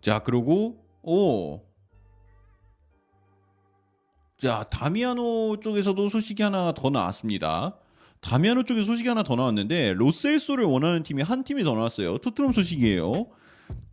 자 0.01 0.21
그리고 0.21 0.83
오. 1.03 1.61
자 4.39 4.65
다미아노 4.71 5.61
쪽에서도 5.61 6.09
소식이 6.09 6.43
하나 6.43 6.73
더 6.73 6.89
나왔습니다. 6.89 7.77
다미아노 8.21 8.65
쪽에 8.65 8.85
소식이 8.85 9.09
하나 9.09 9.23
더 9.23 9.37
나왔는데 9.37 9.95
로셀소를 9.95 10.65
원하는 10.65 11.03
팀이 11.03 11.23
한 11.23 11.45
팀이 11.45 11.63
더 11.63 11.75
나왔어요. 11.75 12.19
토트넘 12.19 12.53
소식이에요. 12.53 13.27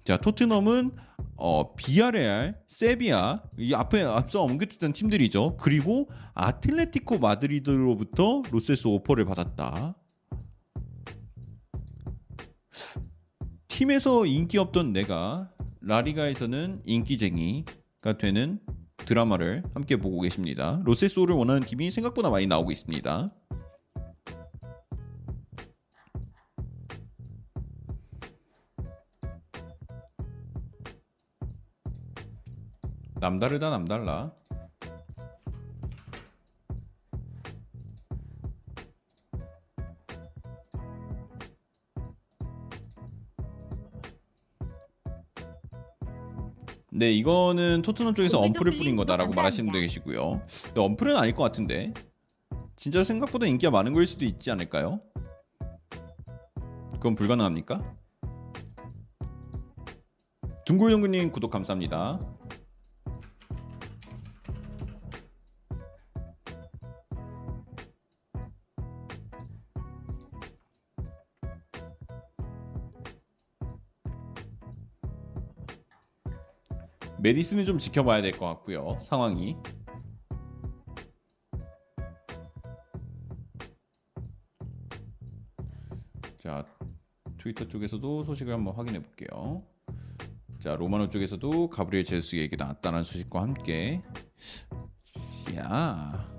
자 0.07 0.15
토트넘은 0.15 0.91
어 1.35 1.75
비아레알, 1.75 2.61
세비야 2.69 3.43
이 3.59 3.73
앞에 3.73 4.03
앞서 4.03 4.41
언급했던 4.41 4.93
팀들이죠. 4.93 5.57
그리고 5.57 6.09
아틀레티코 6.34 7.19
마드리드로부터 7.19 8.43
로셀소 8.49 8.89
오퍼를 8.93 9.25
받았다. 9.25 9.97
팀에서 13.67 14.25
인기 14.25 14.57
없던 14.57 14.93
내가 14.93 15.51
라리가에서는 15.81 16.84
인기쟁이가 16.85 18.17
되는 18.17 18.61
드라마를 19.05 19.63
함께 19.73 19.97
보고 19.97 20.21
계십니다. 20.21 20.81
로셀소를 20.85 21.35
원하는 21.35 21.63
팀이 21.63 21.91
생각보다 21.91 22.29
많이 22.29 22.47
나오고 22.47 22.71
있습니다. 22.71 23.29
남다르다 33.19 33.69
남달라. 33.69 34.31
네, 46.89 47.11
이거는 47.11 47.84
토트넘 47.84 48.15
쪽에서 48.15 48.39
언플을 48.39 48.77
뿌린 48.77 48.95
거다라고. 48.95 49.34
말하시는 49.34 49.68
분들 49.68 49.81
계시고요. 49.81 50.41
근데 50.64 50.81
언플은 50.81 51.15
아닐 51.15 51.35
것 51.35 51.44
같은데. 51.44 51.94
진짜 52.76 53.03
생각보다 53.03 53.45
인기가 53.45 53.72
많은 53.72 53.94
거일 53.94 54.07
수도 54.07 54.26
있지 54.26 54.49
않을까요? 54.49 54.99
그건 56.94 57.14
불가능합니까? 57.14 57.95
둥글둥글님 60.65 61.31
구독 61.31 61.52
감사합니다. 61.52 62.19
메디슨은 77.22 77.65
좀 77.65 77.77
지켜봐야 77.77 78.22
될 78.22 78.31
것 78.38 78.45
같고요. 78.45 78.98
상황이. 78.99 79.56
자, 86.41 86.65
트위터 87.38 87.68
쪽에서도 87.68 88.23
소식을 88.23 88.53
한번 88.53 88.76
확인해 88.76 89.02
볼게요. 89.02 89.64
자, 90.60 90.76
로마노 90.76 91.10
쪽에서도 91.10 91.69
가브리엘 91.69 92.03
제수스 92.06 92.35
얘기 92.38 92.56
나왔다는 92.56 93.03
소식과 93.03 93.41
함께 93.41 94.02
야. 95.56 96.36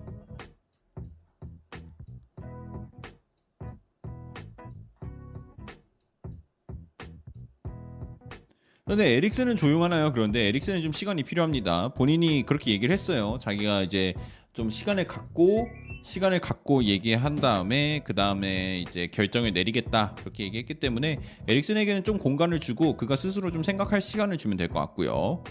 근데 8.88 9.16
에릭슨은 9.16 9.56
조용하나요? 9.56 10.12
그런데 10.12 10.48
에릭슨은 10.48 10.82
좀 10.82 10.92
시간이 10.92 11.22
필요합니다. 11.22 11.88
본인이 11.88 12.42
그렇게 12.46 12.70
얘기를 12.70 12.90
했어요. 12.92 13.38
자기가 13.40 13.82
이제 13.82 14.14
좀 14.54 14.70
시간을 14.70 15.06
갖고 15.06 15.68
시간을 16.04 16.40
갖고 16.40 16.82
얘기한 16.84 17.36
다음에 17.36 18.00
그 18.04 18.14
다음에 18.14 18.80
이제 18.80 19.08
결정을 19.08 19.52
내리겠다 19.52 20.14
그렇게 20.20 20.44
얘기했기 20.44 20.74
때문에 20.74 21.18
에릭슨에게는 21.46 22.02
좀 22.04 22.18
공간을 22.18 22.60
주고 22.60 22.96
그가 22.96 23.14
스스로 23.16 23.50
좀 23.50 23.62
생각할 23.62 24.00
시간을 24.00 24.38
주면 24.38 24.56
될 24.56 24.68
것 24.68 24.80
같고요. 24.80 25.44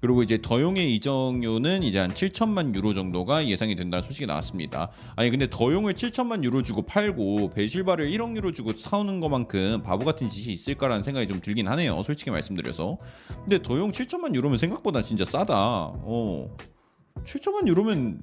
그리고 0.00 0.22
이제 0.22 0.38
더용의 0.40 0.94
이적료는 0.94 1.82
이제 1.82 1.98
한 1.98 2.14
7천만 2.14 2.74
유로 2.74 2.94
정도가 2.94 3.46
예상이 3.46 3.74
된다는 3.74 4.02
소식이 4.02 4.26
나왔습니다. 4.26 4.90
아니 5.16 5.30
근데 5.30 5.48
더용을 5.50 5.94
7천만 5.94 6.44
유로 6.44 6.62
주고 6.62 6.82
팔고 6.82 7.50
베실바를 7.50 8.10
1억 8.10 8.36
유로 8.36 8.52
주고 8.52 8.74
사오는 8.74 9.20
것만큼 9.20 9.82
바보 9.82 10.04
같은 10.04 10.28
짓이 10.30 10.52
있을까라는 10.52 11.02
생각이 11.02 11.26
좀 11.26 11.40
들긴 11.40 11.66
하네요. 11.68 12.02
솔직히 12.04 12.30
말씀드려서. 12.30 12.98
근데 13.40 13.60
더용 13.60 13.90
7천만 13.90 14.34
유로면 14.34 14.58
생각보다 14.58 15.02
진짜 15.02 15.24
싸다. 15.24 15.54
어. 15.56 16.56
7천만 17.24 17.66
유로면 17.66 18.22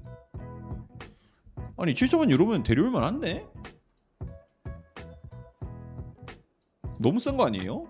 아니 1.78 1.94
7천만 1.94 2.32
유로면 2.32 2.64
데려올 2.64 2.90
만한데? 2.92 3.46
너무 6.98 7.20
싼 7.20 7.36
거 7.36 7.46
아니에요? 7.46 7.86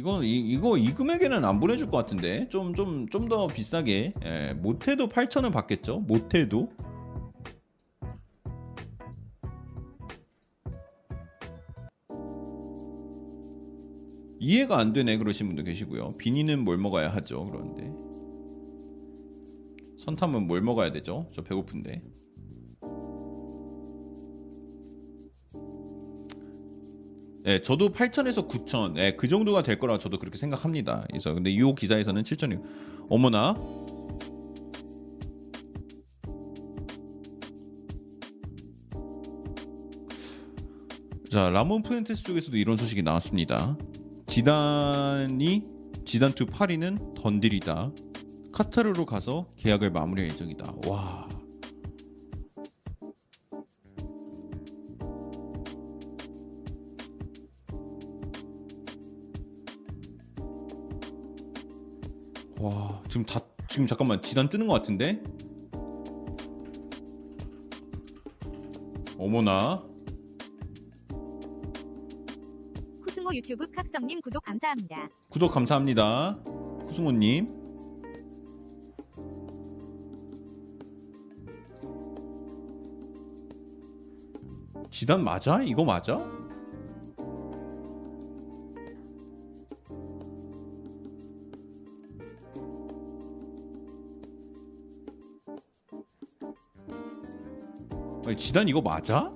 이거 0.00 0.22
이, 0.22 0.40
이거 0.40 0.78
이 0.78 0.94
금액에는 0.94 1.44
안 1.44 1.60
보내줄 1.60 1.90
것 1.90 1.98
같은데. 1.98 2.48
좀 2.48 2.72
좀 2.74 3.06
좀 3.10 3.28
더 3.28 3.46
비싸게. 3.48 4.14
예, 4.24 4.54
못해도 4.54 5.08
8천은 5.10 5.52
받겠죠? 5.52 6.00
못해도. 6.00 6.70
이해가 14.38 14.78
안 14.78 14.94
되네 14.94 15.18
그러신 15.18 15.48
분도 15.48 15.62
계시고요. 15.64 16.16
비니는 16.16 16.64
뭘 16.64 16.78
먹어야 16.78 17.10
하죠? 17.10 17.44
그런데. 17.44 17.92
선탐은 19.98 20.46
뭘 20.46 20.62
먹어야 20.62 20.92
되죠? 20.92 21.28
저 21.34 21.42
배고픈데 21.42 22.02
예, 27.46 27.62
저도 27.62 27.90
8천에서 27.90 28.48
9천, 28.48 28.98
예, 28.98 29.16
그 29.16 29.26
정도가 29.26 29.62
될 29.62 29.78
거라 29.78 29.98
저도 29.98 30.18
그렇게 30.18 30.36
생각합니다. 30.36 31.06
그래서 31.08 31.32
근데 31.32 31.50
이 31.50 31.74
기사에서는 31.74 32.22
7천이, 32.22 32.62
어머나. 33.08 33.54
자, 41.30 41.48
라몬 41.48 41.82
푸엔테스 41.82 42.24
쪽에서도 42.24 42.56
이런 42.56 42.76
소식이 42.76 43.02
나왔습니다. 43.02 43.78
지단이 44.26 45.62
지단 46.04 46.32
to 46.32 46.44
파리는 46.44 47.14
done 47.14 47.40
deal이다. 47.40 47.92
카타르로 48.52 49.06
가서 49.06 49.48
계약을 49.56 49.92
마무리할 49.92 50.32
예정이다. 50.32 50.74
와. 50.88 51.28
와 62.60 63.02
지금 63.08 63.24
다 63.24 63.40
지금 63.70 63.86
잠깐만 63.86 64.20
지단 64.20 64.50
뜨는 64.50 64.66
것 64.66 64.74
같은데 64.74 65.22
어머나 69.18 69.82
후승호 73.02 73.34
유튜브 73.34 73.66
각성님 73.70 74.20
구독 74.20 74.42
감사합니다. 74.44 75.08
구독 75.30 75.52
감사합니다 75.52 76.32
후승호님 76.86 77.60
지단 84.90 85.24
맞아? 85.24 85.62
이거 85.62 85.84
맞아? 85.84 86.39
아니, 98.30 98.36
지단 98.36 98.68
이거 98.68 98.80
맞아? 98.80 99.32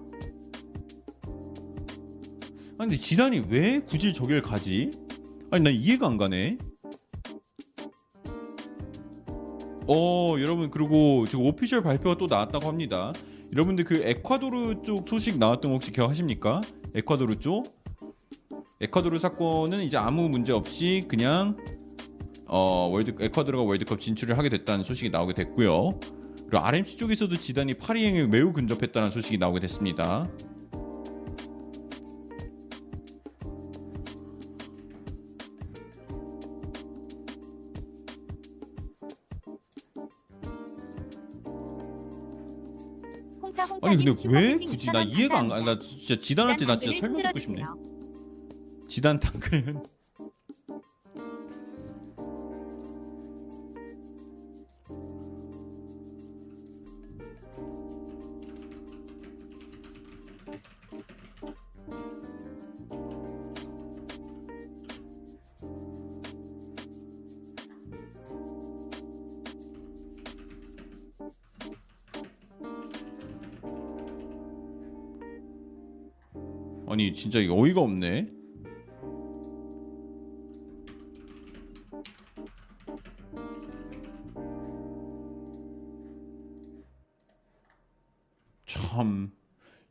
근데 2.78 2.96
지단이 2.96 3.46
왜 3.48 3.80
굳이 3.80 4.12
저길 4.12 4.40
가지? 4.40 4.88
아니 5.50 5.64
난 5.64 5.74
이해가 5.74 6.06
안 6.06 6.16
가네. 6.16 6.58
어 9.88 10.36
여러분 10.38 10.70
그리고 10.70 11.26
지금 11.26 11.44
official 11.46 11.82
발표가 11.82 12.16
또 12.16 12.26
나왔다고 12.30 12.68
합니다. 12.68 13.12
여러분들 13.52 13.84
그 13.84 13.96
에콰도르 14.04 14.82
쪽 14.84 15.08
소식 15.08 15.38
나왔던 15.38 15.72
거 15.72 15.74
혹시 15.74 15.90
기억하십니까? 15.90 16.60
에콰도르 16.94 17.40
쪽 17.40 17.64
에콰도르 18.80 19.18
사건은 19.18 19.82
이제 19.82 19.96
아무 19.96 20.28
문제 20.28 20.52
없이 20.52 21.02
그냥 21.08 21.56
어, 22.46 22.88
월드 22.92 23.16
에콰도르가 23.18 23.64
월드컵 23.64 23.98
진출을 23.98 24.38
하게 24.38 24.50
됐다는 24.50 24.84
소식이 24.84 25.10
나오게 25.10 25.34
됐고요. 25.34 25.98
그리고 26.48 26.64
RMC 26.64 26.96
쪽에서도 26.96 27.36
지단이 27.36 27.74
파리행에 27.74 28.26
매우 28.26 28.52
근접했다는 28.52 29.10
소식이 29.10 29.38
나오게 29.38 29.60
됐습니다. 29.60 30.28
아니 43.82 43.96
근데 43.96 44.14
님왜 44.22 44.66
굳이 44.66 44.88
2,000원 44.88 44.92
나 44.92 45.02
이해가 45.02 45.38
안 45.38 45.48
가. 45.48 45.60
나 45.60 45.78
진짜 45.78 46.20
지단한테 46.20 46.66
나 46.66 46.78
진짜 46.78 46.98
설명 47.00 47.22
듣고 47.22 47.38
싶네. 47.38 47.62
지단 48.88 49.20
당근. 49.20 49.82
아니 76.94 77.12
진짜 77.12 77.40
이거 77.40 77.60
어이가 77.60 77.80
없네. 77.80 78.28
참 88.64 89.32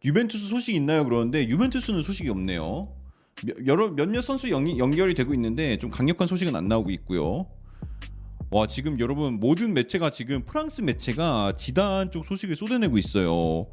유벤투스 0.06 0.48
소식 0.48 0.76
있나요? 0.76 1.04
그러는데 1.04 1.46
유벤투스는 1.50 2.04
소식이 2.04 2.30
없네요. 2.30 2.96
몇- 3.44 3.68
여러 3.68 3.90
몇몇 3.90 4.22
선수 4.22 4.50
연, 4.50 4.78
연결이 4.78 5.14
되고 5.14 5.34
있는데 5.34 5.78
좀 5.80 5.92
강력한 5.92 6.30
소식은 6.30 6.56
안 6.56 6.70
나오고 6.70 6.90
있고요. 6.92 7.52
와 8.50 8.66
지금 8.68 8.98
여러분 9.02 9.42
모든 9.42 9.74
매체가 9.74 10.12
지금 10.12 10.46
프랑스 10.46 10.80
매체가 10.80 11.56
지단 11.58 12.12
쪽 12.12 12.24
소식을 12.24 12.56
쏟아내고 12.56 12.98
있어요. 12.98 13.66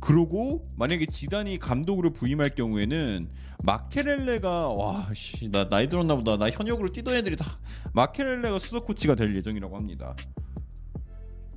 그러고 0.00 0.68
만약에 0.76 1.06
지단이 1.06 1.58
감독으로 1.58 2.12
부임할 2.12 2.50
경우에는 2.54 3.28
마케렐레가 3.64 4.68
와씨나 4.68 5.68
나이 5.68 5.88
들었나 5.88 6.14
보다 6.14 6.36
나 6.36 6.50
현역으로 6.50 6.92
뛰던 6.92 7.14
애들이 7.14 7.36
다 7.36 7.58
마케렐레가 7.94 8.58
수석 8.58 8.86
코치가 8.86 9.14
될 9.14 9.34
예정이라고 9.34 9.76
합니다. 9.76 10.14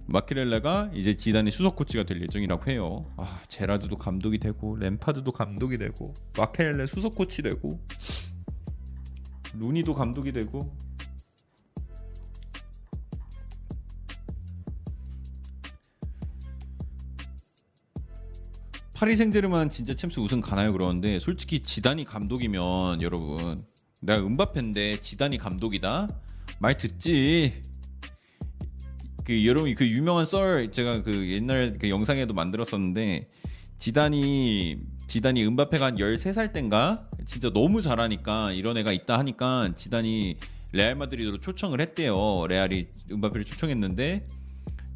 마케렐레가 0.08 0.92
이제 0.94 1.16
지단의 1.16 1.52
수석 1.52 1.76
코치가 1.76 2.04
될 2.04 2.22
예정이라고 2.22 2.72
해요. 2.72 3.06
아 3.18 3.42
제라드도 3.48 3.98
감독이 3.98 4.40
되고 4.40 4.76
램파드도 4.76 5.32
감독이 5.32 5.78
되고 5.78 6.14
마케렐레 6.38 6.88
수석 6.88 7.16
코치 7.16 7.44
되고 7.44 7.80
루니도 9.54 9.94
감독이 9.94 10.32
되고 10.32 10.76
파리 19.00 19.16
생제르만 19.16 19.70
진짜 19.70 19.94
챔스 19.94 20.20
우승 20.20 20.42
가나요? 20.42 20.74
그러는데 20.74 21.20
솔직히 21.20 21.62
지단이 21.62 22.04
감독이면 22.04 23.02
여러분 23.02 23.64
내가 24.02 24.20
은바페인데 24.20 25.00
지단이 25.00 25.38
감독이다? 25.38 26.10
말 26.60 26.76
듣지? 26.76 27.62
그 29.24 29.46
여러분 29.46 29.74
그 29.74 29.88
유명한 29.88 30.26
썰 30.26 30.70
제가 30.74 31.04
그 31.04 31.32
옛날 31.32 31.78
그 31.80 31.90
영상에도 31.90 32.34
만들었었는데 32.34 33.24
지단이 33.78 34.80
지단이 35.08 35.46
은바페가 35.46 35.86
한 35.86 35.96
13살 35.96 36.52
땐가? 36.52 37.10
진짜 37.26 37.50
너무 37.52 37.82
잘하니까 37.82 38.52
이런 38.52 38.76
애가 38.76 38.92
있다 38.92 39.18
하니까 39.18 39.72
지단이 39.76 40.36
레알 40.74 40.96
마드리드로 40.96 41.38
초청을 41.38 41.80
했대요. 41.80 42.48
레알이 42.48 42.90
은바페를 43.14 43.46
초청했는데 43.46 44.28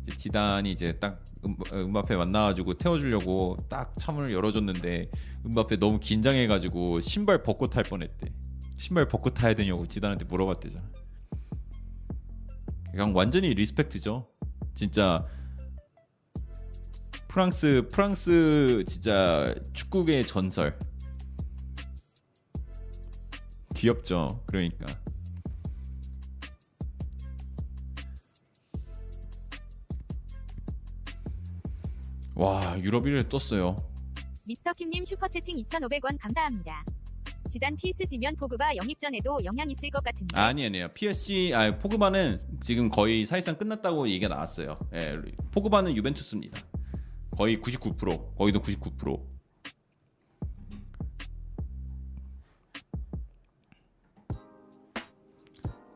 이제 0.05 0.17
지단이 0.17 0.73
이제 0.73 0.91
딱 0.99 1.23
음- 1.45 1.56
음바페 1.72 2.15
만나가지고 2.15 2.76
태워주려고 2.76 3.57
딱 3.70 3.94
차문을 3.98 4.32
열어줬는데 4.32 5.11
음바페 5.45 5.78
너무 5.78 5.99
긴장해가지고 5.99 6.99
신발 7.02 7.44
벗고 7.44 7.68
탈 7.68 7.84
뻔했대. 7.84 8.32
신발 8.78 9.07
벗고 9.07 9.30
타야 9.30 9.53
되냐고 9.53 9.86
지단한테 9.88 10.26
물어봤대잖아. 10.26 10.84
그냥 12.91 13.15
완전히 13.15 13.53
respect죠. 13.53 14.27
진짜 14.76 15.26
프랑스 17.28 17.88
프랑스 17.91 18.84
진짜 18.88 19.56
축구계의 19.74 20.28
전설. 20.28 20.78
귀엽죠. 23.76 24.44
그러니까. 24.45 25.02
와 32.35 32.80
유럽 32.80 33.03
1위에 33.03 33.30
떴어요. 33.30 33.76
미스터 34.45 34.73
킴님 34.73 35.05
슈퍼채팅 35.05 35.57
2,500원 35.57 36.18
감사합니다. 36.19 36.84
지단 37.49 37.76
PSG면 37.77 38.35
포그바 38.38 38.76
영입 38.77 38.99
전에도 38.99 39.43
영향 39.45 39.69
있을 39.69 39.89
것 39.91 40.03
같은데. 40.03 40.38
아니 40.39 40.65
아니에요. 40.65 40.88
PSG 40.89 41.53
아 41.53 41.77
포그바는 41.77 42.39
지금 42.61 42.89
거의 42.89 43.26
사실상 43.27 43.55
끝났다고 43.57 44.07
얘기가 44.10 44.27
나왔어요. 44.27 44.80
예, 44.93 45.22
포그바는 45.51 45.95
유벤투스입니다. 45.95 46.60
거의 47.38 47.57
99% 47.57 48.35
거의도 48.35 48.60
99%. 48.60 49.34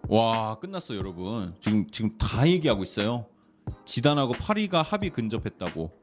와 0.10 0.60
끝났어 0.60 0.96
여러분. 0.96 1.56
지금 1.60 1.88
지금 1.90 2.18
다 2.18 2.48
얘기하고 2.48 2.84
있어요. 2.84 3.26
지단하고 3.86 4.34
파리가 4.34 4.84
합의 4.84 5.10
근접했다고. 5.10 5.97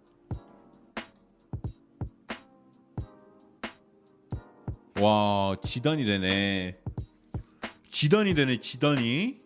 와 5.01 5.57
지단이 5.63 6.05
되네. 6.05 6.79
지단이 7.91 8.35
되네 8.35 8.61
지단이. 8.61 9.43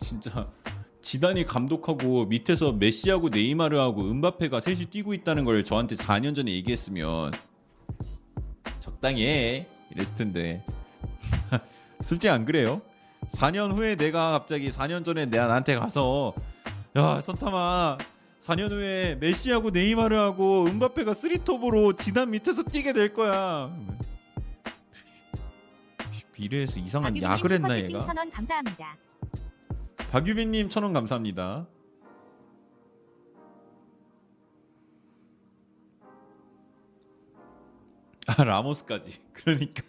진짜 0.00 0.52
지단이 1.02 1.46
감독하고 1.46 2.26
밑에서 2.26 2.72
메시하고 2.72 3.28
네이마르하고 3.28 4.10
음바페가 4.10 4.60
셋이 4.60 4.86
뛰고 4.86 5.14
있다는 5.14 5.44
걸 5.44 5.64
저한테 5.64 5.94
4년 5.94 6.34
전에 6.34 6.50
얘기했으면 6.52 7.30
적당히 9.00 9.26
해 9.26 9.66
이랬을 9.90 10.14
텐데 10.14 10.64
솔직히 12.04 12.28
안 12.28 12.44
그래요? 12.44 12.82
4년 13.28 13.72
후에 13.72 13.96
내가 13.96 14.30
갑자기 14.30 14.68
4년 14.68 15.04
전에 15.04 15.26
내가 15.26 15.46
나한테 15.46 15.76
가서 15.76 16.34
야 16.96 17.20
선탐아 17.20 17.98
4년 18.40 18.70
후에 18.70 19.16
메시하고 19.16 19.70
네이마르하고 19.70 20.66
음바페가 20.66 21.14
쓰리톱으로 21.14 21.94
지단 21.94 22.30
밑에서 22.30 22.62
뛰게 22.62 22.92
될 22.92 23.12
거야 23.14 23.74
미래에서 26.38 26.78
이상한 26.78 27.20
약을 27.20 27.52
했나 27.52 27.78
얘가 27.78 28.02
1,000원 28.02 28.32
감사합니다. 28.32 28.96
박유빈님 30.10 30.70
천원 30.70 30.92
감사합니다. 30.94 31.66
아 38.36 38.44
라모스까지. 38.44 39.18
그러니까 39.32 39.82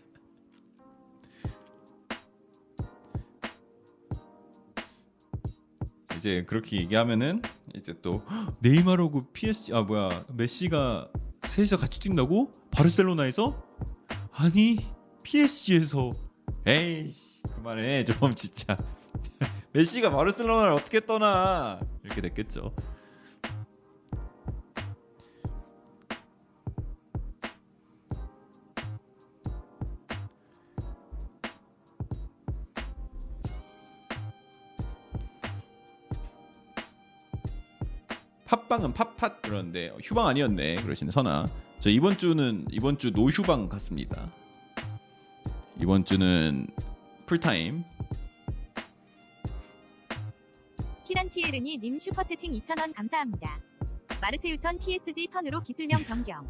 이제 6.18 6.44
그렇게 6.46 6.78
얘기하면은 6.78 7.42
이제 7.76 7.96
또 8.02 8.24
헉, 8.30 8.56
네이마르고 8.60 9.32
PSG 9.34 9.74
아 9.76 9.82
뭐야 9.82 10.26
메시가 10.30 11.12
셋이서 11.48 11.78
같이 11.78 12.00
뛴다고? 12.00 12.52
바르셀로나에서? 12.72 13.62
아니 14.34 14.78
PSG에서 15.24 16.14
에이 16.66 17.14
그만해 17.56 18.04
좀 18.06 18.34
진짜 18.36 18.78
메시가 19.74 20.12
바르셀로나를 20.12 20.74
어떻게 20.74 21.06
떠나 21.06 21.80
이렇게 22.04 22.22
됐겠죠. 22.22 22.74
팟빵은 38.52 38.92
팟팟 38.92 39.40
그러는데 39.40 39.92
어, 39.92 39.98
휴방 40.04 40.28
아니었네 40.28 40.82
그러시네 40.82 41.10
선아. 41.12 41.46
저 41.80 41.90
이번 41.90 42.18
주는 42.18 42.66
이번 42.70 42.98
주 42.98 43.12
no휴방 43.12 43.70
같습니다. 43.70 44.30
이번 45.80 46.04
주는 46.04 46.68
풀타임. 47.28 47.86
키란티에르니 51.06 51.78
님 51.78 51.98
슈퍼채팅 51.98 52.52
2,000원 52.52 52.94
감사합니다. 52.94 53.62
마르세유턴 54.20 54.80
PSG 54.80 55.30
턴으로 55.32 55.62
기술명 55.62 56.04
변경. 56.04 56.46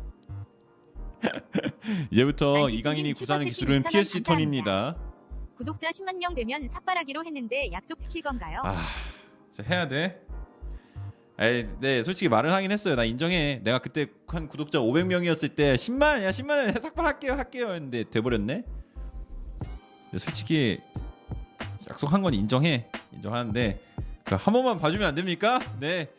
이제부터. 2.09 2.71
이강인이 2.71 3.13
구사하는 3.13 3.45
기술은 3.45 3.83
2,000원 3.83 3.91
PSG 3.91 4.23
턴입니다. 4.23 4.97
구독자 5.55 5.91
10만 5.91 6.17
명 6.17 6.33
되면 6.33 6.67
삭발하기로 6.67 7.23
했는데 7.25 7.71
약속 7.71 7.99
지킬 7.99 8.23
건가요? 8.23 8.61
아, 8.63 8.75
해야 9.69 9.87
돼. 9.87 10.30
에이, 11.39 11.67
네, 11.79 12.03
솔직히 12.03 12.29
말은 12.29 12.51
하긴 12.51 12.71
했어요. 12.71 12.95
나 12.95 13.03
인정해. 13.03 13.61
내가 13.63 13.79
그때 13.79 14.07
한 14.27 14.47
구독자 14.47 14.79
500명이었을 14.79 15.55
때 15.55 15.75
10만, 15.75 16.23
야 16.23 16.29
10만 16.29 16.49
원 16.49 16.73
삭발할게요, 16.73 17.33
할게요 17.33 17.71
했는데 17.71 18.03
돼버렸네. 18.09 18.63
근데 20.11 20.17
솔직히 20.17 20.79
약속한 21.89 22.21
건 22.21 22.33
인정해, 22.33 22.89
인정하는데 23.11 23.81
그한 24.25 24.53
번만 24.53 24.79
봐주면 24.79 25.07
안 25.07 25.15
됩니까? 25.15 25.59
네. 25.79 26.09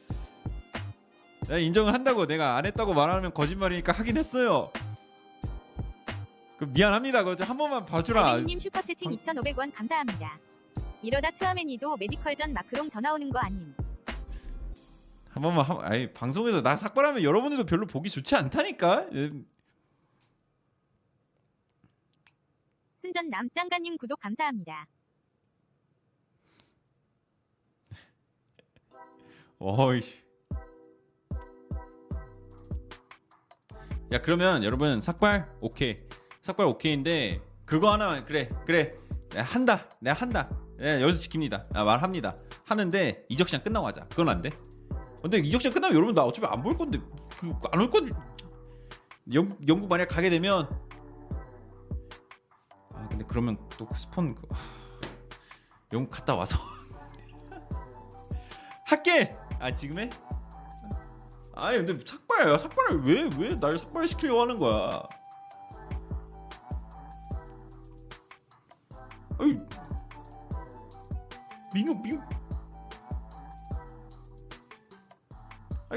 내가 1.43 1.59
인정을 1.59 1.93
한다고 1.93 2.27
내가 2.27 2.57
안 2.57 2.67
했다고 2.67 2.95
말하면 2.95 3.33
거짓말이니까 3.35 3.93
하긴 3.93 4.17
했어요. 4.17 4.73
그 6.59 6.65
미안합니다. 6.65 7.25
그거 7.25 7.45
한 7.45 7.57
번만 7.57 7.85
봐주라. 7.85 8.25
알베니님 8.33 8.59
슈퍼채팅 8.59 9.11
2,500원 9.11 9.75
감사합니다. 9.75 10.39
이러다 11.03 11.31
추아맨이도 11.33 11.97
메디컬 11.97 12.37
전 12.37 12.53
마크롱 12.53 12.89
전화 12.89 13.13
오는 13.13 13.31
거 13.31 13.41
아님? 13.41 13.75
한 15.33 15.43
번만 15.43 15.65
한, 15.65 15.81
아니 15.81 16.13
방송에서 16.13 16.63
나 16.63 16.77
삭발하면 16.77 17.23
여러분들도 17.23 17.65
별로 17.65 17.87
보기 17.87 18.11
좋지 18.11 18.37
않다니까. 18.37 19.07
예, 19.15 19.31
순전 22.97 23.31
남짱가님 23.31 23.97
구독 23.97 24.21
감사합니다. 24.21 24.87
어이씨. 29.59 30.23
야 34.13 34.21
그러면 34.21 34.63
여러분 34.63 35.01
삭발 35.01 35.51
오케이. 35.63 35.97
삭발 36.43 36.67
오케이인데 36.67 37.41
그거 37.65 37.91
하나 37.91 38.23
그래 38.23 38.51
그래 38.67 38.91
내가 39.31 39.45
한다 39.45 39.89
내가 40.01 40.21
한다 40.21 40.51
내가 40.77 41.01
여기서 41.01 41.21
지킵니다. 41.21 41.75
아, 41.75 41.85
말합니다. 41.85 42.37
하는데 42.65 43.25
이적 43.31 43.49
시간 43.49 43.63
끝나고 43.63 43.87
하자. 43.87 44.07
그건 44.09 44.29
안 44.29 44.43
돼. 44.43 44.51
근데 45.23 45.39
이적 45.39 45.61
시간 45.63 45.75
끝나면 45.75 45.97
여러분 45.97 46.15
나 46.15 46.23
어차피 46.25 46.47
안 46.47 46.63
볼 46.63 46.77
건데 46.77 46.99
그 47.39 47.53
안 47.73 47.81
올 47.81 47.91
건데 47.91 48.13
영, 49.33 49.57
영국 49.69 49.89
만약 49.89 50.09
가게 50.09 50.29
되면 50.31 50.69
아 52.95 53.09
근데 53.09 53.25
그러면 53.27 53.57
또 53.79 53.89
스폰 53.95 54.35
그- 54.35 54.43
하, 54.51 54.59
영국 55.93 56.11
갔다 56.11 56.35
와서 56.35 56.59
할게. 58.85 59.31
아 59.61 59.73
지금 59.73 59.99
해? 60.01 60.11
아니 61.55 61.79
근데 61.85 62.05
삭발야 62.05 62.59
삭발을 62.59 63.03
왜 63.05 63.29
왜 63.39 63.57
날 63.57 63.79
삭발 63.79 64.09
시키려고 64.09 64.41
하는 64.43 64.57
거야? 64.59 65.03
아이 69.39 69.59
민우 71.75 71.95
민우 72.03 72.21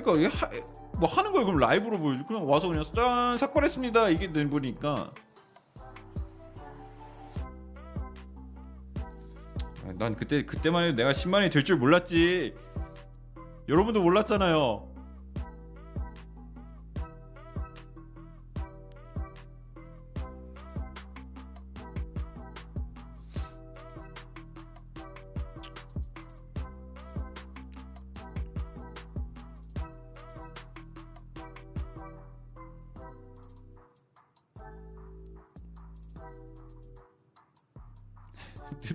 그러니까 0.01 0.29
하, 0.37 0.49
뭐 0.99 1.09
하는 1.09 1.31
걸 1.31 1.45
그럼 1.45 1.59
라이브로 1.59 1.99
보여 1.99 2.15
그냥 2.27 2.49
와서 2.49 2.67
그냥 2.67 2.83
짠 2.93 3.37
삭발했습니다. 3.37 4.09
이게 4.09 4.31
된 4.31 4.49
거니까. 4.49 5.11
아, 9.87 9.93
난 9.97 10.15
그때 10.15 10.43
그때만 10.43 10.85
해도 10.85 10.95
내가 10.95 11.09
10만이 11.11 11.51
될 11.51 11.63
줄 11.63 11.77
몰랐지. 11.77 12.55
여러분도 13.67 14.01
몰랐잖아요. 14.01 14.94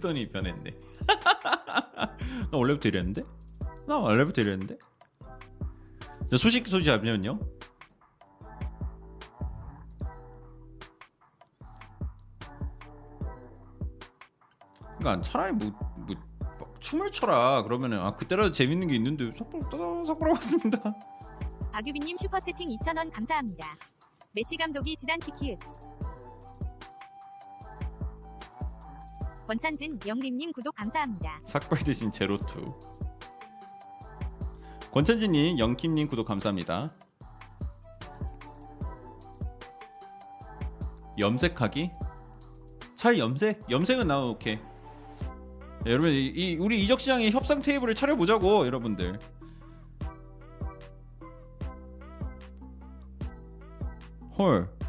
뜨더니 0.00 0.30
변했네. 0.30 0.74
나 2.50 2.56
원래부터 2.56 2.88
이랬는데? 2.88 3.20
나 3.86 3.98
원래부터 3.98 4.40
이랬는데? 4.40 4.78
자, 6.26 6.36
소식 6.36 6.66
소식 6.66 6.86
잡냐면요. 6.86 7.38
그러니까 14.98 15.22
차라리 15.22 15.52
뭐, 15.52 15.70
뭐막 15.96 16.80
춤을 16.80 17.10
춰라 17.10 17.62
그러면은 17.62 18.00
아 18.00 18.14
그때라도 18.14 18.50
재밌는 18.52 18.88
게 18.88 18.96
있는데 18.96 19.30
따다 19.32 20.04
삭발하고 20.06 20.32
왔습니다. 20.34 20.78
박유빈님 21.72 22.18
슈퍼 22.18 22.38
채팅 22.40 22.68
2,000원 22.68 23.10
감사합니다. 23.10 23.76
메시 24.32 24.56
감독이 24.56 24.96
지단 24.96 25.18
키키읒. 25.20 25.89
권찬진 29.50 29.98
영킴님 30.06 30.52
구독 30.52 30.76
감사합니다. 30.76 31.40
삭발 31.44 31.80
대신 31.80 32.12
제로투. 32.12 32.72
권찬진님, 34.92 35.58
영킴님 35.58 36.06
구독 36.06 36.24
감사합니다. 36.24 36.94
염색하기? 41.18 41.90
차라리 42.94 43.18
염색? 43.18 43.68
염색은 43.68 44.06
나도 44.06 44.30
오케이. 44.30 44.54
야, 44.54 44.60
여러분 45.84 46.12
이, 46.12 46.26
이 46.26 46.56
우리 46.56 46.80
이적 46.84 47.00
시장의 47.00 47.32
협상 47.32 47.60
테이블을 47.60 47.96
차려보자고 47.96 48.66
여러분들. 48.66 49.18
헐. 54.38 54.79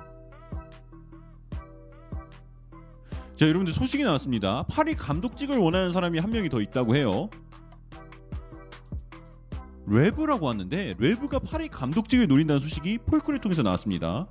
자 3.41 3.47
여러분들 3.47 3.73
소식이 3.73 4.03
나왔습니다. 4.03 4.61
파리 4.69 4.93
감독직을 4.93 5.57
원하는 5.57 5.91
사람이 5.91 6.19
한 6.19 6.29
명이 6.29 6.47
더 6.49 6.61
있다고 6.61 6.95
해요. 6.95 7.27
레브라고 9.87 10.45
왔는데 10.45 10.93
레브가 10.99 11.39
파리 11.39 11.67
감독직을 11.67 12.27
노린다는 12.27 12.59
소식이 12.59 12.99
폴크를 12.99 13.39
통해서 13.39 13.63
나왔습니다. 13.63 14.27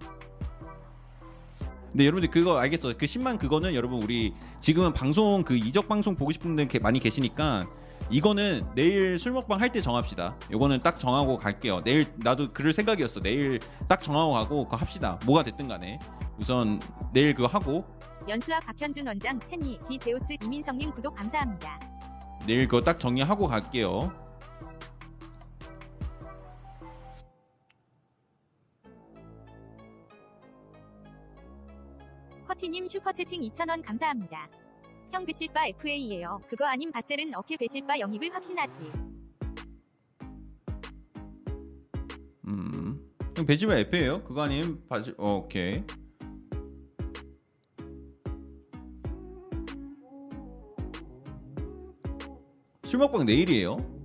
근데 1.90 2.06
여러분들 2.06 2.30
그거 2.30 2.56
알겠어. 2.56 2.92
그 2.96 3.04
10만 3.04 3.36
그거는 3.36 3.74
여러분 3.74 4.00
우리 4.00 4.32
지금은 4.60 4.92
방송 4.92 5.42
그 5.42 5.56
이적 5.56 5.88
방송 5.88 6.14
보고 6.14 6.30
싶은 6.30 6.68
게 6.68 6.78
많이 6.78 7.00
계시니까 7.00 7.66
이거는 8.10 8.62
내일 8.76 9.18
술 9.18 9.32
먹방 9.32 9.60
할 9.60 9.72
때 9.72 9.80
정합시다. 9.80 10.36
요거는 10.52 10.78
딱 10.78 11.00
정하고 11.00 11.36
갈게요. 11.36 11.82
내일 11.82 12.06
나도 12.14 12.52
그럴 12.52 12.72
생각이었어. 12.72 13.18
내일 13.18 13.58
딱 13.88 14.00
정하고 14.00 14.34
가고 14.34 14.64
그거 14.66 14.76
합시다. 14.76 15.18
뭐가 15.26 15.42
됐든 15.42 15.66
간에 15.66 15.98
우선 16.38 16.78
내일 17.12 17.34
그거 17.34 17.48
하고 17.48 17.84
연수와 18.28 18.60
박현준 18.60 19.06
원장, 19.06 19.40
첸니, 19.40 19.78
디데우스 19.88 20.34
이민성님 20.44 20.90
구독 20.92 21.14
감사합니다. 21.14 21.80
내일 22.46 22.66
그거 22.68 22.80
딱 22.80 22.98
정리하고 22.98 23.46
갈게요. 23.46 24.12
커티님 32.46 32.88
슈퍼채팅 32.88 33.40
2,000원 33.42 33.84
감사합니다. 33.84 34.48
형 35.12 35.24
배실바 35.24 35.66
FA예요. 35.68 36.40
그거 36.48 36.66
아님 36.66 36.92
바셀은 36.92 37.34
어케 37.34 37.56
배실바 37.56 37.98
영입을 37.98 38.34
확신하지. 38.34 38.92
음. 42.46 43.00
형 43.36 43.46
배지바 43.46 43.76
F예요? 43.78 44.22
그거 44.24 44.42
아님 44.42 44.84
바지 44.88 45.14
어, 45.16 45.36
오케이. 45.36 45.82
술 53.00 53.08
먹방 53.08 53.24
내일이에요. 53.24 53.99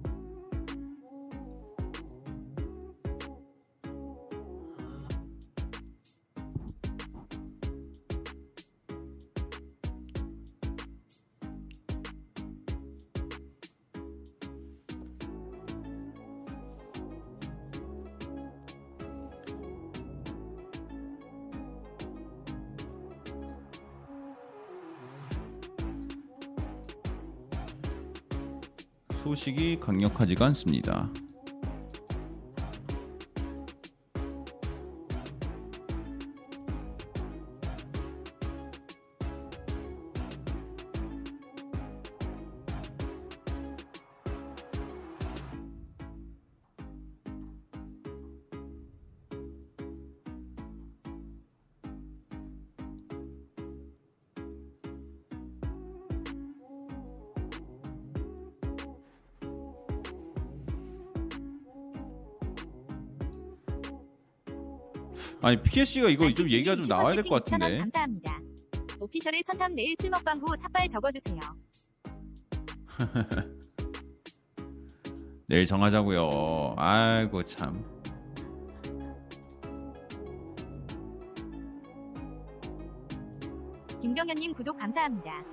소식이 29.45 29.79
강력하지가 29.79 30.45
않습니다. 30.47 31.07
아니 65.45 65.61
PSC가 65.61 66.09
이거 66.09 66.33
좀 66.33 66.49
얘기가 66.49 66.75
좀 66.75 66.87
나와야 66.87 67.13
될것 67.13 67.43
슈퍼채팅 67.47 67.59
2,000원 67.59 67.59
같은데. 67.59 67.77
감사합니다. 67.77 68.39
오피셜의 68.99 69.43
선탐 69.45 69.75
내일 69.75 69.93
술 70.01 70.09
먹방 70.09 70.39
후 70.39 70.55
삭발 70.59 70.89
적어주세요. 70.89 71.39
내일 75.45 75.67
정하자고요. 75.67 76.73
아이고 76.79 77.43
참. 77.43 77.85
김경현님 84.01 84.55
구독 84.55 84.79
감사합니다. 84.79 85.43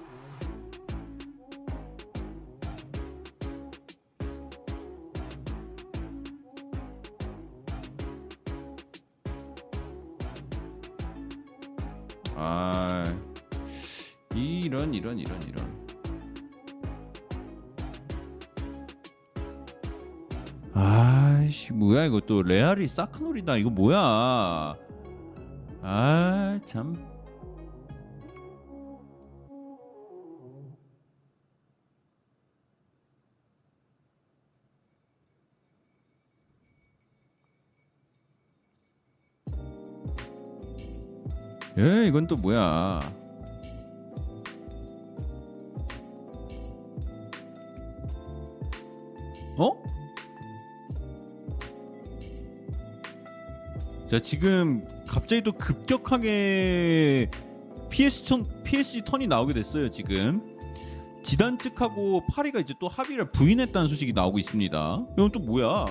또 22.32 22.42
레알이 22.42 22.88
사크놀이다 22.88 23.58
이거 23.58 23.68
뭐야? 23.68 24.74
아 25.82 26.60
참. 26.64 26.96
예, 41.76 42.06
이건 42.06 42.26
또 42.26 42.36
뭐야? 42.36 43.21
자, 54.12 54.20
지금 54.20 54.86
갑자기 55.08 55.40
또 55.40 55.52
급격하게 55.52 57.30
PS 57.88 58.24
턴, 58.24 58.46
PSG 58.62 59.04
턴이 59.06 59.26
나오게 59.26 59.54
됐어요, 59.54 59.90
지금. 59.90 60.42
지단 61.22 61.58
측하고 61.58 62.22
파리가 62.26 62.60
이제 62.60 62.74
또 62.78 62.88
합의를 62.88 63.30
부인했다는 63.32 63.88
소식이 63.88 64.12
나오고 64.12 64.38
있습니다. 64.38 65.06
이건 65.16 65.32
또 65.32 65.40
뭐야? 65.40 65.86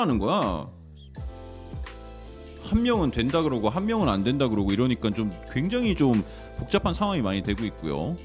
뭐 0.00 0.10
어쩌라는 0.10 0.18
거야? 0.18 0.68
한 2.62 2.82
명은 2.82 3.10
된다 3.10 3.42
그러고 3.42 3.68
한 3.68 3.84
명은 3.86 4.08
안 4.08 4.24
된다 4.24 4.48
그러고 4.48 4.72
이러니까 4.72 5.10
좀 5.10 5.30
굉장히 5.52 5.94
좀 5.94 6.24
복잡한 6.58 6.94
상황이 6.94 7.20
많이 7.20 7.42
되고 7.42 7.64
있고요. 7.64 8.16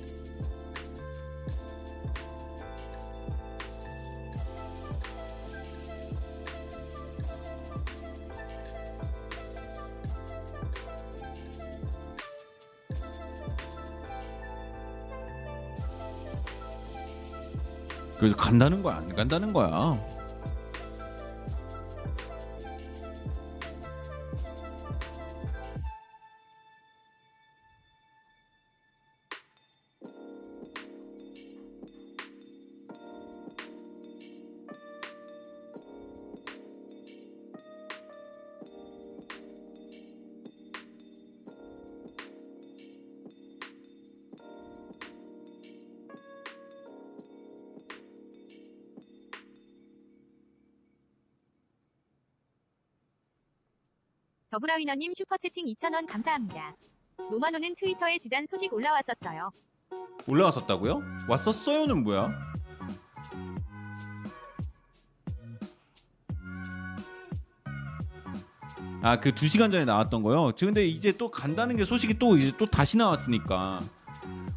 그래서 18.18 18.36
간다는 18.38 18.82
거야 18.82 18.96
안 18.98 19.14
간다는 19.14 19.52
거야. 19.52 20.15
브라위너님 54.76 55.14
슈퍼채팅 55.14 55.66
2,000원 55.68 56.06
감사합니다. 56.06 56.76
로마노는 57.32 57.76
트위터에 57.76 58.18
지단 58.18 58.46
소식 58.46 58.74
올라왔었어요. 58.74 59.50
올라왔었다고요? 60.28 61.02
왔었어요는 61.30 62.04
뭐야? 62.04 62.30
아 69.02 69.20
그 69.20 69.32
두 69.34 69.48
시간 69.48 69.70
전에 69.70 69.86
나왔던 69.86 70.24
거요. 70.24 70.52
저 70.56 70.66
근데 70.66 70.86
이제 70.86 71.12
또 71.12 71.30
간다는 71.30 71.76
게 71.76 71.86
소식이 71.86 72.16
또 72.18 72.38
이제 72.38 72.52
또 72.58 72.66
다시 72.66 72.98
나왔으니까 72.98 73.80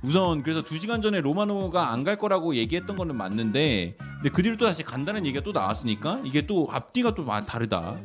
우선 0.02 0.42
그래서 0.42 0.62
두 0.62 0.78
시간 0.78 1.02
전에 1.02 1.20
로마노가 1.20 1.90
안 1.92 2.04
갈 2.04 2.16
거라고 2.16 2.54
얘기했던 2.54 2.96
거는 2.96 3.16
맞는데 3.16 3.96
근데 3.98 4.30
그 4.30 4.42
뒤로 4.42 4.56
또 4.56 4.64
다시 4.64 4.82
간다는 4.82 5.26
얘기가 5.26 5.42
또 5.44 5.52
나왔으니까 5.52 6.22
이게 6.24 6.46
또 6.46 6.66
앞뒤가 6.70 7.14
또 7.14 7.24
마- 7.24 7.42
다르다. 7.42 7.96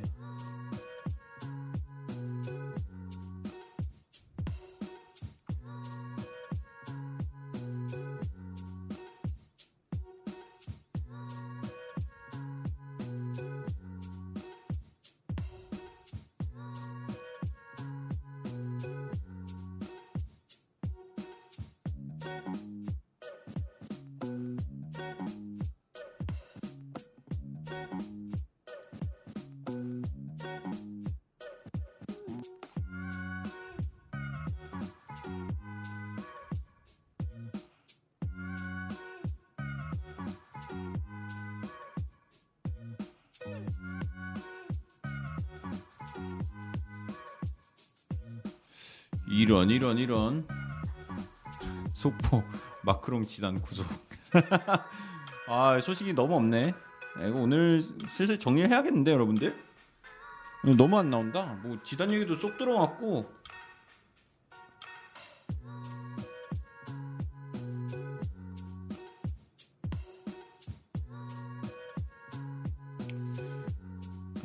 이런 49.64 49.69
이런 49.69 49.98
이런. 49.98 50.48
속보 51.94 52.44
마크롱 52.84 53.26
지단 53.26 53.61
구속. 53.61 53.85
아 55.48 55.80
소식이 55.80 56.14
너무 56.14 56.35
없네. 56.35 56.73
아, 57.15 57.26
이거 57.26 57.40
오늘 57.40 57.84
슬슬 58.10 58.40
정리를 58.40 58.69
해야겠는데 58.69 59.11
여러분들? 59.11 59.56
너무 60.77 60.98
안 60.98 61.10
나온다. 61.10 61.60
뭐 61.64 61.77
지단 61.84 62.11
얘기도 62.11 62.35
쏙 62.35 62.57
들어왔고. 62.57 63.30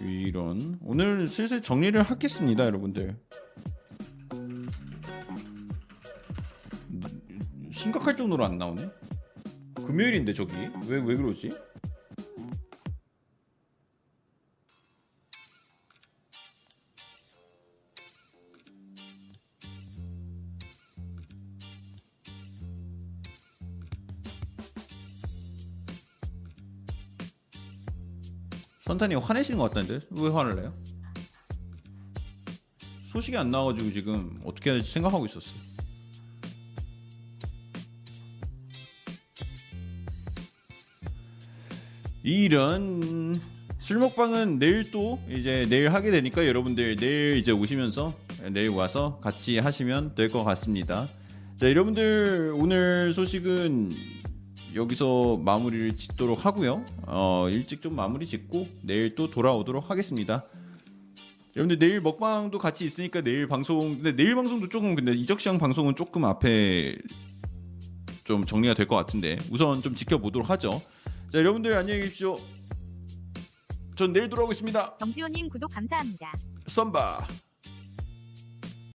이런. 0.01 0.79
오늘 0.83 1.27
슬슬 1.29 1.61
정리를 1.61 2.01
하겠습니다 2.03 2.65
여러분들 2.67 3.17
심각할 7.89 8.15
정도로 8.19 8.45
안 8.45 8.59
나오네. 8.59 8.87
금요일인데 9.87 10.35
저기 10.35 10.53
왜 10.89 10.99
왜 10.99 11.17
그러지? 11.17 11.51
선탄이 28.81 29.17
화내시는 29.17 29.59
것 29.59 29.71
같다는데 29.71 30.07
왜 30.11 30.29
화를 30.31 30.57
내요? 30.57 30.75
소식이 33.13 33.37
안 33.37 33.51
나와가지고 33.51 33.93
지금 33.93 34.41
어떻게 34.45 34.71
해야 34.71 34.79
될지 34.79 34.93
생각하고 34.93 35.27
있었어. 35.27 35.78
이런 42.29 43.35
술 43.79 43.99
먹방은 43.99 44.59
내일 44.59 44.91
또 44.91 45.19
이제 45.31 45.67
내일 45.71 45.95
하게 45.95 46.11
되니까 46.11 46.47
여러분들 46.47 46.97
내일 46.97 47.37
이제 47.39 47.53
오시면서 47.53 48.13
내일 48.53 48.69
와서 48.69 49.19
같이 49.23 49.59
하시면 49.59 50.15
될 50.15 50.29
것 50.29 50.45
같습니다. 50.45 51.07
자 51.57 51.71
여러분들 51.71 52.53
오늘 52.55 53.15
소식은 53.15 53.91
여기서 54.75 55.39
마무리를 55.39 55.97
짓도록 55.97 56.45
하고요. 56.45 56.85
어, 57.07 57.49
일찍 57.51 57.81
좀 57.81 57.97
마무리 57.97 58.27
짓고 58.27 58.67
내일 58.83 59.15
또 59.15 59.31
돌아오도록 59.31 59.91
하겠습니다. 59.91 60.45
여러분들 61.57 61.79
내일 61.79 62.03
먹방도 62.03 62.59
같이 62.59 62.85
있으니까 62.85 63.23
내일 63.23 63.49
방송 63.49 63.81
근데 64.03 64.15
내일 64.15 64.35
방송도 64.35 64.69
조금 64.69 64.95
근데 64.95 65.13
이적시장 65.13 65.59
방송은 65.59 65.97
조금 65.97 66.27
앞에 66.27 66.99
좀 68.25 68.45
정리가 68.45 68.75
될 68.75 68.87
것 68.87 68.97
같은데 68.97 69.39
우선 69.51 69.81
좀 69.81 69.95
지켜보도록 69.95 70.51
하죠. 70.51 70.79
자 71.31 71.39
여러분들 71.39 71.75
안녕히 71.77 72.01
계십시오. 72.01 72.37
전 73.97 74.13
내일 74.13 74.29
돌아오겠습니다. 74.29 74.97
정지호님 74.99 75.49
구독 75.51 75.71
감사합니다. 75.73 76.33
썸바. 76.67 77.27